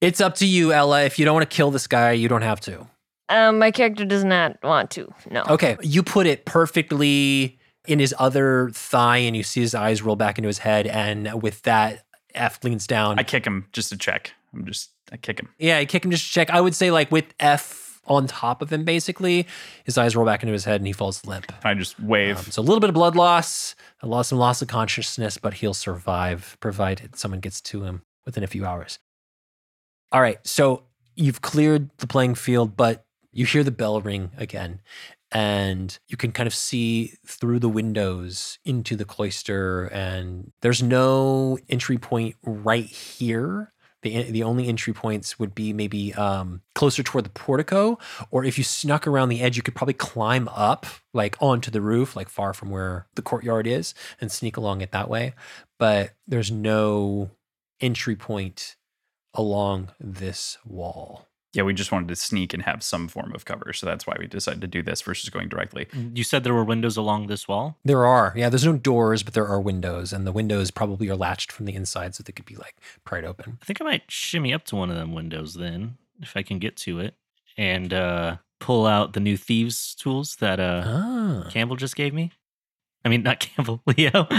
It's 0.00 0.20
up 0.20 0.34
to 0.36 0.46
you, 0.46 0.72
Ella. 0.72 1.04
If 1.04 1.18
you 1.18 1.24
don't 1.24 1.34
want 1.34 1.48
to 1.48 1.54
kill 1.54 1.70
this 1.70 1.86
guy, 1.86 2.12
you 2.12 2.28
don't 2.28 2.42
have 2.42 2.60
to. 2.60 2.86
Um, 3.28 3.58
my 3.58 3.70
character 3.70 4.04
does 4.04 4.24
not 4.24 4.56
want 4.62 4.90
to. 4.92 5.12
No. 5.30 5.44
Okay, 5.48 5.76
you 5.82 6.02
put 6.02 6.26
it 6.26 6.44
perfectly 6.44 7.58
in 7.86 7.98
his 7.98 8.14
other 8.18 8.70
thigh, 8.72 9.18
and 9.18 9.36
you 9.36 9.42
see 9.42 9.60
his 9.60 9.74
eyes 9.74 10.02
roll 10.02 10.16
back 10.16 10.38
into 10.38 10.46
his 10.46 10.58
head. 10.58 10.86
And 10.86 11.42
with 11.42 11.62
that, 11.62 12.04
F 12.34 12.62
leans 12.64 12.86
down. 12.86 13.18
I 13.18 13.22
kick 13.22 13.46
him 13.46 13.66
just 13.72 13.90
to 13.90 13.96
check. 13.96 14.32
I'm 14.52 14.64
just 14.64 14.90
I 15.12 15.16
kick 15.16 15.38
him. 15.38 15.48
yeah, 15.58 15.78
I 15.78 15.84
kick 15.84 16.04
him 16.04 16.10
just 16.10 16.26
to 16.26 16.32
check. 16.32 16.50
I 16.50 16.60
would 16.60 16.74
say, 16.74 16.90
like, 16.90 17.10
with 17.10 17.26
F 17.40 17.83
on 18.06 18.26
top 18.26 18.62
of 18.62 18.72
him, 18.72 18.84
basically, 18.84 19.46
his 19.84 19.98
eyes 19.98 20.14
roll 20.14 20.26
back 20.26 20.42
into 20.42 20.52
his 20.52 20.64
head 20.64 20.80
and 20.80 20.86
he 20.86 20.92
falls 20.92 21.24
limp. 21.26 21.52
I 21.64 21.74
just 21.74 21.98
wave. 22.00 22.38
Um, 22.38 22.44
so 22.44 22.60
a 22.60 22.64
little 22.64 22.80
bit 22.80 22.90
of 22.90 22.94
blood 22.94 23.16
loss, 23.16 23.74
a 24.00 24.06
loss, 24.06 24.28
some 24.28 24.38
loss 24.38 24.62
of 24.62 24.68
consciousness, 24.68 25.38
but 25.38 25.54
he'll 25.54 25.74
survive 25.74 26.56
provided 26.60 27.16
someone 27.16 27.40
gets 27.40 27.60
to 27.62 27.84
him 27.84 28.02
within 28.24 28.44
a 28.44 28.48
few 28.48 28.64
hours. 28.64 28.98
All 30.12 30.20
right, 30.20 30.38
so 30.46 30.84
you've 31.16 31.42
cleared 31.42 31.90
the 31.98 32.06
playing 32.06 32.36
field, 32.36 32.76
but 32.76 33.04
you 33.32 33.46
hear 33.46 33.64
the 33.64 33.70
bell 33.70 34.00
ring 34.00 34.30
again, 34.36 34.80
and 35.32 35.98
you 36.06 36.16
can 36.16 36.30
kind 36.30 36.46
of 36.46 36.54
see 36.54 37.14
through 37.26 37.58
the 37.58 37.68
windows 37.68 38.58
into 38.64 38.94
the 38.94 39.04
cloister, 39.04 39.86
and 39.86 40.52
there's 40.62 40.82
no 40.82 41.58
entry 41.68 41.98
point 41.98 42.36
right 42.44 42.86
here. 42.86 43.72
The, 44.04 44.30
the 44.30 44.42
only 44.42 44.68
entry 44.68 44.92
points 44.92 45.38
would 45.38 45.54
be 45.54 45.72
maybe 45.72 46.14
um, 46.14 46.60
closer 46.74 47.02
toward 47.02 47.24
the 47.24 47.30
portico, 47.30 47.98
or 48.30 48.44
if 48.44 48.58
you 48.58 48.64
snuck 48.64 49.06
around 49.06 49.30
the 49.30 49.40
edge, 49.40 49.56
you 49.56 49.62
could 49.62 49.74
probably 49.74 49.94
climb 49.94 50.46
up 50.48 50.86
like 51.12 51.36
onto 51.40 51.70
the 51.70 51.80
roof, 51.80 52.14
like 52.14 52.28
far 52.28 52.52
from 52.52 52.70
where 52.70 53.06
the 53.14 53.22
courtyard 53.22 53.66
is, 53.66 53.94
and 54.20 54.30
sneak 54.30 54.56
along 54.56 54.82
it 54.82 54.92
that 54.92 55.08
way. 55.08 55.32
But 55.78 56.12
there's 56.26 56.50
no 56.50 57.30
entry 57.80 58.14
point 58.14 58.76
along 59.32 59.90
this 59.98 60.58
wall. 60.64 61.26
Yeah, 61.54 61.62
we 61.62 61.72
just 61.72 61.92
wanted 61.92 62.08
to 62.08 62.16
sneak 62.16 62.52
and 62.52 62.62
have 62.64 62.82
some 62.82 63.08
form 63.08 63.32
of 63.34 63.44
cover. 63.44 63.72
So 63.72 63.86
that's 63.86 64.06
why 64.06 64.16
we 64.18 64.26
decided 64.26 64.60
to 64.60 64.66
do 64.66 64.82
this 64.82 65.00
versus 65.02 65.30
going 65.30 65.48
directly. 65.48 65.86
You 66.12 66.24
said 66.24 66.44
there 66.44 66.52
were 66.54 66.64
windows 66.64 66.96
along 66.96 67.28
this 67.28 67.46
wall? 67.48 67.78
There 67.84 68.04
are, 68.04 68.32
yeah, 68.36 68.48
there's 68.48 68.66
no 68.66 68.76
doors, 68.76 69.22
but 69.22 69.34
there 69.34 69.46
are 69.46 69.60
windows, 69.60 70.12
and 70.12 70.26
the 70.26 70.32
windows 70.32 70.70
probably 70.70 71.08
are 71.08 71.16
latched 71.16 71.52
from 71.52 71.66
the 71.66 71.74
inside 71.74 72.14
so 72.14 72.22
they 72.22 72.32
could 72.32 72.44
be 72.44 72.56
like 72.56 72.76
pried 73.04 73.24
open. 73.24 73.58
I 73.62 73.64
think 73.64 73.80
I 73.80 73.84
might 73.84 74.02
shimmy 74.10 74.52
up 74.52 74.64
to 74.66 74.76
one 74.76 74.90
of 74.90 74.96
them 74.96 75.12
windows 75.14 75.54
then, 75.54 75.96
if 76.20 76.36
I 76.36 76.42
can 76.42 76.58
get 76.58 76.76
to 76.78 76.98
it, 77.00 77.14
and 77.56 77.92
uh, 77.94 78.36
pull 78.60 78.86
out 78.86 79.12
the 79.12 79.20
new 79.20 79.36
thieves 79.36 79.94
tools 79.94 80.36
that 80.40 80.58
uh, 80.60 80.82
Ah. 80.84 81.48
Campbell 81.50 81.76
just 81.76 81.96
gave 81.96 82.12
me. 82.12 82.32
I 83.04 83.08
mean, 83.10 83.22
not 83.22 83.40
Campbell, 83.40 83.82
Leo. 83.96 84.26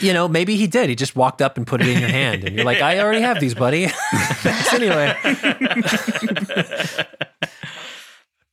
You 0.00 0.12
know, 0.12 0.28
maybe 0.28 0.56
he 0.56 0.66
did. 0.66 0.88
He 0.88 0.94
just 0.94 1.16
walked 1.16 1.42
up 1.42 1.56
and 1.56 1.66
put 1.66 1.80
it 1.80 1.88
in 1.88 1.98
your 1.98 2.08
hand, 2.08 2.44
and 2.44 2.54
you're 2.54 2.64
like, 2.64 2.80
I 2.80 3.00
already 3.00 3.20
have 3.20 3.40
these, 3.40 3.54
buddy. 3.54 3.86
Thanks 4.42 4.72
anyway. 4.72 5.14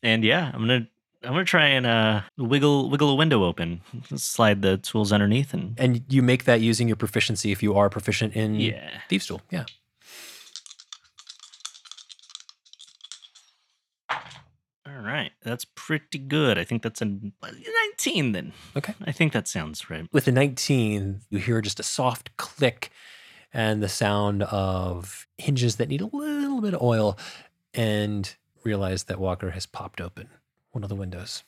and 0.03 0.23
yeah, 0.23 0.51
I'm 0.53 0.61
gonna 0.61 0.87
I'm 1.23 1.31
gonna 1.31 1.45
try 1.45 1.67
and 1.67 1.85
uh, 1.85 2.21
wiggle 2.37 2.89
wiggle 2.89 3.09
a 3.09 3.15
window 3.15 3.43
open, 3.43 3.81
slide 4.15 4.61
the 4.61 4.77
tools 4.77 5.11
underneath, 5.11 5.53
and 5.53 5.79
And 5.79 6.03
you 6.09 6.21
make 6.21 6.45
that 6.45 6.61
using 6.61 6.87
your 6.87 6.97
proficiency 6.97 7.51
if 7.51 7.61
you 7.61 7.75
are 7.75 7.89
proficient 7.89 8.35
in 8.35 8.55
yeah. 8.59 8.89
Thieves 9.07 9.27
Tool. 9.27 9.41
Yeah. 9.51 9.65
Right, 15.05 15.31
that's 15.43 15.65
pretty 15.65 16.17
good. 16.17 16.57
I 16.57 16.63
think 16.63 16.81
that's 16.81 17.01
a 17.01 17.05
19 17.05 18.31
then. 18.31 18.53
Okay. 18.75 18.93
I 19.05 19.11
think 19.11 19.33
that 19.33 19.47
sounds 19.47 19.89
right. 19.89 20.07
With 20.11 20.25
the 20.25 20.31
19, 20.31 21.21
you 21.29 21.39
hear 21.39 21.61
just 21.61 21.79
a 21.79 21.83
soft 21.83 22.35
click 22.37 22.91
and 23.53 23.81
the 23.81 23.89
sound 23.89 24.43
of 24.43 25.27
hinges 25.37 25.77
that 25.77 25.89
need 25.89 26.01
a 26.01 26.07
little 26.07 26.61
bit 26.61 26.73
of 26.73 26.81
oil 26.81 27.17
and 27.73 28.35
realize 28.63 29.05
that 29.05 29.19
Walker 29.19 29.51
has 29.51 29.65
popped 29.65 30.01
open 30.01 30.29
one 30.71 30.83
of 30.83 30.89
the 30.89 30.95
windows. 30.95 31.43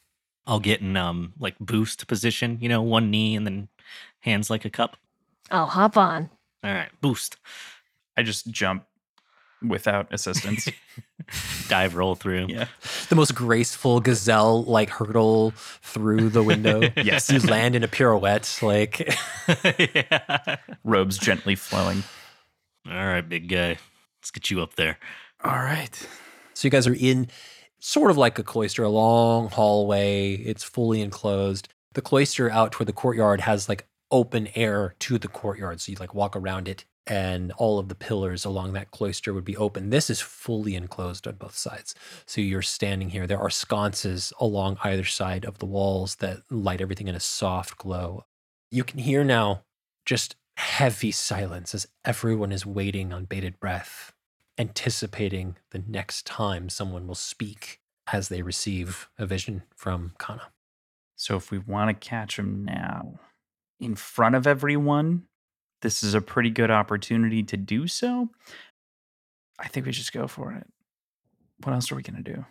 I'll 0.46 0.62
get 0.62 0.80
in 0.80 0.96
um 0.96 1.34
like 1.38 1.60
boost 1.60 2.08
position, 2.08 2.58
you 2.62 2.70
know, 2.70 2.82
one 2.82 3.12
knee 3.12 3.36
and 3.36 3.46
then 3.46 3.68
hands 4.22 4.50
like 4.50 4.64
a 4.64 4.70
cup. 4.70 4.96
I'll 5.52 5.66
hop 5.68 5.98
on. 5.98 6.30
All 6.64 6.74
right, 6.74 6.90
boost. 7.02 7.36
I 8.16 8.24
just 8.24 8.50
jump 8.50 8.86
without 9.66 10.14
assistance. 10.14 10.68
Dive 11.68 11.96
roll 11.96 12.16
through. 12.16 12.48
yeah. 12.50 12.68
The 13.10 13.16
most 13.16 13.36
graceful 13.36 14.00
gazelle 14.00 14.64
like 14.64 14.90
hurdle 14.90 15.52
through 15.56 16.30
the 16.30 16.44
window. 16.44 16.82
Yes. 16.98 17.30
You 17.30 17.40
land 17.40 17.76
in 17.76 17.84
a 17.84 17.88
pirouette. 17.88 18.60
Like, 18.62 19.14
yeah. 19.80 20.58
Robes 20.84 21.18
gently 21.18 21.56
flowing. 21.56 22.04
All 22.88 22.94
right, 22.94 23.28
big 23.28 23.50
guy. 23.50 23.78
Let's 24.20 24.32
get 24.32 24.50
you 24.50 24.62
up 24.62 24.76
there. 24.76 24.98
All 25.44 25.52
right. 25.58 26.08
So 26.54 26.68
you 26.68 26.72
guys 26.72 26.88
are 26.88 26.96
in 26.96 27.28
sort 27.80 28.10
of 28.12 28.18
like 28.18 28.40
a 28.40 28.44
cloister, 28.44 28.84
a 28.84 28.90
long 28.90 29.50
hallway. 29.50 30.34
It's 30.34 30.64
fully 30.64 31.02
enclosed. 31.02 31.70
The 31.94 32.02
cloister 32.02 32.50
out 32.50 32.72
toward 32.72 32.88
the 32.88 32.94
courtyard 32.94 33.42
has 33.42 33.68
like 33.70 33.88
open 34.12 34.48
air 34.56 34.96
to 35.00 35.18
the 35.18 35.28
courtyard. 35.28 35.82
So 35.82 35.92
you 35.92 35.98
like 36.00 36.14
walk 36.14 36.36
around 36.36 36.68
it 36.68 36.86
and 37.08 37.52
all 37.54 37.80
of 37.80 37.88
the 37.88 37.96
pillars 37.96 38.46
along 38.46 38.74
that 38.74 38.92
cloister 38.92 39.34
would 39.34 39.46
be 39.46 39.58
open. 39.58 39.90
This 39.90 40.10
is 40.10 40.20
fully 40.20 40.76
enclosed 40.76 41.28
on 41.28 41.36
both 41.36 41.56
sides. 41.56 41.96
So 42.26 42.42
you're 42.42 42.62
standing 42.62 43.10
here. 43.10 43.26
There 43.26 43.40
are 43.40 43.50
sconces 43.50 44.34
along 44.40 44.78
either 44.84 45.06
side 45.06 45.46
of 45.46 45.60
the 45.60 45.66
walls 45.66 46.16
that 46.16 46.40
light 46.52 46.82
everything 46.82 47.08
in 47.08 47.16
a 47.16 47.20
soft 47.20 47.78
glow. 47.78 48.26
You 48.72 48.84
can 48.84 49.00
hear 49.00 49.24
now 49.24 49.64
just 50.06 50.36
heavy 50.58 51.12
silence 51.12 51.74
as 51.74 51.88
everyone 52.04 52.52
is 52.52 52.66
waiting 52.66 53.14
on 53.14 53.26
bated 53.26 53.60
breath 53.60 54.14
anticipating 54.58 55.56
the 55.72 55.84
next 55.88 56.26
time 56.26 56.70
someone 56.70 57.08
will 57.08 57.16
speak 57.16 57.80
as 58.12 58.30
they 58.30 58.42
receive 58.42 59.10
a 59.18 59.26
vision 59.26 59.64
from 59.76 60.14
Kana. 60.18 60.50
So 61.16 61.36
if 61.36 61.52
we 61.52 61.58
want 61.58 61.90
to 61.90 62.08
catch 62.08 62.40
him 62.40 62.64
now 62.66 63.20
in 63.80 63.96
front 63.96 64.36
of 64.36 64.48
everyone, 64.48 65.24
this 65.88 66.04
is 66.04 66.14
a 66.14 66.20
pretty 66.20 66.50
good 66.50 66.70
opportunity 66.70 67.44
to 67.44 67.56
do 67.56 67.88
so. 67.88 68.28
I 69.58 69.70
think 69.70 69.86
we 69.86 69.94
just 69.94 70.12
go 70.12 70.28
for 70.28 70.52
it. 70.52 70.68
What 71.64 71.72
else 71.72 71.90
are 71.94 71.96
we 71.96 72.02
going 72.02 72.22
to 72.22 72.34
do? 72.34 72.46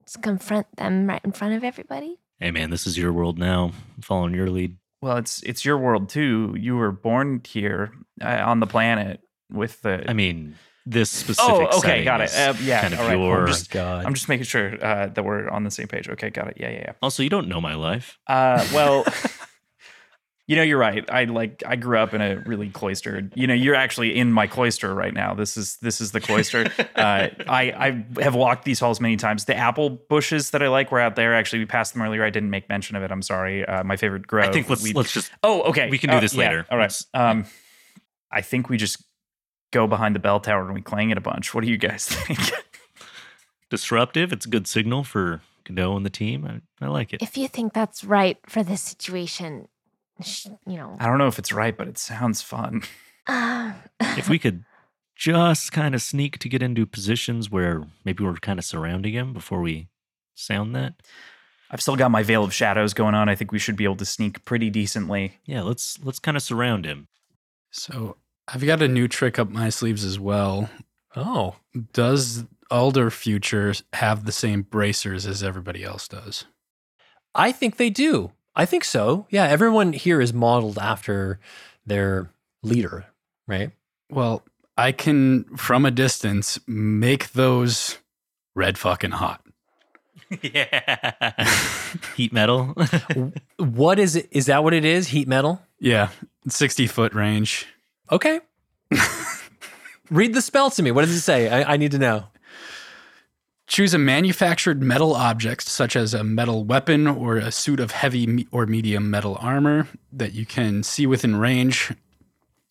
Let's 0.00 0.16
confront 0.16 0.74
them 0.76 1.06
right 1.06 1.20
in 1.22 1.32
front 1.32 1.52
of 1.52 1.64
everybody. 1.64 2.16
Hey 2.40 2.50
man, 2.50 2.70
this 2.70 2.86
is 2.86 2.96
your 2.96 3.12
world 3.12 3.38
now. 3.38 3.72
I'm 3.96 4.00
following 4.00 4.32
your 4.32 4.48
lead. 4.48 4.78
Well, 5.02 5.18
it's 5.18 5.42
it's 5.42 5.66
your 5.66 5.76
world 5.76 6.08
too. 6.08 6.56
You 6.58 6.76
were 6.76 6.92
born 6.92 7.42
here 7.46 7.92
uh, 8.22 8.40
on 8.42 8.60
the 8.60 8.66
planet 8.66 9.20
with 9.50 9.82
the. 9.82 10.08
I 10.08 10.14
mean, 10.14 10.54
this 10.86 11.10
specific. 11.10 11.68
oh, 11.72 11.78
okay, 11.78 11.88
setting 11.88 12.04
got 12.04 12.22
it. 12.22 12.34
Uh, 12.34 12.54
yeah, 12.62 12.80
kind 12.80 12.94
of 12.94 13.00
all 13.00 13.06
right. 13.06 13.18
your. 13.18 13.40
I'm 13.42 13.46
just, 13.48 13.70
God. 13.70 14.06
I'm 14.06 14.14
just 14.14 14.30
making 14.30 14.46
sure 14.46 14.82
uh, 14.82 15.08
that 15.08 15.22
we're 15.22 15.50
on 15.50 15.64
the 15.64 15.70
same 15.70 15.88
page. 15.88 16.08
Okay, 16.08 16.30
got 16.30 16.48
it. 16.48 16.56
Yeah, 16.58 16.70
yeah, 16.70 16.92
Also, 17.02 17.22
you 17.22 17.28
don't 17.28 17.48
know 17.48 17.60
my 17.60 17.74
life. 17.74 18.18
Uh, 18.26 18.66
well, 18.72 19.04
you 20.52 20.56
know, 20.58 20.62
you're 20.62 20.76
right. 20.78 21.02
I 21.10 21.24
like. 21.24 21.62
I 21.66 21.76
grew 21.76 21.96
up 21.96 22.12
in 22.12 22.20
a 22.20 22.36
really 22.44 22.68
cloistered. 22.68 23.32
You 23.34 23.46
know, 23.46 23.54
you're 23.54 23.74
actually 23.74 24.14
in 24.18 24.30
my 24.30 24.46
cloister 24.46 24.94
right 24.94 25.14
now. 25.14 25.32
This 25.32 25.56
is 25.56 25.76
this 25.76 26.02
is 26.02 26.12
the 26.12 26.20
cloister. 26.20 26.66
uh, 26.94 27.28
I 27.48 28.04
I 28.18 28.20
have 28.22 28.34
walked 28.34 28.64
these 28.66 28.78
halls 28.78 29.00
many 29.00 29.16
times. 29.16 29.46
The 29.46 29.56
apple 29.56 29.88
bushes 29.88 30.50
that 30.50 30.62
I 30.62 30.68
like 30.68 30.92
were 30.92 31.00
out 31.00 31.16
there. 31.16 31.34
Actually, 31.34 31.60
we 31.60 31.64
passed 31.66 31.94
them 31.94 32.02
earlier. 32.02 32.22
I 32.22 32.28
didn't 32.28 32.50
make 32.50 32.68
mention 32.68 32.96
of 32.96 33.02
it. 33.02 33.10
I'm 33.10 33.22
sorry. 33.22 33.64
Uh, 33.64 33.82
my 33.82 33.96
favorite 33.96 34.26
grove. 34.26 34.50
I 34.50 34.52
think 34.52 34.68
let's 34.68 34.82
we- 34.82 34.92
let's 34.92 35.12
just 35.12 35.32
Oh, 35.42 35.62
okay. 35.70 35.88
We 35.88 35.96
can 35.96 36.10
do 36.10 36.16
Uh, 36.16 36.20
this 36.20 36.34
yeah, 36.34 36.40
later. 36.40 36.66
All 36.70 36.76
right. 36.76 36.94
Um, 37.14 37.46
I 38.30 38.42
think 38.42 38.68
we 38.68 38.76
just 38.76 39.02
go 39.72 39.86
behind 39.86 40.14
the 40.14 40.18
bell 40.20 40.38
tower 40.38 40.64
and 40.66 40.74
we 40.74 40.82
clang 40.82 41.08
it 41.08 41.16
a 41.16 41.22
bunch. 41.22 41.54
What 41.54 41.64
do 41.64 41.70
you 41.70 41.78
guys 41.78 42.06
think? 42.26 42.38
disruptive. 43.70 44.32
It's 44.32 44.46
a 44.46 44.48
good 44.48 44.66
signal 44.66 45.04
for 45.04 45.40
Godot 45.64 45.96
and 45.96 46.04
the 46.06 46.10
team. 46.10 46.44
I, 46.44 46.84
I 46.84 46.88
like 46.88 47.12
it. 47.12 47.22
If 47.22 47.36
you 47.36 47.48
think 47.48 47.72
that's 47.72 48.04
right 48.04 48.36
for 48.46 48.62
this 48.62 48.80
situation, 48.82 49.68
sh- 49.68 49.71
you 50.66 50.76
know. 50.76 50.96
I 50.98 51.06
don't 51.06 51.18
know 51.18 51.26
if 51.26 51.38
it's 51.38 51.52
right, 51.52 51.76
but 51.76 51.88
it 51.88 51.98
sounds 51.98 52.42
fun. 52.42 52.82
Uh, 53.26 53.72
if 54.00 54.28
we 54.28 54.38
could 54.38 54.64
just 55.16 55.72
kind 55.72 55.94
of 55.94 56.02
sneak 56.02 56.38
to 56.38 56.48
get 56.48 56.62
into 56.62 56.86
positions 56.86 57.50
where 57.50 57.84
maybe 58.04 58.24
we're 58.24 58.34
kind 58.34 58.58
of 58.58 58.64
surrounding 58.64 59.12
him 59.14 59.32
before 59.32 59.60
we 59.60 59.88
sound 60.34 60.74
that. 60.74 60.94
I've 61.70 61.80
still 61.80 61.96
got 61.96 62.10
my 62.10 62.22
veil 62.22 62.44
of 62.44 62.52
shadows 62.52 62.92
going 62.92 63.14
on. 63.14 63.28
I 63.28 63.34
think 63.34 63.50
we 63.50 63.58
should 63.58 63.76
be 63.76 63.84
able 63.84 63.96
to 63.96 64.04
sneak 64.04 64.44
pretty 64.44 64.68
decently. 64.68 65.38
Yeah, 65.46 65.62
let's 65.62 65.98
let's 66.04 66.18
kind 66.18 66.36
of 66.36 66.42
surround 66.42 66.84
him. 66.84 67.08
So 67.70 68.16
I've 68.46 68.64
got 68.66 68.82
a 68.82 68.88
new 68.88 69.08
trick 69.08 69.38
up 69.38 69.48
my 69.48 69.70
sleeves 69.70 70.04
as 70.04 70.18
well. 70.18 70.68
oh, 71.16 71.56
Does 71.92 72.44
Alder 72.70 73.10
Future 73.10 73.72
have 73.94 74.24
the 74.24 74.32
same 74.32 74.62
bracers 74.62 75.26
as 75.26 75.42
everybody 75.42 75.82
else 75.82 76.08
does? 76.08 76.44
I 77.34 77.52
think 77.52 77.76
they 77.76 77.88
do. 77.88 78.32
I 78.54 78.66
think 78.66 78.84
so. 78.84 79.26
Yeah, 79.30 79.44
everyone 79.44 79.92
here 79.92 80.20
is 80.20 80.32
modeled 80.32 80.78
after 80.78 81.38
their 81.86 82.30
leader, 82.62 83.06
right? 83.46 83.70
Well, 84.10 84.42
I 84.76 84.92
can, 84.92 85.44
from 85.56 85.84
a 85.86 85.90
distance, 85.90 86.58
make 86.66 87.32
those 87.32 87.98
red 88.54 88.76
fucking 88.78 89.12
hot. 89.12 89.42
yeah. 90.42 91.32
Heat 92.16 92.32
metal. 92.32 92.74
What 93.58 93.98
is 93.98 94.16
it? 94.16 94.28
Is 94.30 94.46
that 94.46 94.64
what 94.64 94.74
it 94.74 94.84
is? 94.84 95.08
Heat 95.08 95.28
metal? 95.28 95.60
Yeah, 95.78 96.08
60 96.48 96.86
foot 96.86 97.14
range. 97.14 97.66
Okay. 98.10 98.40
Read 100.10 100.34
the 100.34 100.42
spell 100.42 100.70
to 100.70 100.82
me. 100.82 100.90
What 100.90 101.02
does 101.02 101.14
it 101.14 101.20
say? 101.20 101.48
I, 101.48 101.74
I 101.74 101.76
need 101.76 101.92
to 101.92 101.98
know. 101.98 102.24
Choose 103.72 103.94
a 103.94 103.98
manufactured 103.98 104.82
metal 104.82 105.14
object, 105.14 105.62
such 105.62 105.96
as 105.96 106.12
a 106.12 106.22
metal 106.22 106.62
weapon 106.62 107.06
or 107.06 107.38
a 107.38 107.50
suit 107.50 107.80
of 107.80 107.92
heavy 107.92 108.46
or 108.50 108.66
medium 108.66 109.10
metal 109.10 109.38
armor 109.40 109.88
that 110.12 110.34
you 110.34 110.44
can 110.44 110.82
see 110.82 111.06
within 111.06 111.36
range. 111.36 111.90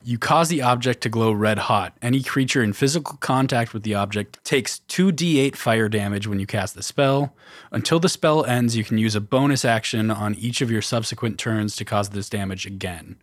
You 0.03 0.19
cause 0.19 0.49
the 0.49 0.61
object 0.61 1.01
to 1.01 1.09
glow 1.09 1.31
red 1.31 1.57
hot. 1.57 1.97
Any 2.03 2.21
creature 2.21 2.61
in 2.61 2.73
physical 2.73 3.17
contact 3.17 3.73
with 3.73 3.81
the 3.81 3.95
object 3.95 4.43
takes 4.43 4.81
2d8 4.89 5.55
fire 5.55 5.89
damage 5.89 6.27
when 6.27 6.39
you 6.39 6.45
cast 6.45 6.75
the 6.75 6.83
spell. 6.83 7.35
Until 7.71 7.99
the 7.99 8.07
spell 8.07 8.45
ends, 8.45 8.77
you 8.77 8.83
can 8.83 8.99
use 8.99 9.15
a 9.15 9.21
bonus 9.21 9.65
action 9.65 10.11
on 10.11 10.35
each 10.35 10.61
of 10.61 10.69
your 10.69 10.83
subsequent 10.83 11.39
turns 11.39 11.75
to 11.77 11.83
cause 11.83 12.09
this 12.09 12.29
damage 12.29 12.67
again. 12.67 13.15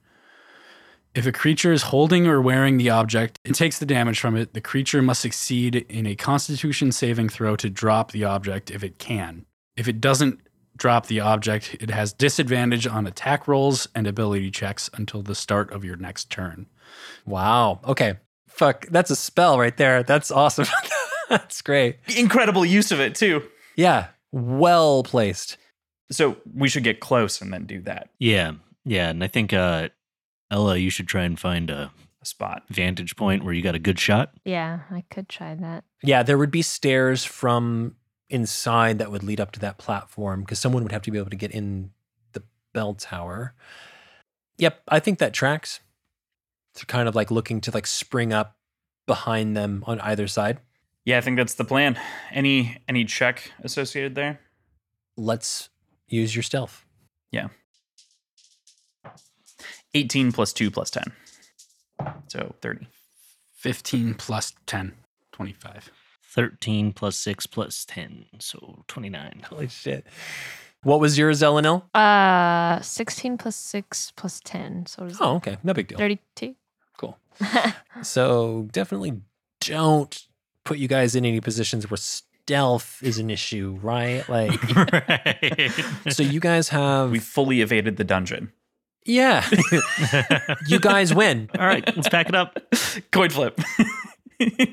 If 1.15 1.27
a 1.27 1.33
creature 1.33 1.73
is 1.73 1.83
holding 1.83 2.27
or 2.27 2.41
wearing 2.41 2.77
the 2.77 2.91
object 2.91 3.39
and 3.45 3.55
takes 3.55 3.79
the 3.79 3.87
damage 3.87 4.21
from 4.21 4.37
it, 4.37 4.55
the 4.55 4.61
creature 4.61 5.03
must 5.03 5.21
succeed 5.21 5.75
in 5.75 6.07
a 6.07 6.15
constitution 6.15 6.93
saving 6.93 7.29
throw 7.29 7.57
to 7.57 7.71
drop 7.71 8.13
the 8.13 8.25
object 8.25 8.71
if 8.71 8.85
it 8.85 8.99
can. 8.99 9.47
If 9.77 9.89
it 9.89 10.01
doesn't 10.01 10.41
drop 10.77 11.07
the 11.07 11.21
object, 11.21 11.77
it 11.81 11.91
has 11.91 12.13
disadvantage 12.13 12.87
on 12.87 13.07
attack 13.07 13.49
rolls 13.49 13.89
and 13.95 14.07
ability 14.07 14.51
checks 14.51 14.89
until 14.95 15.23
the 15.23 15.35
start 15.35 15.73
of 15.73 15.85
your 15.85 15.97
next 15.97 16.31
turn. 16.31 16.67
Wow. 17.27 17.81
Okay. 17.85 18.19
Fuck, 18.49 18.87
that's 18.87 19.11
a 19.11 19.17
spell 19.17 19.59
right 19.59 19.77
there. 19.77 20.03
That's 20.03 20.31
awesome. 20.31 20.67
that's 21.29 21.63
great. 21.63 21.99
Incredible 22.17 22.65
use 22.65 22.91
of 22.91 23.01
it 23.01 23.15
too. 23.15 23.43
Yeah, 23.77 24.09
well 24.33 25.03
placed. 25.03 25.57
So 26.11 26.39
we 26.55 26.69
should 26.69 26.85
get 26.85 27.01
close 27.01 27.41
and 27.41 27.53
then 27.53 27.67
do 27.67 27.83
that 27.83 28.09
Yeah, 28.19 28.53
yeah, 28.85 29.11
and 29.11 29.23
I 29.23 29.27
think 29.27 29.53
uh, 29.53 29.91
Ella, 30.51 30.77
you 30.77 30.91
should 30.91 31.09
try 31.09 31.25
and 31.25 31.39
find 31.39 31.71
a 31.71 31.93
spot. 32.23 32.65
vantage 32.69 33.17
point 33.17 33.45
where 33.45 33.55
you 33.55 33.63
got 33.63 33.75
a 33.75 33.79
good 33.79 33.99
shot. 33.99 34.33
Yeah, 34.45 34.81
I 34.91 35.05
could 35.11 35.29
try 35.29 35.55
that. 35.55 35.85
Yeah, 36.03 36.23
there 36.23 36.39
would 36.39 36.51
be 36.51 36.63
stairs 36.63 37.25
from 37.25 37.97
inside 38.29 38.99
that 38.99 39.11
would 39.11 39.23
lead 39.23 39.41
up 39.41 39.53
to 39.53 39.61
that 39.61 39.79
platform 39.79 40.41
because 40.41 40.59
someone 40.59 40.83
would 40.83 40.93
have 40.93 41.03
to 41.03 41.11
be 41.11 41.19
able 41.19 41.31
to 41.31 41.37
get 41.37 41.51
in 41.51 41.91
the 42.33 42.43
bell 42.75 42.95
tower. 42.95 43.55
Yep, 44.59 44.83
I 44.89 45.01
think 45.01 45.19
that 45.19 45.33
tracks. 45.33 45.81
To 46.75 46.87
kind 46.87 47.09
of 47.09 47.15
like 47.17 47.31
looking 47.31 47.61
to 47.63 47.71
like 47.73 47.87
spring 47.87 48.33
up 48.33 48.57
behind 49.07 49.57
them 49.57 49.83
on 49.87 49.99
either 50.01 50.29
side. 50.29 50.61
Yeah, 51.05 51.19
I 51.19 51.23
think 51.23 51.37
that's 51.37 51.55
the 51.55 51.65
plan. 51.65 51.99
Any 52.31 52.77
any 52.87 53.05
check 53.05 53.51
associated 53.65 54.15
there? 54.15 54.41
Let's 55.17 55.71
use 56.07 56.37
your 56.37 56.43
stealth. 56.45 56.85
18 59.95 60.33
plus 60.33 60.53
2 60.53 60.71
plus 60.71 60.91
10. 60.91 61.13
So 62.29 62.55
30. 62.61 62.87
15 63.57 64.15
plus 64.15 64.53
10, 64.67 64.93
25. 65.33 65.91
13 66.23 66.93
plus 66.93 67.17
6 67.19 67.47
plus 67.47 67.85
10, 67.87 68.27
so 68.39 68.85
29. 68.87 69.43
Holy 69.49 69.67
shit. 69.69 70.07
What 70.85 71.01
was 71.01 71.19
yours, 71.19 71.41
Elanil? 71.43 71.83
Uh, 71.95 72.81
16 72.81 73.39
plus 73.39 73.57
6 73.57 74.13
plus 74.15 74.41
10. 74.45 74.87
So 74.87 75.03
what 75.03 75.11
is 75.11 75.19
Oh, 75.21 75.35
okay. 75.37 75.57
No 75.65 75.75
big 75.75 75.89
deal. 75.89 75.99
32? 75.99 76.55
Cool. 76.97 77.19
So 78.03 78.69
definitely 78.71 79.21
don't 79.61 80.25
put 80.65 80.79
you 80.79 80.87
guys 80.87 81.17
in 81.17 81.25
any 81.25 81.41
positions 81.41 81.91
where 81.91 81.97
stealth 81.97 83.01
is 83.03 83.19
an 83.19 83.29
issue, 83.29 83.77
right? 83.83 84.29
Like, 84.29 84.77
right. 84.93 85.73
so 86.11 86.23
you 86.23 86.39
guys 86.39 86.69
have. 86.69 87.11
We 87.11 87.19
fully 87.19 87.61
evaded 87.61 87.97
the 87.97 88.05
dungeon. 88.05 88.53
Yeah. 89.09 89.45
you 90.69 90.79
guys 90.79 91.13
win. 91.13 91.51
All 91.59 91.67
right, 91.67 91.85
let's 91.97 92.09
pack 92.09 92.29
it 92.29 92.35
up. 92.37 92.57
Coin 93.11 93.31
flip. 93.31 93.59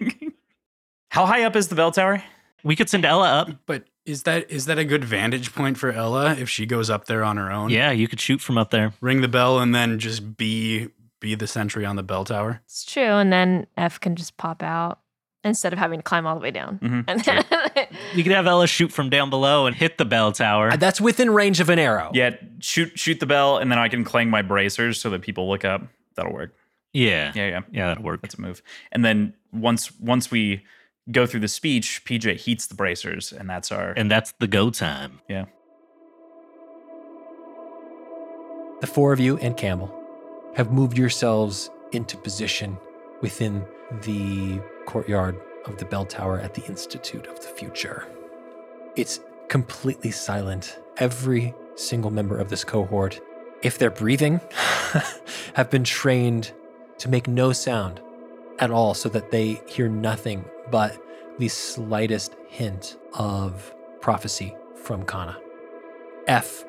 How 1.10 1.26
high 1.26 1.44
up 1.44 1.56
is 1.56 1.70
the 1.70 1.76
bell 1.76 1.92
tower? 1.92 2.24
We 2.64 2.76
could 2.76 2.90
send 2.90 3.06
Ella 3.06 3.30
up. 3.32 3.50
But 3.66 3.86
is 4.06 4.24
that 4.24 4.50
is 4.52 4.66
that 4.66 4.78
a 4.78 4.86
good 4.86 5.04
vantage 5.04 5.54
point 5.54 5.78
for 5.78 5.92
Ella 5.92 6.34
if 6.36 6.50
she 6.50 6.66
goes 6.66 6.90
up 6.90 7.06
there 7.06 7.24
on 7.24 7.38
her 7.38 7.52
own? 7.52 7.70
Yeah, 7.70 7.92
you 7.92 8.08
could 8.08 8.20
shoot 8.20 8.42
from 8.42 8.58
up 8.58 8.72
there. 8.72 8.94
Ring 9.02 9.22
the 9.22 9.28
bell 9.28 9.60
and 9.60 9.74
then 9.74 9.98
just 10.00 10.38
be 10.38 10.90
be 11.22 11.36
the 11.36 11.48
sentry 11.48 11.86
on 11.86 11.96
the 11.96 12.04
bell 12.04 12.26
tower. 12.26 12.62
It's 12.66 12.84
true. 12.86 13.04
And 13.04 13.32
then 13.32 13.68
F 13.78 14.00
can 14.00 14.16
just 14.16 14.36
pop 14.38 14.62
out 14.62 15.00
instead 15.44 15.74
of 15.74 15.80
having 15.80 16.00
to 16.00 16.04
climb 16.04 16.26
all 16.28 16.36
the 16.36 16.42
way 16.42 16.52
down. 16.52 16.80
Mhm, 16.80 17.04
And 17.08 17.20
then 17.22 17.88
You 18.16 18.24
could 18.24 18.32
have 18.34 18.48
Ella 18.48 18.68
shoot 18.68 18.92
from 18.92 19.10
down 19.10 19.30
below 19.30 19.68
and 19.68 19.76
hit 19.76 19.98
the 19.98 20.06
bell 20.06 20.32
tower. 20.32 20.76
That's 20.76 21.00
within 21.00 21.30
range 21.32 21.60
of 21.60 21.70
an 21.70 21.78
arrow. 21.80 22.10
Yeah, 22.14 22.32
shoot 22.60 22.98
shoot 22.98 23.20
the 23.20 23.26
bell 23.26 23.58
and 23.58 23.72
then 23.72 23.78
I 23.80 23.88
can 23.90 24.04
clang 24.04 24.30
my 24.30 24.42
bracers 24.42 25.00
so 25.00 25.10
that 25.10 25.22
people 25.22 25.50
look 25.50 25.66
up. 25.66 25.82
That'll 26.16 26.34
work. 26.34 26.54
yeah. 26.94 27.32
Yeah, 27.36 27.48
yeah. 27.48 27.62
Yeah, 27.72 27.88
that'll 27.88 28.04
work. 28.04 28.22
That's 28.22 28.36
a 28.36 28.42
move. 28.42 28.62
And 28.92 29.04
then 29.04 29.34
once 29.52 29.92
once 30.00 30.32
we 30.32 30.64
go 31.12 31.26
through 31.26 31.42
the 31.42 31.48
speech, 31.48 32.04
PJ 32.06 32.38
heats 32.38 32.68
the 32.68 32.76
bracers 32.76 33.32
and 33.32 33.50
that's 33.50 33.72
our 33.72 33.92
And 33.92 34.10
that's 34.10 34.32
the 34.40 34.48
go 34.48 34.70
time. 34.70 35.20
yeah. 35.28 35.46
The 38.82 38.88
four 38.88 39.14
of 39.14 39.20
you 39.20 39.38
and 39.38 39.56
Campbell 39.56 39.94
have 40.56 40.72
moved 40.72 40.98
yourselves 40.98 41.70
into 41.92 42.18
position 42.18 42.78
within 43.22 43.66
the 44.04 44.60
courtyard 44.86 45.40
of 45.66 45.78
the 45.78 45.86
bell 45.86 46.06
tower 46.06 46.40
at 46.40 46.54
the 46.54 46.64
Institute 46.66 47.26
of 47.28 47.36
the 47.42 47.48
Future. 47.48 48.08
It's 48.96 49.20
completely 49.48 50.12
silent. 50.12 50.78
Every 50.98 51.54
single 51.76 52.12
member 52.12 52.38
of 52.38 52.50
this 52.50 52.64
cohort, 52.64 53.20
if 53.62 53.78
they're 53.78 53.92
breathing, 53.92 54.42
have 55.54 55.70
been 55.70 55.84
trained 55.84 56.52
to 57.00 57.10
make 57.10 57.28
no 57.28 57.52
sound 57.52 58.02
at 58.60 58.72
all 58.72 58.94
so 58.94 59.10
that 59.10 59.32
they 59.32 59.62
hear 59.68 59.90
nothing 59.90 60.46
but 60.72 60.98
the 61.40 61.48
slightest 61.48 62.36
hint 62.48 62.98
of 63.14 63.74
prophecy 64.02 64.56
from 64.76 65.04
Kana. 65.04 65.38
F, 66.28 66.64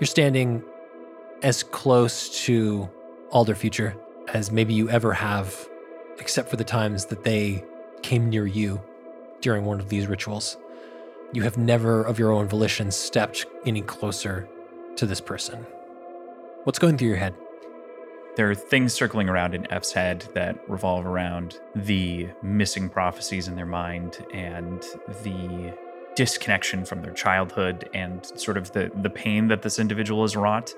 you're 0.00 0.06
standing 0.06 0.62
as 1.42 1.62
close 1.62 2.44
to 2.44 2.88
Alder 3.30 3.54
Future 3.54 3.96
as 4.32 4.50
maybe 4.50 4.74
you 4.74 4.88
ever 4.90 5.12
have, 5.12 5.68
except 6.18 6.48
for 6.48 6.56
the 6.56 6.64
times 6.64 7.06
that 7.06 7.24
they 7.24 7.64
came 8.02 8.28
near 8.28 8.46
you 8.46 8.80
during 9.40 9.64
one 9.64 9.80
of 9.80 9.88
these 9.88 10.06
rituals. 10.06 10.56
You 11.34 11.42
have 11.44 11.56
never, 11.56 12.02
of 12.02 12.18
your 12.18 12.30
own 12.30 12.46
volition, 12.46 12.90
stepped 12.90 13.46
any 13.64 13.80
closer 13.80 14.46
to 14.96 15.06
this 15.06 15.20
person. 15.20 15.66
What's 16.64 16.78
going 16.78 16.98
through 16.98 17.08
your 17.08 17.16
head? 17.16 17.34
There 18.36 18.50
are 18.50 18.54
things 18.54 18.92
circling 18.92 19.30
around 19.30 19.54
in 19.54 19.70
F's 19.72 19.92
head 19.92 20.28
that 20.34 20.58
revolve 20.68 21.06
around 21.06 21.58
the 21.74 22.28
missing 22.42 22.90
prophecies 22.90 23.48
in 23.48 23.56
their 23.56 23.66
mind 23.66 24.24
and 24.34 24.82
the 25.22 25.74
disconnection 26.16 26.84
from 26.84 27.00
their 27.00 27.14
childhood 27.14 27.88
and 27.94 28.26
sort 28.38 28.58
of 28.58 28.70
the, 28.72 28.90
the 29.00 29.08
pain 29.08 29.48
that 29.48 29.62
this 29.62 29.78
individual 29.78 30.22
has 30.22 30.36
wrought 30.36 30.74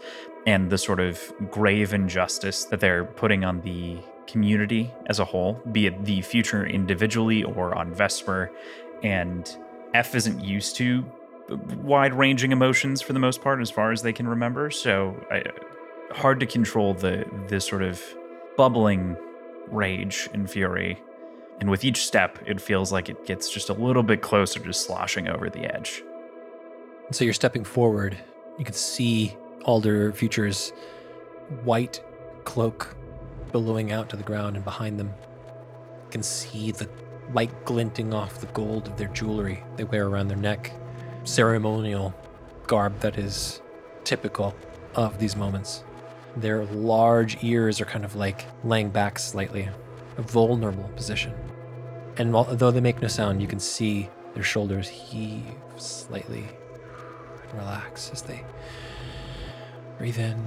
and 0.46 0.70
the 0.70 0.78
sort 0.78 1.00
of 1.00 1.32
grave 1.50 1.92
injustice 1.92 2.64
that 2.66 2.78
they're 2.78 3.04
putting 3.04 3.44
on 3.44 3.60
the 3.62 3.98
community 4.28 4.92
as 5.06 5.18
a 5.18 5.24
whole, 5.24 5.60
be 5.72 5.86
it 5.86 6.04
the 6.04 6.22
future 6.22 6.64
individually 6.64 7.42
or 7.42 7.74
on 7.76 7.92
Vesper. 7.92 8.52
And 9.02 9.56
F 9.94 10.14
isn't 10.14 10.44
used 10.44 10.76
to 10.76 11.04
wide 11.82 12.14
ranging 12.14 12.52
emotions 12.52 13.00
for 13.00 13.12
the 13.12 13.18
most 13.18 13.40
part 13.40 13.60
as 13.60 13.70
far 13.70 13.92
as 13.92 14.02
they 14.02 14.12
can 14.12 14.26
remember. 14.26 14.70
So 14.70 15.16
I, 15.30 15.44
hard 16.12 16.40
to 16.40 16.46
control 16.46 16.94
the 16.94 17.24
this 17.46 17.66
sort 17.66 17.82
of 17.82 18.02
bubbling 18.56 19.16
rage 19.68 20.28
and 20.34 20.50
fury. 20.50 21.00
And 21.60 21.70
with 21.70 21.84
each 21.84 22.04
step, 22.04 22.40
it 22.44 22.60
feels 22.60 22.90
like 22.92 23.08
it 23.08 23.24
gets 23.24 23.48
just 23.48 23.68
a 23.68 23.72
little 23.72 24.02
bit 24.02 24.20
closer 24.20 24.58
to 24.58 24.72
sloshing 24.72 25.28
over 25.28 25.48
the 25.48 25.72
edge. 25.72 26.02
So 27.12 27.24
you're 27.24 27.32
stepping 27.32 27.64
forward. 27.64 28.18
You 28.58 28.64
can 28.64 28.74
see 28.74 29.36
Alder 29.64 30.12
Future's 30.12 30.72
white 31.62 32.02
cloak 32.44 32.96
billowing 33.52 33.92
out 33.92 34.08
to 34.08 34.16
the 34.16 34.24
ground, 34.24 34.56
and 34.56 34.64
behind 34.64 34.98
them, 34.98 35.12
you 36.04 36.10
can 36.10 36.22
see 36.24 36.72
the 36.72 36.88
light 37.32 37.64
glinting 37.64 38.12
off 38.12 38.40
the 38.40 38.46
gold 38.48 38.86
of 38.86 38.96
their 38.96 39.08
jewelry 39.08 39.62
they 39.76 39.84
wear 39.84 40.06
around 40.06 40.28
their 40.28 40.36
neck. 40.36 40.72
Ceremonial 41.24 42.14
garb 42.66 43.00
that 43.00 43.18
is 43.18 43.62
typical 44.04 44.54
of 44.94 45.18
these 45.18 45.36
moments. 45.36 45.84
Their 46.36 46.64
large 46.66 47.42
ears 47.42 47.80
are 47.80 47.84
kind 47.84 48.04
of 48.04 48.16
like 48.16 48.44
laying 48.64 48.90
back 48.90 49.18
slightly, 49.18 49.68
a 50.16 50.22
vulnerable 50.22 50.90
position. 50.96 51.32
And 52.16 52.34
although 52.34 52.70
they 52.70 52.80
make 52.80 53.00
no 53.00 53.08
sound, 53.08 53.40
you 53.40 53.48
can 53.48 53.60
see 53.60 54.08
their 54.34 54.42
shoulders 54.42 54.88
heave 54.88 55.44
slightly 55.76 56.44
and 57.42 57.54
relax 57.54 58.10
as 58.12 58.22
they 58.22 58.44
breathe 59.98 60.18
in 60.18 60.44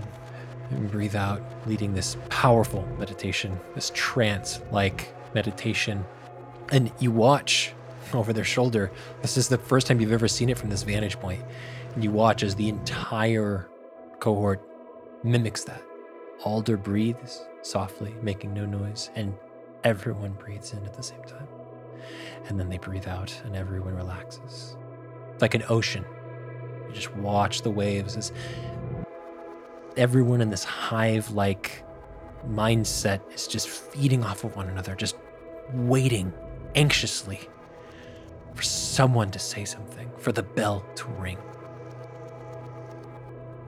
and 0.71 0.91
breathe 0.91 1.15
out, 1.15 1.41
leading 1.65 1.93
this 1.93 2.17
powerful 2.29 2.85
meditation, 2.99 3.57
this 3.75 3.91
trance 3.93 4.61
like 4.71 5.13
meditation. 5.33 6.05
And 6.71 6.91
you 6.99 7.11
watch 7.11 7.73
over 8.13 8.33
their 8.33 8.43
shoulder. 8.43 8.91
This 9.21 9.37
is 9.37 9.47
the 9.47 9.57
first 9.57 9.87
time 9.87 9.99
you've 9.99 10.11
ever 10.11 10.27
seen 10.27 10.49
it 10.49 10.57
from 10.57 10.69
this 10.69 10.83
vantage 10.83 11.19
point. 11.19 11.43
And 11.93 12.03
you 12.03 12.11
watch 12.11 12.43
as 12.43 12.55
the 12.55 12.69
entire 12.69 13.67
cohort 14.19 14.61
mimics 15.23 15.63
that. 15.65 15.81
Alder 16.43 16.77
breathes 16.77 17.45
softly, 17.61 18.15
making 18.21 18.53
no 18.53 18.65
noise, 18.65 19.09
and 19.15 19.33
everyone 19.83 20.33
breathes 20.33 20.73
in 20.73 20.85
at 20.85 20.93
the 20.93 21.03
same 21.03 21.23
time. 21.23 21.47
And 22.47 22.59
then 22.59 22.69
they 22.69 22.77
breathe 22.77 23.07
out, 23.07 23.33
and 23.43 23.55
everyone 23.55 23.95
relaxes. 23.95 24.77
It's 25.33 25.41
like 25.41 25.55
an 25.55 25.63
ocean. 25.69 26.05
You 26.87 26.93
just 26.93 27.13
watch 27.15 27.63
the 27.63 27.71
waves 27.71 28.15
as 28.15 28.31
everyone 29.97 30.41
in 30.41 30.49
this 30.49 30.63
hive 30.63 31.31
like 31.31 31.83
mindset 32.47 33.19
is 33.33 33.47
just 33.47 33.67
feeding 33.67 34.23
off 34.23 34.43
of 34.43 34.55
one 34.55 34.69
another, 34.69 34.95
just 34.95 35.17
waiting 35.73 36.31
anxiously 36.75 37.49
for 38.53 38.63
someone 38.63 39.31
to 39.31 39.39
say 39.39 39.65
something, 39.65 40.09
for 40.17 40.31
the 40.31 40.43
bell 40.43 40.85
to 40.95 41.05
ring. 41.05 41.37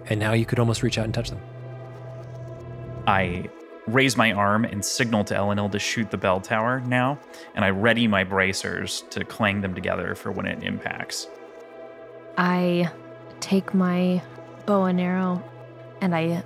And 0.07 0.19
now 0.19 0.33
you 0.33 0.45
could 0.45 0.59
almost 0.59 0.81
reach 0.81 0.97
out 0.97 1.05
and 1.05 1.13
touch 1.13 1.29
them. 1.29 1.39
I 3.05 3.49
raise 3.87 4.17
my 4.17 4.31
arm 4.31 4.65
and 4.65 4.83
signal 4.83 5.23
to 5.25 5.35
Elanil 5.35 5.71
to 5.71 5.79
shoot 5.79 6.09
the 6.11 6.17
bell 6.17 6.39
tower 6.39 6.79
now, 6.81 7.19
and 7.55 7.65
I 7.65 7.69
ready 7.69 8.07
my 8.07 8.23
bracers 8.23 9.03
to 9.11 9.23
clang 9.23 9.61
them 9.61 9.73
together 9.73 10.15
for 10.15 10.31
when 10.31 10.45
it 10.45 10.63
impacts. 10.63 11.27
I 12.37 12.91
take 13.39 13.73
my 13.73 14.21
bow 14.65 14.85
and 14.85 14.99
arrow 14.99 15.43
and 16.01 16.15
I 16.15 16.43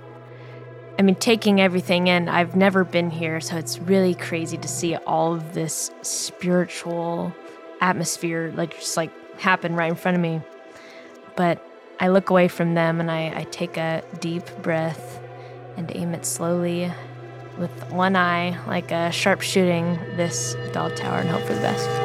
I 0.96 1.02
mean, 1.02 1.16
taking 1.16 1.60
everything 1.60 2.06
in, 2.06 2.28
I've 2.28 2.54
never 2.54 2.84
been 2.84 3.10
here, 3.10 3.40
so 3.40 3.56
it's 3.56 3.78
really 3.80 4.14
crazy 4.14 4.56
to 4.56 4.68
see 4.68 4.94
all 4.96 5.34
of 5.34 5.52
this 5.52 5.90
spiritual 6.02 7.34
atmosphere, 7.80 8.52
like 8.54 8.76
just 8.76 8.96
like 8.96 9.10
happen 9.38 9.74
right 9.74 9.90
in 9.90 9.96
front 9.96 10.16
of 10.16 10.20
me. 10.20 10.40
But 11.34 11.66
I 11.98 12.08
look 12.08 12.30
away 12.30 12.46
from 12.46 12.74
them 12.74 13.00
and 13.00 13.10
I, 13.10 13.32
I 13.40 13.44
take 13.44 13.76
a 13.76 14.04
deep 14.20 14.44
breath 14.62 15.20
and 15.76 15.90
aim 15.96 16.14
it 16.14 16.24
slowly 16.24 16.92
with 17.58 17.90
one 17.90 18.14
eye, 18.14 18.58
like 18.66 18.90
a 18.90 19.10
sharpshooting 19.10 20.16
this 20.16 20.54
bell 20.72 20.90
tower, 20.90 21.18
and 21.18 21.28
hope 21.28 21.42
for 21.42 21.54
the 21.54 21.60
best. 21.60 22.03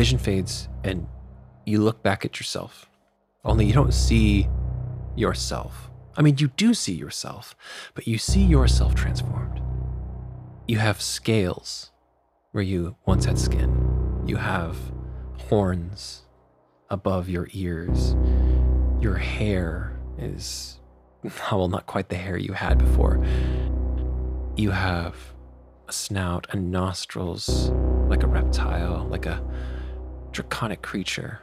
Vision 0.00 0.18
fades 0.18 0.66
and 0.82 1.06
you 1.66 1.78
look 1.78 2.02
back 2.02 2.24
at 2.24 2.40
yourself. 2.40 2.88
Only 3.44 3.66
you 3.66 3.74
don't 3.74 3.92
see 3.92 4.48
yourself. 5.14 5.90
I 6.16 6.22
mean, 6.22 6.38
you 6.38 6.48
do 6.56 6.72
see 6.72 6.94
yourself, 6.94 7.54
but 7.92 8.06
you 8.06 8.16
see 8.16 8.42
yourself 8.42 8.94
transformed. 8.94 9.60
You 10.66 10.78
have 10.78 11.02
scales 11.02 11.90
where 12.52 12.64
you 12.64 12.96
once 13.04 13.26
had 13.26 13.38
skin. 13.38 14.22
You 14.24 14.36
have 14.36 14.74
horns 15.50 16.22
above 16.88 17.28
your 17.28 17.48
ears. 17.52 18.16
Your 19.02 19.16
hair 19.16 20.00
is, 20.16 20.80
well, 21.52 21.68
not 21.68 21.84
quite 21.84 22.08
the 22.08 22.16
hair 22.16 22.38
you 22.38 22.54
had 22.54 22.78
before. 22.78 23.22
You 24.56 24.70
have 24.70 25.14
a 25.88 25.92
snout 25.92 26.46
and 26.52 26.70
nostrils 26.70 27.68
like 28.08 28.22
a 28.22 28.26
reptile, 28.26 29.06
like 29.10 29.26
a 29.26 29.44
draconic 30.32 30.82
creature. 30.82 31.40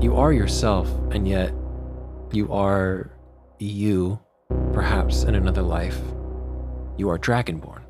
You 0.00 0.16
are 0.16 0.32
yourself, 0.32 0.88
and 1.10 1.26
yet 1.26 1.54
you 2.32 2.52
are 2.52 3.10
you, 3.58 4.18
perhaps 4.72 5.22
in 5.22 5.34
another 5.34 5.62
life. 5.62 5.98
You 6.96 7.08
are 7.08 7.18
dragonborn. 7.18 7.82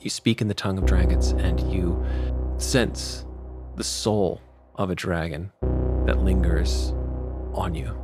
You 0.00 0.10
speak 0.10 0.40
in 0.40 0.48
the 0.48 0.54
tongue 0.54 0.78
of 0.78 0.86
dragons, 0.86 1.30
and 1.30 1.60
you 1.72 2.04
sense 2.58 3.24
the 3.76 3.84
soul 3.84 4.40
of 4.76 4.90
a 4.90 4.94
dragon 4.94 5.52
that 6.06 6.18
lingers 6.18 6.92
on 7.52 7.74
you. 7.74 7.96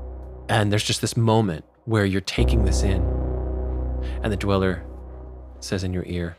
And 0.48 0.72
there's 0.72 0.84
just 0.84 1.00
this 1.00 1.16
moment 1.16 1.64
where 1.84 2.04
you're 2.04 2.20
taking 2.20 2.64
this 2.64 2.82
in, 2.82 3.02
and 4.22 4.32
the 4.32 4.36
dweller 4.36 4.84
says 5.60 5.84
in 5.84 5.92
your 5.92 6.04
ear, 6.06 6.36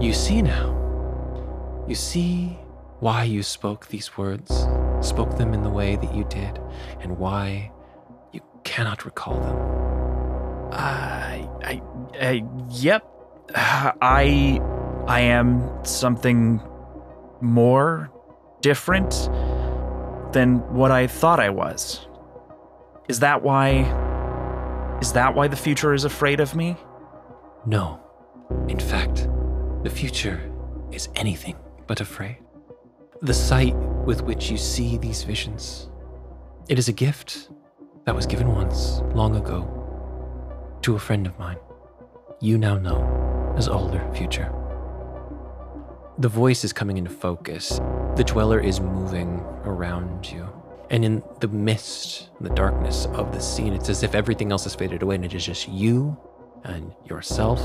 You 0.00 0.12
see 0.12 0.42
now. 0.42 0.78
You 1.88 1.94
see 1.94 2.58
why 3.02 3.24
you 3.24 3.42
spoke 3.42 3.88
these 3.88 4.16
words, 4.16 4.64
spoke 5.00 5.36
them 5.36 5.52
in 5.52 5.64
the 5.64 5.68
way 5.68 5.96
that 5.96 6.14
you 6.14 6.22
did, 6.30 6.60
and 7.00 7.18
why 7.18 7.68
you 8.30 8.40
cannot 8.62 9.04
recall 9.04 9.40
them. 9.40 10.72
I, 10.72 11.48
I, 11.64 11.82
I, 12.14 12.44
yep. 12.70 13.04
I, 13.56 14.60
I 15.08 15.20
am 15.20 15.84
something 15.84 16.62
more 17.40 18.08
different 18.60 19.10
than 20.32 20.58
what 20.72 20.92
I 20.92 21.08
thought 21.08 21.40
I 21.40 21.50
was. 21.50 22.06
Is 23.08 23.18
that 23.18 23.42
why? 23.42 23.80
Is 25.02 25.12
that 25.14 25.34
why 25.34 25.48
the 25.48 25.56
future 25.56 25.92
is 25.92 26.04
afraid 26.04 26.38
of 26.38 26.54
me? 26.54 26.76
No. 27.66 27.98
In 28.68 28.78
fact, 28.78 29.26
the 29.82 29.90
future 29.90 30.40
is 30.92 31.08
anything 31.16 31.56
but 31.88 32.00
afraid. 32.00 32.41
The 33.22 33.32
sight 33.32 33.76
with 34.04 34.22
which 34.22 34.50
you 34.50 34.56
see 34.56 34.98
these 34.98 35.22
visions, 35.22 35.88
it 36.68 36.76
is 36.76 36.88
a 36.88 36.92
gift 36.92 37.50
that 38.04 38.16
was 38.16 38.26
given 38.26 38.52
once, 38.52 39.00
long 39.14 39.36
ago, 39.36 40.78
to 40.82 40.96
a 40.96 40.98
friend 40.98 41.28
of 41.28 41.38
mine. 41.38 41.58
You 42.40 42.58
now 42.58 42.78
know 42.78 43.54
as 43.56 43.68
Alder 43.68 44.04
Future. 44.12 44.52
The 46.18 46.28
voice 46.28 46.64
is 46.64 46.72
coming 46.72 46.98
into 46.98 47.10
focus. 47.10 47.80
The 48.16 48.24
dweller 48.26 48.58
is 48.58 48.80
moving 48.80 49.38
around 49.62 50.28
you. 50.28 50.48
And 50.90 51.04
in 51.04 51.22
the 51.38 51.46
mist, 51.46 52.30
the 52.40 52.50
darkness 52.50 53.06
of 53.12 53.30
the 53.30 53.40
scene, 53.40 53.72
it's 53.72 53.88
as 53.88 54.02
if 54.02 54.16
everything 54.16 54.50
else 54.50 54.64
has 54.64 54.74
faded 54.74 55.00
away 55.04 55.14
and 55.14 55.24
it 55.24 55.32
is 55.32 55.46
just 55.46 55.68
you 55.68 56.18
and 56.64 56.92
yourself 57.08 57.60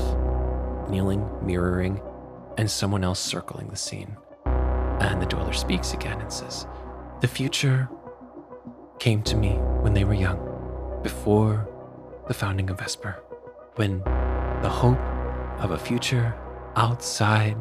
kneeling, 0.88 1.28
mirroring, 1.44 2.00
and 2.56 2.70
someone 2.70 3.02
else 3.02 3.18
circling 3.18 3.70
the 3.70 3.76
scene. 3.76 4.16
And 5.00 5.22
the 5.22 5.26
dweller 5.26 5.52
speaks 5.52 5.94
again 5.94 6.20
and 6.20 6.32
says, 6.32 6.66
The 7.20 7.28
future 7.28 7.88
came 8.98 9.22
to 9.22 9.36
me 9.36 9.52
when 9.80 9.94
they 9.94 10.04
were 10.04 10.14
young, 10.14 11.00
before 11.02 11.68
the 12.26 12.34
founding 12.34 12.68
of 12.70 12.78
Vesper, 12.78 13.22
when 13.76 14.00
the 14.62 14.68
hope 14.68 14.98
of 15.60 15.70
a 15.70 15.78
future 15.78 16.34
outside 16.76 17.56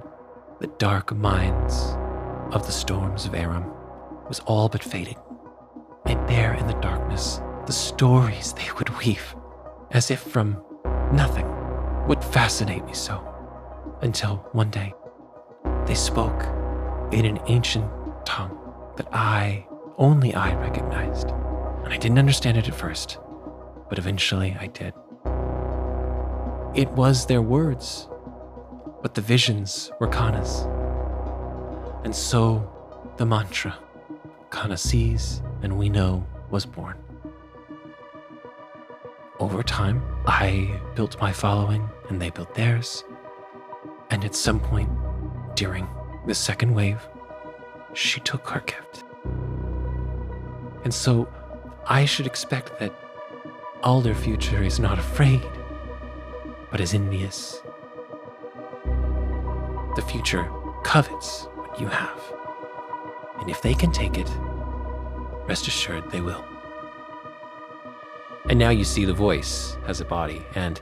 the 0.59 0.67
dark 0.67 1.15
minds 1.15 1.95
of 2.53 2.65
the 2.65 2.71
storms 2.71 3.25
of 3.25 3.35
Aram 3.35 3.71
was 4.27 4.39
all 4.41 4.69
but 4.69 4.83
fading. 4.83 5.17
And 6.05 6.27
there 6.27 6.53
in 6.53 6.67
the 6.67 6.73
darkness, 6.81 7.41
the 7.65 7.73
stories 7.73 8.53
they 8.53 8.71
would 8.77 8.89
weave, 8.97 9.35
as 9.91 10.09
if 10.09 10.19
from 10.19 10.61
nothing, 11.11 11.47
would 12.07 12.23
fascinate 12.23 12.85
me 12.85 12.93
so. 12.93 13.23
Until 14.01 14.37
one 14.53 14.69
day, 14.69 14.93
they 15.85 15.95
spoke 15.95 16.45
in 17.11 17.25
an 17.25 17.39
ancient 17.47 17.89
tongue 18.25 18.57
that 18.97 19.07
I, 19.13 19.65
only 19.97 20.33
I, 20.33 20.53
recognized. 20.55 21.29
And 21.83 21.93
I 21.93 21.97
didn't 21.97 22.19
understand 22.19 22.57
it 22.57 22.67
at 22.67 22.75
first, 22.75 23.17
but 23.89 23.97
eventually 23.97 24.57
I 24.59 24.67
did. 24.67 24.93
It 26.75 26.89
was 26.91 27.25
their 27.25 27.41
words, 27.41 28.09
but 29.01 29.15
the 29.15 29.21
visions 29.21 29.91
were 29.99 30.07
Kana's. 30.07 30.67
And 32.03 32.15
so 32.15 32.69
the 33.17 33.25
mantra, 33.25 33.77
Kana 34.51 34.77
sees 34.77 35.41
and 35.63 35.77
we 35.77 35.89
know, 35.89 36.25
was 36.51 36.65
born. 36.65 36.97
Over 39.39 39.63
time, 39.63 40.03
I 40.25 40.79
built 40.95 41.19
my 41.21 41.31
following 41.31 41.87
and 42.09 42.21
they 42.21 42.29
built 42.31 42.53
theirs. 42.55 43.03
And 44.09 44.23
at 44.25 44.35
some 44.35 44.59
point 44.59 44.89
during 45.55 45.87
the 46.27 46.35
second 46.35 46.73
wave, 46.75 47.07
she 47.93 48.19
took 48.19 48.49
her 48.49 48.59
gift. 48.59 49.05
And 50.83 50.93
so 50.93 51.27
I 51.85 52.03
should 52.03 52.27
expect 52.27 52.79
that 52.79 52.93
Alder 53.81 54.13
Future 54.13 54.61
is 54.61 54.79
not 54.79 54.99
afraid, 54.99 55.41
but 56.69 56.81
is 56.81 56.93
envious. 56.93 57.61
The 59.95 60.01
future 60.01 60.51
covets 60.83 61.45
what 61.55 61.79
you 61.79 61.87
have. 61.87 62.21
And 63.39 63.49
if 63.49 63.61
they 63.61 63.73
can 63.73 63.91
take 63.91 64.17
it, 64.17 64.29
rest 65.47 65.67
assured 65.67 66.11
they 66.11 66.21
will. 66.21 66.43
And 68.49 68.59
now 68.59 68.69
you 68.69 68.83
see 68.83 69.05
the 69.05 69.13
voice 69.13 69.77
has 69.85 70.01
a 70.01 70.05
body, 70.05 70.41
and 70.55 70.79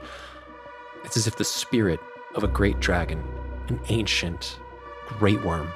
it's 1.03 1.17
as 1.17 1.27
if 1.27 1.37
the 1.37 1.43
spirit 1.43 1.99
of 2.33 2.43
a 2.43 2.47
great 2.47 2.79
dragon, 2.79 3.23
an 3.67 3.79
ancient 3.89 4.59
great 5.07 5.41
worm, 5.43 5.71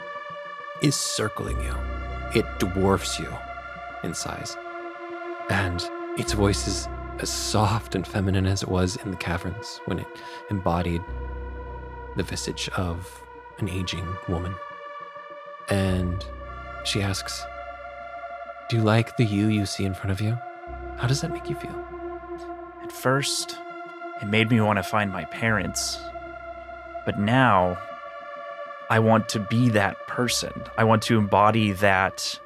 is 0.82 0.96
circling 0.96 1.60
you. 1.62 1.76
It 2.36 2.46
dwarfs 2.60 3.20
you 3.20 3.32
in 4.04 4.14
size. 4.14 4.56
And 5.50 5.84
its 6.18 6.34
voice 6.34 6.68
is 6.68 6.88
as 7.20 7.30
soft 7.30 7.96
and 7.96 8.08
feminine 8.08 8.46
as 8.46 8.64
it 8.64 8.70
was 8.70 8.96
in 8.98 9.12
the 9.12 9.18
caverns 9.18 9.82
when 9.86 10.00
it 10.00 10.08
embodied 10.50 11.02
the 12.16 12.24
visage 12.24 12.70
of 12.70 13.24
an 13.60 13.70
aging 13.70 14.08
woman. 14.28 14.56
And 15.70 16.26
she 16.84 17.02
asks, 17.02 17.44
Do 18.70 18.78
you 18.78 18.84
like 18.84 19.18
the 19.18 19.26
you 19.26 19.48
you 19.48 19.66
see 19.66 19.86
in 19.86 19.94
front 19.94 20.12
of 20.12 20.22
you? 20.22 20.38
How 20.98 21.08
does 21.08 21.22
that 21.22 21.32
make 21.32 21.50
you 21.50 21.56
feel? 21.56 21.86
At 22.84 22.92
first, 22.92 23.58
it 24.22 24.28
made 24.28 24.50
me 24.50 24.62
want 24.62 24.78
to 24.78 24.84
find 24.84 25.12
my 25.12 25.26
parents. 25.26 26.00
But 27.06 27.20
now, 27.20 27.78
I 28.90 29.00
want 29.00 29.30
to 29.30 29.40
be 29.40 29.70
that 29.70 30.08
person. 30.08 30.64
I 30.78 30.84
want 30.84 31.04
to 31.04 31.18
embody 31.18 31.72
that 31.74 32.40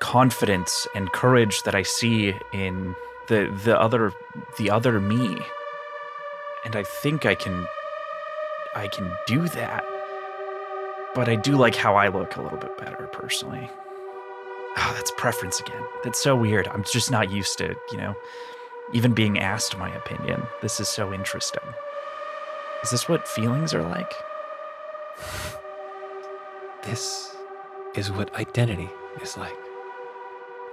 confidence 0.00 0.86
and 0.94 1.12
courage 1.12 1.62
that 1.62 1.74
I 1.74 1.82
see 1.82 2.34
in 2.52 2.96
the 3.28 3.54
the 3.64 3.78
other 3.78 4.12
the 4.58 4.70
other 4.70 5.00
me. 5.00 5.38
And 6.64 6.76
I 6.76 6.82
think 6.82 7.26
I 7.26 7.34
can 7.34 7.66
I 8.74 8.88
can 8.88 9.12
do 9.26 9.48
that. 9.48 9.84
But 11.14 11.28
I 11.28 11.36
do 11.36 11.56
like 11.56 11.74
how 11.74 11.96
I 11.96 12.08
look 12.08 12.36
a 12.36 12.42
little 12.42 12.58
bit 12.58 12.78
better 12.78 13.06
personally. 13.12 13.70
Ah, 14.78 14.92
that's 14.96 15.12
preference 15.18 15.60
again. 15.60 15.82
That's 16.02 16.22
so 16.22 16.34
weird. 16.34 16.66
I'm 16.68 16.84
just 16.84 17.10
not 17.10 17.30
used 17.30 17.58
to, 17.58 17.76
you 17.90 17.98
know, 17.98 18.16
even 18.94 19.12
being 19.12 19.38
asked 19.38 19.76
my 19.76 19.90
opinion. 19.94 20.42
This 20.62 20.80
is 20.80 20.88
so 20.88 21.12
interesting. 21.12 21.62
Is 22.82 22.90
this 22.90 23.10
what 23.10 23.28
feelings 23.28 23.74
are 23.74 23.82
like? 23.82 24.12
This 26.84 27.34
is 27.94 28.10
what 28.10 28.34
identity 28.34 28.88
is 29.22 29.36
like. 29.36 29.56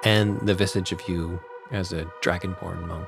And 0.04 0.40
the 0.48 0.56
visage 0.56 0.92
of 0.92 1.08
you 1.08 1.40
as 1.72 1.94
a 1.94 2.06
dragonborn 2.24 2.88
monk 2.88 3.08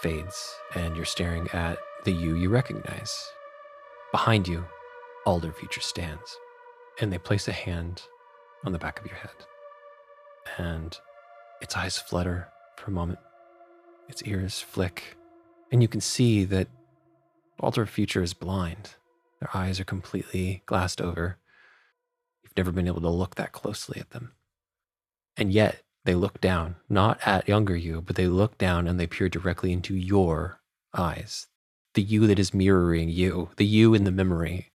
fades, 0.00 0.54
and 0.74 0.96
you're 0.96 1.04
staring 1.04 1.48
at 1.52 1.78
the 2.04 2.12
you 2.12 2.36
you 2.36 2.50
recognize. 2.50 3.32
Behind 4.12 4.46
you, 4.46 4.64
Alder 5.26 5.52
Future 5.52 5.80
stands, 5.80 6.36
and 7.00 7.12
they 7.12 7.18
place 7.18 7.48
a 7.48 7.52
hand 7.52 8.02
on 8.64 8.72
the 8.72 8.78
back 8.78 9.00
of 9.00 9.06
your 9.06 9.16
head. 9.16 9.30
And 10.58 10.96
its 11.60 11.76
eyes 11.76 11.98
flutter 11.98 12.48
for 12.76 12.90
a 12.90 12.94
moment, 12.94 13.18
its 14.08 14.22
ears 14.24 14.60
flick, 14.60 15.16
and 15.72 15.80
you 15.82 15.88
can 15.88 16.00
see 16.00 16.44
that 16.44 16.68
Alder 17.58 17.86
Future 17.86 18.22
is 18.22 18.34
blind. 18.34 18.96
Their 19.40 19.50
eyes 19.54 19.80
are 19.80 19.84
completely 19.84 20.62
glassed 20.66 21.00
over. 21.00 21.38
Never 22.56 22.70
been 22.70 22.86
able 22.86 23.00
to 23.00 23.08
look 23.08 23.34
that 23.34 23.52
closely 23.52 24.00
at 24.00 24.10
them. 24.10 24.32
And 25.36 25.52
yet, 25.52 25.82
they 26.04 26.14
look 26.14 26.40
down, 26.40 26.76
not 26.88 27.18
at 27.26 27.48
younger 27.48 27.74
you, 27.74 28.00
but 28.00 28.16
they 28.16 28.26
look 28.26 28.58
down 28.58 28.86
and 28.86 29.00
they 29.00 29.06
peer 29.06 29.28
directly 29.28 29.72
into 29.72 29.96
your 29.96 30.60
eyes. 30.96 31.46
The 31.94 32.02
you 32.02 32.26
that 32.26 32.38
is 32.38 32.52
mirroring 32.52 33.08
you, 33.08 33.50
the 33.56 33.64
you 33.64 33.94
in 33.94 34.04
the 34.04 34.12
memory. 34.12 34.70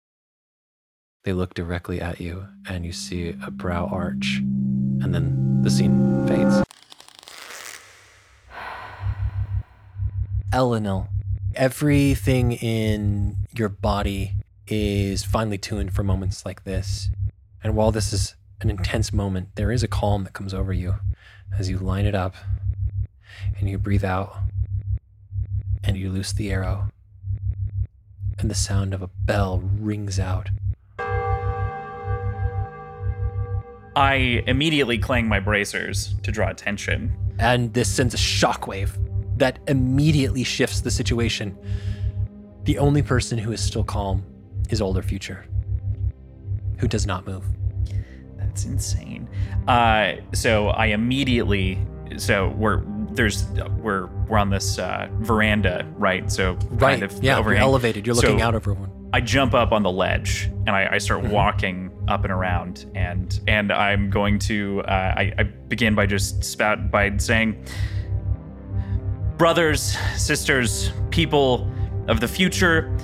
They 1.23 1.33
look 1.33 1.53
directly 1.53 2.01
at 2.01 2.19
you, 2.19 2.47
and 2.67 2.85
you 2.85 2.91
see 2.91 3.35
a 3.45 3.51
brow 3.51 3.85
arch, 3.85 4.37
and 4.39 5.13
then 5.13 5.61
the 5.61 5.69
scene 5.69 6.27
fades. 6.27 6.63
Elanil, 10.51 11.09
everything 11.55 12.53
in 12.53 13.35
your 13.53 13.69
body 13.69 14.33
is 14.67 15.23
finely 15.23 15.57
tuned 15.57 15.93
for 15.93 16.03
moments 16.03 16.45
like 16.45 16.63
this. 16.63 17.09
And 17.63 17.75
while 17.75 17.91
this 17.91 18.13
is 18.13 18.35
an 18.61 18.69
intense 18.69 19.11
moment, 19.11 19.55
there 19.55 19.71
is 19.71 19.83
a 19.83 19.87
calm 19.87 20.23
that 20.23 20.33
comes 20.33 20.53
over 20.53 20.73
you 20.73 20.95
as 21.57 21.69
you 21.69 21.77
line 21.77 22.05
it 22.05 22.15
up 22.15 22.35
and 23.57 23.69
you 23.69 23.77
breathe 23.77 24.03
out 24.03 24.35
and 25.83 25.97
you 25.97 26.09
loose 26.09 26.33
the 26.33 26.51
arrow. 26.51 26.89
And 28.37 28.49
the 28.49 28.55
sound 28.55 28.93
of 28.93 29.01
a 29.01 29.07
bell 29.07 29.59
rings 29.59 30.19
out. 30.19 30.49
I 33.95 34.43
immediately 34.47 34.97
clang 34.97 35.27
my 35.27 35.41
bracers 35.41 36.15
to 36.23 36.31
draw 36.31 36.49
attention. 36.49 37.13
And 37.37 37.73
this 37.73 37.89
sends 37.93 38.13
a 38.13 38.17
shockwave 38.17 38.97
that 39.37 39.59
immediately 39.67 40.43
shifts 40.43 40.81
the 40.81 40.91
situation. 40.91 41.57
The 42.63 42.77
only 42.77 43.01
person 43.01 43.37
who 43.37 43.51
is 43.51 43.61
still 43.61 43.83
calm 43.83 44.23
is 44.69 44.81
Older 44.81 45.01
Future, 45.01 45.45
who 46.79 46.87
does 46.87 47.05
not 47.05 47.25
move. 47.27 47.43
That's 48.37 48.65
insane. 48.65 49.27
Uh, 49.67 50.13
so 50.33 50.69
I 50.69 50.87
immediately, 50.87 51.77
so 52.17 52.49
we're 52.57 52.81
there's 53.11 53.45
we're 53.81 54.05
we're 54.27 54.37
on 54.37 54.49
this 54.49 54.79
uh, 54.79 55.09
veranda, 55.19 55.85
right? 55.97 56.31
So 56.31 56.53
Right. 56.71 56.91
kind 56.99 57.03
of 57.03 57.11
yeah, 57.23 57.33
you're 57.33 57.39
overhang. 57.39 57.61
elevated. 57.61 58.05
You're 58.07 58.15
looking 58.15 58.39
So- 58.39 58.45
out 58.45 58.55
over 58.55 58.73
one. 58.73 58.91
I 59.11 59.21
jump 59.21 59.55
up 59.55 59.71
on 59.71 59.81
the 59.81 59.91
ledge 59.91 60.51
and 60.67 60.69
I, 60.69 60.87
I 60.93 60.97
start 60.99 61.23
Mhm. 61.23 61.31
walking 61.31 61.89
up 62.07 62.23
and 62.25 62.31
around 62.31 62.85
and 62.93 63.39
and 63.47 63.71
I'm 63.71 64.11
going 64.11 64.37
to 64.39 64.81
uh, 64.87 65.13
I, 65.17 65.33
I 65.39 65.43
begin 65.43 65.95
by 65.95 66.05
just 66.05 66.43
spout 66.43 66.91
by 66.91 67.17
saying, 67.17 67.65
brothers, 69.37 69.97
sisters, 70.15 70.91
people 71.09 71.69
of 72.07 72.19
the 72.19 72.27
future, 72.27 72.95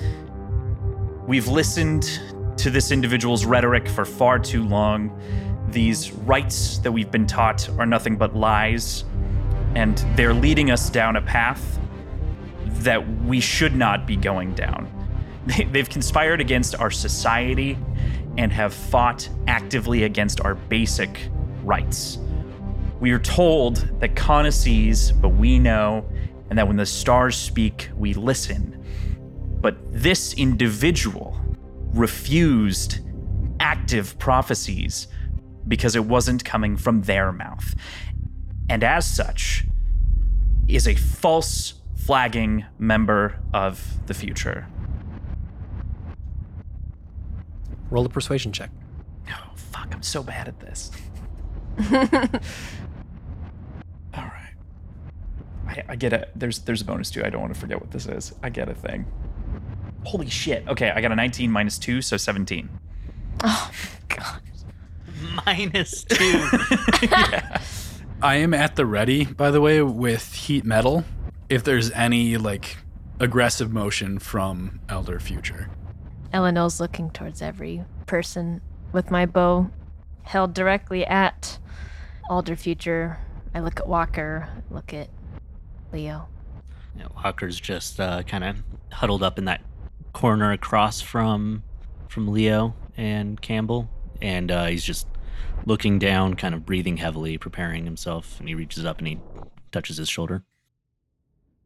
we've 1.26 1.48
listened 1.48 2.20
to 2.58 2.70
this 2.70 2.90
individual's 2.90 3.44
rhetoric 3.44 3.88
for 3.88 4.04
far 4.04 4.38
too 4.38 4.64
long. 4.64 5.10
These 5.70 6.12
rights 6.12 6.78
that 6.78 6.92
we've 6.92 7.10
been 7.10 7.26
taught 7.26 7.68
are 7.78 7.86
nothing 7.86 8.16
but 8.16 8.34
lies, 8.36 9.04
and 9.74 9.96
they're 10.16 10.34
leading 10.34 10.70
us 10.70 10.88
down 10.90 11.16
a 11.16 11.22
path 11.22 11.78
that 12.66 13.06
we 13.24 13.40
should 13.40 13.74
not 13.74 14.06
be 14.06 14.16
going 14.16 14.54
down. 14.54 14.92
They- 15.46 15.64
They've 15.64 15.88
conspired 15.88 16.40
against 16.40 16.74
our 16.74 16.90
society 16.90 17.78
and 18.36 18.52
have 18.52 18.74
fought 18.74 19.28
actively 19.46 20.02
against 20.02 20.40
our 20.40 20.54
basic 20.56 21.28
rights. 21.62 22.18
We 23.00 23.12
are 23.12 23.18
told 23.18 23.76
that 24.00 24.16
Kana 24.16 24.50
sees, 24.50 25.12
but 25.12 25.28
we 25.30 25.58
know, 25.58 26.04
and 26.50 26.58
that 26.58 26.66
when 26.66 26.76
the 26.76 26.86
stars 26.86 27.36
speak, 27.36 27.90
we 27.96 28.12
listen. 28.14 28.82
But 29.60 29.76
this 29.92 30.34
individual 30.34 31.38
refused 31.96 33.00
active 33.60 34.18
prophecies 34.18 35.08
because 35.66 35.96
it 35.96 36.04
wasn't 36.04 36.44
coming 36.44 36.76
from 36.76 37.02
their 37.02 37.32
mouth. 37.32 37.74
And 38.68 38.84
as 38.84 39.06
such, 39.06 39.64
is 40.68 40.86
a 40.86 40.94
false 40.94 41.74
flagging 41.96 42.64
member 42.78 43.40
of 43.52 44.06
the 44.06 44.14
future. 44.14 44.66
Roll 47.90 48.04
a 48.06 48.08
persuasion 48.08 48.52
check. 48.52 48.70
Oh, 49.30 49.50
fuck, 49.54 49.92
I'm 49.92 50.02
so 50.02 50.22
bad 50.22 50.48
at 50.48 50.60
this. 50.60 50.90
All 54.14 54.24
right. 54.24 54.54
I, 55.68 55.84
I 55.88 55.96
get 55.96 56.12
a 56.12 56.28
there's 56.34 56.60
there's 56.60 56.80
a 56.80 56.84
bonus 56.84 57.10
too. 57.10 57.24
I 57.24 57.30
don't 57.30 57.40
want 57.40 57.54
to 57.54 57.60
forget 57.60 57.80
what 57.80 57.90
this 57.90 58.06
is. 58.06 58.34
I 58.42 58.48
get 58.50 58.68
a 58.68 58.74
thing. 58.74 59.04
Holy 60.06 60.30
shit. 60.30 60.66
Okay, 60.68 60.90
I 60.90 61.00
got 61.00 61.10
a 61.10 61.16
19 61.16 61.50
minus 61.50 61.78
2, 61.78 62.00
so 62.00 62.16
17. 62.16 62.68
Oh, 63.42 63.70
God. 64.08 64.40
Minus 65.44 66.04
two. 66.04 66.16
I 68.22 68.36
am 68.36 68.54
at 68.54 68.76
the 68.76 68.86
ready, 68.86 69.24
by 69.24 69.50
the 69.50 69.60
way, 69.60 69.82
with 69.82 70.32
heat 70.32 70.64
metal. 70.64 71.04
If 71.48 71.64
there's 71.64 71.90
any 71.90 72.36
like 72.36 72.76
aggressive 73.18 73.72
motion 73.72 74.18
from 74.18 74.80
Elder 74.88 75.18
Future. 75.18 75.70
Elanil's 76.32 76.80
looking 76.80 77.10
towards 77.10 77.42
every 77.42 77.84
person 78.06 78.60
with 78.92 79.10
my 79.10 79.26
bow 79.26 79.70
held 80.22 80.54
directly 80.54 81.04
at 81.04 81.58
Alder 82.30 82.56
Future. 82.56 83.18
I 83.54 83.60
look 83.60 83.80
at 83.80 83.88
Walker, 83.88 84.48
look 84.70 84.94
at 84.94 85.08
Leo. 85.92 86.28
Yeah, 86.96 87.08
Walker's 87.14 87.58
just 87.58 88.00
uh, 88.00 88.22
kind 88.22 88.44
of 88.44 88.62
huddled 88.92 89.22
up 89.22 89.38
in 89.38 89.46
that 89.46 89.60
corner 90.16 90.50
across 90.50 91.02
from 91.02 91.62
from 92.08 92.28
Leo 92.28 92.74
and 92.96 93.38
Campbell, 93.42 93.90
and 94.22 94.50
uh, 94.50 94.64
he's 94.64 94.82
just 94.82 95.06
looking 95.66 95.98
down, 95.98 96.32
kind 96.32 96.54
of 96.54 96.64
breathing 96.64 96.96
heavily, 96.96 97.36
preparing 97.36 97.84
himself. 97.84 98.40
And 98.40 98.48
he 98.48 98.54
reaches 98.54 98.86
up 98.86 98.96
and 98.98 99.08
he 99.08 99.20
touches 99.72 99.98
his 99.98 100.08
shoulder. 100.08 100.42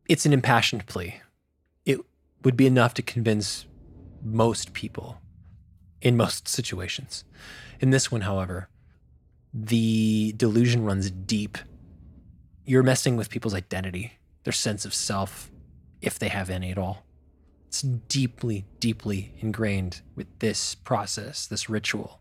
It's 0.09 0.27
an 0.27 0.33
impassioned 0.33 0.87
plea. 0.87 1.21
It 1.87 2.01
would 2.43 2.57
be 2.57 2.67
enough 2.67 2.93
to 2.95 3.03
convince 3.03 3.67
most 4.21 4.73
people 4.73 5.21
in 6.03 6.17
most 6.17 6.49
situations. 6.49 7.25
In 7.79 7.91
this 7.91 8.11
one, 8.11 8.23
however, 8.23 8.69
the 9.55 10.35
delusion 10.37 10.85
runs 10.85 11.09
deep. 11.13 11.57
You're 12.65 12.83
messing 12.83 13.17
with 13.17 13.31
people's 13.31 13.55
identity, 13.55 14.15
their 14.43 14.53
sense 14.53 14.85
of 14.85 14.93
self, 14.93 15.53
if 16.03 16.19
they 16.19 16.29
have 16.29 16.51
any 16.51 16.73
at 16.73 16.79
all. 16.79 17.05
It's 17.71 17.83
deeply, 17.83 18.67
deeply 18.81 19.33
ingrained 19.39 20.01
with 20.17 20.27
this 20.41 20.75
process, 20.75 21.47
this 21.47 21.71
ritual, 21.71 22.21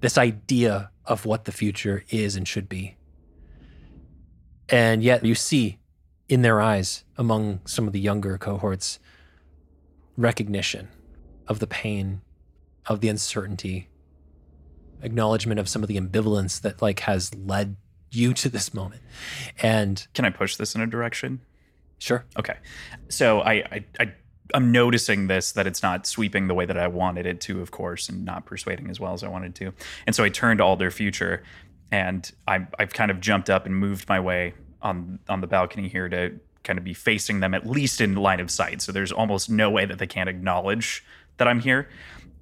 this 0.00 0.18
idea 0.18 0.90
of 1.06 1.24
what 1.24 1.44
the 1.44 1.52
future 1.52 2.02
is 2.10 2.34
and 2.34 2.46
should 2.46 2.68
be. 2.68 2.96
And 4.68 5.00
yet 5.00 5.24
you 5.24 5.36
see 5.36 5.78
in 6.28 6.42
their 6.42 6.60
eyes 6.60 7.04
among 7.16 7.60
some 7.66 7.86
of 7.86 7.92
the 7.92 8.00
younger 8.00 8.36
cohorts 8.36 8.98
recognition 10.16 10.88
of 11.46 11.60
the 11.60 11.68
pain, 11.68 12.22
of 12.86 13.00
the 13.00 13.08
uncertainty, 13.08 13.88
acknowledgement 15.02 15.60
of 15.60 15.68
some 15.68 15.84
of 15.84 15.88
the 15.88 16.00
ambivalence 16.00 16.60
that 16.62 16.82
like 16.82 16.98
has 16.98 17.32
led 17.32 17.76
you 18.10 18.34
to 18.34 18.48
this 18.48 18.74
moment. 18.74 19.02
And 19.62 20.04
Can 20.14 20.24
I 20.24 20.30
push 20.30 20.56
this 20.56 20.74
in 20.74 20.80
a 20.80 20.86
direction? 20.88 21.42
sure, 22.00 22.24
Okay. 22.36 22.56
So 23.08 23.38
I, 23.38 23.52
I, 23.52 23.84
I 24.00 24.12
I'm 24.54 24.72
noticing 24.72 25.26
this 25.26 25.52
that 25.52 25.66
it's 25.66 25.82
not 25.82 26.06
sweeping 26.06 26.48
the 26.48 26.54
way 26.54 26.64
that 26.64 26.78
I 26.78 26.88
wanted 26.88 27.26
it 27.26 27.40
to, 27.42 27.60
of 27.60 27.70
course, 27.70 28.08
and 28.08 28.24
not 28.24 28.46
persuading 28.46 28.90
as 28.90 28.98
well 28.98 29.12
as 29.12 29.22
I 29.22 29.28
wanted 29.28 29.54
to. 29.56 29.72
And 30.06 30.14
so 30.16 30.24
I 30.24 30.28
turned 30.28 30.58
to 30.58 30.64
Alder 30.64 30.90
Future, 30.90 31.42
and 31.90 32.30
I, 32.46 32.66
I've 32.78 32.92
kind 32.92 33.10
of 33.10 33.20
jumped 33.20 33.50
up 33.50 33.66
and 33.66 33.74
moved 33.76 34.08
my 34.08 34.20
way 34.20 34.54
on 34.80 35.18
on 35.28 35.40
the 35.40 35.46
balcony 35.46 35.88
here 35.88 36.08
to 36.08 36.38
kind 36.64 36.78
of 36.78 36.84
be 36.84 36.94
facing 36.94 37.40
them 37.40 37.54
at 37.54 37.66
least 37.66 38.00
in 38.00 38.14
line 38.14 38.40
of 38.40 38.50
sight. 38.50 38.82
So 38.82 38.92
there's 38.92 39.12
almost 39.12 39.48
no 39.48 39.70
way 39.70 39.86
that 39.86 39.98
they 39.98 40.06
can't 40.06 40.28
acknowledge 40.28 41.04
that 41.38 41.48
I'm 41.48 41.60
here. 41.60 41.88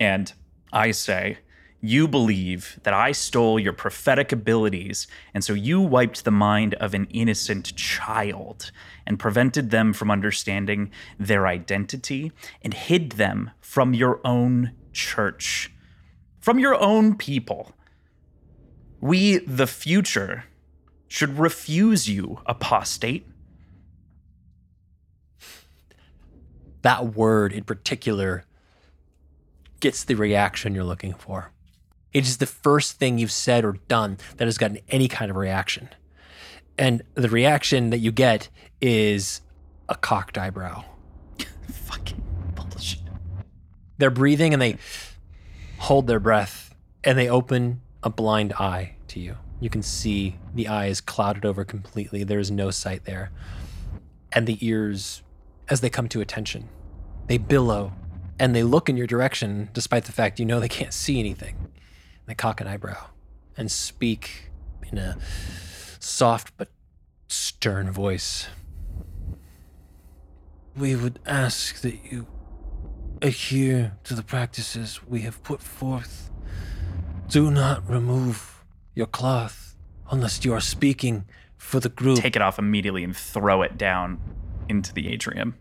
And 0.01 0.33
I 0.73 0.91
say, 0.91 1.39
you 1.81 2.09
believe 2.09 2.81
that 2.83 2.95
I 2.95 3.13
stole 3.13 3.61
your 3.61 3.73
prophetic 3.73 4.33
abilities, 4.33 5.07
and 5.35 5.45
so 5.45 5.53
you 5.53 5.81
wiped 5.81 6.25
the 6.25 6.31
mind 6.31 6.75
of 6.75 6.95
an 6.95 7.07
innocent 7.11 7.77
child 7.77 8.71
and 9.07 9.19
prevented 9.19 9.71
them 9.71 9.93
from 9.93 10.11
understanding 10.11 10.91
their 11.19 11.47
identity 11.47 12.33
and 12.63 12.75
hid 12.75 13.13
them 13.13 13.51
from 13.61 13.95
your 13.95 14.21
own 14.25 14.73
church. 14.93 15.71
from 16.41 16.59
your 16.61 16.81
own 16.81 17.17
people. 17.17 17.73
We, 19.01 19.39
the 19.39 19.67
future, 19.67 20.45
should 21.09 21.39
refuse 21.39 22.09
you, 22.09 22.41
apostate. 22.47 23.27
That 26.83 27.15
word 27.17 27.53
in 27.53 27.65
particular 27.65 28.45
gets 29.81 30.05
the 30.05 30.15
reaction 30.15 30.75
you're 30.75 30.85
looking 30.85 31.15
for. 31.15 31.51
It 32.13 32.25
is 32.25 32.39
the 32.39 32.47
first 32.47 32.99
thing 32.99 33.19
you've 33.19 33.33
said 33.33 33.65
or 33.65 33.73
done 33.89 34.19
that 34.37 34.47
has 34.47 34.59
gotten 34.59 34.79
any 34.89 35.09
kind 35.09 35.31
of 35.31 35.37
reaction. 35.37 35.89
And 36.79 37.03
the 37.15 37.29
reaction 37.29 37.91
that 37.91 37.99
you 37.99 38.13
get 38.13 38.49
is 38.81 39.41
a 39.89 39.95
cocked 39.95 40.39
eyebrow. 40.39 40.85
Fucking 41.71 42.23
bullshit. 42.55 43.01
They're 43.99 44.11
breathing 44.11 44.53
and 44.53 44.61
they 44.61 44.77
hold 45.79 46.07
their 46.07 46.21
breath 46.21 46.75
and 47.05 47.19
they 47.19 47.29
open 47.29 47.81
a 48.03 48.11
blind 48.11 48.53
eye 48.55 48.97
to 49.09 49.21
you. 49.21 49.37
You 49.61 49.71
can 49.71 49.83
see 49.83 50.37
the 50.55 50.69
eye 50.69 50.87
is 50.87 51.01
clouded 51.01 51.45
over 51.45 51.65
completely. 51.65 52.25
There 52.25 52.39
is 52.39 52.51
no 52.51 52.71
sight 52.71 53.05
there. 53.05 53.31
And 54.33 54.47
the 54.47 54.59
ears, 54.67 55.23
as 55.69 55.81
they 55.81 55.89
come 55.89 56.09
to 56.11 56.21
attention, 56.21 56.69
they 57.27 57.39
billow 57.39 57.93
and 58.39 58.55
they 58.55 58.63
look 58.63 58.89
in 58.89 58.97
your 58.97 59.07
direction 59.07 59.71
despite 59.73 60.05
the 60.05 60.13
fact 60.13 60.39
you 60.39 60.45
know 60.45 60.61
they 60.61 60.69
can't 60.69 60.93
see 60.93 61.19
anything. 61.19 61.69
They 62.27 62.35
cock 62.35 62.61
an 62.61 62.67
eyebrow 62.67 63.07
and 63.57 63.71
speak 63.71 64.51
in 64.91 64.99
a 64.99 65.17
soft 66.01 66.57
but 66.57 66.69
stern 67.29 67.91
voice. 67.91 68.49
We 70.77 70.95
would 70.95 71.21
ask 71.25 71.81
that 71.81 72.11
you 72.11 72.27
adhere 73.23 73.97
to 74.05 74.15
the 74.15 74.23
practices 74.23 75.01
we 75.07 75.23
have 75.23 75.43
put 75.43 75.63
forth. 75.63 76.31
Do 77.29 77.51
not 77.51 77.89
remove 77.89 78.65
your 78.95 79.07
cloth 79.07 79.77
unless 80.11 80.45
you 80.45 80.53
are 80.53 80.61
speaking 80.61 81.25
for 81.57 81.81
the 81.81 81.89
group. 81.89 82.19
Take 82.19 82.37
it 82.37 82.43
off 82.43 82.59
immediately 82.59 83.05
and 83.05 83.17
throw 83.17 83.63
it 83.63 83.79
down 83.79 84.21
into 84.69 84.93
the 84.93 85.09
atrium. 85.09 85.57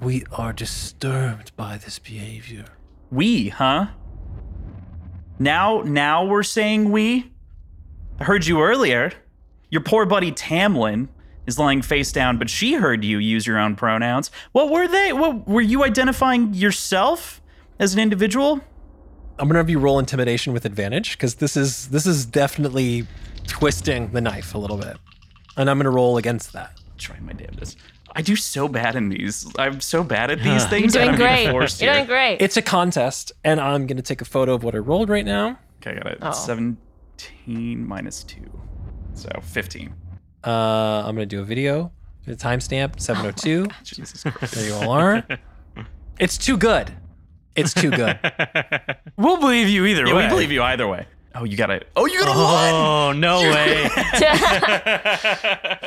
we 0.00 0.24
are 0.32 0.52
disturbed 0.52 1.56
by 1.56 1.78
this 1.78 1.98
behavior. 1.98 2.66
We, 3.10 3.48
huh? 3.48 3.88
Now, 5.38 5.82
now 5.82 6.24
we're 6.24 6.42
saying 6.42 6.90
we? 6.90 7.32
I 8.18 8.24
heard 8.24 8.46
you 8.46 8.62
earlier. 8.62 9.12
Your 9.70 9.82
poor 9.82 10.06
buddy 10.06 10.32
Tamlin 10.32 11.08
is 11.46 11.58
lying 11.58 11.82
face 11.82 12.12
down, 12.12 12.38
but 12.38 12.48
she 12.48 12.74
heard 12.74 13.04
you 13.04 13.18
use 13.18 13.46
your 13.46 13.58
own 13.58 13.76
pronouns. 13.76 14.30
What 14.52 14.70
were 14.70 14.88
they? 14.88 15.12
What 15.12 15.46
were 15.46 15.60
you 15.60 15.84
identifying 15.84 16.54
yourself 16.54 17.40
as 17.78 17.94
an 17.94 18.00
individual? 18.00 18.60
I'm 19.38 19.48
gonna 19.48 19.58
have 19.58 19.68
you 19.68 19.78
roll 19.78 19.98
intimidation 19.98 20.52
with 20.52 20.64
advantage 20.64 21.12
because 21.12 21.36
this 21.36 21.56
is 21.56 21.88
this 21.88 22.06
is 22.06 22.24
definitely 22.24 23.06
twisting 23.46 24.10
the 24.12 24.20
knife 24.20 24.54
a 24.54 24.58
little 24.58 24.78
bit, 24.78 24.96
and 25.56 25.68
I'm 25.68 25.78
gonna 25.78 25.90
roll 25.90 26.16
against 26.16 26.52
that. 26.54 26.80
Trying 26.96 27.26
my 27.26 27.34
damnedest. 27.34 27.76
I 28.16 28.22
do 28.22 28.34
so 28.34 28.66
bad 28.66 28.96
in 28.96 29.10
these. 29.10 29.46
I'm 29.58 29.80
so 29.80 30.02
bad 30.02 30.30
at 30.30 30.42
these 30.42 30.64
things. 30.66 30.94
You're 30.94 31.04
doing 31.04 31.10
I'm 31.10 31.16
great. 31.20 31.44
You're 31.44 31.66
here. 31.66 31.92
doing 31.92 32.06
great. 32.06 32.38
It's 32.40 32.56
a 32.56 32.62
contest, 32.62 33.30
and 33.44 33.60
I'm 33.60 33.86
gonna 33.86 34.00
take 34.00 34.22
a 34.22 34.24
photo 34.24 34.54
of 34.54 34.64
what 34.64 34.74
I 34.74 34.78
rolled 34.78 35.10
right 35.10 35.24
now. 35.26 35.58
Okay, 35.82 35.90
I 35.90 35.94
got 36.02 36.06
it. 36.12 36.18
Oh. 36.22 36.32
17 36.32 37.86
minus 37.86 38.24
2. 38.24 38.40
So 39.14 39.28
15. 39.42 39.94
Uh, 40.44 40.50
I'm 41.06 41.14
gonna 41.14 41.26
do 41.26 41.40
a 41.40 41.44
video. 41.44 41.92
The 42.24 42.34
timestamp 42.36 42.98
702. 43.00 43.66
Jesus 43.84 44.22
Christ. 44.24 44.54
there 44.54 44.66
you 44.66 44.74
all 44.74 44.90
are. 44.90 45.24
It's 46.18 46.38
too 46.38 46.56
good. 46.56 46.90
It's 47.54 47.74
too 47.74 47.90
good. 47.90 48.18
We'll 49.18 49.38
believe 49.38 49.68
you 49.68 49.84
either 49.86 50.06
Yeah, 50.06 50.14
way. 50.14 50.24
we 50.24 50.28
believe 50.30 50.50
you 50.52 50.62
either 50.62 50.86
way. 50.88 51.06
Oh, 51.38 51.44
you 51.44 51.56
got 51.56 51.70
it. 51.70 51.88
Oh, 51.96 52.06
you 52.06 52.20
got 52.20 52.28
a 52.28 52.38
one. 52.38 52.74
Oh, 52.74 53.12
no 53.12 53.40
way. 53.40 53.82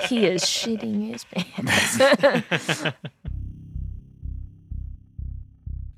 he 0.08 0.26
is 0.26 0.42
shitting 0.44 1.12
his 1.12 1.24
pants. 1.26 2.86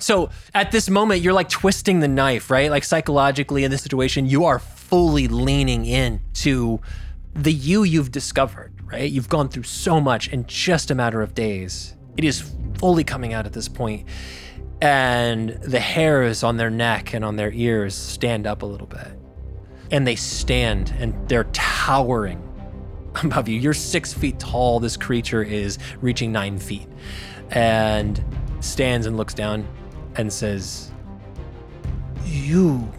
So 0.02 0.32
at 0.56 0.72
this 0.72 0.90
moment, 0.90 1.22
you're 1.22 1.32
like 1.32 1.48
twisting 1.48 2.00
the 2.00 2.08
knife, 2.08 2.50
right? 2.50 2.72
Like 2.72 2.84
psychologically 2.84 3.64
in 3.64 3.70
this 3.70 3.84
situation, 3.84 4.26
you 4.26 4.46
are 4.46 4.58
fully 4.58 5.28
leaning 5.28 5.86
in 5.86 6.20
to 6.34 6.82
the 7.36 7.54
you 7.54 7.84
you've 7.84 8.12
discovered, 8.12 8.74
right? 8.84 9.10
You've 9.10 9.30
gone 9.30 9.48
through 9.48 9.64
so 9.64 10.02
much 10.02 10.28
in 10.30 10.48
just 10.48 10.90
a 10.90 10.96
matter 10.96 11.22
of 11.22 11.36
days. 11.36 11.96
It 12.18 12.26
is 12.26 12.52
fully 12.80 13.04
coming 13.04 13.34
out 13.34 13.46
at 13.46 13.54
this 13.54 13.68
point, 13.68 14.08
And 14.82 15.50
the 15.62 15.80
hairs 15.80 16.42
on 16.42 16.58
their 16.58 16.72
neck 16.72 17.14
and 17.14 17.24
on 17.24 17.36
their 17.36 17.52
ears 17.54 17.94
stand 17.94 18.48
up 18.48 18.64
a 18.64 18.66
little 18.66 18.88
bit. 18.88 19.21
And 19.92 20.08
they 20.08 20.16
stand 20.16 20.94
and 21.00 21.14
they're 21.28 21.50
towering 21.52 22.42
above 23.24 23.48
you. 23.48 23.60
You're 23.60 23.74
six 23.74 24.14
feet 24.14 24.40
tall. 24.40 24.80
This 24.80 24.98
creature 24.98 25.44
is 25.44 25.78
reaching 26.02 26.32
nine 26.32 26.58
feet. 26.58 26.88
And 27.52 28.24
stands 28.62 29.06
and 29.06 29.18
looks 29.18 29.34
down 29.34 29.68
and 30.16 30.32
says, 30.32 30.92
You. 32.26 32.92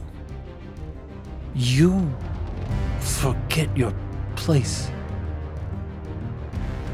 You 1.55 2.10
forget 3.01 3.74
your 3.77 3.94
place. 4.36 4.90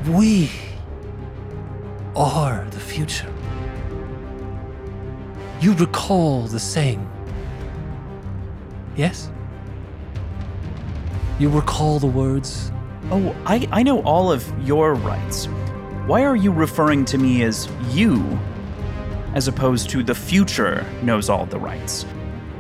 We 0.09 0.51
are 2.16 2.66
the 2.70 2.81
future. 2.81 3.33
You 5.61 5.75
recall 5.75 6.43
the 6.43 6.59
saying. 6.59 7.09
Yes? 8.97 9.31
You 11.39 11.48
recall 11.48 11.98
the 11.98 12.06
words 12.06 12.73
Oh, 13.10 13.35
I, 13.47 13.66
I 13.73 13.82
know 13.82 14.02
all 14.02 14.31
of 14.31 14.52
your 14.66 14.94
rights. 14.94 15.47
Why 16.06 16.24
are 16.24 16.36
you 16.36 16.52
referring 16.52 17.06
to 17.06 17.16
me 17.16 17.43
as 17.43 17.69
you, 17.90 18.39
as 19.35 19.48
opposed 19.48 19.89
to 19.90 20.02
the 20.02 20.15
future 20.15 20.85
knows 21.02 21.31
all 21.31 21.47
the 21.47 21.59
rights? 21.59 22.05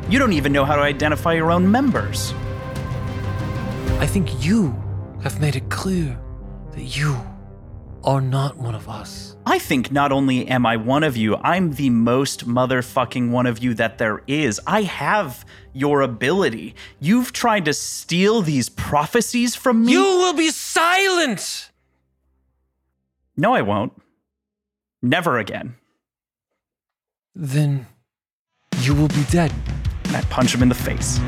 You 0.08 0.18
don't 0.18 0.32
even 0.32 0.52
know 0.52 0.64
how 0.64 0.76
to 0.76 0.82
identify 0.82 1.34
your 1.34 1.50
own 1.50 1.70
members. 1.70 2.32
I 3.98 4.06
think 4.06 4.42
you 4.42 4.70
have 5.22 5.38
made 5.38 5.56
it 5.56 5.68
clear 5.68 6.18
that 6.72 6.82
you 6.82 7.14
are 8.08 8.22
not 8.22 8.56
one 8.56 8.74
of 8.74 8.88
us. 8.88 9.36
I 9.44 9.58
think 9.58 9.92
not 9.92 10.12
only 10.12 10.48
am 10.48 10.64
I 10.64 10.78
one 10.78 11.04
of 11.04 11.14
you, 11.14 11.36
I'm 11.36 11.74
the 11.74 11.90
most 11.90 12.48
motherfucking 12.48 13.28
one 13.28 13.44
of 13.44 13.62
you 13.62 13.74
that 13.74 13.98
there 13.98 14.22
is. 14.26 14.58
I 14.66 14.82
have 14.84 15.44
your 15.74 16.00
ability. 16.00 16.74
You've 17.00 17.34
tried 17.34 17.66
to 17.66 17.74
steal 17.74 18.40
these 18.40 18.70
prophecies 18.70 19.54
from 19.54 19.84
me. 19.84 19.92
You 19.92 20.00
will 20.00 20.32
be 20.32 20.48
silent! 20.48 21.70
No, 23.36 23.52
I 23.52 23.60
won't. 23.60 23.92
Never 25.02 25.36
again. 25.36 25.76
Then 27.34 27.88
you 28.80 28.94
will 28.94 29.08
be 29.08 29.24
dead. 29.24 29.52
And 30.04 30.16
I 30.16 30.22
punch 30.22 30.54
him 30.54 30.62
in 30.62 30.70
the 30.70 30.74
face. 30.74 31.20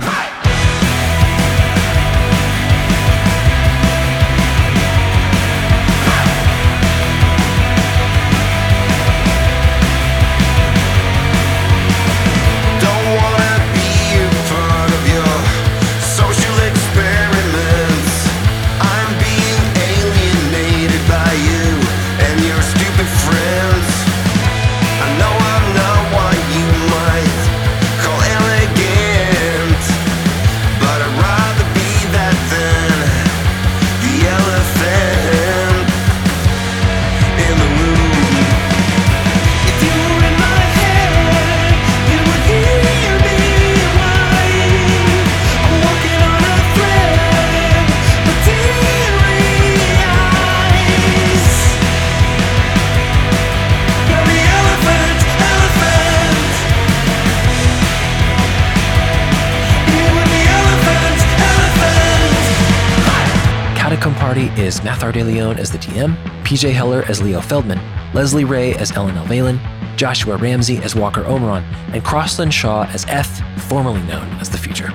Party 64.40 64.62
is 64.62 64.80
Mathr 64.80 65.12
de 65.12 65.22
Leon 65.22 65.58
as 65.58 65.70
the 65.70 65.76
DM, 65.76 66.16
PJ 66.44 66.72
Heller 66.72 67.04
as 67.08 67.20
Leo 67.20 67.42
Feldman, 67.42 67.78
Leslie 68.14 68.44
Rae 68.44 68.72
as 68.76 68.90
Elanil 68.92 69.26
Valen, 69.26 69.60
Joshua 69.96 70.38
Ramsey 70.38 70.78
as 70.78 70.96
Walker 70.96 71.22
Omeran, 71.24 71.62
and 71.92 72.02
Krossland 72.02 72.50
Shaw 72.50 72.84
as 72.84 73.04
F, 73.08 73.42
formerly 73.64 74.00
known 74.04 74.26
as 74.38 74.48
the 74.48 74.56
Future. 74.56 74.90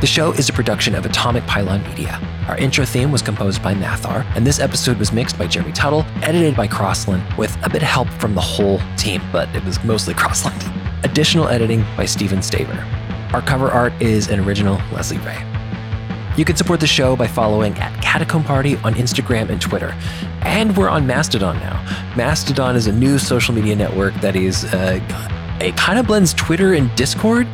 The 0.00 0.08
show 0.08 0.32
is 0.32 0.48
a 0.48 0.52
production 0.52 0.96
of 0.96 1.06
Atomic 1.06 1.46
Pylon 1.46 1.84
Media. 1.84 2.18
Our 2.48 2.58
intro 2.58 2.84
theme 2.84 3.12
was 3.12 3.22
composed 3.22 3.62
by 3.62 3.74
Mathr, 3.74 4.26
and 4.34 4.44
this 4.44 4.58
episode 4.58 4.98
was 4.98 5.12
mixed 5.12 5.38
by 5.38 5.46
Jeremy 5.46 5.72
Tuttle, 5.72 6.04
edited 6.22 6.56
by 6.56 6.66
Krossland, 6.66 7.38
with 7.38 7.56
a 7.64 7.70
bit 7.70 7.82
of 7.82 7.88
help 7.88 8.08
from 8.08 8.34
the 8.34 8.40
whole 8.40 8.80
team, 8.96 9.22
but 9.30 9.54
it 9.54 9.64
was 9.64 9.82
mostly 9.84 10.14
Krossland. 10.20 11.04
Additional 11.04 11.46
editing 11.46 11.84
by 11.96 12.06
Stephen 12.06 12.40
Staver. 12.40 12.82
Our 13.32 13.42
cover 13.42 13.70
art 13.70 13.92
is 14.02 14.30
an 14.30 14.40
original 14.40 14.80
Leslie 14.92 15.18
Rae. 15.18 15.53
You 16.36 16.44
can 16.44 16.56
support 16.56 16.80
the 16.80 16.86
show 16.88 17.14
by 17.14 17.28
following 17.28 17.78
at 17.78 18.02
Catacomb 18.02 18.42
Party 18.42 18.76
on 18.78 18.94
Instagram 18.94 19.50
and 19.50 19.60
Twitter. 19.60 19.94
And 20.42 20.76
we're 20.76 20.88
on 20.88 21.06
Mastodon 21.06 21.56
now. 21.60 21.80
Mastodon 22.16 22.74
is 22.74 22.88
a 22.88 22.92
new 22.92 23.18
social 23.18 23.54
media 23.54 23.76
network 23.76 24.14
that 24.14 24.34
is, 24.34 24.64
uh, 24.64 24.98
it 25.60 25.76
kind 25.76 25.96
of 25.96 26.08
blends 26.08 26.34
Twitter 26.34 26.74
and 26.74 26.94
Discord. 26.96 27.46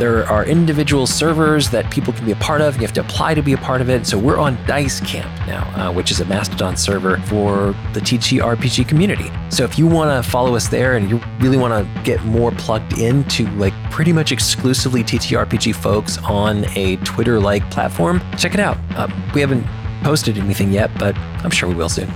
There 0.00 0.26
are 0.30 0.46
individual 0.46 1.06
servers 1.06 1.68
that 1.72 1.90
people 1.90 2.14
can 2.14 2.24
be 2.24 2.32
a 2.32 2.36
part 2.36 2.62
of. 2.62 2.76
You 2.76 2.80
have 2.80 2.94
to 2.94 3.02
apply 3.02 3.34
to 3.34 3.42
be 3.42 3.52
a 3.52 3.58
part 3.58 3.82
of 3.82 3.90
it. 3.90 4.06
So 4.06 4.18
we're 4.18 4.38
on 4.38 4.56
Dice 4.64 4.98
Camp 4.98 5.28
now, 5.46 5.60
uh, 5.76 5.92
which 5.92 6.10
is 6.10 6.20
a 6.20 6.24
Mastodon 6.24 6.74
server 6.78 7.18
for 7.26 7.74
the 7.92 8.00
TTRPG 8.00 8.88
community. 8.88 9.30
So 9.50 9.62
if 9.62 9.78
you 9.78 9.86
want 9.86 10.24
to 10.24 10.30
follow 10.30 10.56
us 10.56 10.68
there 10.68 10.96
and 10.96 11.10
you 11.10 11.20
really 11.40 11.58
want 11.58 11.74
to 11.74 12.02
get 12.02 12.24
more 12.24 12.50
plugged 12.52 12.98
into 12.98 13.46
like 13.58 13.74
pretty 13.90 14.14
much 14.14 14.32
exclusively 14.32 15.04
TTRPG 15.04 15.74
folks 15.74 16.16
on 16.24 16.64
a 16.78 16.96
Twitter-like 17.04 17.70
platform, 17.70 18.22
check 18.38 18.54
it 18.54 18.60
out. 18.60 18.78
Uh, 18.96 19.06
we 19.34 19.42
haven't 19.42 19.66
posted 20.02 20.38
anything 20.38 20.72
yet, 20.72 20.90
but 20.98 21.14
I'm 21.44 21.50
sure 21.50 21.68
we 21.68 21.74
will 21.74 21.90
soon. 21.90 22.10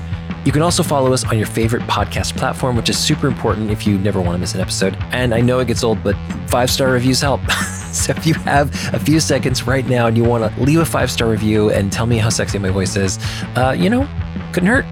You 0.45 0.53
can 0.53 0.61
also 0.61 0.83
follow 0.83 1.13
us 1.15 1.25
on 1.25 1.39
your 1.39 1.47
favorite 1.47 1.83
podcast 1.85 2.37
platform, 2.37 2.77
which 2.77 2.91
is 2.91 2.99
super 2.99 3.27
important 3.27 3.71
if 3.71 3.87
you 3.87 3.99
never 3.99 4.21
want 4.21 4.35
to 4.35 4.39
miss 4.39 4.55
an 4.55 4.61
episode. 4.61 4.95
And 5.11 5.35
I 5.35 5.41
know 5.41 5.59
it 5.61 5.69
gets 5.69 5.83
old, 5.83 6.03
but 6.05 6.17
five 6.49 6.71
star 6.71 6.91
reviews 6.91 7.23
help. 7.23 7.41
so 7.93 8.13
if 8.13 8.27
you 8.27 8.35
have 8.35 8.69
a 8.93 8.99
few 8.99 9.21
seconds 9.21 9.67
right 9.67 9.87
now 9.87 10.07
and 10.07 10.19
you 10.19 10.25
want 10.25 10.55
to 10.55 10.63
leave 10.63 10.81
a 10.81 10.85
five 10.85 11.11
star 11.11 11.31
review 11.31 11.71
and 11.71 11.91
tell 11.91 12.05
me 12.05 12.19
how 12.19 12.29
sexy 12.29 12.59
my 12.59 12.69
voice 12.69 12.95
is, 12.95 13.19
uh, 13.57 13.75
you 13.77 13.89
know, 13.89 14.07
couldn't 14.53 14.69
hurt. 14.69 14.85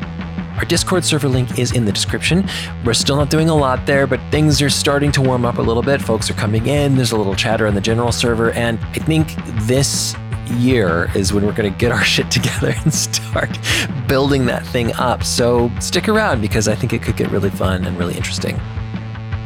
Our 0.57 0.65
Discord 0.65 1.05
server 1.05 1.29
link 1.29 1.59
is 1.59 1.73
in 1.73 1.85
the 1.85 1.93
description. 1.93 2.49
We're 2.85 2.95
still 2.95 3.17
not 3.17 3.29
doing 3.29 3.49
a 3.49 3.55
lot 3.55 3.85
there, 3.85 4.07
but 4.07 4.21
things 4.31 4.63
are 4.63 4.71
starting 4.71 5.13
to 5.13 5.21
warm 5.21 5.45
up 5.45 5.59
a 5.59 5.63
little 5.63 5.83
bit. 5.83 6.01
Folks 6.01 6.31
are 6.31 6.35
coming 6.35 6.67
in. 6.67 6.95
There's 6.95 7.13
a 7.13 7.17
little 7.17 7.35
chatter 7.35 7.67
on 7.67 7.75
the 7.75 7.81
general 7.81 8.13
server. 8.13 8.53
And 8.53 8.79
I 8.79 9.01
think 9.01 9.35
this 9.67 10.15
year 10.47 11.11
is 11.15 11.33
when 11.33 11.45
we're 11.45 11.53
going 11.53 11.73
to 11.73 11.79
get 11.79 11.93
our 11.93 12.05
shit 12.15 12.31
together 12.31 12.75
and 12.83 12.93
start 12.93 13.51
building 14.09 14.47
that 14.47 14.67
thing 14.67 14.93
up. 14.95 15.25
So 15.25 15.71
stick 15.81 16.09
around 16.09 16.41
because 16.41 16.69
I 16.69 16.75
think 16.75 16.93
it 16.93 17.03
could 17.03 17.17
get 17.17 17.31
really 17.31 17.51
fun 17.51 17.85
and 17.85 17.99
really 17.99 18.17
interesting. 18.17 18.61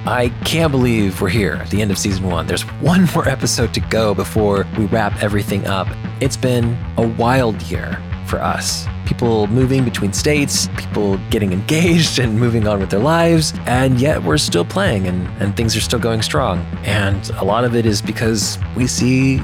I 0.09 0.29
can't 0.45 0.71
believe 0.71 1.21
we're 1.21 1.29
here 1.31 1.55
at 1.55 1.69
the 1.71 1.83
end 1.83 1.91
of 1.91 1.99
season 1.99 2.27
one. 2.31 2.47
There's 2.47 2.63
one 2.81 3.09
more 3.15 3.29
episode 3.29 3.75
to 3.75 3.81
go 3.81 4.15
before 4.15 4.65
we 4.79 4.87
wrap 4.87 5.21
everything 5.23 5.67
up. 5.67 5.89
It's 6.21 6.37
been 6.37 6.79
a 6.97 7.07
wild 7.07 7.61
year 7.63 8.01
for 8.27 8.41
us. 8.41 8.87
People 9.05 9.47
moving 9.49 9.85
between 9.85 10.13
states, 10.13 10.69
people 10.77 11.19
getting 11.31 11.53
engaged 11.61 12.21
and 12.21 12.39
moving 12.39 12.69
on 12.69 12.79
with 12.79 12.91
their 12.91 13.01
lives, 13.01 13.53
and 13.67 14.01
yet 14.01 14.23
we're 14.23 14.39
still 14.39 14.65
playing 14.65 15.09
and, 15.09 15.27
and 15.41 15.57
things 15.57 15.77
are 15.77 15.81
still 15.81 15.99
going 15.99 16.23
strong. 16.23 16.61
And 16.85 17.29
a 17.31 17.45
lot 17.45 17.65
of 17.65 17.75
it 17.75 17.85
is 17.85 18.01
because 18.01 18.59
we 18.77 18.87
see 18.87 19.43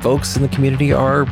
folks 0.00 0.36
in 0.36 0.42
the 0.42 0.48
community 0.48 0.92
are 0.92 1.26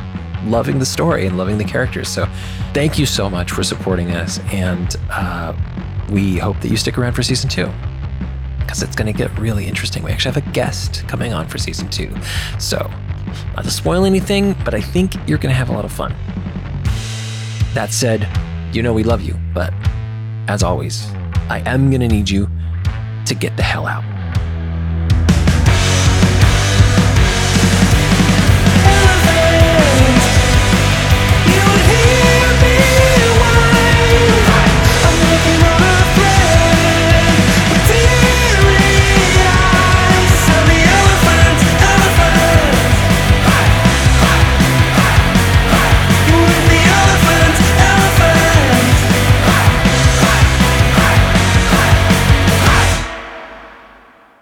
loving 0.45 0.79
the 0.79 0.85
story 0.85 1.25
and 1.25 1.37
loving 1.37 1.57
the 1.57 1.63
characters. 1.63 2.07
So 2.07 2.27
thank 2.73 2.97
you 2.97 3.05
so 3.05 3.29
much 3.29 3.51
for 3.51 3.63
supporting 3.63 4.11
us. 4.11 4.39
And 4.51 4.95
uh, 5.09 5.53
we 6.09 6.37
hope 6.37 6.59
that 6.61 6.69
you 6.69 6.77
stick 6.77 6.97
around 6.97 7.13
for 7.13 7.23
season 7.23 7.49
two 7.49 7.69
because 8.59 8.83
it's 8.83 8.95
going 8.95 9.11
to 9.11 9.17
get 9.17 9.35
really 9.39 9.65
interesting. 9.65 10.03
We 10.03 10.11
actually 10.11 10.33
have 10.33 10.47
a 10.47 10.51
guest 10.51 11.07
coming 11.07 11.33
on 11.33 11.47
for 11.47 11.57
season 11.57 11.89
two. 11.89 12.15
So, 12.59 12.77
not 13.55 13.63
to 13.65 13.71
spoil 13.71 14.05
anything, 14.05 14.55
but 14.63 14.73
I 14.73 14.81
think 14.81 15.15
you're 15.27 15.39
going 15.39 15.51
to 15.51 15.57
have 15.57 15.69
a 15.69 15.73
lot 15.73 15.85
of 15.85 15.91
fun. 15.91 16.15
That 17.73 17.89
said, 17.91 18.27
you 18.71 18.83
know 18.83 18.93
we 18.93 19.03
love 19.03 19.21
you, 19.21 19.35
but 19.53 19.73
as 20.47 20.61
always, 20.61 21.07
I 21.49 21.63
am 21.65 21.89
going 21.89 22.01
to 22.01 22.07
need 22.07 22.29
you 22.29 22.47
to 23.25 23.33
get 23.33 23.57
the 23.57 23.63
hell 23.63 23.87
out. 23.87 24.18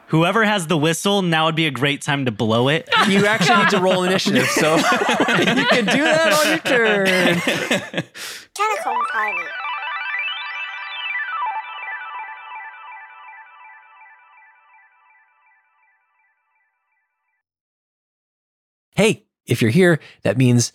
Whoever 0.07 0.45
has 0.45 0.67
the 0.67 0.77
whistle, 0.77 1.21
now 1.21 1.45
would 1.45 1.55
be 1.55 1.67
a 1.67 1.71
great 1.71 2.01
time 2.01 2.25
to 2.25 2.31
blow 2.31 2.69
it. 2.69 2.89
You 3.07 3.25
actually 3.25 3.63
need 3.63 3.69
to 3.69 3.79
roll 3.79 4.03
initiative, 4.03 4.47
so 4.47 4.75
you 4.77 4.83
can 4.83 5.85
do 5.85 6.03
that 6.03 6.33
on 6.33 6.47
your 6.49 6.59
turn. 6.59 7.05
Catacomb 8.53 9.05
Party. 9.11 9.43
hey, 18.97 19.25
if 19.45 19.61
you're 19.61 19.71
here, 19.71 19.99
that 20.23 20.37
means 20.37 20.73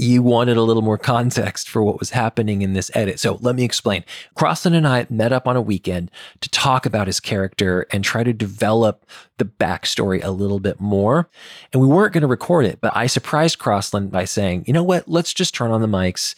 you 0.00 0.22
wanted 0.22 0.56
a 0.56 0.62
little 0.62 0.82
more 0.82 0.96
context 0.96 1.68
for 1.68 1.82
what 1.82 2.00
was 2.00 2.10
happening 2.10 2.62
in 2.62 2.72
this 2.72 2.90
edit. 2.94 3.20
So 3.20 3.36
let 3.42 3.54
me 3.54 3.64
explain. 3.64 4.02
Krossland 4.34 4.74
and 4.74 4.88
I 4.88 5.06
met 5.10 5.30
up 5.30 5.46
on 5.46 5.56
a 5.56 5.60
weekend 5.60 6.10
to 6.40 6.48
talk 6.48 6.86
about 6.86 7.06
his 7.06 7.20
character 7.20 7.86
and 7.90 8.02
try 8.02 8.24
to 8.24 8.32
develop 8.32 9.04
the 9.36 9.44
backstory 9.44 10.24
a 10.24 10.30
little 10.30 10.58
bit 10.58 10.80
more. 10.80 11.28
And 11.70 11.82
we 11.82 11.88
weren't 11.88 12.14
going 12.14 12.22
to 12.22 12.28
record 12.28 12.64
it, 12.64 12.80
but 12.80 12.96
I 12.96 13.06
surprised 13.06 13.58
Krossland 13.58 14.10
by 14.10 14.24
saying, 14.24 14.64
you 14.66 14.72
know 14.72 14.82
what, 14.82 15.06
let's 15.06 15.34
just 15.34 15.54
turn 15.54 15.70
on 15.70 15.82
the 15.82 15.86
mics. 15.86 16.34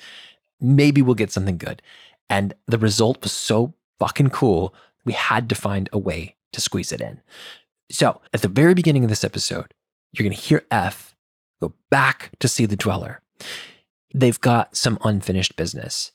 Maybe 0.61 1.01
we'll 1.01 1.15
get 1.15 1.31
something 1.31 1.57
good. 1.57 1.83
And 2.29 2.55
the 2.67 2.79
result 2.79 3.23
was 3.23 3.31
so 3.31 3.75
fucking 4.01 4.31
cool. 4.31 4.75
We 5.05 5.13
had 5.13 5.49
to 5.51 5.55
find 5.55 5.89
a 5.93 5.99
way 5.99 6.35
to 6.53 6.61
squeeze 6.61 6.91
it 6.91 7.01
in. 7.01 7.21
So 7.93 8.21
at 8.35 8.43
the 8.43 8.49
very 8.49 8.75
beginning 8.75 9.05
of 9.05 9.11
this 9.11 9.25
episode, 9.25 9.73
you're 10.13 10.25
going 10.25 10.37
to 10.37 10.43
hear 10.43 10.65
F 10.73 11.15
go 11.61 11.75
back 11.91 12.33
to 12.41 12.49
see 12.49 12.67
the 12.67 12.75
dweller. 12.75 13.22
They've 14.15 14.41
got 14.41 14.77
some 14.77 14.99
unfinished 15.05 15.57
business. 15.57 16.13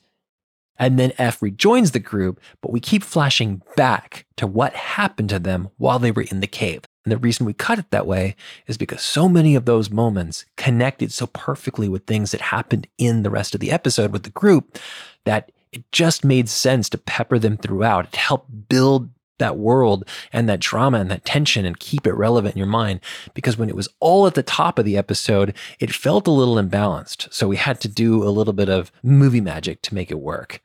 And 0.79 0.99
then 0.99 1.13
F 1.17 1.41
rejoins 1.41 1.91
the 1.91 1.99
group, 1.99 2.39
but 2.61 2.71
we 2.71 2.79
keep 2.79 3.03
flashing 3.03 3.63
back 3.75 4.25
to 4.35 4.45
what 4.45 4.73
happened 4.73 5.29
to 5.29 5.39
them 5.39 5.69
while 5.77 5.97
they 5.97 6.11
were 6.11 6.25
in 6.29 6.39
the 6.39 6.47
cave. 6.47 6.83
And 7.03 7.11
the 7.11 7.17
reason 7.17 7.45
we 7.45 7.53
cut 7.53 7.79
it 7.79 7.89
that 7.91 8.05
way 8.05 8.35
is 8.67 8.77
because 8.77 9.01
so 9.01 9.27
many 9.27 9.55
of 9.55 9.65
those 9.65 9.89
moments 9.89 10.45
connected 10.55 11.11
so 11.11 11.27
perfectly 11.27 11.89
with 11.89 12.05
things 12.05 12.31
that 12.31 12.41
happened 12.41 12.85
in 12.97 13.23
the 13.23 13.29
rest 13.29 13.55
of 13.55 13.61
the 13.61 13.71
episode 13.71 14.11
with 14.11 14.23
the 14.23 14.29
group 14.29 14.77
that 15.25 15.51
it 15.71 15.89
just 15.91 16.23
made 16.23 16.49
sense 16.49 16.89
to 16.89 16.97
pepper 16.97 17.39
them 17.39 17.57
throughout. 17.57 18.07
It 18.07 18.15
helped 18.15 18.69
build 18.69 19.09
that 19.39 19.57
world 19.57 20.07
and 20.33 20.47
that 20.49 20.59
drama 20.59 20.99
and 20.99 21.11
that 21.11 21.25
tension 21.25 21.65
and 21.65 21.79
keep 21.79 22.07
it 22.07 22.13
relevant 22.13 22.55
in 22.55 22.59
your 22.59 22.67
mind. 22.67 22.99
Because 23.33 23.57
when 23.57 23.69
it 23.69 23.75
was 23.75 23.89
all 23.99 24.27
at 24.27 24.35
the 24.35 24.43
top 24.43 24.79
of 24.79 24.85
the 24.85 24.97
episode, 24.97 25.53
it 25.79 25.93
felt 25.93 26.27
a 26.27 26.31
little 26.31 26.55
imbalanced. 26.55 27.31
So 27.33 27.47
we 27.47 27.57
had 27.57 27.79
to 27.81 27.87
do 27.87 28.23
a 28.23 28.29
little 28.29 28.53
bit 28.53 28.69
of 28.69 28.91
movie 29.03 29.41
magic 29.41 29.81
to 29.83 29.95
make 29.95 30.11
it 30.11 30.19
work. 30.19 30.61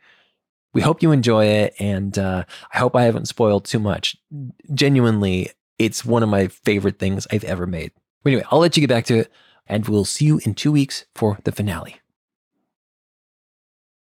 We 0.74 0.80
hope 0.80 1.02
you 1.02 1.12
enjoy 1.12 1.46
it. 1.46 1.74
And 1.78 2.18
uh, 2.18 2.44
I 2.72 2.78
hope 2.78 2.96
I 2.96 3.04
haven't 3.04 3.28
spoiled 3.28 3.64
too 3.64 3.78
much. 3.78 4.16
Genuinely, 4.72 5.50
it's 5.78 6.04
one 6.04 6.22
of 6.22 6.28
my 6.28 6.48
favorite 6.48 6.98
things 6.98 7.26
I've 7.30 7.44
ever 7.44 7.66
made. 7.66 7.92
Anyway, 8.24 8.44
I'll 8.50 8.60
let 8.60 8.76
you 8.76 8.80
get 8.80 8.88
back 8.88 9.04
to 9.06 9.18
it. 9.18 9.32
And 9.66 9.86
we'll 9.86 10.04
see 10.04 10.24
you 10.24 10.40
in 10.44 10.54
two 10.54 10.72
weeks 10.72 11.06
for 11.14 11.38
the 11.44 11.52
finale. 11.52 12.01